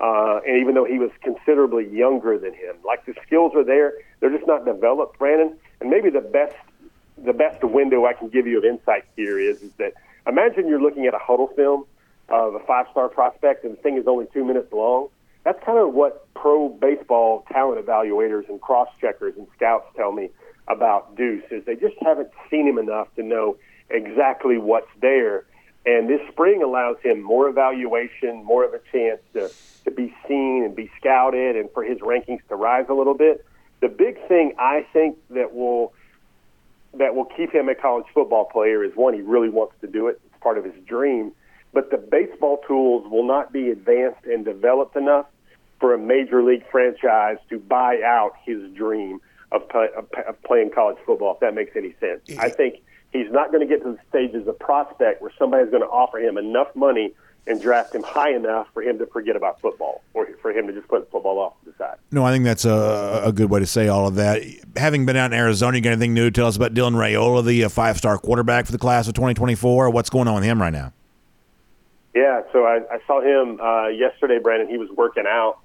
Uh, 0.00 0.40
and 0.46 0.60
even 0.60 0.74
though 0.74 0.84
he 0.84 0.98
was 0.98 1.10
considerably 1.22 1.86
younger 1.88 2.38
than 2.38 2.54
him, 2.54 2.76
like 2.84 3.04
the 3.04 3.14
skills 3.26 3.52
are 3.54 3.64
there, 3.64 3.92
they're 4.20 4.34
just 4.34 4.46
not 4.46 4.64
developed, 4.64 5.18
Brandon. 5.18 5.56
And 5.80 5.90
maybe 5.90 6.08
the 6.08 6.22
best, 6.22 6.56
the 7.22 7.34
best 7.34 7.62
window 7.62 8.06
I 8.06 8.14
can 8.14 8.28
give 8.28 8.46
you 8.46 8.58
of 8.58 8.64
insight 8.64 9.04
here 9.16 9.38
is, 9.38 9.62
is 9.62 9.72
that 9.74 9.92
imagine 10.26 10.68
you're 10.68 10.80
looking 10.80 11.06
at 11.06 11.14
a 11.14 11.18
Hudl 11.18 11.54
film 11.54 11.84
of 12.30 12.54
a 12.54 12.60
five-star 12.60 13.08
prospect, 13.08 13.64
and 13.64 13.76
the 13.76 13.82
thing 13.82 13.98
is 13.98 14.06
only 14.06 14.26
two 14.32 14.44
minutes 14.44 14.72
long 14.72 15.08
that's 15.44 15.62
kind 15.64 15.78
of 15.78 15.94
what 15.94 16.32
pro 16.34 16.68
baseball 16.68 17.44
talent 17.50 17.84
evaluators 17.84 18.48
and 18.48 18.60
cross 18.60 18.88
checkers 19.00 19.34
and 19.36 19.46
scouts 19.56 19.86
tell 19.96 20.12
me 20.12 20.30
about 20.68 21.16
Deuce 21.16 21.44
is 21.50 21.64
they 21.64 21.74
just 21.74 21.96
haven't 22.02 22.30
seen 22.50 22.66
him 22.66 22.78
enough 22.78 23.08
to 23.16 23.22
know 23.22 23.56
exactly 23.88 24.58
what's 24.58 24.90
there. 25.00 25.44
And 25.86 26.08
this 26.08 26.20
spring 26.30 26.62
allows 26.62 26.96
him 27.02 27.22
more 27.22 27.48
evaluation, 27.48 28.44
more 28.44 28.64
of 28.64 28.74
a 28.74 28.80
chance 28.92 29.20
to, 29.32 29.50
to 29.84 29.90
be 29.90 30.14
seen 30.28 30.64
and 30.64 30.76
be 30.76 30.90
scouted 30.98 31.56
and 31.56 31.70
for 31.72 31.82
his 31.82 31.98
rankings 31.98 32.40
to 32.48 32.56
rise 32.56 32.86
a 32.88 32.94
little 32.94 33.14
bit. 33.14 33.44
The 33.80 33.88
big 33.88 34.26
thing 34.28 34.54
I 34.58 34.86
think 34.92 35.16
that 35.30 35.54
will 35.54 35.92
that 36.94 37.14
will 37.14 37.24
keep 37.24 37.52
him 37.52 37.68
a 37.68 37.74
college 37.74 38.06
football 38.12 38.46
player 38.46 38.82
is 38.82 38.96
one, 38.96 39.14
he 39.14 39.20
really 39.20 39.48
wants 39.48 39.74
to 39.80 39.86
do 39.86 40.08
it. 40.08 40.20
It's 40.26 40.42
part 40.42 40.58
of 40.58 40.64
his 40.64 40.74
dream 40.86 41.32
but 41.72 41.90
the 41.90 41.98
baseball 41.98 42.60
tools 42.66 43.10
will 43.10 43.26
not 43.26 43.52
be 43.52 43.70
advanced 43.70 44.24
and 44.24 44.44
developed 44.44 44.96
enough 44.96 45.26
for 45.78 45.94
a 45.94 45.98
major 45.98 46.42
league 46.42 46.64
franchise 46.70 47.38
to 47.48 47.58
buy 47.58 48.02
out 48.04 48.32
his 48.44 48.70
dream 48.72 49.20
of, 49.52 49.68
play, 49.68 49.88
of 49.96 50.42
playing 50.42 50.70
college 50.70 50.98
football, 51.06 51.34
if 51.34 51.40
that 51.40 51.54
makes 51.54 51.76
any 51.76 51.94
sense. 52.00 52.20
I 52.38 52.48
think 52.48 52.82
he's 53.12 53.30
not 53.30 53.52
going 53.52 53.66
to 53.66 53.66
get 53.66 53.82
to 53.84 53.92
the 53.92 53.98
stage 54.08 54.34
as 54.34 54.46
a 54.46 54.52
prospect 54.52 55.22
where 55.22 55.32
somebody's 55.38 55.70
going 55.70 55.82
to 55.82 55.88
offer 55.88 56.18
him 56.18 56.38
enough 56.38 56.74
money 56.74 57.14
and 57.46 57.60
draft 57.60 57.94
him 57.94 58.02
high 58.02 58.34
enough 58.34 58.68
for 58.72 58.82
him 58.82 58.98
to 58.98 59.06
forget 59.06 59.34
about 59.34 59.60
football 59.60 60.02
or 60.14 60.28
for 60.42 60.52
him 60.52 60.66
to 60.66 60.72
just 60.72 60.86
put 60.88 61.10
football 61.10 61.38
off 61.38 61.54
to 61.64 61.70
the 61.70 61.76
side. 61.76 61.96
No, 62.12 62.24
I 62.24 62.32
think 62.32 62.44
that's 62.44 62.64
a, 62.64 63.22
a 63.24 63.32
good 63.32 63.50
way 63.50 63.60
to 63.60 63.66
say 63.66 63.88
all 63.88 64.06
of 64.06 64.16
that. 64.16 64.42
Having 64.76 65.06
been 65.06 65.16
out 65.16 65.32
in 65.32 65.38
Arizona, 65.38 65.76
you 65.76 65.82
got 65.82 65.90
anything 65.90 66.14
new 66.14 66.24
to 66.24 66.30
tell 66.30 66.46
us 66.46 66.56
about 66.56 66.74
Dylan 66.74 66.94
Raiola, 66.94 67.44
the 67.44 67.64
uh, 67.64 67.68
five 67.68 67.96
star 67.96 68.18
quarterback 68.18 68.66
for 68.66 68.72
the 68.72 68.78
class 68.78 69.08
of 69.08 69.14
2024? 69.14 69.90
What's 69.90 70.10
going 70.10 70.28
on 70.28 70.36
with 70.36 70.44
him 70.44 70.60
right 70.60 70.72
now? 70.72 70.92
Yeah, 72.14 72.42
so 72.52 72.64
I, 72.64 72.80
I 72.90 72.98
saw 73.06 73.20
him 73.20 73.60
uh, 73.60 73.88
yesterday, 73.88 74.38
Brandon. 74.38 74.68
He 74.68 74.78
was 74.78 74.90
working 74.90 75.24
out. 75.26 75.58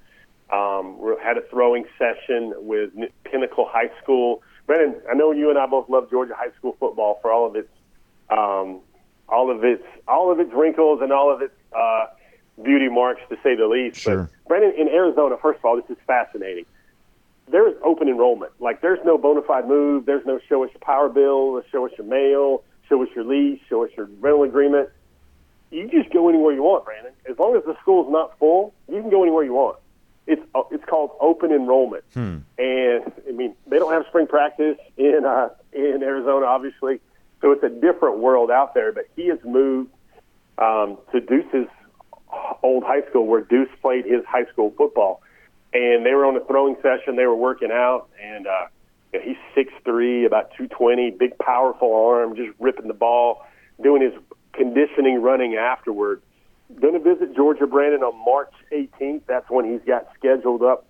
Um, 0.52 1.00
we 1.00 1.14
had 1.22 1.38
a 1.38 1.42
throwing 1.50 1.86
session 1.98 2.54
with 2.58 2.92
Pinnacle 3.24 3.68
High 3.68 3.90
School. 4.02 4.44
Brandon, 4.68 5.02
I 5.10 5.14
know 5.14 5.32
you 5.32 5.50
and 5.50 5.60
I 5.60 5.66
both 5.66 5.90
love 5.90 6.10
Georgia 6.10 6.34
high 6.36 6.52
school 6.58 6.76
football 6.80 7.20
for 7.22 7.32
all 7.32 7.46
of 7.46 7.56
its, 7.56 7.70
um, 8.30 8.80
all 9.30 9.52
of 9.52 9.64
its, 9.64 9.84
all 10.08 10.32
of 10.32 10.40
its 10.40 10.52
wrinkles 10.54 11.02
and 11.02 11.12
all 11.12 11.34
of 11.34 11.42
its 11.42 11.54
uh, 11.76 12.08
beauty 12.64 12.90
marks, 12.90 13.22
to 13.30 13.38
say 13.44 13.56
the 13.56 13.68
least. 13.68 14.00
Sure. 14.00 14.30
But 14.44 14.48
Brandon, 14.48 14.74
in 14.78 14.88
Arizona, 14.88 15.36
first 15.42 15.60
of 15.60 15.66
all, 15.66 15.76
this 15.76 15.90
is 15.90 15.98
fascinating. 16.08 16.66
There's 17.48 17.76
open 17.84 18.08
enrollment. 18.08 18.54
Like, 18.60 18.82
there's 18.82 19.00
no 19.06 19.20
bona 19.20 19.44
fide 19.44 19.68
move. 19.68 20.06
There's 20.06 20.26
no 20.26 20.40
show 20.50 20.64
us 20.64 20.72
your 20.72 20.80
power 20.80 21.10
bill, 21.10 21.62
show 21.72 21.86
us 21.86 21.92
your 21.98 22.08
mail, 22.08 22.64
show 22.90 23.04
us 23.04 23.10
your 23.14 23.24
lease, 23.24 23.60
show 23.70 23.84
us 23.84 23.92
your 23.96 24.08
rental 24.20 24.44
agreement 24.44 24.90
you 25.76 25.90
just 25.90 26.12
go 26.12 26.30
anywhere 26.30 26.54
you 26.54 26.64
want, 26.64 26.86
Brandon. 26.86 27.12
As 27.30 27.38
long 27.38 27.56
as 27.56 27.64
the 27.66 27.76
school's 27.82 28.12
not 28.12 28.38
full, 28.40 28.74
you 28.88 29.02
can 29.02 29.10
go 29.10 29.24
anywhere 29.24 29.44
you 29.44 29.54
want. 29.54 29.78
It's 30.28 30.42
uh, 30.56 30.64
it's 30.72 30.84
called 30.86 31.12
open 31.22 31.52
enrollment, 31.52 32.04
hmm. 32.14 32.38
and 32.58 33.12
I 33.28 33.32
mean 33.32 33.56
they 33.68 33.78
don't 33.78 33.94
have 33.94 34.06
spring 34.08 34.26
practice 34.26 34.78
in 34.98 35.24
uh, 35.26 35.50
in 35.72 36.02
Arizona, 36.02 36.48
obviously, 36.48 37.00
so 37.42 37.52
it's 37.52 37.64
a 37.64 37.70
different 37.70 38.18
world 38.18 38.50
out 38.50 38.74
there. 38.74 38.92
But 38.92 39.06
he 39.16 39.28
has 39.28 39.38
moved 39.44 39.92
um, 40.58 40.98
to 41.12 41.20
Deuce's 41.20 41.68
old 42.64 42.84
high 42.84 43.08
school 43.10 43.28
where 43.28 43.42
Deuce 43.42 43.70
played 43.82 44.06
his 44.06 44.26
high 44.28 44.46
school 44.52 44.74
football, 44.76 45.22
and 45.74 46.04
they 46.06 46.14
were 46.14 46.26
on 46.26 46.36
a 46.36 46.44
throwing 46.46 46.76
session. 46.82 47.16
They 47.16 47.28
were 47.28 47.36
working 47.36 47.70
out, 47.72 48.10
and 48.20 48.48
uh, 48.48 48.66
he's 49.12 49.38
six 49.54 49.72
three, 49.84 50.26
about 50.26 50.52
two 50.58 50.68
twenty, 50.68 51.12
big 51.12 51.38
powerful 51.38 51.94
arm, 51.94 52.36
just 52.36 52.50
ripping 52.60 52.88
the 52.88 52.96
ball, 52.96 53.46
doing 53.82 54.02
his 54.02 54.14
conditioning 54.54 55.22
running 55.22 55.56
afterward. 55.56 56.22
Going 56.80 56.94
to 56.94 57.00
visit 57.00 57.36
Georgia 57.36 57.68
Brandon 57.68 58.02
on 58.02 58.18
March 58.26 58.54
18th. 58.72 59.22
That's 59.28 59.50
when 59.50 59.72
he's 59.72 59.82
got 59.86 60.08
scheduled 60.18 60.64
up 60.64 60.88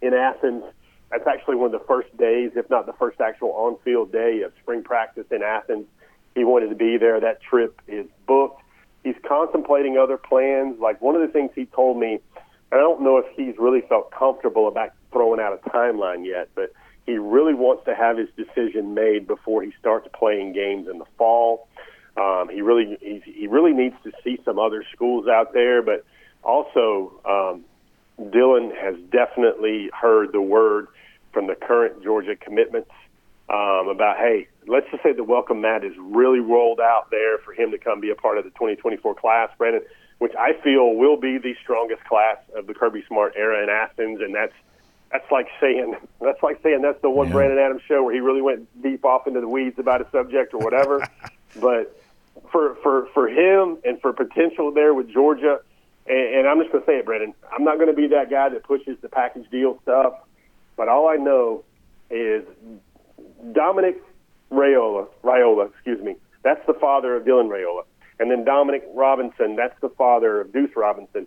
in 0.00 0.14
Athens. 0.14 0.64
That's 1.10 1.26
actually 1.26 1.56
one 1.56 1.74
of 1.74 1.80
the 1.80 1.86
first 1.86 2.16
days, 2.16 2.52
if 2.56 2.68
not 2.70 2.86
the 2.86 2.94
first 2.94 3.20
actual 3.20 3.50
on 3.52 3.76
field 3.84 4.10
day 4.10 4.42
of 4.42 4.52
spring 4.62 4.82
practice 4.82 5.26
in 5.30 5.42
Athens. 5.42 5.86
He 6.34 6.44
wanted 6.44 6.70
to 6.70 6.74
be 6.74 6.96
there. 6.96 7.20
That 7.20 7.42
trip 7.42 7.80
is 7.86 8.06
booked. 8.26 8.62
He's 9.04 9.14
contemplating 9.28 9.98
other 9.98 10.16
plans. 10.16 10.80
Like 10.80 11.00
one 11.00 11.14
of 11.14 11.20
the 11.20 11.28
things 11.28 11.50
he 11.54 11.66
told 11.66 11.98
me, 11.98 12.14
and 12.14 12.22
I 12.72 12.78
don't 12.78 13.02
know 13.02 13.18
if 13.18 13.26
he's 13.36 13.54
really 13.58 13.82
felt 13.82 14.10
comfortable 14.10 14.66
about 14.66 14.92
throwing 15.12 15.40
out 15.40 15.52
a 15.52 15.70
timeline 15.70 16.26
yet, 16.26 16.48
but 16.54 16.72
he 17.06 17.18
really 17.18 17.54
wants 17.54 17.84
to 17.84 17.94
have 17.94 18.16
his 18.16 18.28
decision 18.34 18.94
made 18.94 19.26
before 19.26 19.62
he 19.62 19.72
starts 19.78 20.08
playing 20.14 20.54
games 20.54 20.88
in 20.88 20.98
the 20.98 21.04
fall. 21.18 21.68
Um, 22.16 22.48
he 22.48 22.62
really 22.62 22.96
he, 23.00 23.22
he 23.24 23.46
really 23.46 23.72
needs 23.72 23.96
to 24.04 24.12
see 24.22 24.38
some 24.44 24.58
other 24.58 24.84
schools 24.94 25.26
out 25.26 25.52
there, 25.52 25.82
but 25.82 26.04
also 26.42 27.12
um, 27.24 27.64
Dylan 28.30 28.74
has 28.76 28.96
definitely 29.10 29.90
heard 29.92 30.32
the 30.32 30.40
word 30.40 30.88
from 31.32 31.46
the 31.48 31.54
current 31.54 32.02
Georgia 32.02 32.36
commitments 32.36 32.90
um, 33.48 33.88
about 33.88 34.16
hey, 34.18 34.48
let's 34.66 34.88
just 34.90 35.02
say 35.02 35.12
the 35.12 35.24
welcome 35.24 35.60
mat 35.60 35.84
is 35.84 35.94
really 35.98 36.40
rolled 36.40 36.80
out 36.80 37.10
there 37.10 37.38
for 37.38 37.52
him 37.52 37.72
to 37.72 37.78
come 37.78 38.00
be 38.00 38.10
a 38.10 38.14
part 38.14 38.38
of 38.38 38.44
the 38.44 38.50
2024 38.50 39.14
class, 39.16 39.50
Brandon, 39.58 39.82
which 40.18 40.32
I 40.38 40.52
feel 40.62 40.94
will 40.94 41.16
be 41.16 41.38
the 41.38 41.54
strongest 41.62 42.04
class 42.04 42.38
of 42.54 42.66
the 42.66 42.74
Kirby 42.74 43.04
Smart 43.08 43.34
era 43.36 43.62
in 43.62 43.68
Athens, 43.68 44.20
and 44.20 44.34
that's 44.34 44.54
that's 45.10 45.30
like 45.30 45.48
saying 45.60 45.96
that's 46.20 46.42
like 46.42 46.62
saying 46.62 46.82
that's 46.82 47.00
the 47.02 47.10
one 47.10 47.26
yeah. 47.26 47.32
Brandon 47.32 47.58
Adams 47.58 47.82
show 47.88 48.04
where 48.04 48.14
he 48.14 48.20
really 48.20 48.42
went 48.42 48.68
deep 48.82 49.04
off 49.04 49.26
into 49.26 49.40
the 49.40 49.48
weeds 49.48 49.78
about 49.78 50.00
a 50.00 50.10
subject 50.10 50.54
or 50.54 50.60
whatever. 50.60 51.06
But 51.60 51.96
for 52.50 52.76
for 52.82 53.08
for 53.14 53.28
him 53.28 53.78
and 53.84 54.00
for 54.00 54.12
potential 54.12 54.72
there 54.72 54.94
with 54.94 55.10
Georgia, 55.12 55.58
and, 56.06 56.34
and 56.36 56.48
I'm 56.48 56.60
just 56.60 56.72
going 56.72 56.84
to 56.84 56.90
say 56.90 56.98
it, 56.98 57.04
Brendan. 57.04 57.34
I'm 57.52 57.64
not 57.64 57.76
going 57.76 57.88
to 57.88 57.94
be 57.94 58.08
that 58.08 58.30
guy 58.30 58.48
that 58.48 58.62
pushes 58.64 58.96
the 59.00 59.08
package 59.08 59.48
deal 59.50 59.78
stuff. 59.82 60.14
But 60.76 60.88
all 60.88 61.08
I 61.08 61.16
know 61.16 61.64
is 62.10 62.44
Dominic 63.52 64.02
Raiola, 64.50 65.08
Raiola, 65.22 65.70
excuse 65.70 66.02
me. 66.02 66.16
That's 66.42 66.64
the 66.66 66.74
father 66.74 67.16
of 67.16 67.24
Dylan 67.24 67.48
Rayola, 67.48 67.84
and 68.18 68.30
then 68.30 68.44
Dominic 68.44 68.84
Robinson. 68.94 69.56
That's 69.56 69.78
the 69.80 69.88
father 69.90 70.40
of 70.40 70.52
Deuce 70.52 70.76
Robinson. 70.76 71.26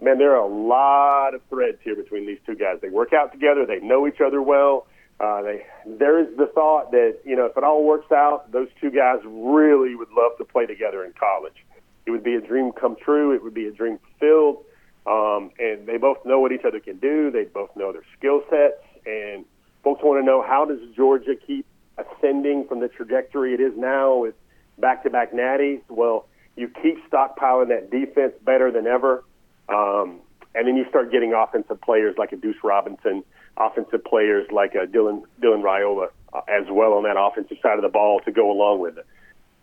Man, 0.00 0.18
there 0.18 0.32
are 0.32 0.44
a 0.44 0.46
lot 0.46 1.34
of 1.34 1.40
threads 1.48 1.78
here 1.82 1.96
between 1.96 2.26
these 2.26 2.38
two 2.44 2.54
guys. 2.54 2.78
They 2.82 2.90
work 2.90 3.14
out 3.14 3.32
together. 3.32 3.64
They 3.64 3.80
know 3.80 4.06
each 4.06 4.20
other 4.20 4.42
well. 4.42 4.86
Uh, 5.18 5.42
they 5.42 5.66
there 5.86 6.18
is 6.18 6.36
the 6.36 6.46
thought 6.46 6.90
that 6.90 7.18
you 7.24 7.36
know 7.36 7.46
if 7.46 7.56
it 7.56 7.64
all 7.64 7.84
works 7.84 8.12
out, 8.12 8.50
those 8.52 8.68
two 8.80 8.90
guys 8.90 9.18
really 9.24 9.94
would 9.94 10.10
love 10.10 10.32
to 10.38 10.44
play 10.44 10.66
together 10.66 11.04
in 11.04 11.12
college. 11.12 11.64
It 12.04 12.10
would 12.10 12.22
be 12.22 12.34
a 12.34 12.40
dream 12.40 12.72
come 12.72 12.96
true. 12.96 13.34
It 13.34 13.42
would 13.42 13.54
be 13.54 13.66
a 13.66 13.72
dream 13.72 13.98
fulfilled. 13.98 14.64
Um, 15.06 15.52
and 15.58 15.86
they 15.86 15.98
both 15.98 16.18
know 16.24 16.40
what 16.40 16.52
each 16.52 16.64
other 16.64 16.80
can 16.80 16.98
do. 16.98 17.30
They 17.30 17.44
both 17.44 17.74
know 17.76 17.92
their 17.92 18.04
skill 18.18 18.42
sets, 18.50 18.82
and 19.06 19.44
folks 19.84 20.02
want 20.02 20.20
to 20.20 20.26
know 20.26 20.42
how 20.42 20.64
does 20.64 20.80
Georgia 20.96 21.34
keep 21.36 21.64
ascending 21.96 22.66
from 22.66 22.80
the 22.80 22.88
trajectory 22.88 23.54
it 23.54 23.60
is 23.60 23.72
now 23.76 24.16
with 24.16 24.34
back-to-back 24.78 25.32
natties. 25.32 25.80
Well, 25.88 26.26
you 26.56 26.68
keep 26.82 26.98
stockpiling 27.08 27.68
that 27.68 27.90
defense 27.90 28.32
better 28.44 28.72
than 28.72 28.86
ever, 28.86 29.24
um, 29.68 30.20
and 30.54 30.66
then 30.66 30.76
you 30.76 30.86
start 30.88 31.12
getting 31.12 31.32
offensive 31.32 31.80
players 31.80 32.16
like 32.18 32.32
a 32.32 32.36
Deuce 32.36 32.56
Robinson, 32.64 33.22
offensive 33.56 34.04
players 34.04 34.46
like 34.50 34.74
a 34.74 34.86
Dylan 34.86 35.22
Dylan 35.42 35.62
Raiola 35.62 36.08
uh, 36.32 36.40
as 36.48 36.66
well 36.70 36.94
on 36.94 37.04
that 37.04 37.16
offensive 37.18 37.58
side 37.62 37.78
of 37.78 37.82
the 37.82 37.88
ball 37.88 38.20
to 38.20 38.32
go 38.32 38.50
along 38.50 38.80
with 38.80 38.98
it. 38.98 39.06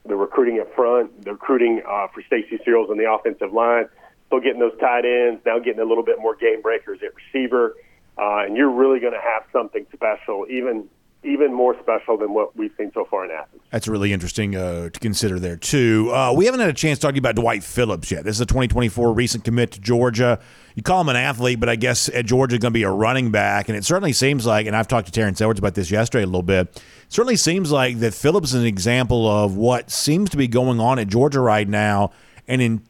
The 0.05 0.15
recruiting 0.15 0.59
up 0.59 0.73
front, 0.75 1.23
the 1.23 1.31
recruiting 1.31 1.81
uh, 1.87 2.07
for 2.07 2.21
Stacy 2.23 2.59
Searels 2.65 2.89
on 2.89 2.97
the 2.97 3.09
offensive 3.11 3.53
line, 3.53 3.85
still 4.27 4.39
getting 4.39 4.59
those 4.59 4.77
tight 4.79 5.05
ends, 5.05 5.41
now 5.45 5.59
getting 5.59 5.79
a 5.79 5.85
little 5.85 6.03
bit 6.03 6.19
more 6.19 6.35
game 6.35 6.61
breakers 6.61 6.99
at 7.03 7.11
receiver, 7.15 7.75
uh, 8.17 8.43
and 8.45 8.57
you're 8.57 8.69
really 8.69 8.99
going 8.99 9.13
to 9.13 9.21
have 9.21 9.43
something 9.53 9.85
special, 9.93 10.45
even 10.49 10.89
even 11.23 11.53
more 11.53 11.75
special 11.81 12.17
than 12.17 12.33
what 12.33 12.55
we've 12.55 12.71
seen 12.77 12.91
so 12.93 13.05
far 13.05 13.25
in 13.25 13.31
Athens. 13.31 13.61
That's 13.71 13.87
really 13.87 14.13
interesting 14.13 14.55
uh, 14.55 14.89
to 14.89 14.99
consider 14.99 15.39
there, 15.39 15.55
too. 15.55 16.11
Uh, 16.13 16.33
we 16.33 16.45
haven't 16.45 16.59
had 16.59 16.69
a 16.69 16.73
chance 16.73 16.99
to 16.99 17.07
talk 17.07 17.17
about 17.17 17.35
Dwight 17.35 17.63
Phillips 17.63 18.11
yet. 18.11 18.23
This 18.23 18.35
is 18.35 18.41
a 18.41 18.45
2024 18.45 19.13
recent 19.13 19.43
commit 19.43 19.71
to 19.71 19.79
Georgia. 19.79 20.39
You 20.75 20.83
call 20.83 21.01
him 21.01 21.09
an 21.09 21.15
athlete, 21.15 21.59
but 21.59 21.69
I 21.69 21.75
guess 21.75 22.09
at 22.09 22.25
Georgia 22.25 22.57
going 22.57 22.71
to 22.71 22.77
be 22.77 22.83
a 22.83 22.91
running 22.91 23.31
back. 23.31 23.69
And 23.69 23.77
it 23.77 23.85
certainly 23.85 24.13
seems 24.13 24.45
like, 24.45 24.67
and 24.67 24.75
I've 24.75 24.87
talked 24.87 25.07
to 25.07 25.11
Terrence 25.11 25.39
Edwards 25.41 25.59
about 25.59 25.75
this 25.75 25.91
yesterday 25.91 26.23
a 26.23 26.27
little 26.27 26.43
bit, 26.43 26.81
certainly 27.09 27.35
seems 27.35 27.71
like 27.71 27.99
that 27.99 28.13
Phillips 28.13 28.49
is 28.49 28.61
an 28.61 28.65
example 28.65 29.27
of 29.27 29.55
what 29.55 29.91
seems 29.91 30.29
to 30.31 30.37
be 30.37 30.47
going 30.47 30.79
on 30.79 30.99
at 30.99 31.07
Georgia 31.07 31.39
right 31.39 31.67
now. 31.67 32.11
And 32.47 32.61
in 32.61 32.83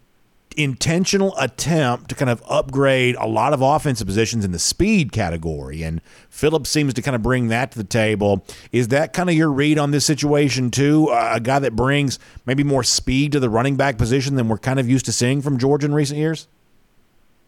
intentional 0.54 1.36
attempt 1.38 2.10
to 2.10 2.16
kind 2.16 2.30
of 2.30 2.42
upgrade 2.48 3.16
a 3.16 3.28
lot 3.28 3.54
of 3.54 3.62
offensive 3.62 4.08
positions 4.08 4.46
in 4.46 4.52
the 4.52 4.60
speed 4.60 5.12
category. 5.12 5.84
And 5.84 6.02
Phillips 6.30 6.70
seems 6.70 6.94
to 6.94 7.02
kind 7.02 7.16
of 7.16 7.22
bring 7.22 7.48
that 7.50 7.72
to 7.72 7.78
the 7.78 7.84
table. 7.84 8.46
Is 8.72 8.90
that 8.90 9.14
kind 9.14 9.30
of 9.30 9.36
your 9.36 9.52
read 9.52 9.78
on 9.78 9.92
this 9.92 10.06
situation, 10.06 10.72
too? 10.72 11.10
Uh, 11.10 11.32
a 11.36 11.40
guy 11.40 11.60
that 11.60 11.76
brings 11.76 12.20
maybe 12.46 12.64
more 12.64 12.84
speed 12.84 13.32
to 13.34 13.40
the 13.40 13.50
running 13.50 13.76
back 13.76 13.98
position 13.98 14.36
than 14.36 14.48
we're 14.48 14.58
kind 14.58 14.80
of 14.80 14.90
used 14.90 15.06
to 15.06 15.12
seeing 15.12 15.42
from 15.42 15.58
Georgia 15.58 15.88
in 15.88 15.94
recent 15.94 16.20
years? 16.20 16.48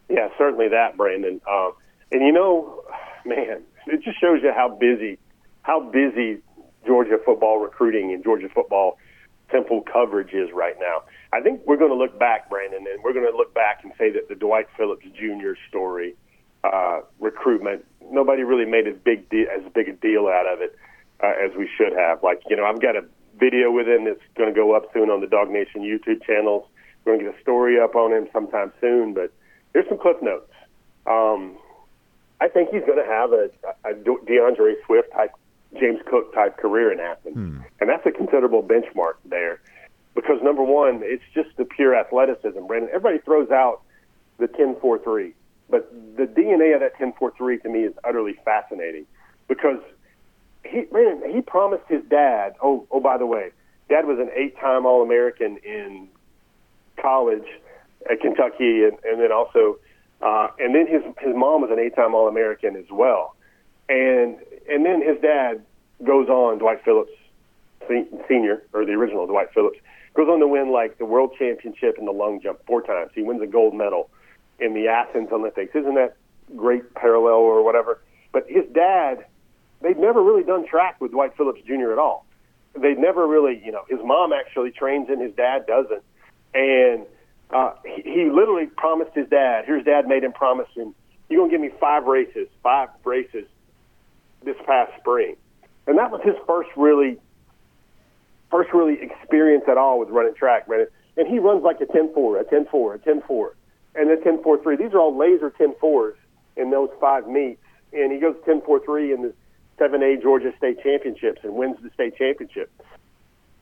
Yeah, 0.09 0.29
certainly 0.37 0.67
that, 0.69 0.97
Brandon. 0.97 1.41
Um, 1.49 1.73
and 2.11 2.21
you 2.21 2.31
know, 2.31 2.83
man, 3.25 3.63
it 3.87 4.03
just 4.03 4.19
shows 4.19 4.41
you 4.43 4.51
how 4.53 4.69
busy, 4.69 5.17
how 5.63 5.79
busy 5.79 6.41
Georgia 6.85 7.17
football 7.25 7.59
recruiting 7.59 8.13
and 8.13 8.23
Georgia 8.23 8.49
football 8.49 8.97
simple 9.55 9.81
coverage 9.81 10.33
is 10.33 10.49
right 10.53 10.75
now. 10.79 11.03
I 11.31 11.41
think 11.41 11.61
we're 11.65 11.77
going 11.77 11.91
to 11.91 11.97
look 11.97 12.17
back, 12.19 12.49
Brandon, 12.49 12.85
and 12.87 13.03
we're 13.03 13.13
going 13.13 13.29
to 13.29 13.35
look 13.35 13.53
back 13.53 13.83
and 13.83 13.91
say 13.97 14.11
that 14.11 14.27
the 14.29 14.35
Dwight 14.35 14.67
Phillips 14.77 15.05
Jr. 15.15 15.53
story, 15.69 16.15
uh, 16.63 17.01
recruitment, 17.19 17.85
nobody 18.11 18.43
really 18.43 18.65
made 18.65 18.87
as 18.87 18.95
big 19.03 19.29
de- 19.29 19.47
as 19.47 19.61
big 19.73 19.89
a 19.89 19.93
deal 19.93 20.27
out 20.27 20.47
of 20.51 20.61
it 20.61 20.77
uh, 21.23 21.33
as 21.43 21.55
we 21.57 21.69
should 21.77 21.93
have. 21.93 22.23
Like, 22.23 22.41
you 22.49 22.55
know, 22.55 22.65
I've 22.65 22.81
got 22.81 22.95
a 22.95 23.03
video 23.39 23.71
with 23.71 23.87
him 23.87 24.05
that's 24.05 24.21
going 24.37 24.53
to 24.53 24.55
go 24.55 24.75
up 24.75 24.89
soon 24.93 25.09
on 25.09 25.21
the 25.21 25.27
DawgNation 25.27 25.81
YouTube 25.81 26.23
channels. 26.25 26.67
We're 27.03 27.13
going 27.13 27.25
to 27.25 27.31
get 27.31 27.39
a 27.39 27.41
story 27.41 27.79
up 27.79 27.95
on 27.95 28.11
him 28.11 28.27
sometime 28.33 28.71
soon, 28.81 29.13
but 29.13 29.31
here's 29.73 29.87
some 29.89 29.97
clip 29.97 30.21
notes. 30.23 30.51
Um, 31.05 31.57
I 32.41 32.47
think 32.47 32.69
he's 32.69 32.83
going 32.85 32.97
to 32.97 33.05
have 33.05 33.31
a, 33.31 33.49
a 33.85 33.93
D'Andre 33.93 34.75
Swift 34.85 35.11
type, 35.11 35.31
James 35.79 35.99
Cook 36.05 36.33
type 36.33 36.57
career 36.57 36.91
in 36.91 36.99
Athens, 36.99 37.35
hmm. 37.35 37.59
and 37.79 37.89
that's 37.89 38.05
a 38.05 38.11
considerable 38.11 38.63
benchmark 38.63 39.15
there 39.25 39.59
because 40.15 40.41
number 40.41 40.63
one, 40.63 41.01
it's 41.03 41.23
just 41.33 41.49
the 41.57 41.65
pure 41.65 41.93
athleticism. 41.93 42.65
Brandon, 42.65 42.89
everybody 42.89 43.19
throws 43.19 43.51
out 43.51 43.81
the 44.37 44.47
10-4-3, 44.47 45.33
but 45.69 45.91
the 46.15 46.23
DNA 46.23 46.73
of 46.73 46.79
that 46.79 46.97
10-4-3 46.97 47.61
to 47.61 47.69
me 47.69 47.81
is 47.81 47.93
utterly 48.03 48.35
fascinating 48.45 49.05
because 49.47 49.79
he, 50.63 50.81
Brandon, 50.81 51.31
he 51.31 51.41
promised 51.41 51.83
his 51.87 52.01
dad. 52.09 52.55
Oh, 52.61 52.87
oh, 52.91 52.99
by 52.99 53.17
the 53.17 53.25
way, 53.25 53.51
dad 53.89 54.05
was 54.05 54.17
an 54.19 54.29
eight-time 54.33 54.85
All-American 54.85 55.57
in 55.57 56.07
college 56.99 57.45
at 58.09 58.21
Kentucky, 58.21 58.85
and, 58.85 58.97
and 59.03 59.21
then 59.21 59.31
also, 59.31 59.77
uh, 60.21 60.47
and 60.59 60.73
then 60.73 60.87
his 60.87 61.03
his 61.19 61.35
mom 61.35 61.61
was 61.61 61.71
an 61.71 61.79
eight-time 61.79 62.15
All-American 62.15 62.75
as 62.77 62.89
well, 62.89 63.35
and 63.89 64.37
and 64.69 64.85
then 64.85 65.01
his 65.01 65.19
dad 65.21 65.64
goes 66.03 66.29
on, 66.29 66.57
Dwight 66.59 66.83
Phillips, 66.83 67.11
senior 68.27 68.63
or 68.73 68.85
the 68.85 68.93
original 68.93 69.27
Dwight 69.27 69.49
Phillips 69.53 69.77
goes 70.15 70.29
on 70.29 70.39
to 70.39 70.47
win 70.47 70.71
like 70.71 70.97
the 70.97 71.05
world 71.05 71.35
championship 71.37 71.97
in 71.99 72.05
the 72.05 72.11
long 72.11 72.41
jump 72.41 72.59
four 72.65 72.81
times. 72.81 73.11
He 73.13 73.21
wins 73.21 73.41
a 73.41 73.47
gold 73.47 73.75
medal 73.75 74.09
in 74.59 74.73
the 74.73 74.87
Athens 74.87 75.29
Olympics. 75.31 75.75
Isn't 75.75 75.95
that 75.95 76.15
great 76.55 76.93
parallel 76.95 77.35
or 77.35 77.63
whatever? 77.63 77.99
But 78.31 78.45
his 78.47 78.63
dad, 78.73 79.25
they'd 79.81 79.97
never 79.97 80.23
really 80.23 80.43
done 80.43 80.65
track 80.65 80.99
with 81.01 81.11
Dwight 81.11 81.35
Phillips 81.35 81.61
Jr. 81.67 81.91
at 81.91 81.99
all. 81.99 82.25
They'd 82.79 82.97
never 82.97 83.27
really, 83.27 83.61
you 83.63 83.71
know, 83.71 83.83
his 83.89 83.99
mom 84.03 84.31
actually 84.33 84.71
trains 84.71 85.09
and 85.09 85.21
his 85.21 85.33
dad 85.35 85.65
doesn't. 85.67 86.03
And 86.53 87.05
uh, 87.51 87.73
he, 87.83 88.01
he 88.01 88.29
literally 88.29 88.67
promised 88.67 89.11
his 89.13 89.27
dad, 89.29 89.65
here's 89.65 89.83
dad 89.83 90.07
made 90.07 90.23
him 90.23 90.31
promise 90.31 90.67
him, 90.75 90.95
you're 91.29 91.39
going 91.39 91.51
to 91.51 91.57
give 91.57 91.61
me 91.61 91.77
five 91.79 92.05
races, 92.05 92.47
five 92.63 92.89
races 93.03 93.45
this 94.43 94.55
past 94.65 94.91
spring. 94.99 95.35
And 95.87 95.97
that 95.97 96.11
was 96.11 96.21
his 96.23 96.35
first 96.47 96.69
really 96.75 97.19
first 98.51 98.71
really 98.73 98.97
experience 99.01 99.65
at 99.67 99.77
all 99.77 99.99
with 99.99 100.09
running 100.09 100.35
track, 100.35 100.69
man. 100.69 100.87
And 101.17 101.27
he 101.27 101.39
runs 101.39 101.63
like 101.63 101.81
a 101.81 101.85
10-4, 101.85 102.41
a 102.41 102.43
10-4, 102.43 102.95
a 102.95 102.99
10-4, 102.99 103.49
and 103.95 104.11
a 104.11 104.17
10-4-3. 104.17 104.77
These 104.77 104.93
are 104.93 104.99
all 104.99 105.17
laser 105.17 105.51
10-4s 105.51 106.15
in 106.55 106.71
those 106.71 106.89
five 106.99 107.27
meets. 107.27 107.61
And 107.93 108.11
he 108.11 108.19
goes 108.19 108.35
10-4-3 108.47 109.13
in 109.13 109.21
the 109.23 109.33
7A 109.79 110.21
Georgia 110.21 110.53
State 110.57 110.81
Championships 110.83 111.41
and 111.43 111.53
wins 111.53 111.77
the 111.81 111.89
state 111.93 112.15
championship. 112.17 112.69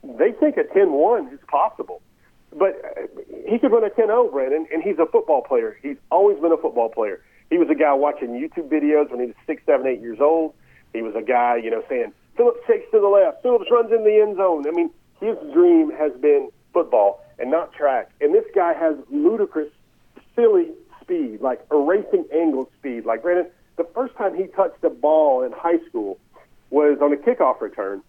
They 0.03 0.31
think 0.31 0.57
a 0.57 0.63
10-1 0.63 1.33
is 1.33 1.39
possible. 1.47 2.01
But 2.51 2.79
he 3.47 3.57
could 3.57 3.71
run 3.71 3.83
a 3.83 3.89
10-0, 3.89 4.31
Brandon, 4.31 4.67
and 4.71 4.83
he's 4.83 4.99
a 4.99 5.05
football 5.07 5.41
player. 5.41 5.77
He's 5.81 5.97
always 6.11 6.39
been 6.39 6.51
a 6.51 6.57
football 6.57 6.89
player. 6.89 7.23
He 7.49 7.57
was 7.57 7.67
a 7.69 7.75
guy 7.75 7.93
watching 7.93 8.29
YouTube 8.29 8.69
videos 8.69 9.09
when 9.09 9.19
he 9.19 9.27
was 9.27 9.35
six, 9.47 9.63
seven, 9.65 9.87
eight 9.87 10.01
years 10.01 10.19
old. 10.19 10.53
He 10.93 11.01
was 11.01 11.15
a 11.15 11.21
guy, 11.21 11.57
you 11.57 11.71
know, 11.71 11.83
saying, 11.89 12.13
Phillips 12.37 12.59
takes 12.67 12.89
to 12.91 12.99
the 12.99 13.07
left. 13.07 13.41
Phillips 13.41 13.69
runs 13.71 13.91
in 13.91 14.03
the 14.03 14.21
end 14.21 14.37
zone. 14.37 14.65
I 14.67 14.71
mean, 14.71 14.89
his 15.19 15.35
dream 15.53 15.91
has 15.91 16.11
been 16.21 16.49
football 16.71 17.23
and 17.39 17.51
not 17.51 17.73
track. 17.73 18.09
And 18.21 18.33
this 18.33 18.45
guy 18.55 18.73
has 18.73 18.95
ludicrous, 19.11 19.71
silly 20.35 20.71
speed, 21.01 21.41
like 21.41 21.65
erasing 21.71 22.25
angle 22.33 22.69
speed. 22.79 23.05
Like 23.05 23.21
Brandon, 23.21 23.47
the 23.75 23.87
first 23.95 24.15
time 24.15 24.35
he 24.35 24.47
touched 24.47 24.81
the 24.81 24.89
ball 24.89 25.43
in 25.43 25.51
high 25.51 25.79
school 25.89 26.19
was 26.69 26.97
on 27.01 27.13
a 27.13 27.17
kickoff 27.17 27.61
return, 27.61 28.01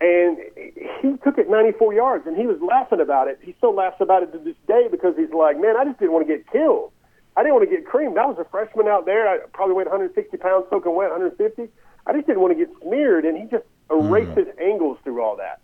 and 0.00 0.38
he 0.56 1.16
took 1.24 1.38
it 1.38 1.50
94 1.50 1.94
yards, 1.94 2.26
and 2.26 2.36
he 2.36 2.46
was 2.46 2.60
laughing 2.60 3.00
about 3.00 3.28
it. 3.28 3.38
He 3.42 3.54
still 3.58 3.74
laughs 3.74 4.00
about 4.00 4.22
it 4.22 4.32
to 4.32 4.38
this 4.38 4.56
day 4.66 4.88
because 4.90 5.14
he's 5.16 5.32
like, 5.32 5.60
man, 5.60 5.76
I 5.76 5.84
just 5.84 5.98
didn't 5.98 6.12
want 6.12 6.26
to 6.26 6.32
get 6.34 6.50
killed. 6.50 6.92
I 7.36 7.42
didn't 7.42 7.54
want 7.56 7.68
to 7.68 7.76
get 7.76 7.84
creamed. 7.84 8.16
I 8.16 8.24
was 8.24 8.38
a 8.38 8.44
freshman 8.44 8.88
out 8.88 9.04
there. 9.04 9.28
I 9.28 9.38
probably 9.52 9.74
weighed 9.74 9.86
160 9.86 10.36
pounds 10.38 10.66
soaking 10.70 10.94
wet, 10.94 11.10
150. 11.10 11.68
I 12.06 12.12
just 12.12 12.26
didn't 12.26 12.40
want 12.40 12.56
to 12.56 12.64
get 12.64 12.72
smeared, 12.82 13.24
and 13.24 13.36
he 13.36 13.44
just 13.44 13.64
erases 13.90 14.46
mm. 14.46 14.62
angles 14.62 14.98
through 15.02 15.22
all 15.22 15.36
that. 15.36 15.60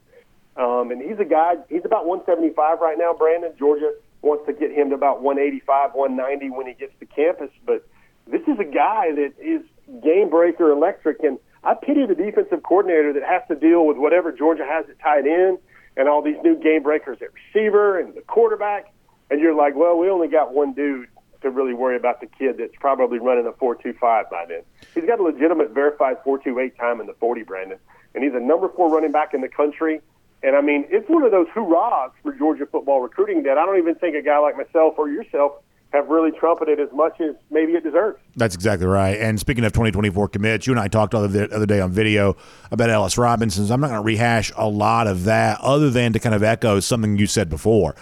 Um, 0.57 0.91
and 0.91 1.01
he's 1.01 1.19
a 1.19 1.25
guy. 1.25 1.55
He's 1.69 1.85
about 1.85 2.07
175 2.07 2.81
right 2.81 2.99
now. 2.99 3.15
Brandon 3.15 3.53
Georgia 3.59 3.93
wants 4.21 4.47
to 4.47 4.53
get 4.53 4.71
him 4.71 4.91
to 4.91 4.95
about 4.95 5.23
185, 5.23 5.95
190 5.95 6.51
when 6.55 6.67
he 6.67 6.75
gets 6.75 6.93
to 7.01 7.07
campus. 7.07 7.51
But 7.65 7.87
this 8.27 8.43
is 8.43 8.59
a 8.59 8.65
guy 8.65 9.13
that 9.13 9.33
is 9.41 9.63
game 10.03 10.31
breaker, 10.31 10.71
electric, 10.71 11.23
and 11.23 11.39
I 11.65 11.75
pity 11.75 12.07
the 12.07 12.15
defensive 12.15 12.63
coordinator 12.63 13.13
that 13.13 13.23
has 13.23 13.43
to 13.49 13.55
deal 13.55 13.87
with 13.87 13.97
whatever 13.97 14.33
Georgia 14.33 14.65
has 14.65 14.85
at 14.89 14.99
tight 14.99 15.27
end 15.27 15.59
and 15.97 16.09
all 16.09 16.23
these 16.23 16.37
new 16.43 16.57
game 16.57 16.83
breakers 16.83 17.19
at 17.21 17.29
receiver 17.33 17.99
and 17.99 18.15
the 18.15 18.21
quarterback. 18.23 18.93
And 19.31 19.41
you're 19.41 19.55
like, 19.55 19.75
well, 19.77 19.97
we 19.97 20.09
only 20.11 20.29
got 20.29 20.53
one 20.53 20.73
dude 20.73 21.09
to 21.43 21.51
really 21.51 21.75
worry 21.75 21.97
about 21.97 22.21
the 22.21 22.27
kid 22.27 22.57
that's 22.59 22.75
probably 22.81 23.19
running 23.19 23.47
a 23.47 23.53
4.25 23.53 24.01
by 24.31 24.45
then. 24.49 24.63
He's 24.95 25.05
got 25.05 25.21
a 25.21 25.23
legitimate 25.23 25.71
verified 25.71 26.17
4.28 26.25 26.77
time 26.77 27.01
in 27.01 27.07
the 27.07 27.15
40, 27.15 27.43
Brandon, 27.43 27.79
and 28.15 28.25
he's 28.25 28.35
a 28.35 28.41
number 28.41 28.69
four 28.69 28.93
running 28.93 29.13
back 29.13 29.35
in 29.35 29.41
the 29.41 29.49
country. 29.49 30.01
And 30.43 30.57
I 30.57 30.61
mean, 30.61 30.87
it's 30.89 31.09
one 31.09 31.23
of 31.23 31.31
those 31.31 31.47
hoorahs 31.49 32.11
for 32.23 32.33
Georgia 32.33 32.67
football 32.67 33.01
recruiting 33.01 33.45
that 33.45 33.59
I 33.59 33.65
don't 33.65 33.79
even 33.79 33.95
think 33.95 34.17
a 34.17 34.23
guy 34.23 34.39
like 34.39 34.57
myself 34.57 34.95
or 34.99 35.09
yourself 35.09 35.53
have 35.93 36.09
really 36.09 36.31
trumpeted 36.31 36.81
as 36.81 36.89
much 36.93 37.21
as 37.21 37.35
maybe 37.51 37.73
it 37.73 37.85
deserves. 37.85 38.19
That's 38.35 38.55
exactly 38.55 38.87
right. 38.87 39.19
And 39.19 39.39
speaking 39.39 39.65
of 39.65 39.73
2024 39.73 40.29
commits, 40.29 40.67
you 40.67 40.73
and 40.73 40.81
I 40.81 40.89
talked 40.89 41.13
the 41.13 41.19
other, 41.53 41.67
day 41.67 41.81
on 41.81 41.93
video 41.93 42.37
about 42.71 42.89
Ellis 42.89 43.19
Robinson. 43.19 43.67
So 43.67 43.75
I'm 43.75 43.81
not 43.81 43.89
going 43.89 44.01
to 44.01 44.05
rehash 44.05 44.51
a 44.57 44.67
lot 44.67 45.07
of 45.07 45.25
that 45.25 45.61
other 45.61 45.91
than 45.91 46.15
to 46.15 46.19
kind 46.19 46.35
of 46.35 46.43
echo 46.43 46.81
something 46.81 47.19
you 47.19 47.27
said 47.27 47.51
before. 47.51 47.95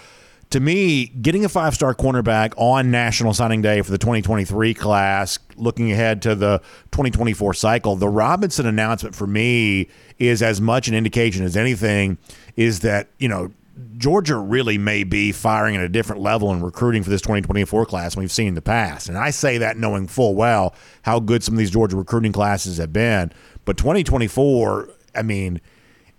To 0.51 0.59
me, 0.59 1.05
getting 1.05 1.45
a 1.45 1.49
five 1.49 1.73
star 1.73 1.95
cornerback 1.95 2.53
on 2.57 2.91
National 2.91 3.33
Signing 3.33 3.61
Day 3.61 3.81
for 3.81 3.89
the 3.89 3.97
2023 3.97 4.73
class, 4.73 5.39
looking 5.55 5.93
ahead 5.93 6.21
to 6.23 6.35
the 6.35 6.57
2024 6.91 7.53
cycle, 7.53 7.95
the 7.95 8.09
Robinson 8.09 8.65
announcement 8.65 9.15
for 9.15 9.25
me 9.25 9.87
is 10.19 10.41
as 10.41 10.59
much 10.59 10.89
an 10.89 10.93
indication 10.93 11.45
as 11.45 11.55
anything 11.55 12.17
is 12.57 12.81
that, 12.81 13.07
you 13.17 13.29
know, 13.29 13.49
Georgia 13.97 14.35
really 14.35 14.77
may 14.77 15.05
be 15.05 15.31
firing 15.31 15.77
at 15.77 15.83
a 15.85 15.89
different 15.89 16.21
level 16.21 16.51
in 16.51 16.61
recruiting 16.61 17.01
for 17.01 17.09
this 17.09 17.21
2024 17.21 17.85
class 17.85 18.17
we've 18.17 18.29
seen 18.29 18.49
in 18.49 18.55
the 18.55 18.61
past. 18.61 19.07
And 19.07 19.17
I 19.17 19.29
say 19.29 19.57
that 19.57 19.77
knowing 19.77 20.05
full 20.05 20.35
well 20.35 20.75
how 21.03 21.21
good 21.21 21.43
some 21.43 21.55
of 21.55 21.59
these 21.59 21.71
Georgia 21.71 21.95
recruiting 21.95 22.33
classes 22.33 22.77
have 22.77 22.91
been. 22.91 23.31
But 23.63 23.77
2024, 23.77 24.89
I 25.15 25.21
mean, 25.21 25.61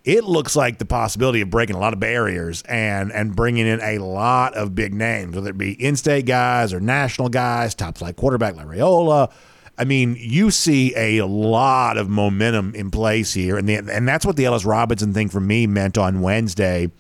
it 0.05 0.25
looks 0.25 0.57
like 0.57 0.79
the 0.79 0.85
possibility 0.85 1.41
of 1.41 1.51
breaking 1.51 1.77
a 1.77 1.79
lot 1.79 1.93
of 1.93 2.01
barriers 2.01 2.63
and 2.63 3.13
and 3.13 3.37
bringing 3.37 3.67
in 3.67 3.81
a 3.81 3.99
lot 3.99 4.55
of 4.55 4.75
big 4.75 4.95
names, 4.95 5.35
whether 5.35 5.51
it 5.51 5.59
be 5.59 5.73
in-state 5.73 6.27
guys 6.27 6.73
or 6.73 6.81
national 6.81 7.29
guys, 7.29 7.75
top 7.75 7.99
flight 7.99 8.17
quarterback 8.17 8.57
like 8.57 8.67
Raiola. 8.67 9.31
I 9.79 9.85
mean, 9.85 10.17
you 10.19 10.51
see 10.51 10.95
a 10.95 11.23
lot 11.23 11.97
of 11.97 12.09
momentum 12.09 12.75
in 12.75 12.91
place 12.91 13.33
here, 13.33 13.57
and 13.57 13.69
the, 13.69 13.77
and 13.77 14.07
that's 14.07 14.27
what 14.27 14.37
the 14.37 14.45
Ellis 14.45 14.65
Robinson 14.65 15.15
thing 15.15 15.29
for 15.29 15.41
me 15.41 15.67
meant 15.67 15.97
on 15.97 16.21
Wednesday 16.21 16.91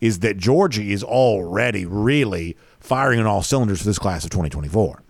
is 0.00 0.20
that 0.20 0.36
Georgia 0.36 0.82
is 0.82 1.04
already 1.04 1.84
really 1.84 2.56
firing 2.80 3.20
on 3.20 3.26
all 3.26 3.42
cylinders 3.42 3.80
for 3.80 3.84
this 3.84 3.98
class 3.98 4.24
of 4.24 4.30
2024. 4.30 5.01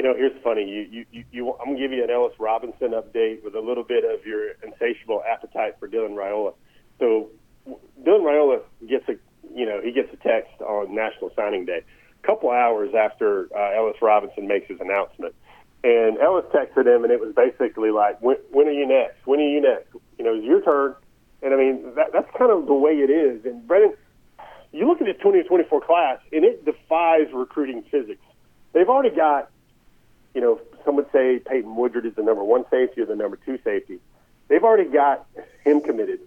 You 0.00 0.08
know, 0.08 0.14
here's 0.14 0.42
funny. 0.42 0.64
You, 0.64 0.88
you, 0.90 1.06
you, 1.12 1.24
you, 1.30 1.52
I'm 1.60 1.74
gonna 1.74 1.78
give 1.78 1.92
you 1.92 2.02
an 2.02 2.08
Ellis 2.08 2.32
Robinson 2.38 2.92
update 2.92 3.44
with 3.44 3.54
a 3.54 3.60
little 3.60 3.84
bit 3.84 4.02
of 4.02 4.24
your 4.24 4.52
insatiable 4.64 5.22
appetite 5.30 5.74
for 5.78 5.90
Dylan 5.90 6.14
Raiola. 6.14 6.54
So, 6.98 7.28
Dylan 7.68 8.22
Raiola 8.22 8.62
gets 8.88 9.06
a, 9.10 9.16
you 9.54 9.66
know, 9.66 9.82
he 9.84 9.92
gets 9.92 10.08
a 10.14 10.16
text 10.16 10.58
on 10.62 10.94
National 10.94 11.30
Signing 11.36 11.66
Day, 11.66 11.82
a 12.24 12.26
couple 12.26 12.50
hours 12.50 12.94
after 12.98 13.50
uh, 13.54 13.76
Ellis 13.76 13.96
Robinson 14.00 14.48
makes 14.48 14.68
his 14.68 14.80
announcement, 14.80 15.34
and 15.84 16.16
Ellis 16.16 16.46
texted 16.46 16.86
him, 16.86 17.04
and 17.04 17.12
it 17.12 17.20
was 17.20 17.34
basically 17.34 17.90
like, 17.90 18.22
when, 18.22 18.36
"When 18.52 18.68
are 18.68 18.72
you 18.72 18.86
next? 18.86 19.26
When 19.26 19.38
are 19.38 19.50
you 19.50 19.60
next? 19.60 19.92
You 20.16 20.24
know, 20.24 20.34
it's 20.34 20.46
your 20.46 20.62
turn." 20.62 20.94
And 21.42 21.52
I 21.52 21.58
mean, 21.58 21.94
that, 21.96 22.14
that's 22.14 22.30
kind 22.38 22.50
of 22.50 22.64
the 22.64 22.72
way 22.72 22.92
it 22.92 23.10
is. 23.10 23.44
And 23.44 23.68
Brennan, 23.68 23.92
you 24.72 24.88
look 24.88 25.02
at 25.02 25.04
this 25.04 25.18
2024 25.18 25.82
class, 25.82 26.20
and 26.32 26.42
it 26.42 26.64
defies 26.64 27.26
recruiting 27.34 27.82
physics. 27.90 28.24
They've 28.72 28.88
already 28.88 29.14
got, 29.14 29.50
you 30.34 30.40
know, 30.40 30.60
some 30.84 30.96
would 30.96 31.10
say 31.12 31.38
Peyton 31.38 31.76
Woodyard 31.76 32.06
is 32.06 32.14
the 32.14 32.22
number 32.22 32.44
one 32.44 32.64
safety 32.70 33.00
or 33.00 33.06
the 33.06 33.16
number 33.16 33.38
two 33.44 33.58
safety. 33.64 33.98
They've 34.48 34.62
already 34.62 34.88
got 34.90 35.26
him 35.64 35.80
committed. 35.80 36.20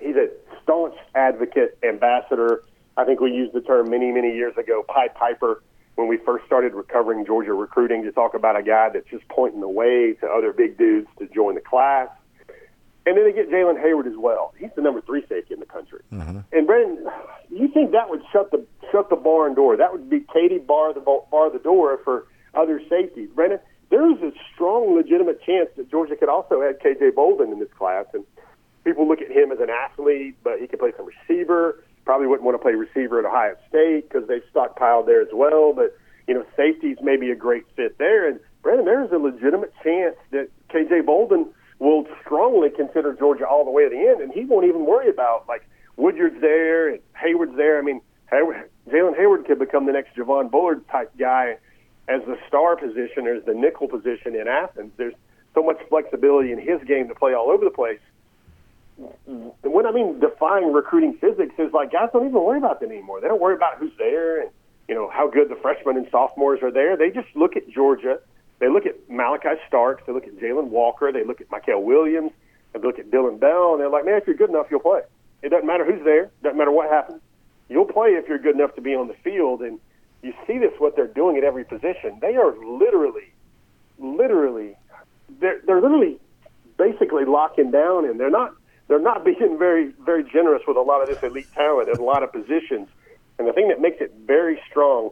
He's 0.00 0.16
a 0.16 0.28
staunch 0.62 0.94
advocate, 1.14 1.78
ambassador. 1.82 2.64
I 2.96 3.04
think 3.04 3.20
we 3.20 3.32
used 3.32 3.52
the 3.52 3.60
term 3.60 3.90
many, 3.90 4.10
many 4.10 4.34
years 4.34 4.56
ago, 4.56 4.84
Pied 4.88 5.14
Piper, 5.14 5.62
when 5.94 6.08
we 6.08 6.16
first 6.18 6.46
started 6.46 6.74
recovering 6.74 7.26
Georgia 7.26 7.52
recruiting 7.52 8.04
to 8.04 8.12
talk 8.12 8.34
about 8.34 8.56
a 8.56 8.62
guy 8.62 8.88
that's 8.88 9.08
just 9.08 9.26
pointing 9.28 9.60
the 9.60 9.68
way 9.68 10.14
to 10.20 10.26
other 10.26 10.52
big 10.52 10.78
dudes 10.78 11.08
to 11.18 11.26
join 11.28 11.54
the 11.54 11.60
class. 11.60 12.08
And 13.06 13.16
then 13.16 13.24
they 13.24 13.32
get 13.32 13.50
Jalen 13.50 13.80
Hayward 13.80 14.06
as 14.06 14.16
well. 14.16 14.52
He's 14.58 14.70
the 14.76 14.82
number 14.82 15.00
three 15.00 15.24
safety 15.28 15.54
in 15.54 15.60
the 15.60 15.66
country. 15.66 16.02
Mm-hmm. 16.12 16.40
And 16.52 16.66
Brandon, 16.66 17.06
you 17.48 17.68
think 17.68 17.92
that 17.92 18.10
would 18.10 18.22
shut 18.32 18.50
the 18.50 18.64
shut 18.92 19.08
the 19.08 19.16
barn 19.16 19.54
door? 19.54 19.76
That 19.76 19.92
would 19.92 20.10
be 20.10 20.24
Katie 20.32 20.58
bar 20.58 20.92
the 20.92 21.00
bar 21.00 21.50
the 21.50 21.58
door 21.58 22.00
for 22.04 22.26
other 22.58 22.82
safeties. 22.88 23.30
Brandon, 23.34 23.60
there's 23.90 24.20
a 24.20 24.32
strong, 24.52 24.94
legitimate 24.94 25.42
chance 25.42 25.70
that 25.76 25.90
Georgia 25.90 26.16
could 26.16 26.28
also 26.28 26.62
add 26.62 26.80
KJ 26.80 27.14
Bolden 27.14 27.52
in 27.52 27.58
this 27.58 27.72
class. 27.78 28.06
And 28.12 28.24
people 28.84 29.08
look 29.08 29.22
at 29.22 29.30
him 29.30 29.52
as 29.52 29.60
an 29.60 29.70
athlete, 29.70 30.36
but 30.42 30.60
he 30.60 30.66
could 30.66 30.78
play 30.78 30.92
some 30.96 31.06
receiver. 31.06 31.82
Probably 32.04 32.26
wouldn't 32.26 32.44
want 32.44 32.54
to 32.54 32.62
play 32.62 32.72
receiver 32.72 33.18
at 33.18 33.24
Ohio 33.24 33.56
State 33.68 34.08
because 34.08 34.28
they've 34.28 34.42
stockpiled 34.54 35.06
there 35.06 35.22
as 35.22 35.28
well. 35.32 35.72
But 35.72 35.96
you 36.26 36.34
know, 36.34 36.44
safeties 36.56 36.98
may 37.02 37.16
be 37.16 37.30
a 37.30 37.36
great 37.36 37.64
fit 37.76 37.96
there. 37.98 38.28
And 38.28 38.40
Brandon, 38.62 38.84
there's 38.84 39.12
a 39.12 39.18
legitimate 39.18 39.72
chance 39.82 40.16
that 40.32 40.48
KJ 40.68 41.06
Bolden 41.06 41.46
will 41.78 42.06
strongly 42.24 42.70
consider 42.70 43.14
Georgia 43.14 43.46
all 43.46 43.64
the 43.64 43.70
way 43.70 43.84
to 43.84 43.90
the 43.90 43.96
end, 43.96 44.20
and 44.20 44.32
he 44.32 44.44
won't 44.44 44.66
even 44.66 44.84
worry 44.84 45.08
about 45.08 45.46
like 45.48 45.68
Woodyard's 45.96 46.40
there 46.40 46.88
and 46.88 47.00
Hayward's 47.16 47.56
there. 47.56 47.78
I 47.78 47.82
mean, 47.82 48.00
Hayward, 48.30 48.68
Jalen 48.88 49.16
Hayward 49.16 49.46
could 49.46 49.58
become 49.58 49.86
the 49.86 49.92
next 49.92 50.16
Javon 50.16 50.50
Bullard 50.50 50.86
type 50.88 51.12
guy 51.18 51.56
as 52.08 52.22
the 52.24 52.38
star 52.48 52.76
position 52.76 53.26
or 53.26 53.34
as 53.34 53.44
the 53.44 53.54
nickel 53.54 53.88
position 53.88 54.34
in 54.34 54.48
Athens. 54.48 54.92
There's 54.96 55.14
so 55.54 55.62
much 55.62 55.78
flexibility 55.88 56.52
in 56.52 56.58
his 56.58 56.82
game 56.84 57.08
to 57.08 57.14
play 57.14 57.34
all 57.34 57.50
over 57.50 57.64
the 57.64 57.70
place. 57.70 58.00
When 59.62 59.86
I 59.86 59.92
mean 59.92 60.18
defying 60.18 60.72
recruiting 60.72 61.14
physics 61.18 61.54
is 61.58 61.72
like 61.72 61.92
guys 61.92 62.08
don't 62.12 62.26
even 62.26 62.42
worry 62.42 62.58
about 62.58 62.80
that 62.80 62.90
anymore. 62.90 63.20
They 63.20 63.28
don't 63.28 63.40
worry 63.40 63.54
about 63.54 63.78
who's 63.78 63.92
there 63.96 64.40
and 64.40 64.50
you 64.88 64.94
know 64.94 65.08
how 65.08 65.28
good 65.28 65.48
the 65.48 65.56
freshmen 65.56 65.96
and 65.96 66.08
sophomores 66.10 66.62
are 66.62 66.72
there. 66.72 66.96
They 66.96 67.10
just 67.10 67.28
look 67.36 67.56
at 67.56 67.68
Georgia 67.68 68.18
they 68.58 68.68
look 68.68 68.86
at 68.86 69.08
Malaki 69.08 69.56
Starks, 69.66 70.02
they 70.06 70.12
look 70.12 70.26
at 70.26 70.36
Jalon 70.36 70.68
Walker, 70.68 71.12
they 71.12 71.24
look 71.24 71.40
at 71.40 71.48
Mykel 71.48 71.82
Williams, 71.82 72.32
they 72.72 72.80
look 72.80 72.98
at 72.98 73.10
Dillon 73.10 73.38
Bell, 73.38 73.72
and 73.72 73.80
they're 73.80 73.88
like, 73.88 74.04
man, 74.04 74.16
if 74.16 74.26
you're 74.26 74.36
good 74.36 74.50
enough, 74.50 74.66
you'll 74.70 74.80
play. 74.80 75.02
It 75.42 75.50
doesn't 75.50 75.66
matter 75.66 75.84
who's 75.84 76.04
there, 76.04 76.30
doesn't 76.42 76.58
matter 76.58 76.72
what 76.72 76.90
happens. 76.90 77.20
You'll 77.68 77.84
play 77.84 78.10
if 78.10 78.28
you're 78.28 78.38
good 78.38 78.56
enough 78.56 78.74
to 78.74 78.80
be 78.80 78.94
on 78.94 79.06
the 79.08 79.14
field. 79.14 79.62
And 79.62 79.78
you 80.22 80.32
see 80.46 80.58
this, 80.58 80.72
what 80.78 80.96
they're 80.96 81.06
doing 81.06 81.36
at 81.36 81.44
every 81.44 81.64
position. 81.64 82.18
They 82.20 82.36
are 82.36 82.54
literally, 82.64 83.32
literally, 83.98 84.76
they're, 85.40 85.60
they're 85.66 85.80
literally 85.80 86.18
basically 86.76 87.24
locking 87.24 87.70
down, 87.70 88.04
and 88.04 88.18
they're 88.18 88.30
not 88.30 88.54
they're 88.88 88.98
not 88.98 89.24
being 89.24 89.58
very 89.58 89.92
very 90.04 90.24
generous 90.24 90.62
with 90.66 90.76
a 90.76 90.82
lot 90.82 91.02
of 91.02 91.08
this 91.08 91.22
elite 91.22 91.52
talent 91.54 91.88
at 91.88 91.98
a 91.98 92.04
lot 92.04 92.22
of 92.22 92.32
positions. 92.32 92.88
And 93.38 93.46
the 93.46 93.52
thing 93.52 93.68
that 93.68 93.80
makes 93.80 94.00
it 94.00 94.12
very 94.26 94.60
strong, 94.68 95.10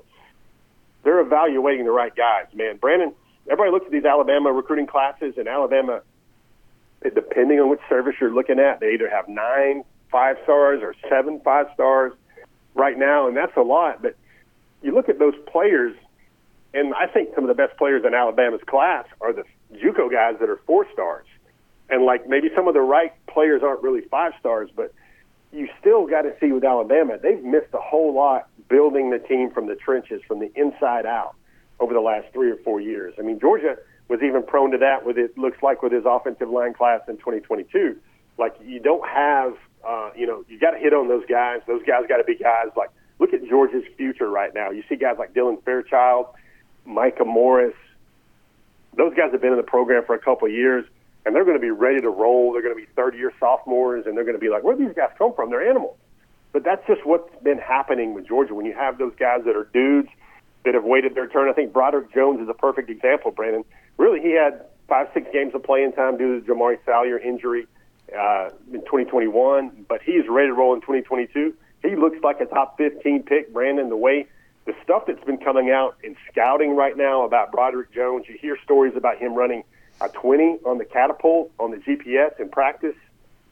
they're 1.05 1.21
evaluating 1.21 1.85
the 1.85 1.93
right 1.93 2.15
guys. 2.15 2.47
Man, 2.55 2.77
Brandon 2.77 3.15
everybody 3.49 3.71
looks 3.71 3.87
at 3.87 3.93
these 3.93 4.05
Alabama 4.05 4.53
recruiting 4.53 4.87
classes, 4.87 5.35
and 5.37 5.49
Alabama, 5.49 6.03
depending 7.03 7.61
on 7.61 7.69
which 7.69 7.81
service 7.89 8.15
you're 8.21 8.33
looking 8.35 8.59
at, 8.59 8.81
they 8.81 8.95
either 8.95 9.09
have 9.09 9.29
nine 9.29 9.85
five 10.11 10.37
stars 10.45 10.81
or 10.83 10.95
seven 11.09 11.41
five 11.41 11.67
stars 11.75 12.13
right 12.75 12.99
now, 12.99 13.29
and 13.29 13.37
that's 13.37 13.57
a 13.57 13.63
lot. 13.63 14.03
But 14.03 14.17
you 14.83 14.95
look 14.95 15.09
at 15.09 15.19
those 15.19 15.35
players, 15.47 15.97
and 16.75 16.95
I 16.95 17.07
think 17.07 17.35
some 17.35 17.45
of 17.45 17.49
the 17.49 17.55
best 17.55 17.77
players 17.79 18.05
in 18.05 18.15
Alabama's 18.15 18.61
class 18.67 19.07
are 19.21 19.33
the 19.33 19.45
JUCO 19.75 20.11
guys 20.11 20.37
that 20.41 20.49
are 20.49 20.61
four 20.67 20.87
stars, 20.93 21.27
and 21.89 22.05
like 22.05 22.29
maybe 22.29 22.49
some 22.55 22.69
of 22.69 22.75
the 22.75 22.81
right 22.81 23.13
players 23.27 23.63
aren't 23.63 23.83
really 23.83 24.03
five 24.03 24.33
stars, 24.41 24.71
but 24.75 24.93
you 25.53 25.69
still 25.81 26.07
got 26.07 26.23
to 26.23 26.35
see 26.41 26.53
with 26.53 26.65
Alabama, 26.65 27.19
they've 27.23 27.43
missed 27.43 27.73
a 27.73 27.81
whole 27.81 28.15
lot 28.15 28.49
building 28.69 29.11
the 29.11 29.19
team 29.19 29.51
from 29.51 29.67
the 29.67 29.75
trenches, 29.77 30.21
from 30.27 30.41
the 30.41 30.51
inside 30.55 31.07
out 31.07 31.35
over 31.81 31.95
the 31.95 32.01
last 32.01 32.27
three 32.33 32.51
or 32.51 32.57
four 32.57 32.81
years. 32.81 33.15
I 33.19 33.23
mean, 33.23 33.39
Georgia 33.39 33.77
was 34.09 34.21
even 34.23 34.43
prone 34.43 34.71
to 34.73 34.79
that 34.79 35.05
with 35.05 35.19
it 35.19 35.37
looks 35.37 35.63
like 35.63 35.83
with 35.83 35.93
his 35.93 36.05
offensive 36.07 36.49
line 36.49 36.75
class 36.75 37.01
in 37.09 37.17
2022. 37.17 37.97
Like 38.39 38.55
you 38.63 38.81
don't 38.81 39.07
have, 39.09 39.55
uh, 39.87 40.11
you 40.17 40.27
know, 40.27 40.45
you 40.49 40.59
got 40.59 40.73
to 40.73 40.79
hit 40.79 40.93
on 40.93 41.09
those 41.09 41.25
guys. 41.27 41.61
Those 41.67 41.83
guys 41.87 42.05
got 42.09 42.19
to 42.19 42.25
be 42.25 42.37
guys 42.37 42.69
like 42.77 42.91
look 43.19 43.33
at 43.33 43.47
Georgia's 43.49 43.85
future 43.97 44.29
right 44.29 44.55
now. 44.55 44.71
You 44.71 44.83
see 44.89 44.97
guys 44.97 45.17
like 45.19 45.35
Dylan 45.35 45.63
Fairchild, 45.65 46.27
Micah 46.85 47.25
Morris. 47.25 47.75
Those 48.97 49.15
guys 49.15 49.33
have 49.33 49.41
been 49.41 49.53
in 49.53 49.59
the 49.59 49.63
program 49.63 50.05
for 50.05 50.15
a 50.15 50.19
couple 50.19 50.49
of 50.49 50.55
years, 50.55 50.85
and 51.25 51.35
they're 51.35 51.45
going 51.45 51.57
to 51.57 51.61
be 51.61 51.71
ready 51.71 52.01
to 52.01 52.09
roll. 52.09 52.53
They're 52.53 52.63
going 52.63 52.75
to 52.75 52.81
be 52.81 52.89
third-year 52.97 53.33
sophomores, 53.39 54.07
and 54.07 54.17
they're 54.17 54.25
going 54.25 54.37
to 54.37 54.41
be 54.41 54.49
like, 54.49 54.63
where 54.63 54.77
do 54.77 54.87
these 54.87 54.97
guys 54.97 55.11
come 55.19 55.35
from? 55.35 55.51
They're 55.51 55.69
animals. 55.69 55.97
But 56.53 56.65
that's 56.65 56.87
just 56.87 57.05
what's 57.05 57.31
been 57.43 57.59
happening 57.59 58.15
with 58.15 58.27
Georgia. 58.27 58.55
When 58.55 58.65
you 58.65 58.73
have 58.73 58.97
those 58.99 59.15
guys 59.19 59.43
that 59.45 59.57
are 59.57 59.69
dudes– 59.73 60.09
that 60.67 60.75
have 60.75 60.85
waited 60.85 61.15
their 61.15 61.29
turn. 61.29 61.49
I 61.49 61.53
think 61.53 61.73
Broderick 61.73 62.13
Jones 62.13 62.41
is 62.41 62.49
a 62.49 62.55
perfect 62.55 62.91
example, 62.91 63.31
Brandon. 63.31 63.65
Really, 63.97 64.21
he 64.21 64.33
had 64.33 64.67
five, 64.89 65.07
six 65.15 65.27
games 65.33 65.55
of 65.55 65.63
playing 65.63 65.93
time 65.93 66.19
due 66.19 66.41
to 66.41 66.47
Jamaree 66.47 66.79
Salyer 66.85 67.19
injury 67.19 67.67
uh, 68.15 68.51
in 68.73 68.81
2021, 68.81 69.87
but 69.89 70.03
he's 70.03 70.29
ready 70.29 70.49
to 70.49 70.53
roll 70.53 70.75
in 70.75 70.81
2022. 70.81 71.55
He 71.83 71.97
looks 71.97 72.19
like 72.23 72.41
a 72.41 72.47
top 72.47 72.77
15 72.79 73.23
pick, 73.25 73.53
Brandon. 73.53 73.89
The 73.89 73.97
way 73.97 74.27
the 74.65 74.75
stuff 74.83 75.05
that's 75.07 75.23
been 75.25 75.39
coming 75.39 75.71
out 75.71 75.97
in 76.03 76.17
scouting 76.31 76.75
right 76.75 76.97
now 76.97 77.25
about 77.25 77.53
Broderick 77.53 77.93
Jones, 77.93 78.27
you 78.29 78.37
hear 78.41 78.59
stories 78.65 78.95
about 78.97 79.19
him 79.19 79.35
running 79.35 79.63
a 80.01 80.09
20 80.09 80.59
on 80.67 80.79
the 80.79 80.85
catapult 80.85 81.51
on 81.59 81.71
the 81.71 81.79
GPS 81.79 82.39
in 82.39 82.49
practice 82.49 82.97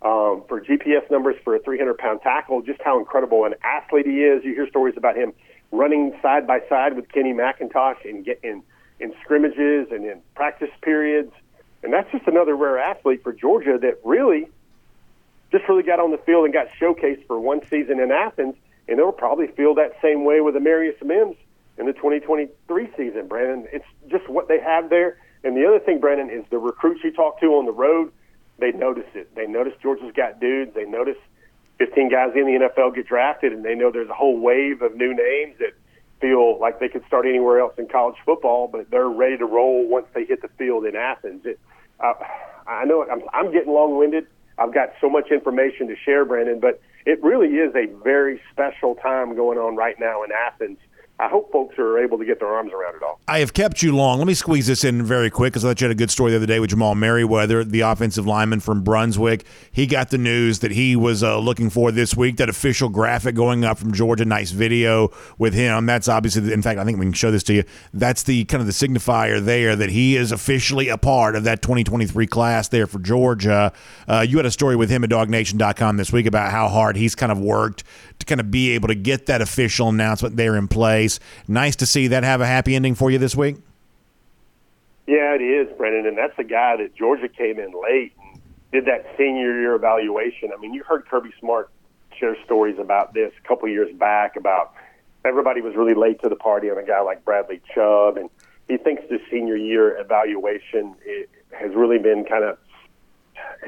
um, 0.02 0.42
for 0.48 0.60
GPS 0.60 1.10
numbers 1.10 1.36
for 1.44 1.54
a 1.54 1.60
300 1.60 1.96
pound 1.96 2.20
tackle, 2.22 2.60
just 2.62 2.80
how 2.82 2.98
incredible 2.98 3.44
an 3.44 3.54
athlete 3.62 4.06
he 4.06 4.22
is. 4.22 4.44
You 4.44 4.54
hear 4.54 4.68
stories 4.68 4.94
about 4.96 5.16
him 5.16 5.32
running 5.72 6.12
side 6.20 6.46
by 6.46 6.60
side 6.68 6.94
with 6.94 7.10
Kenny 7.10 7.32
McIntosh 7.32 8.04
in 8.04 8.24
in 8.42 8.62
in 9.00 9.12
scrimmages 9.22 9.88
and 9.90 10.04
in 10.04 10.20
practice 10.34 10.70
periods, 10.82 11.32
and 11.82 11.92
that's 11.92 12.10
just 12.12 12.26
another 12.26 12.54
rare 12.56 12.78
athlete 12.78 13.22
for 13.22 13.32
Georgia 13.32 13.78
that 13.80 13.98
really 14.04 14.48
just 15.54 15.68
really 15.68 15.84
got 15.84 16.00
on 16.00 16.10
the 16.10 16.18
field 16.18 16.44
and 16.44 16.52
got 16.52 16.66
showcased 16.80 17.24
for 17.28 17.38
one 17.38 17.60
season 17.70 18.00
in 18.00 18.10
Athens, 18.10 18.56
and 18.88 18.98
they'll 18.98 19.12
probably 19.12 19.46
feel 19.46 19.74
that 19.76 19.92
same 20.02 20.24
way 20.24 20.40
with 20.40 20.56
Amarius 20.56 21.00
Mims 21.00 21.36
in 21.78 21.86
the 21.86 21.92
2023 21.92 22.90
season, 22.96 23.28
Brandon. 23.28 23.68
It's 23.72 23.86
just 24.10 24.28
what 24.28 24.48
they 24.48 24.58
have 24.58 24.90
there. 24.90 25.18
And 25.44 25.56
the 25.56 25.64
other 25.64 25.78
thing, 25.78 26.00
Brandon, 26.00 26.28
is 26.28 26.44
the 26.50 26.58
recruits 26.58 27.04
you 27.04 27.12
talk 27.12 27.38
to 27.40 27.46
on 27.54 27.66
the 27.66 27.72
road, 27.72 28.10
they 28.58 28.72
notice 28.72 29.08
it. 29.14 29.32
They 29.36 29.46
notice 29.46 29.74
Georgia's 29.80 30.12
got 30.16 30.40
dudes. 30.40 30.74
They 30.74 30.86
notice 30.86 31.18
15 31.78 32.10
guys 32.10 32.30
in 32.34 32.46
the 32.46 32.68
NFL 32.68 32.96
get 32.96 33.06
drafted, 33.06 33.52
and 33.52 33.64
they 33.64 33.76
know 33.76 33.92
there's 33.92 34.08
a 34.08 34.14
whole 34.14 34.38
wave 34.38 34.82
of 34.82 34.96
new 34.96 35.14
names 35.14 35.56
that 35.60 35.74
feel 36.20 36.58
like 36.58 36.80
they 36.80 36.88
could 36.88 37.06
start 37.06 37.26
anywhere 37.26 37.60
else 37.60 37.74
in 37.78 37.86
college 37.86 38.16
football, 38.24 38.66
but 38.66 38.90
they're 38.90 39.08
ready 39.08 39.36
to 39.38 39.44
roll 39.44 39.86
once 39.86 40.06
they 40.14 40.24
hit 40.24 40.42
the 40.42 40.48
field 40.56 40.84
in 40.84 40.96
Athens. 40.96 41.44
It, 41.44 41.60
uh, 42.00 42.14
I 42.66 42.84
know 42.84 43.06
I'm, 43.08 43.22
I'm 43.32 43.52
getting 43.52 43.72
long-winded. 43.72 44.26
I've 44.58 44.72
got 44.72 44.90
so 45.00 45.08
much 45.08 45.30
information 45.30 45.88
to 45.88 45.96
share, 46.04 46.24
Brandon, 46.24 46.60
but 46.60 46.80
it 47.06 47.22
really 47.22 47.56
is 47.56 47.74
a 47.74 47.86
very 48.02 48.40
special 48.52 48.94
time 48.94 49.34
going 49.34 49.58
on 49.58 49.76
right 49.76 49.96
now 49.98 50.22
in 50.22 50.30
Athens 50.32 50.78
I 51.20 51.28
hope 51.28 51.52
folks 51.52 51.78
are 51.78 51.98
able 52.00 52.18
to 52.18 52.24
get 52.24 52.40
their 52.40 52.48
arms 52.48 52.72
around 52.72 52.96
it 52.96 53.02
all. 53.04 53.20
I 53.28 53.38
have 53.38 53.54
kept 53.54 53.82
you 53.82 53.94
long. 53.94 54.18
Let 54.18 54.26
me 54.26 54.34
squeeze 54.34 54.66
this 54.66 54.82
in 54.82 55.04
very 55.04 55.30
quick 55.30 55.52
because 55.52 55.64
I 55.64 55.68
thought 55.68 55.80
you 55.80 55.84
had 55.86 55.92
a 55.92 55.98
good 55.98 56.10
story 56.10 56.32
the 56.32 56.38
other 56.38 56.46
day 56.46 56.58
with 56.58 56.70
Jamal 56.70 56.96
Merriweather, 56.96 57.62
the 57.62 57.82
offensive 57.82 58.26
lineman 58.26 58.58
from 58.58 58.82
Brunswick. 58.82 59.44
He 59.70 59.86
got 59.86 60.10
the 60.10 60.18
news 60.18 60.58
that 60.58 60.72
he 60.72 60.96
was 60.96 61.22
uh, 61.22 61.38
looking 61.38 61.70
for 61.70 61.92
this 61.92 62.16
week, 62.16 62.38
that 62.38 62.48
official 62.48 62.88
graphic 62.88 63.36
going 63.36 63.64
up 63.64 63.78
from 63.78 63.92
Georgia. 63.92 64.24
Nice 64.24 64.50
video 64.50 65.12
with 65.38 65.54
him. 65.54 65.86
That's 65.86 66.08
obviously, 66.08 66.52
in 66.52 66.62
fact, 66.62 66.80
I 66.80 66.84
think 66.84 66.98
we 66.98 67.04
can 67.04 67.12
show 67.12 67.30
this 67.30 67.44
to 67.44 67.54
you. 67.54 67.64
That's 67.92 68.24
the 68.24 68.44
kind 68.46 68.60
of 68.60 68.66
the 68.66 68.72
signifier 68.72 69.42
there 69.42 69.76
that 69.76 69.90
he 69.90 70.16
is 70.16 70.32
officially 70.32 70.88
a 70.88 70.98
part 70.98 71.36
of 71.36 71.44
that 71.44 71.62
2023 71.62 72.26
class 72.26 72.66
there 72.68 72.88
for 72.88 72.98
Georgia. 72.98 73.72
Uh, 74.08 74.26
you 74.28 74.36
had 74.38 74.46
a 74.46 74.50
story 74.50 74.74
with 74.74 74.90
him 74.90 75.04
at 75.04 75.10
dawgnation.com 75.10 75.96
this 75.96 76.12
week 76.12 76.26
about 76.26 76.50
how 76.50 76.66
hard 76.66 76.96
he's 76.96 77.14
kind 77.14 77.30
of 77.30 77.38
worked 77.38 77.84
to 78.18 78.26
kind 78.26 78.40
of 78.40 78.50
be 78.50 78.70
able 78.70 78.88
to 78.88 78.94
get 78.94 79.26
that 79.26 79.40
official 79.40 79.88
announcement 79.88 80.36
there 80.36 80.56
in 80.56 80.68
Nice 81.48 81.76
to 81.76 81.86
see 81.86 82.08
that 82.08 82.24
have 82.24 82.40
a 82.40 82.46
happy 82.46 82.74
ending 82.74 82.94
for 82.94 83.10
you 83.10 83.18
this 83.18 83.34
week. 83.34 83.56
Yeah, 85.06 85.34
it 85.34 85.42
is, 85.42 85.68
Brendan, 85.76 86.06
and 86.06 86.16
that's 86.16 86.36
the 86.36 86.44
guy 86.44 86.76
that 86.76 86.94
Georgia 86.94 87.28
came 87.28 87.58
in 87.58 87.72
late 87.72 88.12
and 88.22 88.40
did 88.72 88.86
that 88.86 89.06
senior 89.18 89.60
year 89.60 89.74
evaluation. 89.74 90.50
I 90.56 90.60
mean, 90.60 90.72
you 90.72 90.82
heard 90.82 91.06
Kirby 91.06 91.30
Smart 91.40 91.70
share 92.18 92.36
stories 92.44 92.78
about 92.78 93.12
this 93.12 93.32
a 93.42 93.48
couple 93.48 93.68
years 93.68 93.94
back 93.96 94.36
about 94.36 94.72
everybody 95.24 95.60
was 95.60 95.74
really 95.74 95.94
late 95.94 96.22
to 96.22 96.28
the 96.28 96.36
party 96.36 96.70
on 96.70 96.78
a 96.78 96.82
guy 96.82 97.00
like 97.00 97.24
Bradley 97.24 97.60
Chubb, 97.74 98.16
and 98.16 98.30
he 98.68 98.76
thinks 98.76 99.02
the 99.10 99.20
senior 99.30 99.56
year 99.56 99.98
evaluation 99.98 100.94
has 101.50 101.74
really 101.74 101.98
been 101.98 102.24
kind 102.24 102.44
of 102.44 102.58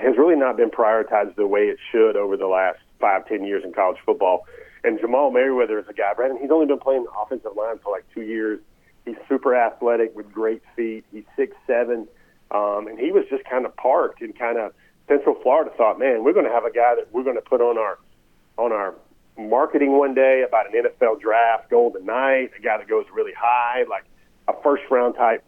has 0.01 0.16
really 0.16 0.37
not 0.37 0.57
been 0.57 0.70
prioritized 0.70 1.34
the 1.37 1.47
way 1.47 1.68
it 1.68 1.78
should 1.91 2.16
over 2.16 2.37
the 2.37 2.47
last 2.47 2.78
five, 3.01 3.26
ten 3.26 3.45
years 3.45 3.64
in 3.64 3.72
college 3.72 3.99
football. 4.05 4.47
And 4.87 5.01
Jamal 5.01 5.32
Merriweather 5.32 5.80
is 5.80 5.87
a 5.89 5.93
guy, 5.93 6.14
Brandon. 6.14 6.39
He's 6.41 6.53
only 6.53 6.66
been 6.66 6.78
playing 6.78 7.07
offensive 7.20 7.57
line 7.57 7.78
for 7.82 7.91
like 7.91 8.05
two 8.14 8.22
years. 8.22 8.61
He's 9.05 9.16
super 9.28 9.53
athletic 9.53 10.14
with 10.14 10.32
great 10.32 10.62
feet. 10.76 11.05
He's 11.11 11.24
six 11.34 11.57
seven, 11.66 12.07
um, 12.53 12.87
and 12.87 12.97
he 12.97 13.11
was 13.11 13.24
just 13.28 13.45
kind 13.51 13.66
of 13.66 13.74
parked 13.74 14.22
in 14.22 14.32
kind 14.32 14.59
of 14.59 14.72
Central 15.09 15.34
Florida. 15.43 15.72
Thought, 15.76 15.99
man, 15.99 16.22
we're 16.22 16.32
going 16.32 16.47
to 16.47 16.53
have 16.53 16.64
a 16.64 16.70
guy 16.70 16.95
that 16.95 17.12
we're 17.12 17.24
going 17.24 17.34
to 17.34 17.43
put 17.43 17.61
on 17.61 17.76
our 17.76 17.99
on 18.59 18.70
our 18.70 18.95
marketing 19.37 19.99
one 19.99 20.14
day 20.14 20.45
about 20.47 20.72
an 20.72 20.80
NFL 20.80 21.20
draft, 21.20 21.68
Golden 21.68 22.07
Knight, 22.07 22.53
a 22.57 22.62
guy 22.62 22.78
that 22.78 22.87
goes 22.87 23.07
really 23.12 23.34
high, 23.37 23.84
like 23.91 24.05
a 24.47 24.53
first 24.62 24.84
round 24.89 25.16
type 25.16 25.43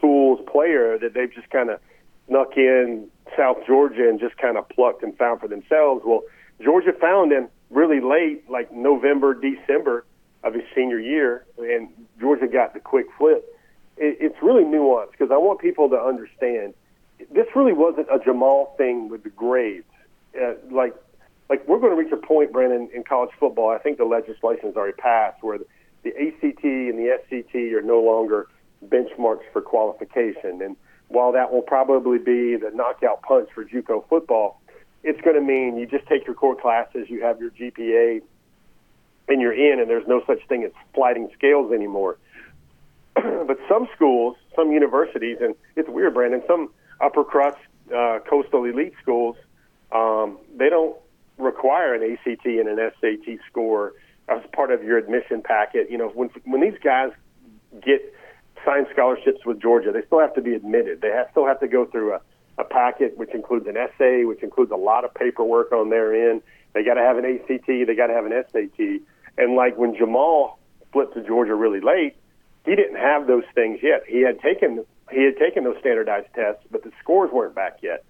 tools 0.00 0.38
player 0.46 1.00
that 1.00 1.14
they've 1.14 1.34
just 1.34 1.50
kind 1.50 1.68
of 1.68 1.80
snuck 2.28 2.56
in 2.56 3.08
South 3.36 3.58
Georgia 3.66 4.08
and 4.08 4.20
just 4.20 4.38
kind 4.38 4.56
of 4.56 4.68
plucked 4.68 5.02
and 5.02 5.18
found 5.18 5.40
for 5.40 5.48
themselves. 5.48 6.02
Well, 6.06 6.22
Georgia 6.62 6.92
found 6.92 7.32
him 7.32 7.48
really 7.74 8.00
late, 8.00 8.48
like 8.48 8.72
November, 8.72 9.34
December 9.34 10.04
of 10.42 10.54
his 10.54 10.62
senior 10.74 11.00
year, 11.00 11.44
and 11.58 11.88
Georgia 12.20 12.46
got 12.46 12.74
the 12.74 12.80
quick 12.80 13.06
flip. 13.18 13.44
It, 13.96 14.18
it's 14.20 14.36
really 14.42 14.64
nuanced 14.64 15.12
because 15.12 15.30
I 15.30 15.36
want 15.36 15.60
people 15.60 15.88
to 15.90 15.96
understand 15.96 16.74
this 17.32 17.46
really 17.54 17.72
wasn't 17.72 18.08
a 18.12 18.18
Jamal 18.18 18.74
thing 18.76 19.08
with 19.08 19.22
the 19.22 19.30
grades. 19.30 19.86
Uh, 20.40 20.54
like, 20.70 20.94
like 21.48 21.66
we're 21.68 21.78
going 21.78 21.96
to 21.96 22.02
reach 22.02 22.12
a 22.12 22.16
point, 22.16 22.52
Brandon, 22.52 22.88
in 22.94 23.04
college 23.04 23.30
football. 23.38 23.70
I 23.70 23.78
think 23.78 23.98
the 23.98 24.04
legislation 24.04 24.66
has 24.66 24.76
already 24.76 24.96
passed 24.96 25.42
where 25.42 25.58
the, 25.58 25.66
the 26.02 26.10
ACT 26.10 26.64
and 26.64 26.98
the 26.98 27.18
SAT 27.28 27.54
are 27.72 27.82
no 27.82 28.00
longer 28.00 28.48
benchmarks 28.86 29.44
for 29.52 29.62
qualification. 29.62 30.60
And 30.62 30.76
while 31.08 31.32
that 31.32 31.52
will 31.52 31.62
probably 31.62 32.18
be 32.18 32.56
the 32.56 32.70
knockout 32.74 33.22
punch 33.22 33.48
for 33.54 33.64
JUCO 33.64 34.08
football, 34.08 34.60
it's 35.04 35.20
going 35.20 35.36
to 35.36 35.42
mean 35.42 35.76
you 35.76 35.86
just 35.86 36.06
take 36.06 36.26
your 36.26 36.34
core 36.34 36.56
classes, 36.56 37.08
you 37.08 37.22
have 37.22 37.38
your 37.38 37.50
GPA, 37.50 38.22
and 39.28 39.40
you're 39.40 39.52
in, 39.52 39.78
and 39.78 39.88
there's 39.88 40.06
no 40.06 40.22
such 40.26 40.40
thing 40.48 40.64
as 40.64 40.72
sliding 40.94 41.28
scales 41.34 41.72
anymore. 41.72 42.18
but 43.14 43.58
some 43.68 43.86
schools, 43.94 44.36
some 44.56 44.72
universities, 44.72 45.38
and 45.40 45.54
it's 45.76 45.88
weird, 45.88 46.14
Brandon, 46.14 46.42
some 46.46 46.70
upper 47.00 47.22
crust 47.22 47.58
uh, 47.94 48.18
coastal 48.28 48.64
elite 48.64 48.94
schools, 49.00 49.36
um, 49.92 50.38
they 50.56 50.70
don't 50.70 50.96
require 51.38 51.94
an 51.94 52.02
ACT 52.12 52.46
and 52.46 52.68
an 52.68 52.90
SAT 53.00 53.38
score 53.50 53.92
as 54.28 54.40
part 54.52 54.70
of 54.70 54.82
your 54.82 54.96
admission 54.96 55.42
packet. 55.42 55.90
You 55.90 55.98
know, 55.98 56.08
when 56.08 56.30
when 56.44 56.60
these 56.60 56.78
guys 56.82 57.10
get 57.82 58.14
signed 58.64 58.86
scholarships 58.92 59.44
with 59.44 59.60
Georgia, 59.60 59.92
they 59.92 60.02
still 60.06 60.20
have 60.20 60.34
to 60.34 60.40
be 60.40 60.54
admitted. 60.54 61.02
They 61.02 61.10
have, 61.10 61.28
still 61.30 61.46
have 61.46 61.60
to 61.60 61.68
go 61.68 61.84
through 61.84 62.14
a 62.14 62.20
a 62.58 62.64
packet 62.64 63.16
which 63.16 63.34
includes 63.34 63.66
an 63.66 63.76
essay, 63.76 64.24
which 64.24 64.42
includes 64.42 64.70
a 64.70 64.76
lot 64.76 65.04
of 65.04 65.12
paperwork 65.14 65.72
on 65.72 65.90
their 65.90 66.30
end. 66.30 66.42
They 66.72 66.84
got 66.84 66.94
to 66.94 67.02
have 67.02 67.18
an 67.18 67.24
ACT, 67.24 67.66
they 67.66 67.94
got 67.96 68.08
to 68.08 68.14
have 68.14 68.26
an 68.26 68.44
SAT. 68.52 69.00
And 69.36 69.56
like 69.56 69.76
when 69.76 69.96
Jamal 69.96 70.58
flipped 70.92 71.14
to 71.14 71.22
Georgia 71.22 71.54
really 71.54 71.80
late, 71.80 72.16
he 72.64 72.74
didn't 72.76 72.96
have 72.96 73.26
those 73.26 73.44
things 73.54 73.80
yet. 73.82 74.04
He 74.06 74.20
had 74.22 74.40
taken 74.40 74.84
he 75.12 75.22
had 75.24 75.36
taken 75.36 75.64
those 75.64 75.76
standardized 75.80 76.28
tests, 76.34 76.64
but 76.70 76.82
the 76.82 76.90
scores 77.02 77.30
weren't 77.30 77.54
back 77.54 77.78
yet. 77.82 78.04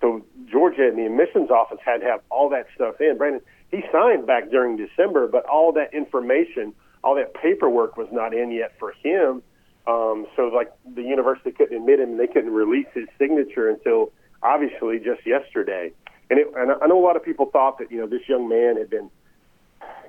So 0.00 0.24
Georgia 0.50 0.88
and 0.88 0.98
the 0.98 1.06
admissions 1.06 1.50
office 1.50 1.78
had 1.84 1.98
to 1.98 2.06
have 2.06 2.20
all 2.28 2.48
that 2.50 2.66
stuff 2.74 3.00
in. 3.00 3.18
Brandon, 3.18 3.40
he 3.70 3.82
signed 3.92 4.26
back 4.26 4.50
during 4.50 4.76
December, 4.76 5.28
but 5.28 5.44
all 5.44 5.72
that 5.74 5.94
information, 5.94 6.74
all 7.04 7.14
that 7.14 7.34
paperwork 7.34 7.96
was 7.96 8.08
not 8.10 8.34
in 8.34 8.50
yet 8.50 8.72
for 8.78 8.92
him 9.02 9.42
um, 9.86 10.26
so 10.36 10.48
like 10.48 10.72
the 10.94 11.02
university 11.02 11.50
couldn't 11.50 11.76
admit 11.76 12.00
him, 12.00 12.10
and 12.10 12.20
they 12.20 12.26
couldn't 12.26 12.52
release 12.52 12.86
his 12.94 13.08
signature 13.18 13.68
until 13.68 14.12
obviously 14.42 14.98
just 14.98 15.26
yesterday. 15.26 15.92
And, 16.30 16.38
it, 16.38 16.48
and 16.56 16.72
I 16.82 16.86
know 16.86 16.98
a 16.98 17.04
lot 17.04 17.16
of 17.16 17.24
people 17.24 17.46
thought 17.46 17.78
that 17.78 17.90
you 17.90 17.98
know 17.98 18.06
this 18.06 18.28
young 18.28 18.48
man 18.48 18.76
had 18.76 18.90
been, 18.90 19.10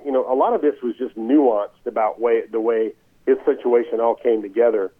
you 0.04 0.12
know, 0.12 0.30
a 0.30 0.36
lot 0.36 0.54
of 0.54 0.60
this 0.60 0.74
was 0.82 0.94
just 0.96 1.16
nuanced 1.16 1.86
about 1.86 2.20
way 2.20 2.46
the 2.46 2.60
way 2.60 2.92
his 3.26 3.38
situation 3.44 4.00
all 4.00 4.14
came 4.14 4.42
together, 4.42 4.92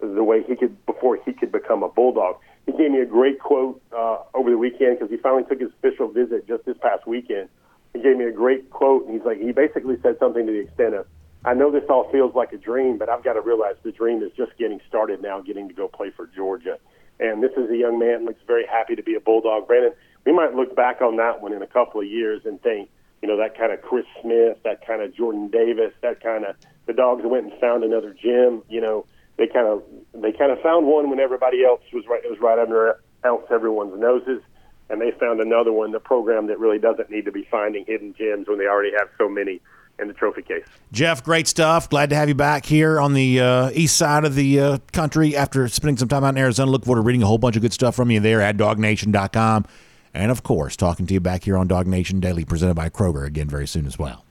the 0.00 0.24
way 0.24 0.42
he 0.42 0.56
could 0.56 0.84
before 0.86 1.18
he 1.24 1.32
could 1.32 1.52
become 1.52 1.82
a 1.82 1.88
bulldog. 1.88 2.36
He 2.66 2.72
gave 2.72 2.90
me 2.90 3.00
a 3.00 3.06
great 3.06 3.40
quote 3.40 3.82
uh, 3.94 4.18
over 4.32 4.50
the 4.50 4.56
weekend 4.56 4.98
because 4.98 5.10
he 5.10 5.18
finally 5.18 5.44
took 5.44 5.60
his 5.60 5.70
official 5.78 6.08
visit 6.08 6.48
just 6.48 6.64
this 6.64 6.76
past 6.80 7.06
weekend. 7.06 7.48
He 7.92 8.00
gave 8.00 8.16
me 8.16 8.24
a 8.24 8.32
great 8.32 8.70
quote, 8.70 9.04
and 9.04 9.14
he's 9.14 9.24
like, 9.24 9.38
he 9.38 9.52
basically 9.52 9.96
said 10.02 10.18
something 10.18 10.46
to 10.46 10.52
the 10.52 10.60
extent 10.60 10.94
of, 10.94 11.06
I 11.44 11.52
know 11.52 11.70
this 11.70 11.84
all 11.90 12.10
feels 12.10 12.34
like 12.34 12.52
a 12.52 12.56
dream, 12.56 12.96
but 12.96 13.08
I've 13.08 13.22
got 13.22 13.34
to 13.34 13.42
realize 13.42 13.74
the 13.82 13.92
dream 13.92 14.22
is 14.22 14.32
just 14.36 14.56
getting 14.56 14.80
started 14.88 15.20
now, 15.20 15.40
getting 15.40 15.68
to 15.68 15.74
go 15.74 15.88
play 15.88 16.10
for 16.10 16.26
Georgia. 16.34 16.78
And 17.20 17.42
this 17.42 17.52
is 17.56 17.70
a 17.70 17.76
young 17.76 17.98
man 17.98 18.24
looks 18.24 18.40
very 18.46 18.66
happy 18.66 18.96
to 18.96 19.02
be 19.02 19.14
a 19.14 19.20
Bulldog. 19.20 19.66
Brandon, 19.66 19.92
we 20.24 20.32
might 20.32 20.54
look 20.54 20.74
back 20.74 21.02
on 21.02 21.16
that 21.16 21.42
one 21.42 21.52
in 21.52 21.62
a 21.62 21.66
couple 21.66 22.00
of 22.00 22.06
years 22.06 22.42
and 22.44 22.60
think, 22.62 22.88
you 23.20 23.28
know, 23.28 23.36
that 23.36 23.56
kind 23.58 23.72
of 23.72 23.82
Chris 23.82 24.06
Smith, 24.22 24.58
that 24.64 24.86
kind 24.86 25.02
of 25.02 25.14
Jordan 25.14 25.48
Davis, 25.48 25.92
that 26.02 26.22
kind 26.22 26.44
of 26.44 26.56
the 26.86 26.92
dogs 26.92 27.22
went 27.24 27.50
and 27.50 27.60
found 27.60 27.84
another 27.84 28.14
gym. 28.14 28.62
You 28.68 28.80
know, 28.80 29.06
they 29.36 29.46
kind 29.46 29.66
of 29.66 29.82
they 30.14 30.32
kind 30.32 30.50
of 30.50 30.60
found 30.60 30.86
one 30.86 31.10
when 31.10 31.20
everybody 31.20 31.64
else 31.64 31.82
was 31.92 32.04
right. 32.08 32.24
It 32.24 32.30
was 32.30 32.40
right 32.40 32.58
under 32.58 33.00
else 33.22 33.44
everyone's 33.50 33.98
noses, 33.98 34.42
and 34.90 35.00
they 35.00 35.10
found 35.12 35.40
another 35.40 35.72
one, 35.72 35.92
the 35.92 36.00
program 36.00 36.46
that 36.48 36.58
really 36.58 36.78
doesn't 36.78 37.10
need 37.10 37.24
to 37.24 37.32
be 37.32 37.46
finding 37.50 37.84
hidden 37.86 38.14
gems 38.16 38.48
when 38.48 38.58
they 38.58 38.66
already 38.66 38.92
have 38.96 39.08
so 39.18 39.28
many 39.28 39.60
in 39.98 40.08
the 40.08 40.14
trophy 40.14 40.42
case. 40.42 40.64
Jeff, 40.92 41.22
great 41.22 41.46
stuff. 41.46 41.88
Glad 41.88 42.10
to 42.10 42.16
have 42.16 42.28
you 42.28 42.34
back 42.34 42.66
here 42.66 43.00
on 43.00 43.14
the 43.14 43.40
uh, 43.40 43.70
east 43.74 43.96
side 43.96 44.24
of 44.24 44.34
the 44.34 44.60
uh, 44.60 44.78
country 44.92 45.36
after 45.36 45.68
spending 45.68 45.96
some 45.96 46.08
time 46.08 46.24
out 46.24 46.30
in 46.30 46.38
Arizona. 46.38 46.70
Look 46.70 46.84
forward 46.84 47.02
to 47.02 47.06
reading 47.06 47.22
a 47.22 47.26
whole 47.26 47.38
bunch 47.38 47.56
of 47.56 47.62
good 47.62 47.72
stuff 47.72 47.94
from 47.94 48.10
you 48.10 48.20
there 48.20 48.40
at 48.40 48.56
dawgnation.com. 48.56 49.66
And 50.12 50.30
of 50.30 50.42
course, 50.42 50.76
talking 50.76 51.06
to 51.06 51.14
you 51.14 51.20
back 51.20 51.44
here 51.44 51.56
on 51.56 51.68
DawgNation 51.68 52.20
Daily, 52.20 52.44
presented 52.44 52.74
by 52.74 52.88
Kroger 52.88 53.26
again 53.26 53.48
very 53.48 53.66
soon 53.66 53.84
as 53.84 53.98
well. 53.98 54.24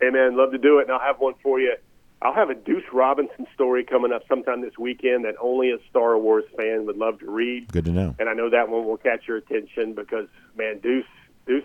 Hey, 0.00 0.10
man, 0.10 0.36
love 0.36 0.50
to 0.52 0.58
do 0.58 0.78
it. 0.78 0.82
And 0.82 0.92
I'll 0.92 1.00
have 1.00 1.20
one 1.20 1.34
for 1.42 1.60
you. 1.60 1.74
I'll 2.20 2.34
have 2.34 2.50
a 2.50 2.54
Deuce 2.54 2.84
Robinson 2.92 3.46
story 3.54 3.84
coming 3.84 4.12
up 4.12 4.22
sometime 4.28 4.60
this 4.60 4.76
weekend 4.76 5.24
that 5.24 5.36
only 5.40 5.70
a 5.70 5.78
Star 5.88 6.18
Wars 6.18 6.44
fan 6.56 6.86
would 6.86 6.96
love 6.96 7.20
to 7.20 7.30
read. 7.30 7.70
Good 7.70 7.84
to 7.84 7.92
know. 7.92 8.16
And 8.18 8.28
I 8.28 8.34
know 8.34 8.50
that 8.50 8.68
one 8.68 8.84
will 8.84 8.96
catch 8.96 9.28
your 9.28 9.36
attention 9.36 9.94
because, 9.94 10.26
man, 10.56 10.80
Deuce, 10.80 11.06
Deuce 11.46 11.64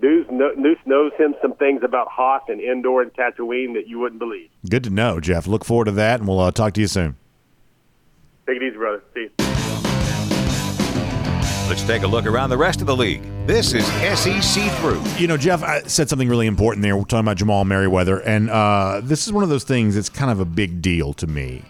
Deuce, 0.00 0.26
Deuce 0.28 0.78
knows 0.86 1.12
him 1.18 1.34
some 1.40 1.54
things 1.54 1.82
about 1.84 2.08
Hoth 2.08 2.48
and 2.48 2.60
Endor 2.60 3.02
and 3.02 3.12
Tatooine 3.14 3.74
that 3.74 3.86
you 3.86 4.00
wouldn't 4.00 4.18
believe. 4.18 4.50
Good 4.68 4.84
to 4.84 4.90
know, 4.90 5.20
Jeff. 5.20 5.46
Look 5.46 5.64
forward 5.64 5.84
to 5.86 5.92
that, 5.92 6.20
and 6.20 6.28
we'll 6.28 6.40
uh, 6.40 6.50
talk 6.50 6.74
to 6.74 6.80
you 6.80 6.88
soon. 6.88 7.16
Take 8.46 8.56
it 8.56 8.62
easy, 8.64 8.76
brother. 8.76 9.02
See 9.14 9.20
you. 9.20 9.30
Let's 11.68 11.82
take 11.84 12.02
a 12.02 12.06
look 12.06 12.26
around 12.26 12.50
the 12.50 12.58
rest 12.58 12.80
of 12.80 12.86
the 12.86 12.96
league. 12.96 13.22
This 13.46 13.72
is 13.72 13.86
SEC 13.86 14.70
Through. 14.80 15.02
You 15.16 15.26
know, 15.28 15.36
Jeff 15.36 15.62
I 15.62 15.80
said 15.82 16.10
something 16.10 16.28
really 16.28 16.46
important 16.46 16.82
there. 16.82 16.96
We're 16.96 17.04
talking 17.04 17.20
about 17.20 17.38
Jamal 17.38 17.64
Merriweather, 17.64 18.18
and 18.18 18.50
uh, 18.50 19.00
this 19.02 19.26
is 19.26 19.32
one 19.32 19.42
of 19.44 19.48
those 19.48 19.64
things 19.64 19.94
that's 19.94 20.10
kind 20.10 20.30
of 20.30 20.40
a 20.40 20.44
big 20.44 20.82
deal 20.82 21.14
to 21.14 21.26
me, 21.26 21.62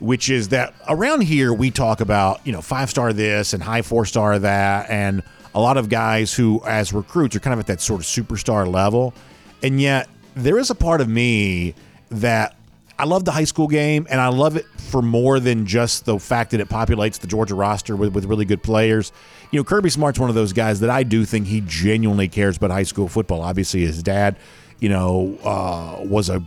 which 0.00 0.30
is 0.30 0.48
that 0.48 0.72
around 0.88 1.22
here 1.22 1.52
we 1.52 1.70
talk 1.70 2.00
about, 2.00 2.44
you 2.46 2.52
know, 2.52 2.62
five 2.62 2.88
star 2.88 3.12
this 3.12 3.52
and 3.52 3.62
high 3.62 3.82
four 3.82 4.06
star 4.06 4.38
that, 4.38 4.88
and 4.88 5.22
a 5.54 5.60
lot 5.60 5.76
of 5.76 5.88
guys 5.88 6.32
who, 6.34 6.62
as 6.66 6.92
recruits, 6.92 7.36
are 7.36 7.40
kind 7.40 7.54
of 7.54 7.60
at 7.60 7.66
that 7.66 7.80
sort 7.80 8.00
of 8.00 8.06
superstar 8.06 8.70
level. 8.70 9.14
And 9.62 9.80
yet, 9.80 10.08
there 10.34 10.58
is 10.58 10.70
a 10.70 10.74
part 10.74 11.00
of 11.00 11.08
me 11.08 11.74
that 12.10 12.56
I 12.98 13.04
love 13.04 13.24
the 13.24 13.32
high 13.32 13.44
school 13.44 13.68
game, 13.68 14.06
and 14.10 14.20
I 14.20 14.28
love 14.28 14.56
it 14.56 14.66
for 14.78 15.02
more 15.02 15.40
than 15.40 15.66
just 15.66 16.04
the 16.04 16.18
fact 16.18 16.52
that 16.52 16.60
it 16.60 16.68
populates 16.68 17.18
the 17.18 17.26
Georgia 17.26 17.54
roster 17.54 17.96
with, 17.96 18.14
with 18.14 18.24
really 18.26 18.44
good 18.44 18.62
players. 18.62 19.12
You 19.50 19.60
know, 19.60 19.64
Kirby 19.64 19.90
Smart's 19.90 20.18
one 20.18 20.28
of 20.28 20.34
those 20.34 20.52
guys 20.52 20.80
that 20.80 20.90
I 20.90 21.02
do 21.02 21.24
think 21.24 21.46
he 21.46 21.62
genuinely 21.66 22.28
cares 22.28 22.56
about 22.56 22.70
high 22.70 22.82
school 22.84 23.08
football. 23.08 23.42
Obviously, 23.42 23.80
his 23.80 24.02
dad, 24.02 24.36
you 24.78 24.88
know, 24.88 25.38
uh, 25.42 26.04
was 26.04 26.28
a 26.28 26.42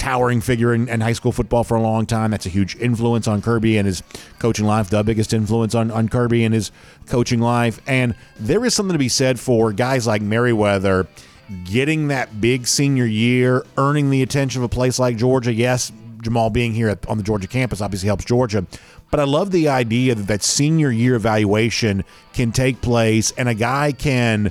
towering 0.00 0.40
figure 0.40 0.72
in, 0.72 0.88
in, 0.88 1.02
high 1.02 1.12
school 1.12 1.30
football 1.30 1.62
for 1.62 1.76
a 1.76 1.80
long 1.80 2.06
time. 2.06 2.30
That's 2.30 2.46
a 2.46 2.48
huge 2.48 2.74
influence 2.76 3.28
on 3.28 3.42
Kirby 3.42 3.76
and 3.76 3.86
his 3.86 4.02
coaching 4.38 4.64
life, 4.64 4.88
the 4.88 5.02
biggest 5.04 5.34
influence 5.34 5.74
on, 5.74 5.90
on 5.90 6.08
Kirby 6.08 6.42
and 6.42 6.54
his 6.54 6.72
coaching 7.06 7.40
life. 7.40 7.80
And 7.86 8.14
there 8.38 8.64
is 8.64 8.74
something 8.74 8.94
to 8.94 8.98
be 8.98 9.10
said 9.10 9.38
for 9.38 9.72
guys 9.72 10.06
like 10.06 10.22
Merriweather 10.22 11.06
getting 11.64 12.08
that 12.08 12.40
big 12.40 12.66
senior 12.66 13.04
year, 13.04 13.64
earning 13.76 14.08
the 14.08 14.22
attention 14.22 14.62
of 14.62 14.64
a 14.64 14.68
place 14.68 14.98
like 14.98 15.18
Georgia. 15.18 15.52
Yes, 15.52 15.92
Jamal 16.22 16.48
being 16.48 16.72
here 16.72 16.98
on 17.06 17.18
the 17.18 17.24
Georgia 17.24 17.46
campus 17.46 17.82
obviously 17.82 18.06
helps 18.06 18.24
Georgia. 18.24 18.66
But 19.10 19.20
I 19.20 19.24
love 19.24 19.50
the 19.50 19.68
idea 19.68 20.14
that 20.14 20.28
that 20.28 20.42
senior 20.42 20.90
year 20.90 21.14
evaluation 21.14 22.04
can 22.32 22.52
take 22.52 22.80
place 22.80 23.32
and 23.32 23.48
a 23.48 23.54
guy 23.54 23.92
can 23.92 24.50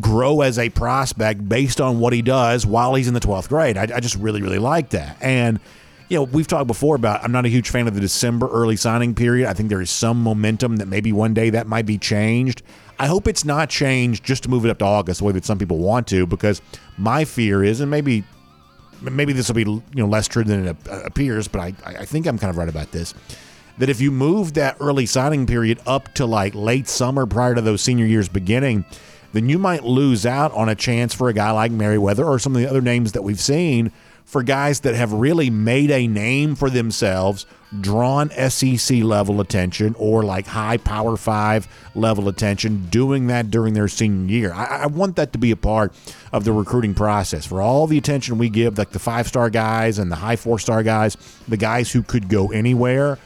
grow 0.00 0.40
as 0.40 0.58
a 0.58 0.70
prospect 0.70 1.48
based 1.48 1.80
on 1.80 1.98
what 2.00 2.12
he 2.12 2.22
does 2.22 2.66
while 2.66 2.94
he's 2.94 3.08
in 3.08 3.14
the 3.14 3.20
12th 3.20 3.48
grade. 3.48 3.76
I, 3.76 3.82
I 3.94 4.00
just 4.00 4.16
really, 4.16 4.42
really 4.42 4.58
like 4.58 4.90
that. 4.90 5.16
And, 5.20 5.60
you 6.08 6.18
know, 6.18 6.24
we've 6.24 6.46
talked 6.46 6.66
before 6.66 6.96
about 6.96 7.22
I'm 7.22 7.32
not 7.32 7.44
a 7.44 7.48
huge 7.48 7.70
fan 7.70 7.86
of 7.86 7.94
the 7.94 8.00
December 8.00 8.48
early 8.48 8.76
signing 8.76 9.14
period. 9.14 9.48
I 9.48 9.52
think 9.52 9.68
there 9.68 9.80
is 9.80 9.90
some 9.90 10.22
momentum 10.22 10.76
that 10.76 10.88
maybe 10.88 11.12
one 11.12 11.34
day 11.34 11.50
that 11.50 11.66
might 11.66 11.86
be 11.86 11.98
changed. 11.98 12.62
I 12.98 13.06
hope 13.06 13.28
it's 13.28 13.44
not 13.44 13.68
changed 13.70 14.24
just 14.24 14.42
to 14.44 14.48
move 14.48 14.64
it 14.64 14.70
up 14.70 14.78
to 14.78 14.84
August 14.84 15.20
the 15.20 15.24
way 15.24 15.32
that 15.32 15.44
some 15.44 15.58
people 15.58 15.78
want 15.78 16.06
to, 16.08 16.26
because 16.26 16.60
my 16.96 17.24
fear 17.24 17.62
is, 17.62 17.80
and 17.80 17.90
maybe 17.90 18.24
maybe 19.00 19.32
this 19.32 19.48
will 19.48 19.54
be 19.54 19.62
you 19.62 19.82
know 19.94 20.06
less 20.06 20.26
true 20.26 20.44
than 20.44 20.66
it 20.66 20.76
appears, 21.04 21.48
but 21.48 21.60
I, 21.60 21.74
I 21.84 22.04
think 22.04 22.26
I'm 22.26 22.38
kind 22.38 22.50
of 22.50 22.56
right 22.56 22.68
about 22.68 22.90
this. 22.90 23.14
That 23.78 23.88
if 23.88 24.00
you 24.00 24.10
move 24.10 24.54
that 24.54 24.76
early 24.80 25.06
signing 25.06 25.46
period 25.46 25.78
up 25.86 26.12
to 26.14 26.26
like 26.26 26.54
late 26.54 26.88
summer 26.88 27.26
prior 27.26 27.54
to 27.54 27.60
those 27.60 27.80
senior 27.80 28.06
years 28.06 28.28
beginning, 28.28 28.84
then 29.32 29.48
you 29.48 29.58
might 29.58 29.84
lose 29.84 30.24
out 30.24 30.52
on 30.52 30.68
a 30.68 30.74
chance 30.74 31.14
for 31.14 31.28
a 31.28 31.34
guy 31.34 31.50
like 31.50 31.72
Merriweather 31.72 32.24
or 32.24 32.38
some 32.38 32.54
of 32.54 32.62
the 32.62 32.68
other 32.68 32.80
names 32.80 33.12
that 33.12 33.22
we've 33.22 33.40
seen 33.40 33.92
for 34.28 34.42
guys 34.42 34.80
that 34.80 34.94
have 34.94 35.10
really 35.10 35.48
made 35.48 35.90
a 35.90 36.06
name 36.06 36.54
for 36.54 36.68
themselves, 36.68 37.46
drawn 37.80 38.28
SEC 38.50 38.98
level 38.98 39.40
attention 39.40 39.94
or 39.98 40.22
like 40.22 40.46
high 40.46 40.76
Power 40.76 41.16
Five 41.16 41.66
level 41.94 42.28
attention, 42.28 42.88
doing 42.90 43.28
that 43.28 43.50
during 43.50 43.72
their 43.72 43.88
senior 43.88 44.30
year. 44.30 44.52
I, 44.52 44.82
I, 44.82 44.86
want 44.86 45.16
that 45.16 45.32
to 45.32 45.38
be 45.38 45.50
a 45.50 45.56
part 45.56 45.94
of 46.30 46.44
the 46.44 46.52
recruiting 46.52 46.92
process. 46.92 47.46
For 47.46 47.62
all 47.62 47.86
the 47.86 47.96
attention 47.96 48.36
we 48.36 48.50
give, 48.50 48.76
like 48.76 48.90
the 48.90 48.98
five 48.98 49.26
star 49.26 49.48
guys 49.48 49.98
and 49.98 50.12
the 50.12 50.16
high 50.16 50.36
four 50.36 50.58
star 50.58 50.82
guys, 50.82 51.16
the 51.48 51.56
guys 51.56 51.90
who 51.90 52.02
could 52.02 52.28
go 52.28 52.48
anywhere, 52.48 53.18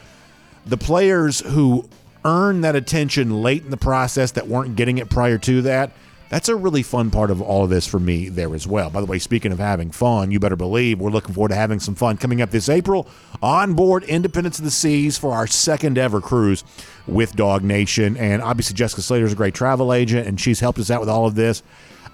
the 0.65 0.77
players 0.77 1.41
who 1.41 1.89
earn 2.25 2.61
that 2.61 2.75
attention 2.75 3.41
late 3.41 3.63
in 3.63 3.69
the 3.69 3.77
process 3.77 4.31
that 4.31 4.47
weren't 4.47 4.75
getting 4.75 4.97
it 4.97 5.09
prior 5.09 5.37
to 5.37 5.61
that 5.63 5.91
that's 6.33 6.49
a 6.49 6.55
really 6.55 6.81
fun 6.81 7.11
part 7.11 7.29
of 7.29 7.43
all 7.43 7.63
of 7.63 7.69
this 7.69 7.85
for 7.85 7.99
me 7.99 8.27
there 8.27 8.55
as 8.55 8.65
well. 8.65 8.89
By 8.89 9.01
the 9.01 9.05
way, 9.05 9.19
speaking 9.19 9.51
of 9.51 9.59
having 9.59 9.91
fun, 9.91 10.31
you 10.31 10.39
better 10.39 10.55
believe 10.55 10.99
we're 10.99 11.11
looking 11.11 11.35
forward 11.35 11.49
to 11.49 11.55
having 11.55 11.79
some 11.79 11.93
fun 11.93 12.17
coming 12.17 12.41
up 12.41 12.49
this 12.49 12.69
April 12.69 13.07
on 13.43 13.75
board 13.75 14.03
Independence 14.05 14.57
of 14.57 14.65
the 14.65 14.71
Seas 14.71 15.15
for 15.15 15.31
our 15.31 15.45
second 15.45 15.99
ever 15.99 16.19
cruise 16.19 16.63
with 17.05 17.35
DawgNation. 17.35 18.17
And 18.17 18.41
obviously, 18.41 18.73
Jessica 18.73 19.03
Slater 19.03 19.25
is 19.25 19.33
a 19.33 19.35
great 19.35 19.53
travel 19.53 19.93
agent, 19.93 20.27
and 20.27 20.41
she's 20.41 20.59
helped 20.59 20.79
us 20.79 20.89
out 20.89 21.01
with 21.01 21.09
all 21.09 21.27
of 21.27 21.35
this. 21.35 21.61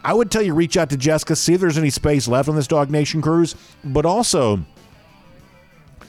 I 0.03 0.13
would 0.13 0.29
tell 0.29 0.41
you 0.41 0.53
reach 0.53 0.75
out 0.75 0.89
to 0.89 0.97
Jessica, 0.97 1.33
see 1.37 1.53
if 1.53 1.61
there's 1.61 1.77
any 1.77 1.89
space 1.89 2.27
left 2.27 2.49
on 2.49 2.57
this 2.57 2.67
DawgNation 2.67 3.23
cruise, 3.23 3.55
but 3.85 4.05
also 4.05 4.59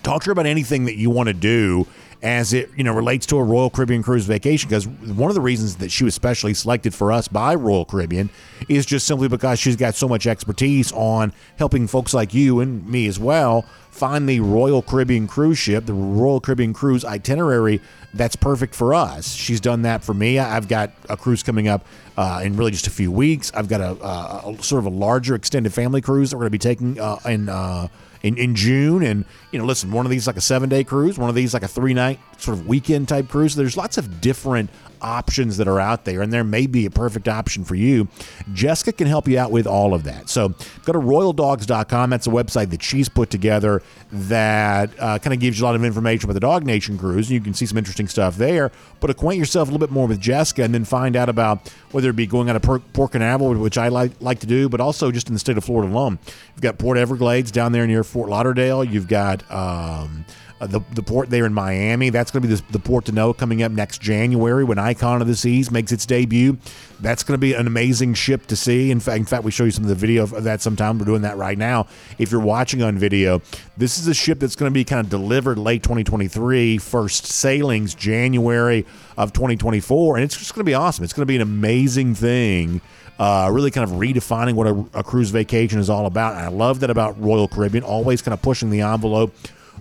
talk 0.02 0.22
to 0.22 0.26
her 0.26 0.32
about 0.32 0.46
anything 0.46 0.86
that 0.86 0.96
you 0.96 1.10
want 1.10 1.28
to 1.28 1.32
do 1.32 1.86
as 2.22 2.52
it 2.52 2.70
you 2.76 2.84
know 2.84 2.92
relates 2.92 3.26
to 3.26 3.36
a 3.36 3.42
Royal 3.42 3.70
Caribbean 3.70 4.02
cruise 4.02 4.26
vacation 4.26 4.68
because 4.68 4.86
one 4.86 5.30
of 5.30 5.34
the 5.34 5.40
reasons 5.40 5.76
that 5.76 5.90
she 5.90 6.04
was 6.04 6.14
specially 6.14 6.54
selected 6.54 6.94
for 6.94 7.12
us 7.12 7.28
by 7.28 7.54
Royal 7.54 7.84
Caribbean 7.84 8.30
is 8.68 8.84
just 8.84 9.06
simply 9.06 9.28
because 9.28 9.58
she's 9.58 9.76
got 9.76 9.94
so 9.94 10.08
much 10.08 10.26
expertise 10.26 10.92
on 10.92 11.32
helping 11.58 11.86
folks 11.86 12.12
like 12.12 12.34
you 12.34 12.60
and 12.60 12.86
me 12.86 13.06
as 13.06 13.18
well 13.18 13.64
find 13.90 14.28
the 14.28 14.40
Royal 14.40 14.82
Caribbean 14.82 15.26
cruise 15.26 15.58
ship, 15.58 15.86
the 15.86 15.92
Royal 15.92 16.40
Caribbean 16.40 16.72
cruise 16.72 17.04
itinerary 17.04 17.80
that's 18.14 18.36
perfect 18.36 18.74
for 18.74 18.92
us. 18.92 19.34
She's 19.34 19.60
done 19.60 19.82
that 19.82 20.02
for 20.02 20.14
me. 20.14 20.38
I've 20.38 20.68
got 20.68 20.92
a 21.08 21.16
cruise 21.16 21.42
coming 21.42 21.68
up 21.68 21.86
uh, 22.16 22.40
in 22.44 22.56
really 22.56 22.72
just 22.72 22.86
a 22.86 22.90
few 22.90 23.12
weeks. 23.12 23.52
I've 23.54 23.68
got 23.68 23.80
a, 23.80 23.90
a, 24.04 24.52
a, 24.52 24.62
sort 24.62 24.80
of 24.80 24.86
a 24.86 24.96
larger 24.96 25.34
extended 25.34 25.72
family 25.72 26.00
cruise 26.00 26.30
that 26.30 26.36
we're 26.36 26.48
going 26.48 26.48
to 26.48 26.50
be 26.50 26.58
taking 26.58 27.00
uh, 27.00 27.18
in. 27.26 27.48
Uh, 27.48 27.88
in, 28.22 28.36
in 28.36 28.54
June. 28.54 29.02
And, 29.02 29.24
you 29.50 29.58
know, 29.58 29.64
listen, 29.64 29.90
one 29.90 30.04
of 30.04 30.10
these 30.10 30.26
like 30.26 30.36
a 30.36 30.42
seven 30.42 30.68
day 30.68 30.84
cruise, 30.84 31.18
one 31.18 31.30
of 31.30 31.34
these 31.34 31.54
like 31.54 31.62
a 31.62 31.68
three 31.68 31.94
night 31.94 32.20
sort 32.36 32.58
of 32.58 32.66
weekend 32.66 33.08
type 33.08 33.28
cruise. 33.28 33.54
There's 33.54 33.78
lots 33.78 33.96
of 33.96 34.20
different 34.20 34.68
options 35.02 35.56
that 35.56 35.68
are 35.68 35.80
out 35.80 36.04
there, 36.04 36.22
and 36.22 36.32
there 36.32 36.44
may 36.44 36.66
be 36.66 36.86
a 36.86 36.90
perfect 36.90 37.28
option 37.28 37.64
for 37.64 37.74
you. 37.74 38.08
Jessica 38.52 38.92
can 38.92 39.06
help 39.06 39.28
you 39.28 39.38
out 39.38 39.50
with 39.50 39.66
all 39.66 39.94
of 39.94 40.04
that. 40.04 40.28
So 40.28 40.50
go 40.84 40.92
to 40.92 40.98
royaldogs.com. 40.98 42.10
That's 42.10 42.26
a 42.26 42.30
website 42.30 42.70
that 42.70 42.82
she's 42.82 43.08
put 43.08 43.30
together 43.30 43.82
that 44.12 44.90
uh, 44.98 45.18
kind 45.18 45.34
of 45.34 45.40
gives 45.40 45.58
you 45.58 45.64
a 45.64 45.66
lot 45.66 45.74
of 45.74 45.84
information 45.84 46.28
about 46.28 46.40
the 46.40 46.46
DawgNation 46.46 46.98
cruise, 46.98 47.28
and 47.28 47.34
you 47.34 47.40
can 47.40 47.54
see 47.54 47.66
some 47.66 47.78
interesting 47.78 48.08
stuff 48.08 48.36
there. 48.36 48.72
But 49.00 49.10
acquaint 49.10 49.38
yourself 49.38 49.68
a 49.68 49.72
little 49.72 49.86
bit 49.86 49.92
more 49.92 50.06
with 50.06 50.20
Jessica, 50.20 50.62
and 50.62 50.74
then 50.74 50.84
find 50.84 51.16
out 51.16 51.28
about 51.28 51.68
whether 51.92 52.10
it 52.10 52.16
be 52.16 52.26
going 52.26 52.50
on 52.50 52.56
a 52.56 52.60
Port 52.60 53.12
Canaveral, 53.12 53.54
which 53.54 53.78
I 53.78 53.88
like 53.88 54.12
like 54.20 54.40
to 54.40 54.46
do, 54.46 54.68
but 54.68 54.80
also 54.80 55.10
just 55.10 55.28
in 55.28 55.34
the 55.34 55.40
state 55.40 55.56
of 55.56 55.64
Florida 55.64 55.92
alone. 55.92 56.18
You've 56.54 56.62
got 56.62 56.78
Port 56.78 56.98
Everglades 56.98 57.50
down 57.50 57.72
there 57.72 57.86
near 57.86 58.04
Fort 58.04 58.28
Lauderdale. 58.28 58.84
You've 58.84 59.08
got 59.08 59.50
um, 59.50 60.24
uh, 60.60 60.66
the, 60.66 60.80
the 60.92 61.02
port 61.02 61.30
there 61.30 61.46
in 61.46 61.54
Miami. 61.54 62.10
That's 62.10 62.30
going 62.30 62.42
to 62.42 62.48
be 62.48 62.54
the, 62.54 62.62
the 62.72 62.78
port 62.78 63.06
to 63.06 63.12
know 63.12 63.32
coming 63.32 63.62
up 63.62 63.72
next 63.72 64.00
January 64.00 64.62
when 64.62 64.78
Icon 64.78 65.22
of 65.22 65.28
the 65.28 65.34
Seas 65.34 65.70
makes 65.70 65.90
its 65.90 66.04
debut. 66.04 66.58
That's 67.00 67.22
going 67.22 67.34
to 67.34 67.38
be 67.38 67.54
an 67.54 67.66
amazing 67.66 68.14
ship 68.14 68.46
to 68.48 68.56
see. 68.56 68.90
In 68.90 69.00
fact, 69.00 69.18
in 69.18 69.24
fact, 69.24 69.44
we 69.44 69.50
show 69.50 69.64
you 69.64 69.70
some 69.70 69.84
of 69.84 69.88
the 69.88 69.94
video 69.94 70.24
of 70.24 70.44
that 70.44 70.60
sometime. 70.60 70.98
We're 70.98 71.06
doing 71.06 71.22
that 71.22 71.38
right 71.38 71.56
now. 71.56 71.86
If 72.18 72.30
you're 72.30 72.42
watching 72.42 72.82
on 72.82 72.98
video, 72.98 73.40
this 73.78 73.98
is 73.98 74.06
a 74.06 74.14
ship 74.14 74.38
that's 74.38 74.54
going 74.54 74.70
to 74.70 74.74
be 74.74 74.84
kind 74.84 75.00
of 75.02 75.08
delivered 75.08 75.58
late 75.58 75.82
2023, 75.82 76.76
first 76.78 77.26
sailings 77.26 77.94
January 77.94 78.84
of 79.16 79.32
2024, 79.32 80.16
and 80.16 80.24
it's 80.24 80.36
just 80.36 80.54
going 80.54 80.60
to 80.60 80.68
be 80.68 80.74
awesome. 80.74 81.04
It's 81.04 81.14
going 81.14 81.22
to 81.22 81.26
be 81.26 81.36
an 81.36 81.42
amazing 81.42 82.14
thing. 82.14 82.82
Uh, 83.18 83.50
really 83.52 83.70
kind 83.70 83.90
of 83.90 83.96
redefining 83.96 84.54
what 84.54 84.66
a, 84.66 84.98
a 84.98 85.02
cruise 85.02 85.30
vacation 85.30 85.78
is 85.78 85.90
all 85.90 86.06
about. 86.06 86.34
And 86.34 86.42
I 86.42 86.48
love 86.48 86.80
that 86.80 86.88
about 86.88 87.20
Royal 87.20 87.48
Caribbean, 87.48 87.84
always 87.84 88.22
kind 88.22 88.32
of 88.32 88.40
pushing 88.40 88.70
the 88.70 88.80
envelope 88.80 89.34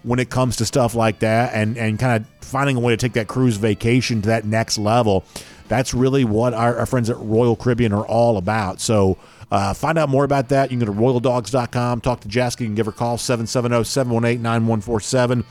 when 0.04 0.20
it 0.20 0.30
comes 0.30 0.58
to 0.58 0.66
stuff 0.66 0.95
like 0.95 1.20
that 1.20 1.54
and, 1.54 1.78
and 1.78 2.00
kind 2.00 2.24
of 2.24 2.45
finding 2.45 2.76
a 2.76 2.80
way 2.80 2.93
to 2.93 2.97
take 2.97 3.14
that 3.14 3.28
cruise 3.28 3.58
vacation 3.58 4.22
to 4.22 4.30
that 4.30 4.45
next 4.45 4.78
level. 4.78 5.24
That's 5.68 5.93
really 5.93 6.26
what 6.26 6.54
our, 6.54 6.78
our 6.78 6.86
friends 6.86 7.10
at 7.10 7.18
Royal 7.18 7.56
Caribbean 7.56 7.93
are 7.93 8.06
all 8.06 8.38
about. 8.38 8.82
So 8.82 9.18
uh, 9.52 9.74
find 9.74 9.97
out 9.97 10.10
more 10.10 10.24
about 10.24 10.50
that. 10.50 10.72
You 10.72 10.78
can 10.78 10.88
go 10.88 10.93
to 10.93 11.00
royaldogs.com, 11.00 12.02
talk 12.02 12.22
to 12.22 12.28
Jessica. 12.28 12.64
You 12.64 12.70
can 12.70 12.76
give 12.76 12.88
her 12.88 12.91
a 12.91 12.95
call, 12.95 13.18
770 13.18 13.84
718 13.84 14.41
9147. 14.41 15.43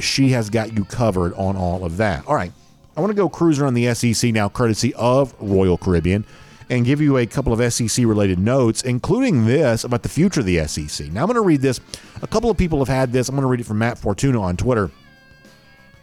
She 0.00 0.30
has 0.30 0.50
got 0.50 0.76
you 0.76 0.84
covered 0.84 1.34
on 1.34 1.56
all 1.56 1.84
of 1.84 1.96
that. 1.98 2.26
All 2.26 2.34
right. 2.34 2.52
I 2.96 3.00
want 3.00 3.10
to 3.10 3.14
go 3.14 3.28
cruising 3.28 3.64
on 3.66 3.74
the 3.74 3.92
SEC 3.94 4.32
now, 4.32 4.48
courtesy 4.48 4.94
of 4.94 5.34
Royal 5.38 5.76
Caribbean 5.76 6.24
and 6.68 6.84
give 6.84 7.00
you 7.00 7.16
a 7.16 7.26
couple 7.26 7.52
of 7.52 7.72
SEC 7.72 8.04
related 8.04 8.38
notes, 8.38 8.82
including 8.82 9.46
this 9.46 9.84
about 9.84 10.02
the 10.02 10.08
future 10.08 10.40
of 10.40 10.46
the 10.46 10.66
SEC. 10.66 11.12
Now, 11.12 11.22
I'm 11.22 11.26
going 11.26 11.34
to 11.36 11.40
read 11.40 11.60
this. 11.60 11.80
A 12.22 12.26
couple 12.26 12.50
of 12.50 12.56
people 12.56 12.78
have 12.80 12.88
had 12.88 13.12
this. 13.12 13.28
I'm 13.28 13.34
going 13.34 13.42
to 13.42 13.48
read 13.48 13.60
it 13.60 13.66
from 13.66 13.78
Matt 13.78 13.98
Fortuna 13.98 14.40
on 14.42 14.56
Twitter. 14.56 14.90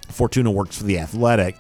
Fortuna 0.07 0.51
works 0.51 0.77
for 0.77 0.83
The 0.83 0.99
Athletic. 0.99 1.57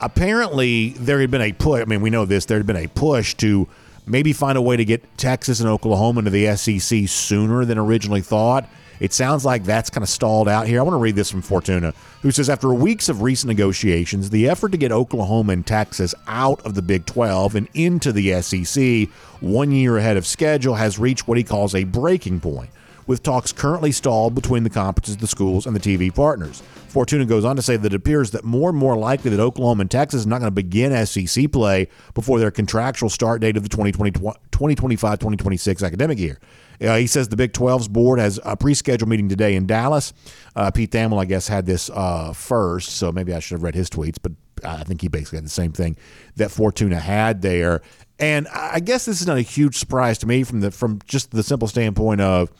Apparently, 0.00 0.90
there 0.90 1.20
had 1.20 1.30
been 1.30 1.40
a 1.40 1.52
push. 1.52 1.80
I 1.80 1.84
mean, 1.84 2.00
we 2.00 2.10
know 2.10 2.24
this. 2.24 2.44
There 2.44 2.58
had 2.58 2.66
been 2.66 2.76
a 2.76 2.88
push 2.88 3.34
to 3.34 3.66
maybe 4.06 4.32
find 4.32 4.56
a 4.58 4.62
way 4.62 4.76
to 4.76 4.84
get 4.84 5.18
Texas 5.18 5.60
and 5.60 5.68
Oklahoma 5.68 6.20
into 6.20 6.30
the 6.30 6.54
SEC 6.56 7.08
sooner 7.08 7.64
than 7.64 7.78
originally 7.78 8.20
thought. 8.20 8.68
It 9.00 9.12
sounds 9.12 9.44
like 9.44 9.64
that's 9.64 9.90
kind 9.90 10.02
of 10.02 10.08
stalled 10.08 10.48
out 10.48 10.66
here. 10.66 10.80
I 10.80 10.82
want 10.82 10.94
to 10.94 10.98
read 10.98 11.16
this 11.16 11.30
from 11.30 11.42
Fortuna, 11.42 11.94
who 12.22 12.30
says 12.30 12.50
After 12.50 12.72
weeks 12.72 13.08
of 13.08 13.22
recent 13.22 13.48
negotiations, 13.48 14.30
the 14.30 14.48
effort 14.48 14.72
to 14.72 14.78
get 14.78 14.92
Oklahoma 14.92 15.52
and 15.52 15.66
Texas 15.66 16.14
out 16.26 16.64
of 16.66 16.74
the 16.74 16.82
Big 16.82 17.06
12 17.06 17.54
and 17.54 17.68
into 17.74 18.12
the 18.12 18.40
SEC 18.42 19.08
one 19.40 19.70
year 19.70 19.98
ahead 19.98 20.16
of 20.16 20.26
schedule 20.26 20.74
has 20.74 20.98
reached 20.98 21.28
what 21.28 21.38
he 21.38 21.44
calls 21.44 21.74
a 21.74 21.84
breaking 21.84 22.40
point. 22.40 22.70
with 23.06 23.22
talks 23.22 23.52
currently 23.52 23.90
stalled 23.90 24.34
between 24.34 24.64
the 24.64 24.70
conferences, 24.70 25.16
the 25.16 25.26
schools, 25.26 25.64
and 25.64 25.74
the 25.74 25.80
TV 25.80 26.14
partners. 26.14 26.62
Fortuna 26.88 27.24
goes 27.24 27.42
on 27.42 27.56
to 27.56 27.62
say 27.62 27.76
that 27.78 27.92
it 27.92 27.96
appears 27.96 28.32
that 28.32 28.44
more 28.44 28.68
and 28.68 28.78
more 28.78 28.98
likely 28.98 29.30
that 29.30 29.40
Oklahoma 29.40 29.80
and 29.80 29.90
Texas 29.90 30.20
is 30.20 30.26
not 30.26 30.40
going 30.40 30.48
to 30.48 30.54
begin 30.54 31.06
SEC 31.06 31.50
play 31.50 31.88
before 32.12 32.38
their 32.38 32.50
contractual 32.50 33.08
start 33.08 33.40
date 33.40 33.56
of 33.56 33.62
the 33.62 33.68
2025 33.70 35.18
2026 35.18 35.82
academic 35.82 36.18
year. 36.18 36.38
Uh, 36.80 36.96
he 36.96 37.06
says 37.06 37.28
the 37.28 37.36
Big 37.36 37.52
12's 37.52 37.88
board 37.88 38.18
has 38.18 38.38
a 38.44 38.56
pre-scheduled 38.56 39.08
meeting 39.08 39.28
today 39.28 39.56
in 39.56 39.66
Dallas. 39.66 40.12
Uh, 40.54 40.70
Pete 40.70 40.90
Thamel, 40.90 41.20
I 41.20 41.24
guess, 41.24 41.48
had 41.48 41.66
this 41.66 41.90
uh, 41.90 42.32
first, 42.32 42.90
so 42.90 43.10
maybe 43.12 43.34
I 43.34 43.40
should 43.40 43.56
have 43.56 43.62
read 43.62 43.74
his 43.74 43.90
tweets, 43.90 44.16
but 44.22 44.32
I 44.64 44.84
think 44.84 45.00
he 45.00 45.08
basically 45.08 45.38
had 45.38 45.44
the 45.44 45.50
same 45.50 45.72
thing 45.72 45.96
that 46.36 46.50
Fortuna 46.50 46.98
had 46.98 47.42
there. 47.42 47.82
And 48.18 48.48
I 48.48 48.80
guess 48.80 49.04
this 49.04 49.20
is 49.20 49.26
not 49.26 49.38
a 49.38 49.42
huge 49.42 49.76
surprise 49.76 50.18
to 50.18 50.26
me 50.26 50.42
from 50.42 50.60
the 50.60 50.72
from 50.72 50.98
just 51.06 51.30
the 51.30 51.44
simple 51.44 51.68
standpoint 51.68 52.20
of 52.20 52.50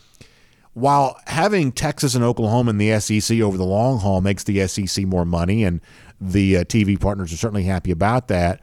while 0.74 1.18
having 1.26 1.72
Texas 1.72 2.14
and 2.14 2.22
Oklahoma 2.22 2.70
in 2.70 2.78
the 2.78 3.00
SEC 3.00 3.40
over 3.40 3.56
the 3.56 3.64
long 3.64 3.98
haul 3.98 4.20
makes 4.20 4.44
the 4.44 4.66
SEC 4.68 5.04
more 5.06 5.24
money, 5.24 5.64
and 5.64 5.80
the 6.20 6.58
uh, 6.58 6.64
TV 6.64 6.98
partners 7.00 7.32
are 7.32 7.36
certainly 7.36 7.64
happy 7.64 7.90
about 7.90 8.28
that. 8.28 8.60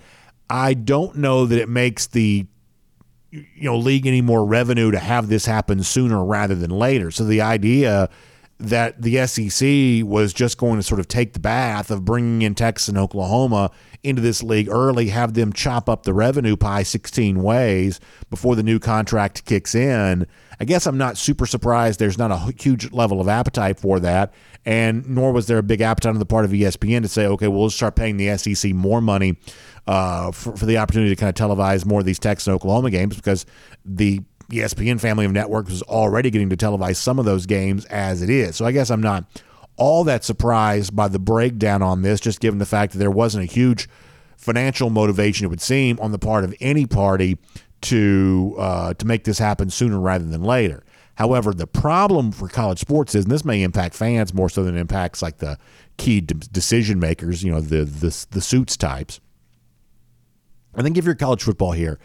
I 0.49 0.73
don't 0.75 1.17
know 1.17 1.45
that 1.45 1.59
it 1.59 1.67
makes 1.67 2.07
the 2.07 2.45
you 3.55 3.63
know 3.63 3.77
league 3.77 4.07
any 4.07 4.21
more 4.21 4.45
revenue 4.45 4.91
to 4.91 4.99
have 4.99 5.29
this 5.29 5.45
happen 5.45 5.83
sooner 5.83 6.23
rather 6.23 6.55
than 6.55 6.71
later. 6.71 7.11
So 7.11 7.23
the 7.23 7.41
idea 7.41 8.09
that 8.57 9.01
the 9.01 9.25
SEC 9.27 10.07
was 10.09 10.33
just 10.33 10.57
going 10.57 10.77
to 10.77 10.83
sort 10.83 10.99
of 10.99 11.07
take 11.07 11.33
the 11.33 11.39
bath 11.39 11.91
of 11.91 12.05
bringing 12.05 12.41
in 12.41 12.55
Texas 12.55 12.87
and 12.87 12.97
Oklahoma 12.97 13.69
into 14.01 14.21
this 14.21 14.41
league 14.41 14.69
early, 14.69 15.09
have 15.09 15.33
them 15.33 15.51
chop 15.51 15.89
up 15.89 16.03
the 16.03 16.13
revenue 16.13 16.55
pie 16.55 16.83
16 16.83 17.43
ways 17.43 17.99
before 18.29 18.55
the 18.55 18.63
new 18.63 18.79
contract 18.79 19.43
kicks 19.45 19.75
in. 19.75 20.25
I 20.57 20.63
guess 20.63 20.87
I'm 20.87 20.97
not 20.97 21.17
super 21.17 21.45
surprised 21.45 21.99
there's 21.99 22.17
not 22.17 22.31
a 22.31 22.53
huge 22.57 22.93
level 22.93 23.19
of 23.19 23.27
appetite 23.27 23.77
for 23.77 23.99
that, 23.99 24.33
and 24.63 25.05
nor 25.09 25.33
was 25.33 25.47
there 25.47 25.57
a 25.57 25.63
big 25.63 25.81
appetite 25.81 26.13
on 26.13 26.19
the 26.19 26.25
part 26.25 26.45
of 26.45 26.51
ESPN 26.51 27.01
to 27.01 27.09
say, 27.09 27.25
okay, 27.25 27.49
we'll 27.49 27.69
start 27.69 27.97
paying 27.97 28.15
the 28.15 28.37
SEC 28.37 28.73
more 28.73 29.01
money 29.01 29.35
uh, 29.87 30.31
for, 30.31 30.55
for 30.55 30.65
the 30.65 30.77
opportunity 30.77 31.13
to 31.13 31.19
kind 31.19 31.29
of 31.29 31.35
televise 31.35 31.85
more 31.85 31.99
of 31.99 32.05
these 32.05 32.19
Texas 32.19 32.47
and 32.47 32.55
Oklahoma 32.55 32.89
games 32.89 33.15
because 33.15 33.45
the 33.83 34.21
ESPN 34.49 34.99
family 34.99 35.25
of 35.25 35.31
networks 35.31 35.71
is 35.71 35.81
already 35.83 36.29
getting 36.29 36.49
to 36.49 36.57
televise 36.57 36.97
some 36.97 37.19
of 37.19 37.25
those 37.25 37.45
games 37.45 37.85
as 37.85 38.21
it 38.21 38.29
is. 38.29 38.55
So 38.55 38.65
I 38.65 38.71
guess 38.71 38.89
I'm 38.89 39.01
not 39.01 39.25
all 39.77 40.03
that 40.05 40.23
surprised 40.23 40.95
by 40.95 41.07
the 41.07 41.19
breakdown 41.19 41.81
on 41.81 42.01
this, 42.01 42.19
just 42.19 42.39
given 42.39 42.59
the 42.59 42.65
fact 42.65 42.93
that 42.93 42.99
there 42.99 43.11
wasn't 43.11 43.43
a 43.43 43.51
huge 43.51 43.89
financial 44.37 44.89
motivation, 44.89 45.45
it 45.45 45.49
would 45.49 45.61
seem, 45.61 45.99
on 45.99 46.11
the 46.11 46.19
part 46.19 46.43
of 46.43 46.55
any 46.59 46.85
party 46.85 47.37
to 47.81 48.55
uh, 48.57 48.93
to 48.95 49.05
make 49.05 49.23
this 49.25 49.39
happen 49.39 49.69
sooner 49.69 49.99
rather 49.99 50.25
than 50.25 50.43
later. 50.43 50.83
However, 51.15 51.53
the 51.53 51.67
problem 51.67 52.31
for 52.31 52.49
college 52.49 52.79
sports 52.79 53.15
is, 53.15 53.25
and 53.25 53.31
this 53.31 53.45
may 53.45 53.63
impact 53.63 53.95
fans 53.95 54.33
more 54.33 54.49
so 54.49 54.63
than 54.63 54.77
impacts 54.77 55.21
like 55.21 55.37
the 55.37 55.57
key 55.97 56.19
decision 56.21 56.99
makers, 56.99 57.43
you 57.43 57.51
know, 57.51 57.61
the 57.61 57.83
the 57.83 58.25
the 58.31 58.41
suits 58.41 58.77
types. 58.77 59.19
I 60.75 60.81
think 60.81 60.97
if 60.97 61.05
you're 61.05 61.15
college 61.15 61.43
football 61.43 61.71
here, 61.71 61.99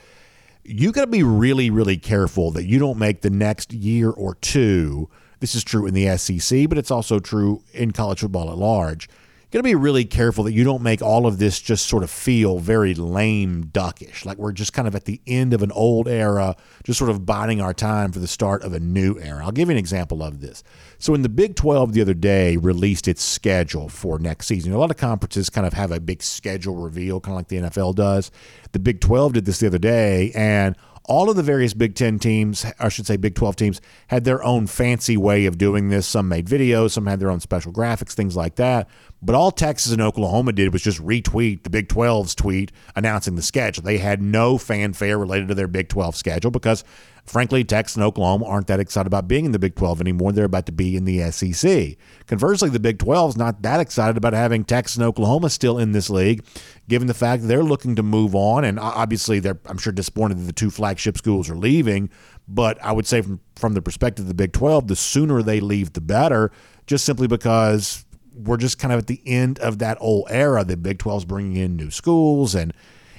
you 0.64 0.92
got 0.92 1.02
to 1.02 1.06
be 1.10 1.22
really, 1.22 1.70
really 1.70 1.96
careful 1.96 2.50
that 2.52 2.64
you 2.64 2.78
don't 2.78 2.98
make 2.98 3.22
the 3.22 3.30
next 3.30 3.72
year 3.72 4.10
or 4.10 4.34
two. 4.36 5.08
This 5.40 5.54
is 5.54 5.64
true 5.64 5.86
in 5.86 5.94
the 5.94 6.16
SEC, 6.16 6.68
but 6.68 6.78
it's 6.78 6.90
also 6.90 7.18
true 7.18 7.62
in 7.72 7.92
college 7.92 8.20
football 8.20 8.50
at 8.50 8.58
large. 8.58 9.08
Got 9.50 9.58
to 9.58 9.62
be 9.64 9.74
really 9.74 10.04
careful 10.04 10.44
that 10.44 10.52
you 10.52 10.62
don't 10.62 10.80
make 10.80 11.02
all 11.02 11.26
of 11.26 11.38
this 11.38 11.60
just 11.60 11.88
sort 11.88 12.04
of 12.04 12.10
feel 12.10 12.60
very 12.60 12.94
lame 12.94 13.66
duckish, 13.66 14.24
like 14.24 14.38
we're 14.38 14.52
just 14.52 14.72
kind 14.72 14.86
of 14.86 14.94
at 14.94 15.06
the 15.06 15.20
end 15.26 15.52
of 15.52 15.64
an 15.64 15.72
old 15.72 16.06
era, 16.06 16.54
just 16.84 17.00
sort 17.00 17.10
of 17.10 17.26
biding 17.26 17.60
our 17.60 17.74
time 17.74 18.12
for 18.12 18.20
the 18.20 18.28
start 18.28 18.62
of 18.62 18.72
a 18.72 18.78
new 18.78 19.18
era. 19.18 19.44
I'll 19.44 19.50
give 19.50 19.66
you 19.68 19.72
an 19.72 19.78
example 19.78 20.22
of 20.22 20.40
this. 20.40 20.62
So, 20.98 21.14
in 21.14 21.22
the 21.22 21.28
Big 21.28 21.56
12 21.56 21.94
the 21.94 22.00
other 22.00 22.14
day 22.14 22.58
released 22.58 23.08
its 23.08 23.24
schedule 23.24 23.88
for 23.88 24.20
next 24.20 24.46
season. 24.46 24.72
A 24.72 24.78
lot 24.78 24.92
of 24.92 24.96
conferences 24.96 25.50
kind 25.50 25.66
of 25.66 25.72
have 25.72 25.90
a 25.90 25.98
big 25.98 26.22
schedule 26.22 26.76
reveal, 26.76 27.18
kind 27.20 27.32
of 27.32 27.36
like 27.38 27.48
the 27.48 27.56
NFL 27.56 27.96
does. 27.96 28.30
The 28.70 28.78
Big 28.78 29.00
12 29.00 29.32
did 29.32 29.46
this 29.46 29.58
the 29.58 29.66
other 29.66 29.78
day, 29.78 30.30
and 30.36 30.76
all 31.04 31.30
of 31.30 31.36
the 31.36 31.42
various 31.42 31.74
Big 31.74 31.94
Ten 31.94 32.18
teams, 32.18 32.64
I 32.78 32.88
should 32.88 33.06
say 33.06 33.16
Big 33.16 33.34
12 33.34 33.56
teams, 33.56 33.80
had 34.08 34.24
their 34.24 34.42
own 34.44 34.66
fancy 34.66 35.16
way 35.16 35.46
of 35.46 35.58
doing 35.58 35.88
this. 35.88 36.06
Some 36.06 36.28
made 36.28 36.46
videos, 36.46 36.92
some 36.92 37.06
had 37.06 37.20
their 37.20 37.30
own 37.30 37.40
special 37.40 37.72
graphics, 37.72 38.12
things 38.12 38.36
like 38.36 38.56
that. 38.56 38.88
But 39.22 39.34
all 39.34 39.50
Texas 39.50 39.92
and 39.92 40.00
Oklahoma 40.00 40.52
did 40.52 40.72
was 40.72 40.82
just 40.82 41.02
retweet 41.04 41.62
the 41.62 41.70
Big 41.70 41.88
12's 41.88 42.34
tweet 42.34 42.72
announcing 42.94 43.34
the 43.34 43.42
schedule. 43.42 43.82
They 43.82 43.98
had 43.98 44.22
no 44.22 44.56
fanfare 44.56 45.18
related 45.18 45.48
to 45.48 45.54
their 45.54 45.68
Big 45.68 45.88
12 45.88 46.16
schedule 46.16 46.50
because, 46.50 46.84
frankly, 47.24 47.64
Texas 47.64 47.96
and 47.96 48.04
Oklahoma 48.04 48.46
aren't 48.46 48.66
that 48.68 48.80
excited 48.80 49.06
about 49.06 49.28
being 49.28 49.44
in 49.44 49.52
the 49.52 49.58
Big 49.58 49.74
12 49.74 50.00
anymore. 50.00 50.32
They're 50.32 50.44
about 50.44 50.66
to 50.66 50.72
be 50.72 50.96
in 50.96 51.04
the 51.04 51.30
SEC. 51.30 51.96
Conversely, 52.26 52.70
the 52.70 52.80
Big 52.80 52.98
12 52.98 53.30
is 53.30 53.36
not 53.36 53.62
that 53.62 53.80
excited 53.80 54.16
about 54.16 54.32
having 54.32 54.64
Texas 54.64 54.96
and 54.96 55.04
Oklahoma 55.04 55.50
still 55.50 55.78
in 55.78 55.92
this 55.92 56.10
league, 56.10 56.44
given 56.88 57.08
the 57.08 57.14
fact 57.14 57.42
that 57.42 57.48
they're 57.48 57.62
looking 57.62 57.96
to 57.96 58.02
move 58.02 58.34
on. 58.34 58.64
And 58.64 58.78
obviously, 58.78 59.38
they're, 59.40 59.60
I'm 59.66 59.78
sure, 59.78 59.92
disappointed 59.92 60.38
that 60.38 60.46
the 60.46 60.52
two 60.52 60.70
flagship 60.70 61.16
schools 61.16 61.48
are 61.50 61.56
leaving. 61.56 62.10
But 62.48 62.82
I 62.82 62.92
would 62.92 63.06
say, 63.06 63.22
from, 63.22 63.40
from 63.56 63.74
the 63.74 63.82
perspective 63.82 64.24
of 64.24 64.28
the 64.28 64.34
Big 64.34 64.52
12, 64.52 64.88
the 64.88 64.96
sooner 64.96 65.42
they 65.42 65.60
leave, 65.60 65.92
the 65.92 66.00
better, 66.00 66.50
just 66.86 67.04
simply 67.04 67.28
because 67.28 68.04
we're 68.34 68.56
just 68.56 68.78
kind 68.78 68.92
of 68.92 68.98
at 68.98 69.06
the 69.06 69.20
end 69.26 69.58
of 69.60 69.78
that 69.78 69.98
old 70.00 70.26
era. 70.30 70.64
The 70.64 70.76
Big 70.76 70.98
12's 70.98 71.24
bringing 71.24 71.56
in 71.56 71.76
new 71.76 71.90
schools, 71.90 72.54
and 72.54 72.72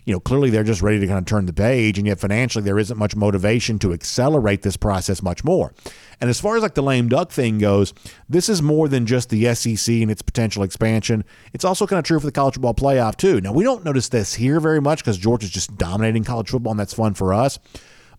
you 0.06 0.14
know 0.14 0.20
clearly 0.20 0.50
they're 0.50 0.64
just 0.64 0.82
ready 0.82 1.00
to 1.00 1.08
kind 1.08 1.20
of 1.20 1.26
turn 1.26 1.46
the 1.46 1.54
page. 1.54 1.98
And 1.98 2.08
yet 2.08 2.20
financially, 2.20 2.64
there 2.64 2.80
isn't 2.80 2.98
much 2.98 3.16
motivation 3.16 3.80
to 3.80 3.94
accelerate 3.94 4.62
this 4.62 4.78
process 4.78 5.22
much 5.22 5.44
more. 5.44 5.74
And 6.20 6.30
as 6.30 6.40
far 6.40 6.56
as 6.56 6.64
like 6.64 6.76
the 6.76 6.84
lame 6.84 7.10
duck 7.10 7.32
thing 7.32 7.58
goes, 7.58 7.94
this 8.30 8.50
is 8.50 8.62
more 8.62 8.88
than 8.88 9.06
just 9.06 9.30
the 9.30 9.54
SEC 9.56 9.94
and 9.96 10.12
its 10.12 10.22
potential 10.22 10.64
expansion. 10.64 11.24
It's 11.54 11.66
also 11.66 11.88
kind 11.88 12.00
of 12.00 12.06
true 12.06 12.20
for 12.20 12.26
the 12.26 12.32
college 12.32 12.56
football 12.56 12.74
playoff 12.74 13.18
too. 13.18 13.42
Now 13.42 13.54
we 13.54 13.64
don't 13.64 13.84
notice 13.84 14.10
this 14.10 14.34
here 14.34 14.60
very 14.60 14.82
much 14.82 15.00
because 15.00 15.18
Georgia's 15.18 15.50
just 15.50 15.78
dominating 15.78 16.24
college 16.24 16.50
football, 16.50 16.72
and 16.72 16.80
that's 16.80 16.94
fun 16.94 17.14
for 17.14 17.34
us. 17.34 17.60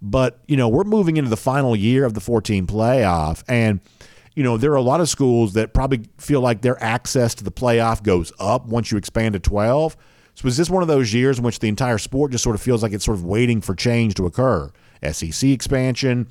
But 0.01 0.41
you 0.47 0.57
know 0.57 0.68
we're 0.68 0.85
moving 0.85 1.16
into 1.16 1.30
the 1.30 1.37
final 1.37 1.76
year 1.76 2.05
of 2.05 2.14
the 2.14 2.20
14 2.20 2.66
playoff, 2.66 3.45
and 3.49 3.80
you 4.35 4.43
know, 4.43 4.57
there 4.57 4.72
are 4.72 4.76
a 4.76 4.83
lot 4.83 5.01
of 5.01 5.09
schools 5.09 5.53
that 5.55 5.74
probably 5.74 6.05
feel 6.18 6.41
like 6.41 6.62
their 6.62 6.83
access 6.83 7.35
to 7.35 7.45
the 7.45 7.53
playoff 7.53 8.03
goes 8.03 8.33
up 8.39 8.66
once 8.66 8.91
you 8.91 8.97
expand 8.97 9.35
to 9.35 9.39
12. 9.39 9.97
So 10.35 10.49
is 10.49 10.57
this 10.57 10.70
one 10.70 10.83
of 10.83 10.89
those 10.89 11.12
years 11.12 11.39
in 11.39 11.45
which 11.45 11.59
the 11.59 11.68
entire 11.68 11.99
sport 11.99 12.33
just 12.33 12.45
sort 12.45 12.57
of 12.57 12.62
feels 12.62 12.83
like 12.83 12.93
it's 12.93 13.05
sort 13.05 13.16
of 13.16 13.24
waiting 13.24 13.61
for 13.61 13.74
change 13.74 14.14
to 14.14 14.26
occur? 14.26 14.70
SEC 15.11 15.51
expansion, 15.51 16.28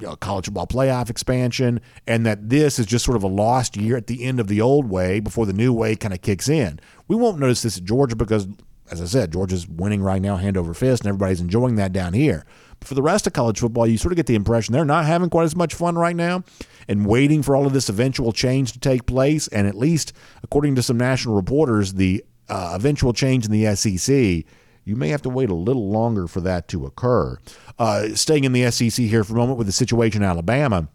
you 0.00 0.06
know, 0.06 0.16
college 0.16 0.46
football 0.46 0.66
playoff 0.66 1.10
expansion, 1.10 1.80
and 2.06 2.24
that 2.26 2.48
this 2.48 2.78
is 2.78 2.86
just 2.86 3.04
sort 3.04 3.16
of 3.16 3.22
a 3.22 3.28
lost 3.28 3.76
year 3.76 3.96
at 3.96 4.06
the 4.06 4.24
end 4.24 4.40
of 4.40 4.48
the 4.48 4.60
old 4.60 4.88
way 4.88 5.20
before 5.20 5.46
the 5.46 5.52
new 5.52 5.72
way 5.72 5.94
kind 5.94 6.14
of 6.14 6.22
kicks 6.22 6.48
in. 6.48 6.80
We 7.06 7.16
won't 7.16 7.38
notice 7.38 7.62
this 7.62 7.78
at 7.78 7.84
Georgia 7.84 8.16
because, 8.16 8.48
as 8.90 9.00
I 9.00 9.04
said, 9.04 9.32
Georgia's 9.32 9.68
winning 9.68 10.02
right 10.02 10.22
now 10.22 10.36
hand 10.36 10.56
over 10.56 10.74
fist, 10.74 11.02
and 11.02 11.08
everybody's 11.08 11.40
enjoying 11.40 11.76
that 11.76 11.92
down 11.92 12.14
here. 12.14 12.46
But 12.78 12.88
for 12.88 12.94
the 12.94 13.02
rest 13.02 13.26
of 13.26 13.34
college 13.34 13.60
football, 13.60 13.86
you 13.86 13.98
sort 13.98 14.12
of 14.12 14.16
get 14.16 14.26
the 14.26 14.34
impression 14.34 14.72
they're 14.72 14.84
not 14.84 15.04
having 15.04 15.30
quite 15.30 15.44
as 15.44 15.54
much 15.54 15.74
fun 15.74 15.96
right 15.96 16.16
now 16.16 16.44
and 16.88 17.06
waiting 17.06 17.42
for 17.42 17.54
all 17.54 17.66
of 17.66 17.74
this 17.74 17.90
eventual 17.90 18.32
change 18.32 18.72
to 18.72 18.80
take 18.80 19.04
place. 19.04 19.48
And 19.48 19.68
at 19.68 19.76
least, 19.76 20.14
according 20.42 20.74
to 20.76 20.82
some 20.82 20.96
national 20.96 21.36
reporters, 21.36 21.92
the 21.94 22.24
uh, 22.50 22.72
eventual 22.74 23.12
change 23.12 23.46
in 23.46 23.52
the 23.52 23.74
SEC, 23.76 24.44
you 24.84 24.96
may 24.96 25.08
have 25.08 25.22
to 25.22 25.30
wait 25.30 25.50
a 25.50 25.54
little 25.54 25.88
longer 25.88 26.26
for 26.26 26.40
that 26.40 26.68
to 26.68 26.84
occur. 26.84 27.38
Uh, 27.78 28.14
staying 28.14 28.44
in 28.44 28.52
the 28.52 28.70
SEC 28.70 29.04
here 29.06 29.24
for 29.24 29.34
a 29.34 29.36
moment 29.36 29.58
with 29.58 29.66
the 29.66 29.72
situation 29.72 30.22
in 30.22 30.28
Alabama 30.28 30.88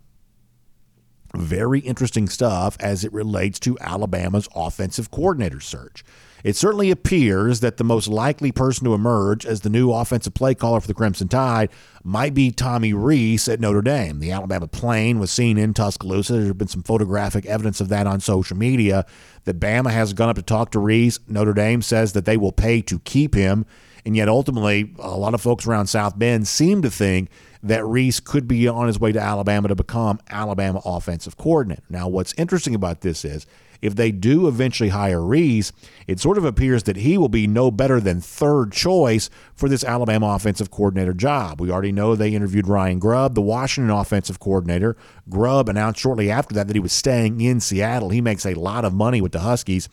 very 1.37 1.79
interesting 1.79 2.27
stuff 2.27 2.77
as 2.79 3.03
it 3.03 3.13
relates 3.13 3.59
to 3.61 3.77
Alabama's 3.79 4.47
offensive 4.55 5.11
coordinator 5.11 5.59
search. 5.59 6.03
It 6.45 6.55
certainly 6.55 6.91
appears 6.91 7.61
that 7.61 7.77
the 7.77 7.83
most 7.83 8.07
likely 8.07 8.51
person 8.51 8.85
to 8.85 8.93
emerge 8.93 9.47
as 9.47 9.61
the 9.61 9.69
new 9.69 9.91
offensive 9.91 10.35
play 10.35 10.53
caller 10.53 10.79
for 10.79 10.85
the 10.85 10.93
Crimson 10.93 11.27
Tide 11.27 11.71
might 12.03 12.35
be 12.35 12.51
Tommy 12.51 12.93
Rees 12.93 13.49
at 13.49 13.59
Notre 13.59 13.81
Dame. 13.81 14.19
The 14.19 14.29
Alabama 14.29 14.67
plane 14.67 15.17
was 15.17 15.31
seen 15.31 15.57
in 15.57 15.73
Tuscaloosa. 15.73 16.33
There's 16.33 16.53
been 16.53 16.67
some 16.67 16.83
photographic 16.83 17.47
evidence 17.47 17.81
of 17.81 17.89
that 17.89 18.05
on 18.05 18.19
social 18.19 18.55
media. 18.55 19.07
That 19.45 19.59
Bama 19.59 19.89
has 19.89 20.13
gone 20.13 20.29
up 20.29 20.35
to 20.35 20.43
talk 20.43 20.69
to 20.73 20.79
Rees. 20.79 21.19
Notre 21.27 21.55
Dame 21.55 21.81
says 21.81 22.13
that 22.13 22.25
they 22.25 22.37
will 22.37 22.51
pay 22.51 22.79
to 22.83 22.99
keep 22.99 23.33
him. 23.33 23.65
And 24.05 24.15
yet, 24.15 24.29
ultimately, 24.29 24.93
a 24.99 25.17
lot 25.17 25.33
of 25.33 25.41
folks 25.41 25.65
around 25.65 25.87
South 25.87 26.19
Bend 26.19 26.47
seem 26.47 26.83
to 26.83 26.91
think 26.91 27.29
that 27.63 27.83
Rees 27.83 28.19
could 28.19 28.47
be 28.47 28.67
on 28.67 28.85
his 28.85 28.99
way 28.99 29.11
to 29.11 29.19
Alabama 29.19 29.69
to 29.69 29.75
become 29.75 30.19
Alabama 30.29 30.79
offensive 30.85 31.37
coordinator. 31.37 31.81
Now, 31.89 32.07
what's 32.07 32.35
interesting 32.37 32.75
about 32.75 33.01
this 33.01 33.25
is 33.25 33.47
if 33.85 33.95
they 33.95 34.11
do 34.11 34.47
eventually 34.47 34.89
hire 34.89 35.21
Rees, 35.21 35.71
it 36.07 36.19
sort 36.19 36.37
of 36.37 36.45
appears 36.45 36.83
that 36.83 36.97
he 36.97 37.17
will 37.17 37.29
be 37.29 37.47
no 37.47 37.69
better 37.71 37.99
than 37.99 38.19
third 38.19 38.71
choice 38.71 39.29
for 39.53 39.69
this 39.69 39.83
Alabama 39.83 40.27
offensive 40.27 40.71
coordinator 40.71 41.13
job. 41.13 41.61
We 41.61 41.71
already 41.71 41.91
know 41.91 42.15
they 42.15 42.33
interviewed 42.33 42.67
Ryan 42.67 42.99
Grubb, 42.99 43.35
the 43.35 43.41
Washington 43.41 43.91
offensive 43.91 44.39
coordinator, 44.39 44.97
Grubb 45.29 45.69
announced 45.69 45.99
shortly 45.99 46.29
after 46.29 46.53
that 46.55 46.67
that 46.67 46.75
he 46.75 46.79
was 46.79 46.93
staying 46.93 47.41
in 47.41 47.59
Seattle. 47.59 48.09
He 48.09 48.21
makes 48.21 48.45
a 48.45 48.53
lot 48.53 48.85
of 48.85 48.93
money 48.93 49.21
with 49.21 49.31
the 49.31 49.39
Huskies. 49.39 49.89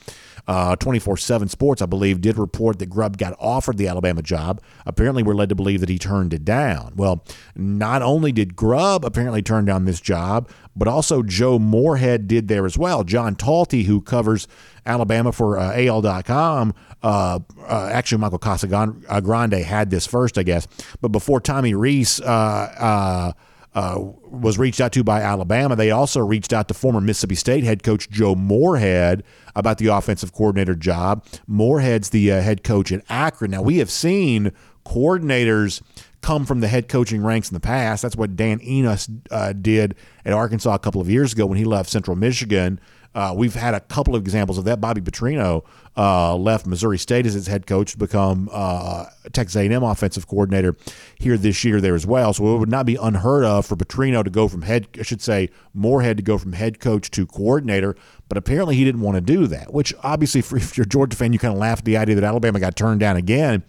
Uh, 0.48 0.74
24 0.74 1.16
7 1.16 1.48
Sports, 1.48 1.80
I 1.82 1.86
believe, 1.86 2.20
did 2.20 2.36
report 2.36 2.80
that 2.80 2.90
Grubb 2.90 3.16
got 3.16 3.36
offered 3.38 3.78
the 3.78 3.86
Alabama 3.86 4.22
job. 4.22 4.60
Apparently, 4.84 5.22
we're 5.22 5.34
led 5.34 5.48
to 5.50 5.54
believe 5.54 5.80
that 5.80 5.88
he 5.88 5.98
turned 5.98 6.34
it 6.34 6.44
down. 6.44 6.94
Well, 6.96 7.24
not 7.54 8.02
only 8.02 8.32
did 8.32 8.56
Grubb 8.56 9.04
apparently 9.04 9.42
turn 9.42 9.64
down 9.64 9.84
this 9.84 10.00
job, 10.00 10.50
but 10.74 10.88
also 10.88 11.22
Joe 11.22 11.58
Moorhead 11.60 12.26
did 12.26 12.48
there 12.48 12.66
as 12.66 12.76
well. 12.76 13.04
John 13.04 13.36
Talty, 13.36 13.84
who 13.84 14.00
covers 14.00 14.48
Alabama 14.84 15.30
for 15.30 15.58
uh, 15.58 15.72
AL.com, 15.76 16.74
uh, 17.02 17.38
uh, 17.60 17.90
actually, 17.92 18.18
Michael 18.18 18.38
Casagrande 18.38 19.62
had 19.62 19.90
this 19.90 20.06
first, 20.06 20.38
I 20.38 20.42
guess. 20.42 20.66
But 21.00 21.08
before 21.08 21.40
Tommy 21.40 21.74
Rees 21.74 22.20
uh, 22.20 23.32
uh, 23.74 23.82
uh, 23.82 23.98
was 23.98 24.58
reached 24.58 24.80
out 24.80 24.92
to 24.92 25.04
by 25.04 25.20
Alabama, 25.20 25.76
they 25.76 25.90
also 25.90 26.20
reached 26.20 26.52
out 26.52 26.68
to 26.68 26.74
former 26.74 27.00
Mississippi 27.00 27.34
State 27.34 27.64
head 27.64 27.82
coach 27.82 28.08
Joe 28.10 28.34
Moorhead 28.34 29.22
about 29.56 29.78
the 29.78 29.88
offensive 29.88 30.32
coordinator 30.32 30.74
job. 30.74 31.24
Moorhead's 31.46 32.10
the 32.10 32.28
head 32.28 32.64
coach 32.64 32.92
at 32.92 33.02
Akron. 33.08 33.50
Now, 33.50 33.62
we 33.62 33.78
have 33.78 33.90
seen 33.90 34.52
coordinators 34.84 35.82
come 36.20 36.46
from 36.46 36.60
the 36.60 36.68
head 36.68 36.88
coaching 36.88 37.22
ranks 37.22 37.50
in 37.50 37.54
the 37.54 37.60
past. 37.60 38.02
That's 38.02 38.16
what 38.16 38.36
Dan 38.36 38.60
Enos 38.62 39.08
uh, 39.30 39.52
did 39.52 39.96
at 40.24 40.32
Arkansas 40.32 40.74
a 40.74 40.78
couple 40.78 41.00
of 41.00 41.10
years 41.10 41.32
ago 41.32 41.46
when 41.46 41.58
he 41.58 41.64
left 41.64 41.90
Central 41.90 42.16
Michigan. 42.16 42.80
Uh, 43.14 43.34
we've 43.36 43.54
had 43.54 43.74
a 43.74 43.80
couple 43.80 44.14
of 44.14 44.22
examples 44.22 44.58
of 44.58 44.64
that. 44.64 44.80
Bobby 44.80 45.00
Petrino 45.00 45.64
uh, 45.96 46.34
left 46.36 46.66
Missouri 46.66 46.98
State 46.98 47.26
as 47.26 47.36
its 47.36 47.46
head 47.46 47.66
coach 47.66 47.92
to 47.92 47.98
become 47.98 48.48
uh, 48.52 49.06
Texas 49.32 49.56
A&M 49.56 49.82
offensive 49.82 50.26
coordinator 50.26 50.76
here 51.18 51.36
this 51.36 51.64
year 51.64 51.80
there 51.80 51.94
as 51.94 52.06
well. 52.06 52.32
So 52.32 52.54
it 52.54 52.58
would 52.58 52.70
not 52.70 52.86
be 52.86 52.96
unheard 52.96 53.44
of 53.44 53.66
for 53.66 53.76
Petrino 53.76 54.24
to 54.24 54.30
go 54.30 54.48
from 54.48 54.62
head, 54.62 54.88
I 54.98 55.02
should 55.02 55.20
say, 55.20 55.50
Moorhead 55.74 56.16
to 56.16 56.22
go 56.22 56.38
from 56.38 56.52
head 56.52 56.80
coach 56.80 57.10
to 57.12 57.26
coordinator. 57.26 57.96
But 58.28 58.38
apparently 58.38 58.76
he 58.76 58.84
didn't 58.84 59.02
want 59.02 59.16
to 59.16 59.20
do 59.20 59.46
that. 59.48 59.72
Which 59.72 59.92
obviously, 60.02 60.40
for, 60.40 60.56
if 60.58 60.76
you're 60.76 60.84
a 60.84 60.88
Georgia 60.88 61.16
fan, 61.16 61.32
you 61.32 61.38
kind 61.38 61.52
of 61.52 61.58
laugh 61.58 61.80
at 61.80 61.84
the 61.84 61.96
idea 61.96 62.14
that 62.14 62.24
Alabama 62.24 62.60
got 62.60 62.76
turned 62.76 63.00
down 63.00 63.16
again. 63.16 63.62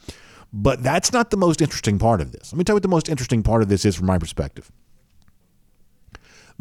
But 0.55 0.83
that's 0.83 1.11
not 1.11 1.31
the 1.31 1.37
most 1.37 1.61
interesting 1.61 1.97
part 1.97 2.21
of 2.21 2.31
this. 2.31 2.53
Let 2.53 2.59
me 2.59 2.63
tell 2.63 2.73
you 2.73 2.75
what 2.75 2.83
the 2.83 2.89
most 2.89 3.09
interesting 3.09 3.41
part 3.41 3.63
of 3.63 3.69
this 3.69 3.85
is 3.85 3.95
from 3.95 4.05
my 4.05 4.19
perspective 4.19 4.71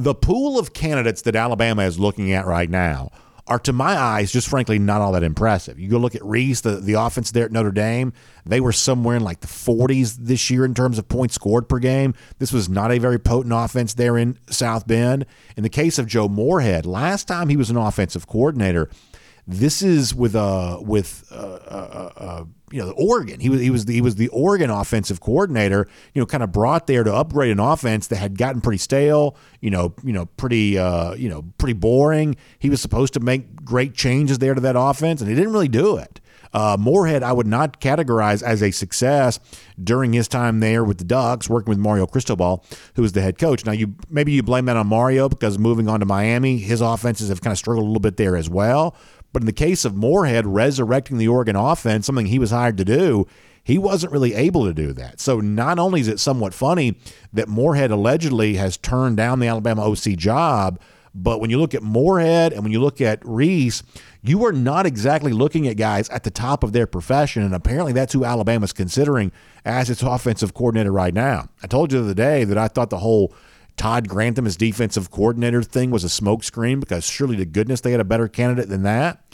the 0.02 0.14
pool 0.14 0.58
of 0.58 0.72
candidates 0.72 1.22
that 1.22 1.36
Alabama 1.36 1.82
is 1.82 1.98
looking 1.98 2.32
at 2.32 2.46
right 2.46 2.68
now 2.68 3.10
are, 3.46 3.58
to 3.60 3.72
my 3.72 3.96
eyes, 3.96 4.32
just 4.32 4.48
frankly 4.48 4.78
not 4.78 5.00
all 5.00 5.12
that 5.12 5.22
impressive. 5.22 5.78
You 5.78 5.88
go 5.88 5.98
look 5.98 6.14
at 6.14 6.24
Rees, 6.24 6.60
the, 6.60 6.76
the 6.76 6.94
offense 6.94 7.30
there 7.30 7.44
at 7.44 7.52
Notre 7.52 7.72
Dame, 7.72 8.12
they 8.46 8.60
were 8.60 8.72
somewhere 8.72 9.16
in 9.16 9.22
like 9.22 9.40
the 9.40 9.46
40s 9.46 10.16
this 10.18 10.50
year 10.50 10.64
in 10.64 10.74
terms 10.74 10.98
of 10.98 11.08
points 11.08 11.34
scored 11.34 11.68
per 11.68 11.78
game. 11.78 12.14
This 12.38 12.52
was 12.52 12.68
not 12.68 12.92
a 12.92 12.98
very 12.98 13.18
potent 13.18 13.52
offense 13.52 13.94
there 13.94 14.16
in 14.16 14.38
South 14.48 14.86
Bend. 14.86 15.26
In 15.56 15.62
the 15.62 15.68
case 15.68 15.98
of 15.98 16.06
Joe 16.06 16.28
Moorhead, 16.28 16.86
last 16.86 17.26
time 17.26 17.48
he 17.48 17.56
was 17.56 17.70
an 17.70 17.76
offensive 17.76 18.26
coordinator, 18.26 18.88
this 19.46 19.82
is 19.82 20.14
with 20.14 20.36
a 20.36 20.78
with 20.80 21.26
uh, 21.32 21.36
uh, 21.36 22.10
uh, 22.16 22.44
you 22.72 22.84
know 22.84 22.92
Oregon. 22.96 23.40
He 23.40 23.48
was 23.48 23.60
he 23.60 23.70
was 23.70 23.84
the, 23.84 23.94
he 23.94 24.00
was 24.00 24.16
the 24.16 24.28
Oregon 24.28 24.70
offensive 24.70 25.20
coordinator. 25.20 25.88
You 26.14 26.22
know, 26.22 26.26
kind 26.26 26.42
of 26.42 26.52
brought 26.52 26.86
there 26.86 27.04
to 27.04 27.14
upgrade 27.14 27.50
an 27.50 27.60
offense 27.60 28.06
that 28.08 28.16
had 28.16 28.38
gotten 28.38 28.60
pretty 28.60 28.78
stale. 28.78 29.36
You 29.60 29.70
know, 29.70 29.94
you 30.02 30.12
know, 30.12 30.26
pretty 30.26 30.78
uh, 30.78 31.14
you 31.14 31.28
know, 31.28 31.44
pretty 31.58 31.74
boring. 31.74 32.36
He 32.58 32.70
was 32.70 32.80
supposed 32.80 33.14
to 33.14 33.20
make 33.20 33.64
great 33.64 33.94
changes 33.94 34.38
there 34.38 34.54
to 34.54 34.60
that 34.62 34.76
offense, 34.76 35.20
and 35.20 35.28
he 35.28 35.36
didn't 35.36 35.52
really 35.52 35.68
do 35.68 35.96
it. 35.96 36.20
Uh, 36.52 36.76
Moorhead, 36.78 37.22
I 37.22 37.32
would 37.32 37.46
not 37.46 37.80
categorize 37.80 38.42
as 38.42 38.62
a 38.62 38.70
success 38.70 39.40
during 39.82 40.12
his 40.12 40.28
time 40.28 40.60
there 40.60 40.84
with 40.84 40.98
the 40.98 41.04
Ducks, 41.04 41.48
working 41.48 41.70
with 41.70 41.78
Mario 41.78 42.06
Cristobal, 42.06 42.64
who 42.94 43.02
was 43.02 43.12
the 43.12 43.22
head 43.22 43.38
coach. 43.38 43.64
Now, 43.64 43.72
you 43.72 43.94
maybe 44.10 44.32
you 44.32 44.42
blame 44.42 44.66
that 44.66 44.76
on 44.76 44.86
Mario 44.86 45.28
because 45.28 45.58
moving 45.58 45.88
on 45.88 46.00
to 46.00 46.06
Miami, 46.06 46.58
his 46.58 46.80
offenses 46.80 47.30
have 47.30 47.40
kind 47.40 47.52
of 47.52 47.58
struggled 47.58 47.84
a 47.84 47.86
little 47.86 48.00
bit 48.00 48.16
there 48.18 48.36
as 48.36 48.50
well. 48.50 48.94
But 49.32 49.42
in 49.42 49.46
the 49.46 49.52
case 49.52 49.84
of 49.84 49.96
Moorhead 49.96 50.46
resurrecting 50.46 51.18
the 51.18 51.28
Oregon 51.28 51.56
offense, 51.56 52.06
something 52.06 52.26
he 52.26 52.38
was 52.38 52.50
hired 52.50 52.76
to 52.78 52.84
do, 52.84 53.26
he 53.64 53.78
wasn't 53.78 54.12
really 54.12 54.34
able 54.34 54.64
to 54.64 54.74
do 54.74 54.92
that. 54.92 55.20
So 55.20 55.40
not 55.40 55.78
only 55.78 56.00
is 56.00 56.08
it 56.08 56.20
somewhat 56.20 56.52
funny 56.52 56.98
that 57.32 57.48
Moorhead 57.48 57.90
allegedly 57.90 58.54
has 58.54 58.76
turned 58.76 59.16
down 59.16 59.38
the 59.38 59.46
Alabama 59.46 59.88
OC 59.88 60.16
job, 60.16 60.80
but 61.14 61.40
when 61.40 61.50
you 61.50 61.58
look 61.58 61.74
at 61.74 61.82
Moorhead 61.82 62.52
and 62.52 62.62
when 62.62 62.72
you 62.72 62.80
look 62.80 63.00
at 63.00 63.20
Rees, 63.24 63.82
you 64.22 64.44
are 64.44 64.52
not 64.52 64.86
exactly 64.86 65.32
looking 65.32 65.68
at 65.68 65.76
guys 65.76 66.08
at 66.08 66.24
the 66.24 66.30
top 66.30 66.62
of 66.62 66.72
their 66.72 66.86
profession. 66.86 67.42
And 67.42 67.54
apparently 67.54 67.92
that's 67.92 68.12
who 68.12 68.24
Alabama's 68.24 68.72
considering 68.72 69.30
as 69.64 69.90
its 69.90 70.02
offensive 70.02 70.54
coordinator 70.54 70.92
right 70.92 71.12
now. 71.12 71.48
I 71.62 71.66
told 71.66 71.92
you 71.92 71.98
the 71.98 72.04
other 72.06 72.14
day 72.14 72.44
that 72.44 72.56
I 72.56 72.68
thought 72.68 72.90
the 72.90 72.98
whole 72.98 73.34
Todd 73.82 74.06
Grantham 74.06 74.46
as 74.46 74.56
defensive 74.56 75.10
coordinator 75.10 75.60
thing 75.60 75.90
was 75.90 76.04
a 76.04 76.06
smokescreen 76.06 76.78
because 76.78 77.04
surely 77.04 77.34
to 77.34 77.44
goodness 77.44 77.80
they 77.80 77.90
had 77.90 77.98
a 77.98 78.04
better 78.04 78.28
candidate 78.28 78.68
than 78.68 78.84
that. 78.84 79.24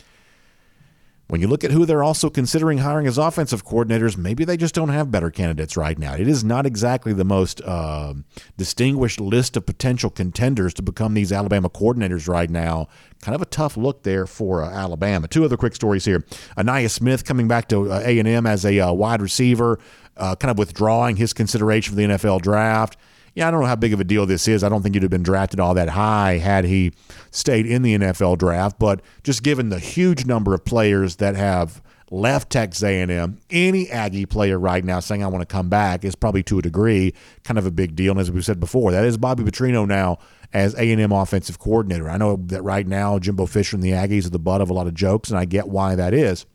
When 1.26 1.42
you 1.42 1.48
look 1.48 1.64
at 1.64 1.70
who 1.70 1.84
they're 1.84 2.02
also 2.02 2.30
considering 2.30 2.78
hiring 2.78 3.06
as 3.06 3.18
offensive 3.18 3.66
coordinators, 3.66 4.16
maybe 4.16 4.46
they 4.46 4.56
just 4.56 4.74
don't 4.74 4.88
have 4.88 5.10
better 5.10 5.30
candidates 5.30 5.76
right 5.76 5.98
now. 5.98 6.14
It 6.14 6.26
is 6.26 6.44
not 6.44 6.64
exactly 6.64 7.12
the 7.12 7.26
most 7.26 7.60
uh, 7.60 8.14
distinguished 8.56 9.20
list 9.20 9.54
of 9.58 9.66
potential 9.66 10.08
contenders 10.08 10.72
to 10.72 10.82
become 10.82 11.12
these 11.12 11.30
Alabama 11.30 11.68
coordinators 11.68 12.26
right 12.26 12.48
now. 12.48 12.88
Kind 13.20 13.34
of 13.34 13.42
a 13.42 13.44
tough 13.44 13.76
look 13.76 14.02
there 14.02 14.26
for 14.26 14.62
uh, 14.62 14.70
Alabama. 14.70 15.28
Two 15.28 15.44
other 15.44 15.58
quick 15.58 15.74
stories 15.74 16.06
here: 16.06 16.24
Ainias 16.56 16.92
Smith 16.92 17.26
coming 17.26 17.48
back 17.48 17.68
to 17.68 17.92
uh, 17.92 18.00
A 18.02 18.18
and 18.18 18.26
M 18.26 18.46
as 18.46 18.64
a 18.64 18.80
uh, 18.80 18.92
wide 18.94 19.20
receiver, 19.20 19.78
uh, 20.16 20.36
kind 20.36 20.50
of 20.50 20.56
withdrawing 20.56 21.16
his 21.16 21.34
consideration 21.34 21.92
for 21.92 21.96
the 21.96 22.04
NFL 22.04 22.40
draft 22.40 22.96
yeah, 23.34 23.48
I 23.48 23.50
don't 23.50 23.60
know 23.60 23.66
how 23.66 23.76
big 23.76 23.92
of 23.92 24.00
a 24.00 24.04
deal 24.04 24.26
this 24.26 24.48
is. 24.48 24.64
I 24.64 24.68
don't 24.68 24.82
think 24.82 24.94
he'd 24.94 25.02
have 25.02 25.10
been 25.10 25.22
drafted 25.22 25.60
all 25.60 25.74
that 25.74 25.90
high 25.90 26.38
had 26.38 26.64
he 26.64 26.92
stayed 27.30 27.66
in 27.66 27.82
the 27.82 27.96
NFL 27.96 28.38
draft. 28.38 28.78
But 28.78 29.00
just 29.22 29.42
given 29.42 29.68
the 29.68 29.78
huge 29.78 30.26
number 30.26 30.54
of 30.54 30.64
players 30.64 31.16
that 31.16 31.36
have 31.36 31.82
left 32.10 32.50
Texas 32.50 32.82
A&M, 32.82 33.38
any 33.50 33.90
Aggie 33.90 34.26
player 34.26 34.58
right 34.58 34.84
now 34.84 35.00
saying 35.00 35.22
I 35.22 35.28
want 35.28 35.42
to 35.42 35.52
come 35.52 35.68
back 35.68 36.04
is 36.04 36.14
probably 36.14 36.42
to 36.44 36.58
a 36.58 36.62
degree 36.62 37.14
kind 37.44 37.58
of 37.58 37.66
a 37.66 37.70
big 37.70 37.94
deal. 37.94 38.12
And 38.12 38.20
as 38.20 38.30
we 38.30 38.42
said 38.42 38.60
before, 38.60 38.92
that 38.92 39.04
is 39.04 39.16
Bobby 39.16 39.44
Petrino 39.44 39.86
now 39.86 40.18
as 40.52 40.74
A&M 40.74 41.12
offensive 41.12 41.58
coordinator. 41.58 42.08
I 42.08 42.16
know 42.16 42.36
that 42.46 42.62
right 42.62 42.86
now 42.86 43.18
Jimbo 43.18 43.46
Fisher 43.46 43.76
and 43.76 43.82
the 43.82 43.90
Aggies 43.90 44.26
are 44.26 44.30
the 44.30 44.38
butt 44.38 44.60
of 44.60 44.70
a 44.70 44.72
lot 44.72 44.86
of 44.86 44.94
jokes, 44.94 45.28
and 45.30 45.38
I 45.38 45.44
get 45.44 45.68
why 45.68 45.94
that 45.94 46.14
is. 46.14 46.46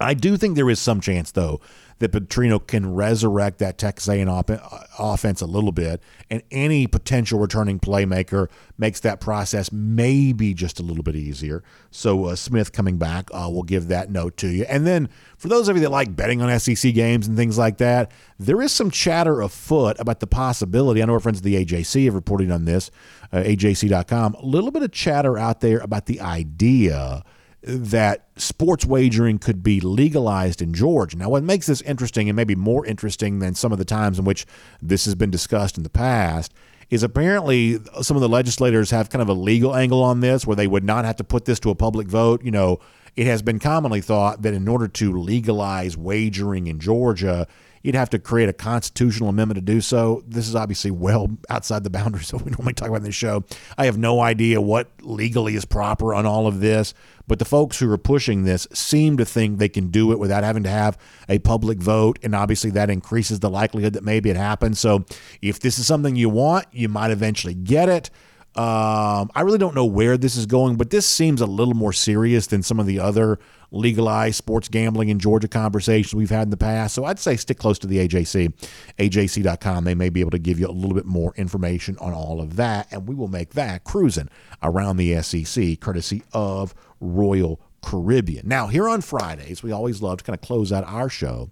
I 0.00 0.14
do 0.14 0.36
think 0.36 0.56
there 0.56 0.68
is 0.68 0.80
some 0.80 1.00
chance, 1.00 1.30
though, 1.30 1.60
that 2.02 2.10
Petrino 2.10 2.64
can 2.64 2.92
resurrect 2.94 3.58
that 3.58 3.78
Texas 3.78 4.08
A&M 4.08 4.28
op- 4.28 4.50
offense 4.98 5.40
a 5.40 5.46
little 5.46 5.70
bit, 5.70 6.02
and 6.30 6.42
any 6.50 6.88
potential 6.88 7.38
returning 7.38 7.78
playmaker 7.78 8.48
makes 8.76 9.00
that 9.00 9.20
process 9.20 9.70
maybe 9.70 10.52
just 10.52 10.80
a 10.80 10.82
little 10.82 11.04
bit 11.04 11.14
easier. 11.14 11.62
So 11.92 12.26
uh, 12.26 12.34
Smith 12.34 12.72
coming 12.72 12.98
back 12.98 13.30
uh, 13.32 13.48
will 13.48 13.62
give 13.62 13.86
that 13.88 14.10
note 14.10 14.36
to 14.38 14.48
you. 14.48 14.64
And 14.64 14.84
then 14.84 15.08
for 15.38 15.46
those 15.46 15.68
of 15.68 15.76
you 15.76 15.82
that 15.82 15.90
like 15.90 16.16
betting 16.16 16.42
on 16.42 16.58
SEC 16.58 16.92
games 16.92 17.28
and 17.28 17.36
things 17.36 17.56
like 17.56 17.78
that, 17.78 18.10
there 18.38 18.60
is 18.60 18.72
some 18.72 18.90
chatter 18.90 19.40
afoot 19.40 19.96
about 20.00 20.18
the 20.18 20.26
possibility. 20.26 21.02
I 21.02 21.06
know 21.06 21.14
our 21.14 21.20
friends 21.20 21.38
at 21.38 21.44
the 21.44 21.64
AJC 21.64 22.06
have 22.06 22.14
reported 22.14 22.50
on 22.50 22.64
this, 22.64 22.90
uh, 23.32 23.38
AJC.com. 23.38 24.34
A 24.34 24.44
little 24.44 24.72
bit 24.72 24.82
of 24.82 24.90
chatter 24.90 25.38
out 25.38 25.60
there 25.60 25.78
about 25.78 26.06
the 26.06 26.20
idea– 26.20 27.24
that 27.62 28.26
sports 28.36 28.84
wagering 28.84 29.38
could 29.38 29.62
be 29.62 29.80
legalized 29.80 30.60
in 30.60 30.74
Georgia. 30.74 31.16
Now, 31.16 31.28
what 31.28 31.44
makes 31.44 31.66
this 31.66 31.80
interesting 31.82 32.28
and 32.28 32.36
maybe 32.36 32.54
more 32.54 32.84
interesting 32.84 33.38
than 33.38 33.54
some 33.54 33.72
of 33.72 33.78
the 33.78 33.84
times 33.84 34.18
in 34.18 34.24
which 34.24 34.46
this 34.80 35.04
has 35.04 35.14
been 35.14 35.30
discussed 35.30 35.76
in 35.76 35.82
the 35.82 35.90
past 35.90 36.52
is 36.90 37.02
apparently 37.02 37.78
some 38.02 38.16
of 38.16 38.20
the 38.20 38.28
legislators 38.28 38.90
have 38.90 39.08
kind 39.10 39.22
of 39.22 39.28
a 39.28 39.32
legal 39.32 39.74
angle 39.74 40.02
on 40.02 40.20
this 40.20 40.46
where 40.46 40.56
they 40.56 40.66
would 40.66 40.84
not 40.84 41.04
have 41.04 41.16
to 41.16 41.24
put 41.24 41.44
this 41.44 41.60
to 41.60 41.70
a 41.70 41.74
public 41.74 42.06
vote. 42.06 42.42
You 42.44 42.50
know, 42.50 42.80
it 43.16 43.26
has 43.26 43.42
been 43.42 43.58
commonly 43.58 44.00
thought 44.00 44.42
that 44.42 44.54
in 44.54 44.68
order 44.68 44.88
to 44.88 45.18
legalize 45.18 45.96
wagering 45.96 46.66
in 46.66 46.80
Georgia, 46.80 47.46
You'd 47.82 47.94
have 47.94 48.10
to 48.10 48.18
create 48.18 48.48
a 48.48 48.52
constitutional 48.52 49.28
amendment 49.28 49.56
to 49.56 49.60
do 49.60 49.80
so. 49.80 50.22
This 50.26 50.48
is 50.48 50.54
obviously 50.54 50.90
well 50.90 51.30
outside 51.50 51.84
the 51.84 51.90
boundaries 51.90 52.32
of 52.32 52.40
what 52.40 52.44
we 52.46 52.50
normally 52.52 52.74
talk 52.74 52.88
about 52.88 52.98
in 52.98 53.04
this 53.04 53.14
show. 53.14 53.44
I 53.76 53.86
have 53.86 53.98
no 53.98 54.20
idea 54.20 54.60
what 54.60 54.88
legally 55.00 55.54
is 55.54 55.64
proper 55.64 56.14
on 56.14 56.26
all 56.26 56.46
of 56.46 56.60
this, 56.60 56.94
but 57.26 57.38
the 57.38 57.44
folks 57.44 57.78
who 57.78 57.90
are 57.90 57.98
pushing 57.98 58.44
this 58.44 58.66
seem 58.72 59.16
to 59.16 59.24
think 59.24 59.58
they 59.58 59.68
can 59.68 59.88
do 59.88 60.12
it 60.12 60.18
without 60.18 60.44
having 60.44 60.62
to 60.62 60.70
have 60.70 60.98
a 61.28 61.38
public 61.40 61.78
vote, 61.78 62.18
and 62.22 62.34
obviously 62.34 62.70
that 62.70 62.90
increases 62.90 63.40
the 63.40 63.50
likelihood 63.50 63.94
that 63.94 64.04
maybe 64.04 64.30
it 64.30 64.36
happens. 64.36 64.78
So 64.78 65.04
if 65.40 65.60
this 65.60 65.78
is 65.78 65.86
something 65.86 66.16
you 66.16 66.28
want, 66.28 66.66
you 66.72 66.88
might 66.88 67.10
eventually 67.10 67.54
get 67.54 67.88
it. 67.88 68.10
Um, 68.54 69.30
I 69.34 69.40
really 69.42 69.58
don't 69.58 69.74
know 69.74 69.86
where 69.86 70.18
this 70.18 70.36
is 70.36 70.44
going, 70.44 70.76
but 70.76 70.90
this 70.90 71.06
seems 71.06 71.40
a 71.40 71.46
little 71.46 71.72
more 71.72 71.92
serious 71.92 72.46
than 72.46 72.62
some 72.62 72.78
of 72.78 72.86
the 72.86 73.00
other 73.00 73.38
legalized 73.70 74.36
sports 74.36 74.68
gambling 74.68 75.08
in 75.08 75.18
Georgia 75.18 75.48
conversations 75.48 76.14
we've 76.14 76.28
had 76.28 76.42
in 76.42 76.50
the 76.50 76.58
past. 76.58 76.94
So 76.94 77.06
I'd 77.06 77.18
say 77.18 77.36
stick 77.36 77.58
close 77.58 77.78
to 77.78 77.86
the 77.86 78.06
AJC, 78.06 78.52
AJC.com. 78.98 79.84
They 79.84 79.94
may 79.94 80.10
be 80.10 80.20
able 80.20 80.32
to 80.32 80.38
give 80.38 80.60
you 80.60 80.66
a 80.66 80.70
little 80.70 80.94
bit 80.94 81.06
more 81.06 81.32
information 81.36 81.96
on 81.98 82.12
all 82.12 82.42
of 82.42 82.56
that, 82.56 82.92
and 82.92 83.08
we 83.08 83.14
will 83.14 83.28
make 83.28 83.54
that 83.54 83.84
cruising 83.84 84.28
around 84.62 84.98
the 84.98 85.22
SEC 85.22 85.80
courtesy 85.80 86.22
of 86.34 86.74
Royal 87.00 87.58
Caribbean. 87.82 88.48
Now, 88.48 88.68
here 88.68 88.88
on 88.88 89.00
Fridays, 89.00 89.62
we 89.62 89.72
always 89.72 90.00
love 90.00 90.18
to 90.18 90.24
kind 90.24 90.34
of 90.34 90.40
close 90.40 90.72
out 90.72 90.84
our 90.84 91.08
show 91.08 91.50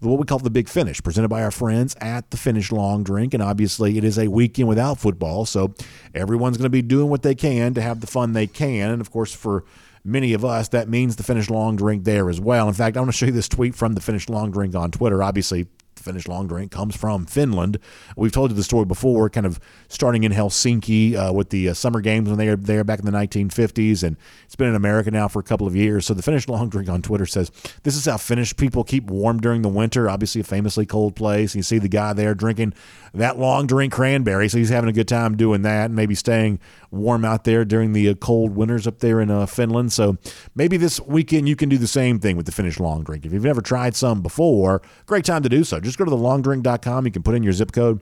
with 0.00 0.10
what 0.10 0.18
we 0.18 0.24
call 0.24 0.38
the 0.38 0.50
Big 0.50 0.68
Finish, 0.68 1.02
presented 1.02 1.28
by 1.28 1.42
our 1.42 1.50
friends 1.50 1.96
at 2.00 2.30
the 2.30 2.36
Finnish 2.36 2.72
Long 2.72 3.02
Drink. 3.02 3.34
And 3.34 3.42
obviously, 3.42 3.98
it 3.98 4.04
is 4.04 4.18
a 4.18 4.28
weekend 4.28 4.68
without 4.68 4.98
football, 4.98 5.44
so 5.44 5.74
everyone's 6.14 6.56
going 6.56 6.64
to 6.64 6.70
be 6.70 6.82
doing 6.82 7.10
what 7.10 7.22
they 7.22 7.34
can 7.34 7.74
to 7.74 7.82
have 7.82 8.00
the 8.00 8.06
fun 8.06 8.32
they 8.32 8.46
can. 8.46 8.90
And 8.90 9.00
of 9.00 9.10
course, 9.10 9.34
for 9.34 9.64
many 10.04 10.32
of 10.32 10.44
us, 10.44 10.68
that 10.68 10.88
means 10.88 11.16
the 11.16 11.22
Finnish 11.22 11.50
Long 11.50 11.76
Drink 11.76 12.04
there 12.04 12.30
as 12.30 12.40
well. 12.40 12.68
In 12.68 12.74
fact, 12.74 12.96
I 12.96 13.00
want 13.00 13.12
to 13.12 13.16
show 13.16 13.26
you 13.26 13.32
this 13.32 13.48
tweet 13.48 13.74
from 13.74 13.94
the 13.94 14.00
Finnish 14.00 14.28
Long 14.28 14.50
Drink 14.50 14.74
on 14.74 14.90
Twitter. 14.90 15.22
Obviously, 15.22 15.66
Finnish 16.00 16.26
long 16.26 16.46
drink 16.46 16.70
comes 16.70 16.96
from 16.96 17.26
Finland. 17.26 17.78
We've 18.16 18.32
told 18.32 18.50
you 18.50 18.56
the 18.56 18.62
story 18.62 18.84
before, 18.84 19.30
kind 19.30 19.46
of 19.46 19.60
starting 19.88 20.24
in 20.24 20.32
Helsinki 20.32 21.14
uh, 21.14 21.32
with 21.32 21.50
the 21.50 21.68
uh, 21.68 21.74
summer 21.74 22.00
games 22.00 22.28
when 22.28 22.38
they 22.38 22.48
were 22.48 22.56
there 22.56 22.84
back 22.84 22.98
in 22.98 23.04
the 23.04 23.12
1950s, 23.12 24.02
and 24.02 24.16
it's 24.44 24.56
been 24.56 24.68
in 24.68 24.74
America 24.74 25.10
now 25.10 25.28
for 25.28 25.40
a 25.40 25.44
couple 25.44 25.66
of 25.66 25.76
years. 25.76 26.06
So 26.06 26.14
the 26.14 26.22
Finnish 26.22 26.48
long 26.48 26.68
drink 26.68 26.88
on 26.88 27.02
Twitter 27.02 27.26
says 27.26 27.50
this 27.82 27.96
is 27.96 28.06
how 28.06 28.16
Finnish 28.16 28.56
people 28.56 28.84
keep 28.84 29.04
warm 29.04 29.40
during 29.40 29.62
the 29.62 29.68
winter. 29.68 30.08
Obviously, 30.08 30.40
a 30.40 30.44
famously 30.44 30.86
cold 30.86 31.16
place. 31.16 31.54
You 31.54 31.62
see 31.62 31.78
the 31.78 31.88
guy 31.88 32.12
there 32.12 32.34
drinking 32.34 32.74
that 33.14 33.38
long 33.38 33.66
drink 33.66 33.92
cranberry, 33.92 34.48
so 34.48 34.58
he's 34.58 34.68
having 34.68 34.90
a 34.90 34.92
good 34.92 35.08
time 35.08 35.36
doing 35.36 35.62
that, 35.62 35.86
and 35.86 35.96
maybe 35.96 36.14
staying 36.14 36.60
warm 36.90 37.24
out 37.24 37.44
there 37.44 37.64
during 37.64 37.92
the 37.92 38.08
uh, 38.08 38.14
cold 38.14 38.54
winters 38.54 38.86
up 38.86 38.98
there 38.98 39.20
in 39.20 39.30
uh, 39.30 39.46
Finland. 39.46 39.92
So 39.92 40.18
maybe 40.54 40.76
this 40.76 41.00
weekend 41.00 41.48
you 41.48 41.56
can 41.56 41.68
do 41.68 41.78
the 41.78 41.86
same 41.86 42.18
thing 42.18 42.36
with 42.36 42.46
the 42.46 42.52
Finnish 42.52 42.80
long 42.80 43.04
drink. 43.04 43.24
If 43.24 43.32
you've 43.32 43.44
never 43.44 43.60
tried 43.62 43.96
some 43.96 44.22
before, 44.22 44.82
great 45.06 45.24
time 45.24 45.42
to 45.42 45.48
do 45.48 45.64
so. 45.64 45.80
Just 45.80 45.98
go 45.98 46.04
to 46.04 46.10
the 46.10 46.16
thelongdrink.com. 46.16 47.06
You 47.06 47.12
can 47.12 47.22
put 47.22 47.34
in 47.34 47.42
your 47.42 47.52
zip 47.52 47.72
code. 47.72 48.00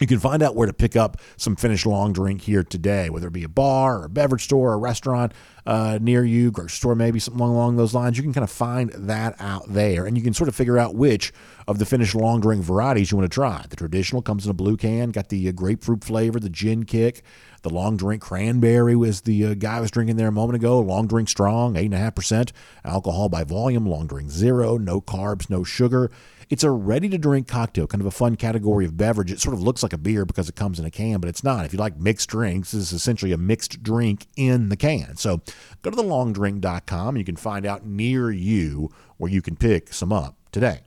You 0.00 0.06
can 0.06 0.18
find 0.20 0.42
out 0.42 0.54
where 0.54 0.66
to 0.66 0.72
pick 0.72 0.96
up 0.96 1.18
some 1.36 1.56
Finnish 1.56 1.84
long 1.84 2.12
drink 2.12 2.42
here 2.42 2.62
today, 2.62 3.10
whether 3.10 3.26
it 3.28 3.32
be 3.32 3.44
a 3.44 3.48
bar 3.48 4.00
or 4.00 4.04
a 4.04 4.08
beverage 4.08 4.44
store 4.44 4.70
or 4.70 4.74
a 4.74 4.78
restaurant 4.78 5.32
uh, 5.66 5.98
near 6.00 6.24
you, 6.24 6.50
grocery 6.50 6.70
store, 6.70 6.94
maybe 6.94 7.18
something 7.18 7.42
along 7.42 7.76
those 7.76 7.94
lines. 7.94 8.16
You 8.16 8.22
can 8.22 8.32
kind 8.32 8.44
of 8.44 8.50
find 8.50 8.90
that 8.90 9.34
out 9.40 9.64
there, 9.68 10.06
and 10.06 10.16
you 10.16 10.22
can 10.22 10.32
sort 10.34 10.48
of 10.48 10.54
figure 10.54 10.78
out 10.78 10.94
which 10.94 11.32
of 11.66 11.78
the 11.78 11.84
Finnish 11.84 12.14
long 12.14 12.40
drink 12.40 12.62
varieties 12.62 13.10
you 13.10 13.18
want 13.18 13.30
to 13.30 13.34
try. 13.34 13.64
The 13.68 13.76
traditional 13.76 14.22
comes 14.22 14.44
in 14.44 14.50
a 14.50 14.54
blue 14.54 14.76
can, 14.76 15.10
got 15.10 15.28
the 15.28 15.48
uh, 15.48 15.52
grapefruit 15.52 16.04
flavor, 16.04 16.40
the 16.40 16.48
gin 16.48 16.84
kick. 16.84 17.22
The 17.62 17.70
long 17.70 17.96
drink 17.96 18.22
cranberry 18.22 18.94
was 18.94 19.22
the 19.22 19.46
uh, 19.46 19.54
guy 19.54 19.78
I 19.78 19.80
was 19.80 19.90
drinking 19.90 20.16
there 20.16 20.28
a 20.28 20.32
moment 20.32 20.56
ago. 20.56 20.78
Long 20.78 21.08
drink 21.08 21.28
strong, 21.28 21.74
8.5% 21.74 22.52
alcohol 22.84 23.28
by 23.28 23.42
volume. 23.42 23.84
Long 23.84 24.06
drink 24.06 24.30
zero, 24.30 24.78
no 24.78 25.00
carbs, 25.00 25.50
no 25.50 25.64
sugar. 25.64 26.10
It's 26.50 26.64
a 26.64 26.70
ready 26.70 27.10
to 27.10 27.18
drink 27.18 27.46
cocktail, 27.46 27.86
kind 27.86 28.00
of 28.00 28.06
a 28.06 28.10
fun 28.10 28.36
category 28.36 28.86
of 28.86 28.96
beverage. 28.96 29.30
It 29.30 29.38
sort 29.38 29.52
of 29.52 29.60
looks 29.60 29.82
like 29.82 29.92
a 29.92 29.98
beer 29.98 30.24
because 30.24 30.48
it 30.48 30.56
comes 30.56 30.78
in 30.78 30.86
a 30.86 30.90
can, 30.90 31.20
but 31.20 31.28
it's 31.28 31.44
not. 31.44 31.66
If 31.66 31.74
you 31.74 31.78
like 31.78 31.98
mixed 31.98 32.30
drinks, 32.30 32.70
this 32.70 32.80
is 32.84 32.92
essentially 32.94 33.32
a 33.32 33.36
mixed 33.36 33.82
drink 33.82 34.26
in 34.34 34.70
the 34.70 34.76
can. 34.76 35.16
So 35.16 35.42
go 35.82 35.90
to 35.90 35.96
thelongdrink.com. 35.96 37.18
You 37.18 37.24
can 37.24 37.36
find 37.36 37.66
out 37.66 37.84
near 37.84 38.30
you 38.30 38.90
where 39.18 39.30
you 39.30 39.42
can 39.42 39.56
pick 39.56 39.92
some 39.92 40.10
up 40.10 40.36
today. 40.50 40.80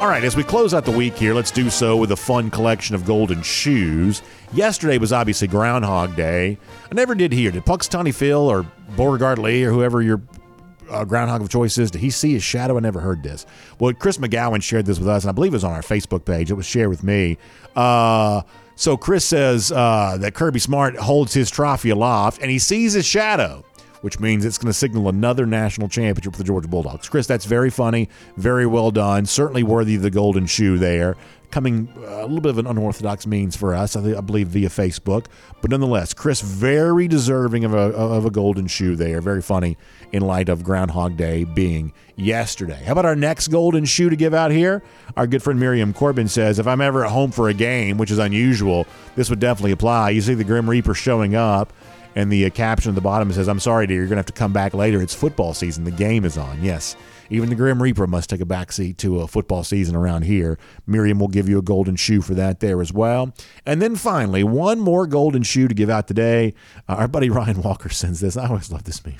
All 0.00 0.08
right, 0.08 0.24
as 0.24 0.36
we 0.36 0.42
close 0.42 0.74
out 0.74 0.84
the 0.84 0.90
week 0.90 1.14
here, 1.14 1.32
let's 1.32 1.52
do 1.52 1.70
so 1.70 1.96
with 1.96 2.10
a 2.10 2.16
fun 2.16 2.50
collection 2.50 2.96
of 2.96 3.04
golden 3.04 3.42
shoes. 3.42 4.22
Yesterday 4.52 4.98
was 4.98 5.12
obviously 5.12 5.46
Groundhog 5.46 6.16
Day. 6.16 6.58
I 6.90 6.94
never 6.94 7.14
did 7.14 7.32
hear. 7.32 7.52
Did 7.52 7.64
Punxsutawney 7.64 8.12
Phil 8.12 8.40
or 8.40 8.66
Beauregard 8.96 9.38
Lee 9.38 9.62
or 9.62 9.70
whoever 9.70 10.02
your 10.02 10.20
uh, 10.90 11.04
groundhog 11.04 11.42
of 11.42 11.48
choice 11.48 11.78
is? 11.78 11.90
Did 11.90 12.00
he 12.00 12.10
see 12.10 12.32
his 12.32 12.42
shadow? 12.42 12.76
I 12.76 12.80
never 12.80 13.00
heard 13.00 13.22
this. 13.22 13.46
Well, 13.78 13.92
Chris 13.92 14.18
McGowan 14.18 14.62
shared 14.62 14.86
this 14.86 14.98
with 14.98 15.08
us, 15.08 15.24
and 15.24 15.30
I 15.30 15.32
believe 15.32 15.52
it 15.52 15.56
was 15.56 15.64
on 15.64 15.72
our 15.72 15.82
Facebook 15.82 16.24
page. 16.24 16.50
It 16.50 16.54
was 16.54 16.66
shared 16.66 16.88
with 16.88 17.02
me. 17.02 17.38
Uh, 17.74 18.42
so 18.76 18.96
Chris 18.96 19.24
says 19.24 19.70
uh, 19.70 20.16
that 20.20 20.34
Kirby 20.34 20.58
Smart 20.58 20.96
holds 20.96 21.32
his 21.32 21.50
trophy 21.50 21.90
aloft, 21.90 22.40
and 22.42 22.50
he 22.50 22.58
sees 22.58 22.92
his 22.92 23.06
shadow 23.06 23.64
which 24.04 24.20
means 24.20 24.44
it's 24.44 24.58
going 24.58 24.66
to 24.66 24.74
signal 24.74 25.08
another 25.08 25.46
national 25.46 25.88
championship 25.88 26.34
for 26.34 26.36
the 26.36 26.44
Georgia 26.44 26.68
Bulldogs. 26.68 27.08
Chris, 27.08 27.26
that's 27.26 27.46
very 27.46 27.70
funny, 27.70 28.10
very 28.36 28.66
well 28.66 28.90
done, 28.90 29.24
certainly 29.24 29.62
worthy 29.62 29.94
of 29.94 30.02
the 30.02 30.10
golden 30.10 30.44
shoe 30.44 30.76
there. 30.76 31.16
Coming 31.54 31.88
uh, 31.98 32.22
a 32.22 32.26
little 32.26 32.40
bit 32.40 32.50
of 32.50 32.58
an 32.58 32.66
unorthodox 32.66 33.28
means 33.28 33.54
for 33.54 33.76
us, 33.76 33.94
I, 33.94 34.20
believe, 34.22 34.48
via 34.48 34.68
Facebook. 34.68 35.26
But 35.62 35.70
nonetheless, 35.70 36.12
Chris, 36.12 36.40
very 36.40 37.06
deserving 37.06 37.64
of 37.64 37.72
a, 37.72 37.76
of 37.76 38.26
a 38.26 38.30
golden 38.30 38.66
shoe 38.66 38.96
there. 38.96 39.20
Very 39.20 39.40
funny 39.40 39.78
in 40.10 40.22
light 40.22 40.48
of 40.48 40.64
Groundhog 40.64 41.16
Day 41.16 41.44
being 41.44 41.92
yesterday. 42.16 42.82
How 42.82 42.90
about 42.90 43.04
our 43.04 43.14
next 43.14 43.46
golden 43.48 43.84
shoe 43.84 44.10
to 44.10 44.16
give 44.16 44.34
out 44.34 44.50
here? 44.50 44.82
Our 45.16 45.28
good 45.28 45.44
friend 45.44 45.60
Miriam 45.60 45.92
Corbin 45.92 46.26
says, 46.26 46.58
if 46.58 46.66
I'm 46.66 46.80
ever 46.80 47.04
at 47.04 47.12
home 47.12 47.30
for 47.30 47.48
a 47.48 47.54
game, 47.54 47.98
which 47.98 48.10
is 48.10 48.18
unusual, 48.18 48.84
this 49.14 49.30
would 49.30 49.38
definitely 49.38 49.70
apply. 49.70 50.10
You 50.10 50.22
see 50.22 50.34
the 50.34 50.42
Grim 50.42 50.68
Reaper 50.68 50.92
showing 50.92 51.36
up 51.36 51.72
and 52.16 52.32
the 52.32 52.46
uh, 52.46 52.50
caption 52.50 52.88
at 52.90 52.96
the 52.96 53.00
bottom 53.00 53.32
says, 53.32 53.48
I'm 53.48 53.60
sorry, 53.60 53.86
dear, 53.86 53.98
you're 53.98 54.06
going 54.06 54.16
to 54.16 54.18
have 54.18 54.26
to 54.26 54.32
come 54.32 54.52
back 54.52 54.74
later. 54.74 55.00
It's 55.00 55.14
football 55.14 55.54
season. 55.54 55.84
The 55.84 55.92
game 55.92 56.24
is 56.24 56.36
on. 56.36 56.64
Yes, 56.64 56.96
even 57.30 57.48
the 57.48 57.54
Grim 57.54 57.82
Reaper 57.82 58.06
must 58.06 58.30
take 58.30 58.40
a 58.40 58.46
backseat 58.46 58.96
to 58.98 59.20
a 59.20 59.26
football 59.26 59.64
season 59.64 59.96
around 59.96 60.22
here. 60.22 60.58
Miriam 60.86 61.18
will 61.18 61.28
give 61.28 61.48
you 61.48 61.58
a 61.58 61.62
golden 61.62 61.96
shoe 61.96 62.20
for 62.20 62.34
that 62.34 62.60
there 62.60 62.80
as 62.80 62.92
well. 62.92 63.34
And 63.66 63.80
then 63.80 63.96
finally, 63.96 64.44
one 64.44 64.80
more 64.80 65.06
golden 65.06 65.42
shoe 65.42 65.68
to 65.68 65.74
give 65.74 65.90
out 65.90 66.08
today. 66.08 66.54
Uh, 66.88 66.94
our 66.94 67.08
buddy 67.08 67.30
Ryan 67.30 67.62
Walker 67.62 67.88
sends 67.90 68.20
this. 68.20 68.36
I 68.36 68.48
always 68.48 68.70
love 68.70 68.84
this 68.84 69.04
meme. 69.04 69.16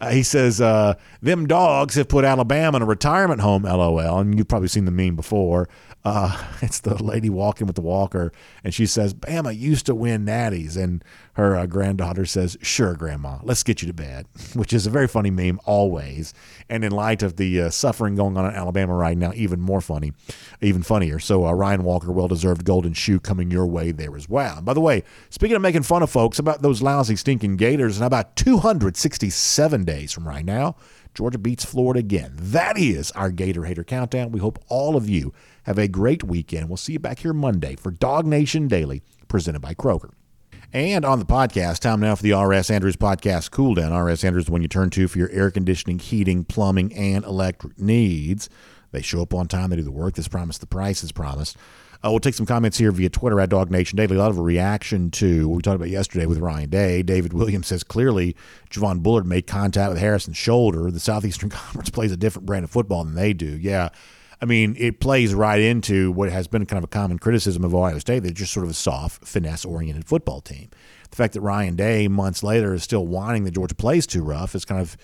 Uh, 0.00 0.10
he 0.10 0.22
says, 0.22 0.60
uh, 0.60 0.94
Them 1.20 1.46
dogs 1.46 1.94
have 1.94 2.08
put 2.08 2.24
Alabama 2.24 2.76
in 2.76 2.82
a 2.82 2.86
retirement 2.86 3.40
home, 3.40 3.64
lol. 3.64 4.18
And 4.18 4.38
you've 4.38 4.48
probably 4.48 4.68
seen 4.68 4.86
the 4.86 4.90
meme 4.90 5.16
before. 5.16 5.68
Uh, 6.04 6.42
it's 6.62 6.80
the 6.80 7.02
lady 7.02 7.28
walking 7.28 7.66
with 7.66 7.76
the 7.76 7.82
walker, 7.82 8.32
and 8.64 8.72
she 8.72 8.86
says, 8.86 9.12
Bama 9.14 9.56
used 9.56 9.86
to 9.86 9.94
win 9.94 10.24
natties. 10.24 10.76
And 10.76 11.04
her 11.34 11.56
uh, 11.56 11.66
granddaughter 11.66 12.26
says, 12.26 12.56
Sure, 12.62 12.94
Grandma, 12.94 13.38
let's 13.42 13.62
get 13.62 13.82
you 13.82 13.88
to 13.88 13.94
bed, 13.94 14.26
which 14.54 14.72
is 14.72 14.86
a 14.86 14.90
very 14.90 15.08
funny 15.08 15.30
meme 15.30 15.60
always. 15.64 16.34
And 16.68 16.84
in 16.84 16.92
light 16.92 17.22
of 17.22 17.36
the 17.36 17.62
uh, 17.62 17.70
suffering 17.70 18.14
going 18.14 18.36
on 18.36 18.46
in 18.46 18.54
Alabama 18.54 18.94
right 18.94 19.16
now, 19.16 19.32
even 19.34 19.60
more 19.60 19.80
funny, 19.80 20.12
even 20.60 20.82
funnier. 20.82 21.18
So, 21.18 21.46
uh, 21.46 21.52
Ryan 21.52 21.84
Walker, 21.84 22.12
well 22.12 22.28
deserved 22.28 22.64
golden 22.64 22.92
shoe 22.92 23.20
coming 23.20 23.50
your 23.50 23.66
way 23.66 23.92
there 23.92 24.16
as 24.16 24.28
well. 24.28 24.58
And 24.58 24.66
by 24.66 24.74
the 24.74 24.80
way, 24.80 25.02
speaking 25.28 25.56
of 25.56 25.62
making 25.62 25.82
fun 25.82 26.02
of 26.02 26.10
folks 26.10 26.38
about 26.38 26.62
those 26.62 26.82
lousy, 26.82 27.16
stinking 27.16 27.56
Gators, 27.56 27.98
in 27.98 28.04
about 28.04 28.36
267 28.36 29.84
days 29.84 30.12
from 30.12 30.26
right 30.26 30.44
now, 30.44 30.76
Georgia 31.14 31.38
beats 31.38 31.64
Florida 31.64 32.00
again. 32.00 32.32
That 32.36 32.78
is 32.78 33.10
our 33.12 33.30
Gator 33.30 33.64
Hater 33.64 33.84
Countdown. 33.84 34.30
We 34.30 34.40
hope 34.40 34.62
all 34.68 34.96
of 34.96 35.08
you 35.08 35.32
have 35.70 35.78
a 35.78 35.86
great 35.86 36.24
weekend. 36.24 36.68
We'll 36.68 36.76
see 36.76 36.94
you 36.94 36.98
back 36.98 37.20
here 37.20 37.32
Monday 37.32 37.76
for 37.76 37.92
DawgNation 37.92 38.68
Daily, 38.68 39.02
presented 39.28 39.60
by 39.60 39.74
Kroger. 39.74 40.10
And 40.72 41.04
on 41.04 41.20
the 41.20 41.24
podcast, 41.24 41.78
time 41.78 42.00
now 42.00 42.16
for 42.16 42.24
the 42.24 42.32
R.S. 42.32 42.70
Andrews 42.70 42.96
Podcast 42.96 43.52
Cool 43.52 43.74
Down. 43.74 43.92
R.S. 43.92 44.24
Andrews, 44.24 44.50
when 44.50 44.62
you 44.62 44.68
turn 44.68 44.90
to 44.90 45.06
for 45.06 45.18
your 45.18 45.30
air 45.30 45.48
conditioning, 45.52 46.00
heating, 46.00 46.44
plumbing, 46.44 46.92
and 46.92 47.24
electric 47.24 47.78
needs. 47.78 48.50
They 48.90 49.00
show 49.00 49.22
up 49.22 49.32
on 49.32 49.46
time. 49.46 49.70
They 49.70 49.76
do 49.76 49.82
the 49.82 49.92
work 49.92 50.14
that's 50.14 50.26
promised. 50.26 50.60
The 50.60 50.66
price 50.66 51.04
is 51.04 51.12
promised. 51.12 51.56
Uh, 52.04 52.10
we'll 52.10 52.18
take 52.18 52.34
some 52.34 52.46
comments 52.46 52.78
here 52.78 52.90
via 52.90 53.10
Twitter 53.10 53.38
at 53.40 53.50
DawgNation 53.50 53.94
Daily. 53.94 54.16
A 54.16 54.18
lot 54.18 54.30
of 54.30 54.38
a 54.38 54.42
reaction 54.42 55.12
to 55.12 55.48
what 55.48 55.56
we 55.56 55.62
talked 55.62 55.76
about 55.76 55.88
yesterday 55.88 56.26
with 56.26 56.38
Ryan 56.38 56.70
Day. 56.70 57.02
David 57.04 57.32
Williams 57.32 57.68
says 57.68 57.84
clearly 57.84 58.34
Javon 58.70 59.04
Bullard 59.04 59.26
made 59.26 59.46
contact 59.46 59.90
with 59.90 60.00
Harrison's 60.00 60.36
shoulder. 60.36 60.90
The 60.90 60.98
Southeastern 60.98 61.50
Conference 61.50 61.90
plays 61.90 62.10
a 62.10 62.16
different 62.16 62.46
brand 62.46 62.64
of 62.64 62.70
football 62.72 63.04
than 63.04 63.14
they 63.14 63.32
do. 63.32 63.46
Yeah. 63.46 63.90
I 64.42 64.46
mean, 64.46 64.74
it 64.78 65.00
plays 65.00 65.34
right 65.34 65.60
into 65.60 66.12
what 66.12 66.30
has 66.30 66.48
been 66.48 66.64
kind 66.64 66.78
of 66.78 66.84
a 66.84 66.88
common 66.88 67.18
criticism 67.18 67.62
of 67.62 67.74
Ohio 67.74 67.98
State. 67.98 68.20
They're 68.20 68.32
just 68.32 68.52
sort 68.52 68.64
of 68.64 68.70
a 68.70 68.74
soft, 68.74 69.26
finesse 69.26 69.64
oriented 69.64 70.06
football 70.06 70.40
team. 70.40 70.70
The 71.10 71.16
fact 71.16 71.34
that 71.34 71.42
Ryan 71.42 71.76
Day, 71.76 72.08
months 72.08 72.42
later, 72.42 72.72
is 72.72 72.82
still 72.82 73.06
whining 73.06 73.44
that 73.44 73.50
Georgia 73.50 73.74
plays 73.74 74.06
too 74.06 74.22
rough 74.22 74.54
is 74.54 74.64
kind 74.64 74.80
of 74.80 74.96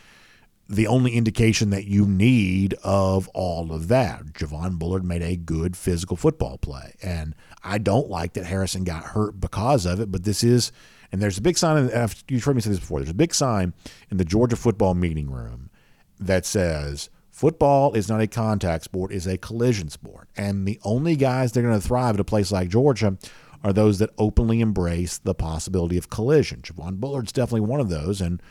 the 0.69 0.87
only 0.87 1.13
indication 1.13 1.71
that 1.71 1.85
you 1.85 2.07
need 2.07 2.75
of 2.83 3.29
all 3.29 3.73
of 3.73 3.89
that. 3.89 4.25
Javon 4.33 4.79
Bullard 4.79 5.05
made 5.05 5.23
a 5.23 5.37
good 5.37 5.77
physical 5.77 6.17
football 6.17 6.59
play. 6.59 6.95
And 7.03 7.35
I 7.63 7.79
don't 7.79 8.09
like 8.09 8.33
that 8.33 8.47
Harrison 8.47 8.85
got 8.85 9.05
hurt 9.05 9.39
because 9.41 9.87
of 9.87 10.01
it, 10.01 10.11
but 10.11 10.25
this 10.25 10.43
is, 10.43 10.73
and 11.13 11.21
there's 11.21 11.39
a 11.39 11.43
big 11.43 11.59
sign, 11.59 11.91
you've 12.29 12.45
heard 12.45 12.57
me 12.57 12.63
say 12.63 12.71
this 12.71 12.81
before, 12.81 13.01
there's 13.01 13.11
a 13.11 13.15
big 13.15 13.35
sign 13.35 13.75
in 14.11 14.17
the 14.17 14.25
Georgia 14.25 14.57
football 14.57 14.95
meeting 14.95 15.31
room 15.31 15.71
that 16.19 16.47
says, 16.47 17.11
Football 17.37 17.93
is 17.93 18.09
not 18.09 18.23
a 18.23 18.27
contact 18.27 18.85
sport, 18.85 19.13
it's 19.13 19.27
a 19.27 19.37
collision 19.37 19.91
sport. 19.91 20.31
And 20.39 20.67
the 20.67 20.81
only 20.85 21.17
guys 21.17 21.53
that 21.53 21.61
are 21.61 21.69
going 21.69 21.79
to 21.79 21.87
thrive 21.87 22.15
at 22.15 22.21
a 22.21 22.25
place 22.25 22.51
like 22.51 22.71
Georgia 22.71 23.19
are 23.63 23.75
those 23.75 23.99
that 23.99 24.09
openly 24.17 24.63
embrace 24.63 25.19
the 25.19 25.35
possibility 25.35 25.99
of 25.99 26.09
collision. 26.09 26.63
Javon 26.63 26.97
Bullard's 26.97 27.33
definitely 27.33 27.61
one 27.61 27.79
of 27.79 27.91
those. 27.91 28.23
And 28.23 28.43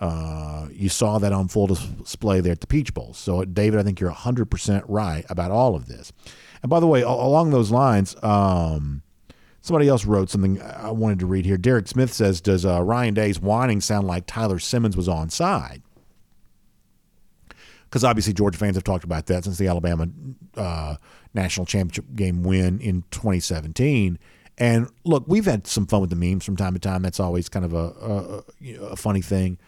uh, 0.00 0.68
you 0.72 0.88
saw 0.88 1.18
that 1.18 1.34
on 1.34 1.48
full 1.48 1.66
display 1.66 2.40
there 2.40 2.52
at 2.52 2.62
the 2.62 2.66
Peach 2.66 2.94
Bowl. 2.94 3.12
So, 3.12 3.44
David, 3.44 3.78
I 3.78 3.82
think 3.82 4.00
you're 4.00 4.10
100% 4.10 4.84
right 4.88 5.26
about 5.28 5.50
all 5.50 5.76
of 5.76 5.84
this. 5.84 6.10
And 6.62 6.70
by 6.70 6.80
the 6.80 6.86
way, 6.86 7.02
along 7.02 7.50
those 7.50 7.70
lines, 7.70 8.16
um, 8.22 9.02
somebody 9.60 9.86
else 9.86 10.06
wrote 10.06 10.30
something 10.30 10.62
I 10.62 10.92
wanted 10.92 11.18
to 11.18 11.26
read 11.26 11.44
here. 11.44 11.58
Derek 11.58 11.88
Smith 11.88 12.10
says, 12.10 12.40
Does 12.40 12.64
uh, 12.64 12.82
Ryan 12.82 13.12
Day's 13.12 13.38
whining 13.38 13.82
sound 13.82 14.06
like 14.06 14.24
Tyler 14.24 14.58
Simmons 14.58 14.96
was 14.96 15.10
on 15.10 15.28
side? 15.28 15.82
Because 17.90 18.04
obviously, 18.04 18.32
Georgia 18.32 18.56
fans 18.56 18.76
have 18.76 18.84
talked 18.84 19.02
about 19.02 19.26
that 19.26 19.44
since 19.44 19.58
the 19.58 19.66
Alabama 19.66 20.08
uh, 20.56 20.94
national 21.34 21.66
championship 21.66 22.04
game 22.14 22.44
win 22.44 22.80
in 22.80 23.02
2017. 23.10 24.16
And 24.58 24.88
look, 25.04 25.24
we've 25.26 25.44
had 25.44 25.66
some 25.66 25.86
fun 25.86 26.00
with 26.00 26.10
the 26.10 26.16
memes 26.16 26.44
from 26.44 26.56
time 26.56 26.74
to 26.74 26.78
time. 26.78 27.02
That's 27.02 27.18
always 27.18 27.48
kind 27.48 27.64
of 27.64 27.72
a, 27.72 28.44
a, 28.68 28.74
a 28.90 28.96
funny 28.96 29.22
thing. 29.22 29.58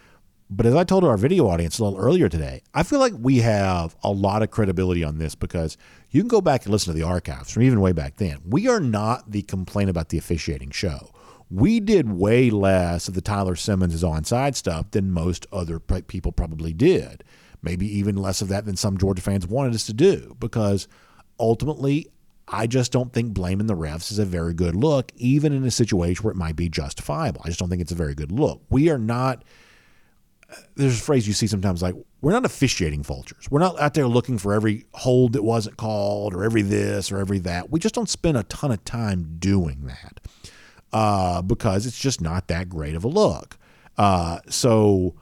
But 0.55 0.67
as 0.67 0.75
I 0.75 0.85
told 0.85 1.03
our 1.03 1.17
video 1.17 1.49
audience 1.49 1.79
a 1.79 1.85
little 1.85 1.99
earlier 1.99 2.29
today, 2.29 2.61
I 2.75 2.83
feel 2.83 2.99
like 2.99 3.15
we 3.19 3.39
have 3.39 3.97
a 4.03 4.11
lot 4.11 4.43
of 4.43 4.51
credibility 4.51 5.03
on 5.03 5.17
this 5.17 5.35
because 5.35 5.79
you 6.11 6.21
can 6.21 6.29
go 6.29 6.43
back 6.43 6.65
and 6.65 6.73
listen 6.73 6.93
to 6.93 6.99
the 6.99 7.07
archives 7.07 7.51
from 7.51 7.63
even 7.63 7.81
way 7.81 7.93
back 7.93 8.17
then. 8.17 8.39
We 8.47 8.69
are 8.69 8.79
not 8.79 9.31
the 9.31 9.43
complaint 9.43 9.89
about 9.89 10.11
the 10.11 10.19
officiating 10.19 10.71
show. 10.71 11.11
We 11.51 11.81
did 11.81 12.13
way 12.13 12.51
less 12.51 13.09
of 13.09 13.15
the 13.15 13.23
Tyler 13.23 13.57
Simmons 13.57 14.03
onside 14.03 14.55
stuff 14.55 14.91
than 14.91 15.11
most 15.11 15.47
other 15.53 15.81
people 15.81 16.33
probably 16.33 16.75
did. 16.75 17.25
Maybe 17.63 17.87
even 17.99 18.17
less 18.17 18.43
of 18.43 18.49
that 18.49 18.65
than 18.65 18.77
some 18.77 18.99
Georgia 18.99 19.23
fans 19.23 19.47
wanted 19.47 19.75
us 19.75 19.87
to 19.87 19.93
do 19.93 20.37
because 20.41 20.89
ultimately, 21.39 22.09
I 22.49 22.67
just 22.67 22.91
don't 22.93 23.13
think 23.13 23.35
blaming 23.35 23.69
the 23.69 23.77
refs 23.77 24.11
is 24.11 24.19
a 24.19 24.25
very 24.25 24.53
good 24.53 24.75
look, 24.75 25.13
even 25.17 25.53
in 25.53 25.65
a 25.65 25.71
situation 25.71 26.25
where 26.25 26.33
it 26.33 26.37
might 26.37 26.57
be 26.57 26.69
justifiable. 26.69 27.41
I 27.45 27.49
just 27.49 27.61
don't 27.61 27.69
think 27.69 27.81
it's 27.81 27.93
a 27.93 27.97
very 27.97 28.15
good 28.15 28.33
look. 28.33 28.63
We 28.69 28.91
are 28.91 28.99
not 28.99 29.45
there's 30.75 30.99
a 30.99 31.03
phrase 31.03 31.27
you 31.27 31.33
see 31.33 31.47
sometimes 31.47 31.83
like 31.83 31.95
we're 32.21 32.33
not 32.33 32.45
officiating 32.45 33.03
vultures. 33.03 33.51
We're 33.51 33.61
not 33.61 33.79
out 33.81 33.95
there 33.95 34.07
looking 34.07 34.39
for 34.39 34.53
every 34.53 34.85
hold 34.93 35.33
that 35.33 35.43
wasn't 35.43 35.77
called 35.77 36.35
or 36.35 36.45
every 36.45 36.63
this 36.63 37.11
or 37.11 37.19
every 37.19 37.39
that. 37.41 37.71
We 37.71 37.81
just 37.81 37.95
don't 37.95 38.09
spend 38.09 38.37
a 38.37 38.45
ton 38.45 38.71
of 38.71 38.85
time 38.85 39.37
doing 39.39 39.87
that 39.87 40.21
uh, 40.93 41.43
because 41.43 41.87
it's 41.87 41.99
just 41.99 42.21
not 42.21 42.49
that 42.49 42.69
great 42.69 42.95
of 42.95 43.05
a 43.05 43.09
look. 43.09 43.59
Uh, 43.99 44.39
so 44.49 45.15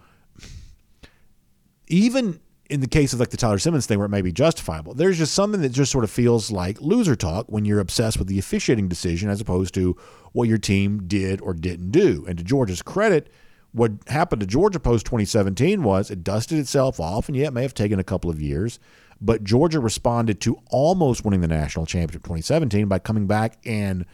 even 1.91 2.41
in 2.71 2.81
the 2.81 2.87
case 2.87 3.13
of 3.13 3.19
like 3.19 3.31
the 3.31 3.37
Tyler 3.37 3.59
Simmons 3.59 3.85
thing 3.85 3.99
where 3.99 4.07
it 4.07 4.11
may 4.11 4.23
be 4.23 4.33
justifiable, 4.33 4.95
there's 4.95 5.19
just 5.19 5.35
something 5.35 5.61
that 5.61 5.71
just 5.71 5.91
sort 5.91 6.05
of 6.05 6.11
feels 6.11 6.53
like 6.53 6.81
loser 6.81 7.17
talk 7.17 7.47
when 7.49 7.65
you're 7.65 7.81
obsessed 7.81 8.19
with 8.19 8.29
the 8.29 8.39
officiating 8.39 8.89
decision 8.89 9.29
as 9.29 9.41
opposed 9.41 9.75
to 9.75 9.97
what 10.33 10.49
your 10.49 10.57
team 10.57 11.07
did 11.09 11.41
or 11.41 11.53
didn't 11.53 11.91
do. 11.91 12.25
And 12.29 12.39
to 12.39 12.45
Georgia's 12.45 12.81
credit, 12.81 13.33
what 13.73 13.93
happened 14.07 14.41
to 14.41 14.47
Georgia 14.47 14.79
post 14.79 15.05
2017 15.07 15.83
was 15.83 16.11
it 16.11 16.23
dusted 16.23 16.59
itself 16.59 17.01
off, 17.01 17.29
and 17.29 17.37
yeah, 17.37 17.49
it 17.49 17.53
may 17.53 17.63
have 17.63 17.75
taken 17.75 17.99
a 17.99 18.05
couple 18.05 18.31
of 18.31 18.41
years, 18.41 18.79
but 19.21 19.43
Georgia 19.43 19.81
responded 19.81 20.41
to 20.43 20.57
almost 20.71 21.25
winning 21.25 21.41
the 21.41 21.49
national 21.49 21.87
championship 21.87 22.23
2017 22.23 22.87
by 22.87 23.01
coming 23.01 23.27
back 23.27 23.59
and 23.67 24.07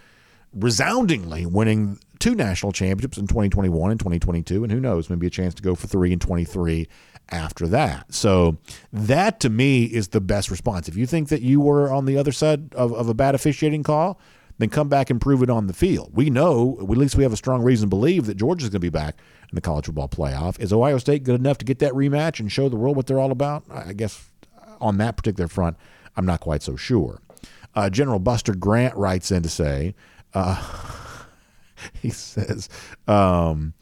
resoundingly 0.55 1.45
winning 1.45 1.99
two 2.19 2.35
national 2.35 2.73
championships 2.73 3.19
in 3.19 3.27
2021 3.27 3.91
and 3.91 4.01
2022, 4.01 4.63
and 4.63 4.73
who 4.73 4.81
knows, 4.81 5.11
maybe 5.11 5.27
a 5.27 5.31
chance 5.31 5.55
to 5.55 5.63
go 5.63 5.75
for 5.75 5.87
three 5.87 6.13
in 6.13 6.19
23 6.19 6.89
after 7.31 7.67
that. 7.69 8.13
So 8.15 8.59
that 8.93 9.41
to 9.41 9.51
me 9.51 9.85
is 9.85 10.09
the 10.09 10.21
best 10.21 10.51
response. 10.51 10.89
If 10.89 10.97
you 10.97 11.07
think 11.07 11.29
that 11.29 11.43
you 11.43 11.61
were 11.61 11.93
on 11.93 12.05
the 12.05 12.17
other 12.17 12.33
side 12.33 12.75
of, 12.75 12.93
of 12.93 13.09
a 13.09 13.15
bad 13.15 13.35
officiating 13.35 13.83
call, 13.83 14.21
then 14.59 14.71
come 14.71 14.89
back 14.89 15.11
and 15.11 15.21
prove 15.21 15.43
it 15.43 15.51
on 15.51 15.67
the 15.67 15.73
field. 15.73 16.11
We 16.15 16.31
know, 16.31 16.79
at 16.81 16.89
least 16.89 17.17
we 17.17 17.23
have 17.25 17.33
a 17.33 17.37
strong 17.37 17.63
reason 17.63 17.87
to 17.87 17.91
believe 17.91 18.27
that 18.27 18.37
Georgia's 18.37 18.71
going 18.71 18.77
to 18.77 18.81
be 18.81 18.89
back 18.89 19.17
in 19.51 19.55
the 19.55 19.61
college 19.61 19.87
football 19.87 20.09
playoff. 20.09 20.59
Is 20.61 20.73
Ohio 20.73 20.99
State 20.99 21.25
good 21.25 21.39
enough 21.39 21.59
to 21.59 21.65
get 21.65 21.79
that 21.81 21.93
rematch 21.93 22.41
and 22.41 22.51
show 22.51 22.69
the 22.69 22.77
world 22.77 22.97
what 22.97 23.07
they're 23.07 23.21
all 23.21 23.33
about? 23.33 23.65
I 23.71 23.93
guess 23.93 24.31
on 24.81 24.99
that 24.99 25.17
particular 25.17 25.49
front, 25.49 25.77
I'm 26.17 26.27
not 26.27 26.41
quite 26.41 26.63
so 26.63 26.77
sure. 26.77 27.21
Uh, 27.75 27.91
General 27.91 28.19
Buster 28.19 28.55
Grant 28.55 28.95
writes 28.97 29.31
in 29.31 29.43
to 29.43 29.51
say, 29.51 29.95
uh, 30.33 30.63
he 32.01 32.09
says, 32.09 32.71
um, 33.07 33.75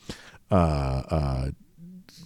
uh, 0.50 0.54
uh 0.54 1.50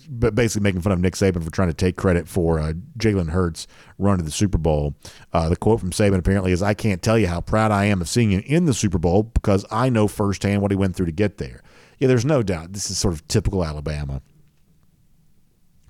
but 0.08 0.34
basically 0.34 0.62
making 0.62 0.80
fun 0.80 0.92
of 0.92 1.00
Nick 1.00 1.14
Saban 1.14 1.44
for 1.44 1.50
trying 1.50 1.68
to 1.68 1.74
take 1.74 1.96
credit 1.96 2.26
for 2.26 2.58
uh, 2.58 2.72
Jalen 2.98 3.30
Hurts' 3.30 3.66
run 3.98 4.18
to 4.18 4.24
the 4.24 4.30
Super 4.30 4.58
Bowl. 4.58 4.94
Uh, 5.32 5.48
the 5.48 5.56
quote 5.56 5.80
from 5.80 5.90
Saban 5.90 6.18
apparently 6.18 6.52
is, 6.52 6.62
"I 6.62 6.74
can't 6.74 7.02
tell 7.02 7.18
you 7.18 7.26
how 7.26 7.40
proud 7.40 7.70
I 7.70 7.84
am 7.84 8.00
of 8.00 8.08
seeing 8.08 8.30
him 8.30 8.42
in 8.46 8.64
the 8.64 8.74
Super 8.74 8.98
Bowl 8.98 9.24
because 9.24 9.64
I 9.70 9.88
know 9.88 10.08
firsthand 10.08 10.62
what 10.62 10.70
he 10.70 10.76
went 10.76 10.96
through 10.96 11.06
to 11.06 11.12
get 11.12 11.38
there." 11.38 11.62
Yeah, 11.98 12.08
there's 12.08 12.24
no 12.24 12.42
doubt 12.42 12.72
this 12.72 12.90
is 12.90 12.98
sort 12.98 13.14
of 13.14 13.26
typical 13.28 13.64
Alabama 13.64 14.22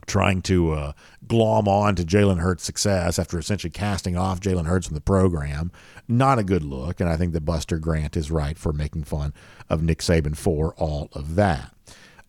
trying 0.08 0.42
to 0.42 0.72
uh, 0.72 0.92
glom 1.26 1.68
on 1.68 1.94
to 1.94 2.02
Jalen 2.02 2.40
Hurts' 2.40 2.64
success 2.64 3.18
after 3.18 3.38
essentially 3.38 3.70
casting 3.70 4.16
off 4.16 4.40
Jalen 4.40 4.66
Hurts 4.66 4.86
from 4.86 4.94
the 4.94 5.00
program. 5.00 5.70
Not 6.08 6.38
a 6.38 6.44
good 6.44 6.64
look, 6.64 6.98
and 6.98 7.08
I 7.08 7.16
think 7.16 7.34
that 7.34 7.44
Buster 7.44 7.78
Grant 7.78 8.16
is 8.16 8.30
right 8.30 8.58
for 8.58 8.72
making 8.72 9.04
fun 9.04 9.32
of 9.68 9.82
Nick 9.82 9.98
Saban 9.98 10.36
for 10.36 10.74
all 10.74 11.10
of 11.12 11.36
that. 11.36 11.74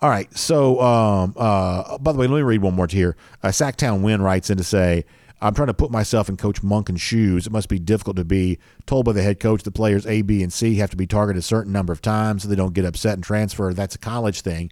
All 0.02 0.10
right, 0.10 0.34
so 0.38 0.80
um, 0.80 1.34
uh, 1.36 1.98
by 1.98 2.14
the 2.14 2.18
way, 2.18 2.28
let 2.28 2.38
me 2.38 2.42
read 2.44 2.62
one 2.62 2.74
more 2.74 2.88
here. 2.90 3.18
Uh, 3.44 3.50
Sacktown 3.50 4.02
Win 4.02 4.22
writes 4.22 4.50
in 4.50 4.58
to 4.58 4.64
say, 4.64 5.04
I'm 5.42 5.54
trying 5.54 5.68
to 5.68 5.74
put 5.74 5.92
myself 5.92 6.30
in 6.30 6.38
Coach 6.38 6.62
Monken's 6.62 7.02
shoes. 7.02 7.48
It 7.48 7.52
must 7.52 7.68
be 7.68 7.80
difficult 7.80 8.16
to 8.18 8.26
be 8.26 8.60
told 8.86 9.06
by 9.06 9.14
the 9.14 9.22
head 9.22 9.40
coach 9.40 9.64
the 9.64 9.72
players 9.72 10.06
A, 10.06 10.22
B, 10.22 10.42
and 10.42 10.52
C 10.52 10.76
have 10.76 10.90
to 10.92 10.98
be 10.98 11.08
targeted 11.08 11.40
a 11.40 11.44
certain 11.44 11.74
number 11.74 11.92
of 11.92 12.02
times 12.02 12.44
so 12.44 12.50
they 12.50 12.56
don't 12.56 12.74
get 12.74 12.86
upset 12.86 13.14
and 13.14 13.24
transfer. 13.24 13.74
That's 13.74 13.96
a 13.96 14.00
college 14.00 14.42
thing. 14.42 14.72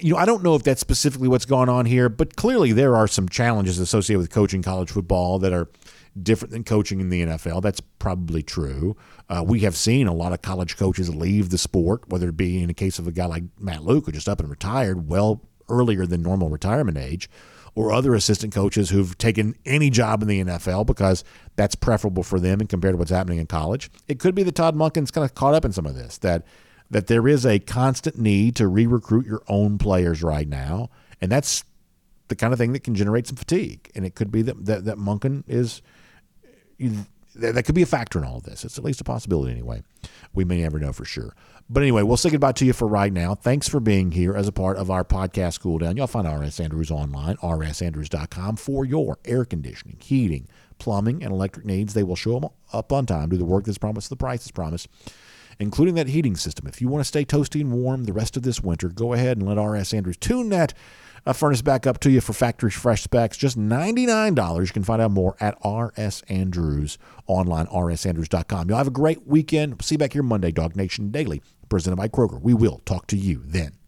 You 0.00 0.14
know, 0.14 0.18
I 0.18 0.24
don't 0.24 0.42
know 0.44 0.54
if 0.54 0.62
that's 0.62 0.80
specifically 0.80 1.26
what's 1.26 1.44
going 1.44 1.68
on 1.68 1.86
here, 1.86 2.08
but 2.08 2.36
clearly 2.36 2.72
there 2.72 2.94
are 2.96 3.08
some 3.08 3.28
challenges 3.28 3.78
associated 3.80 4.20
with 4.20 4.30
coaching 4.30 4.62
college 4.62 4.90
football 4.90 5.40
that 5.40 5.52
are 5.52 5.68
different 6.20 6.52
than 6.52 6.64
coaching 6.64 7.00
in 7.00 7.08
the 7.08 7.22
NFL. 7.22 7.62
That's 7.62 7.80
probably 7.80 8.42
true. 8.42 8.96
Uh, 9.28 9.44
we 9.46 9.60
have 9.60 9.76
seen 9.76 10.06
a 10.06 10.14
lot 10.14 10.32
of 10.32 10.42
college 10.42 10.76
coaches 10.76 11.14
leave 11.14 11.50
the 11.50 11.58
sport, 11.58 12.08
whether 12.08 12.28
it 12.28 12.36
be 12.36 12.60
in 12.60 12.68
the 12.68 12.74
case 12.74 12.98
of 12.98 13.06
a 13.06 13.12
guy 13.12 13.26
like 13.26 13.44
Matt 13.58 13.84
Luke, 13.84 14.06
who 14.06 14.12
just 14.12 14.28
up 14.28 14.40
and 14.40 14.50
retired 14.50 15.08
well 15.08 15.42
earlier 15.68 16.06
than 16.06 16.22
normal 16.22 16.48
retirement 16.48 16.98
age, 16.98 17.30
or 17.74 17.92
other 17.92 18.14
assistant 18.14 18.52
coaches 18.52 18.90
who've 18.90 19.16
taken 19.18 19.54
any 19.64 19.90
job 19.90 20.22
in 20.22 20.28
the 20.28 20.44
NFL 20.44 20.86
because 20.86 21.22
that's 21.56 21.74
preferable 21.74 22.22
for 22.22 22.40
them 22.40 22.60
and 22.60 22.68
compared 22.68 22.94
to 22.94 22.98
what's 22.98 23.10
happening 23.10 23.38
in 23.38 23.46
college. 23.46 23.90
It 24.08 24.18
could 24.18 24.34
be 24.34 24.42
that 24.42 24.54
Todd 24.54 24.74
Monken's 24.74 25.10
kind 25.10 25.24
of 25.24 25.34
caught 25.34 25.54
up 25.54 25.64
in 25.64 25.72
some 25.72 25.86
of 25.86 25.94
this, 25.94 26.18
that 26.18 26.44
that 26.90 27.06
there 27.06 27.28
is 27.28 27.46
a 27.46 27.60
constant 27.60 28.18
need 28.18 28.56
to 28.56 28.66
re-recruit 28.66 29.24
your 29.24 29.42
own 29.46 29.78
players 29.78 30.24
right 30.24 30.48
now, 30.48 30.90
and 31.20 31.30
that's 31.30 31.62
the 32.26 32.34
kind 32.34 32.52
of 32.52 32.58
thing 32.58 32.72
that 32.72 32.82
can 32.82 32.96
generate 32.96 33.28
some 33.28 33.36
fatigue. 33.36 33.88
And 33.94 34.04
it 34.04 34.16
could 34.16 34.32
be 34.32 34.42
that 34.42 34.64
that, 34.66 34.84
that 34.86 34.98
Monken 34.98 35.44
is 35.46 35.82
that 37.36 37.64
could 37.64 37.74
be 37.74 37.82
a 37.82 37.86
factor 37.86 38.18
in 38.18 38.24
all 38.24 38.38
of 38.38 38.42
this. 38.44 38.64
It's 38.64 38.78
at 38.78 38.84
least 38.84 39.00
a 39.00 39.04
possibility 39.04 39.52
anyway. 39.52 39.82
We 40.34 40.44
may 40.44 40.62
never 40.62 40.78
know 40.78 40.92
for 40.92 41.04
sure. 41.04 41.34
But 41.68 41.82
anyway, 41.82 42.02
we'll 42.02 42.16
say 42.16 42.30
goodbye 42.30 42.52
to 42.52 42.64
you 42.64 42.72
for 42.72 42.88
right 42.88 43.12
now. 43.12 43.36
Thanks 43.36 43.68
for 43.68 43.78
being 43.78 44.10
here 44.10 44.34
as 44.34 44.48
a 44.48 44.52
part 44.52 44.76
of 44.76 44.90
our 44.90 45.04
podcast 45.04 45.60
Cool 45.60 45.78
Down. 45.78 45.96
You'll 45.96 46.08
find 46.08 46.26
RS 46.26 46.58
Andrews 46.58 46.90
online, 46.90 47.36
rsandrews.com, 47.36 48.56
for 48.56 48.84
your 48.84 49.18
air 49.24 49.44
conditioning, 49.44 49.98
heating, 50.00 50.48
plumbing, 50.78 51.22
and 51.22 51.32
electric 51.32 51.64
needs. 51.64 51.94
They 51.94 52.02
will 52.02 52.16
show 52.16 52.52
up 52.72 52.92
on 52.92 53.06
time, 53.06 53.28
do 53.28 53.36
the 53.36 53.44
work 53.44 53.66
that's 53.66 53.78
promised, 53.78 54.10
the 54.10 54.16
price 54.16 54.44
is 54.44 54.50
promised, 54.50 54.88
including 55.60 55.94
that 55.94 56.08
heating 56.08 56.34
system. 56.34 56.66
If 56.66 56.80
you 56.80 56.88
want 56.88 57.02
to 57.02 57.08
stay 57.08 57.24
toasty 57.24 57.60
and 57.60 57.70
warm 57.70 58.04
the 58.04 58.12
rest 58.12 58.36
of 58.36 58.42
this 58.42 58.60
winter, 58.60 58.88
go 58.88 59.12
ahead 59.12 59.36
and 59.36 59.46
let 59.46 59.62
RS 59.62 59.94
Andrews 59.94 60.16
tune 60.16 60.48
that 60.48 60.74
uh, 61.26 61.32
furnace 61.32 61.62
back 61.62 61.86
up 61.86 62.00
to 62.00 62.10
you 62.10 62.20
for 62.20 62.32
factory 62.32 62.70
fresh 62.70 63.02
specs. 63.02 63.36
Just 63.36 63.58
$99. 63.58 64.66
You 64.66 64.72
can 64.72 64.84
find 64.84 65.02
out 65.02 65.10
more 65.10 65.36
at 65.40 65.56
RS 65.64 66.22
Andrews 66.28 66.98
online, 67.26 67.66
rsandrews.com. 67.66 68.68
You'll 68.68 68.78
have 68.78 68.86
a 68.86 68.92
great 68.92 69.26
weekend. 69.26 69.82
See 69.82 69.94
you 69.94 69.98
back 69.98 70.12
here 70.12 70.22
Monday, 70.22 70.52
DawgNation 70.52 71.12
Daily, 71.12 71.42
presented 71.68 71.96
by 71.96 72.08
Kroger. 72.08 72.40
We 72.40 72.54
will 72.54 72.80
talk 72.84 73.06
to 73.08 73.16
you 73.16 73.42
then. 73.44 73.79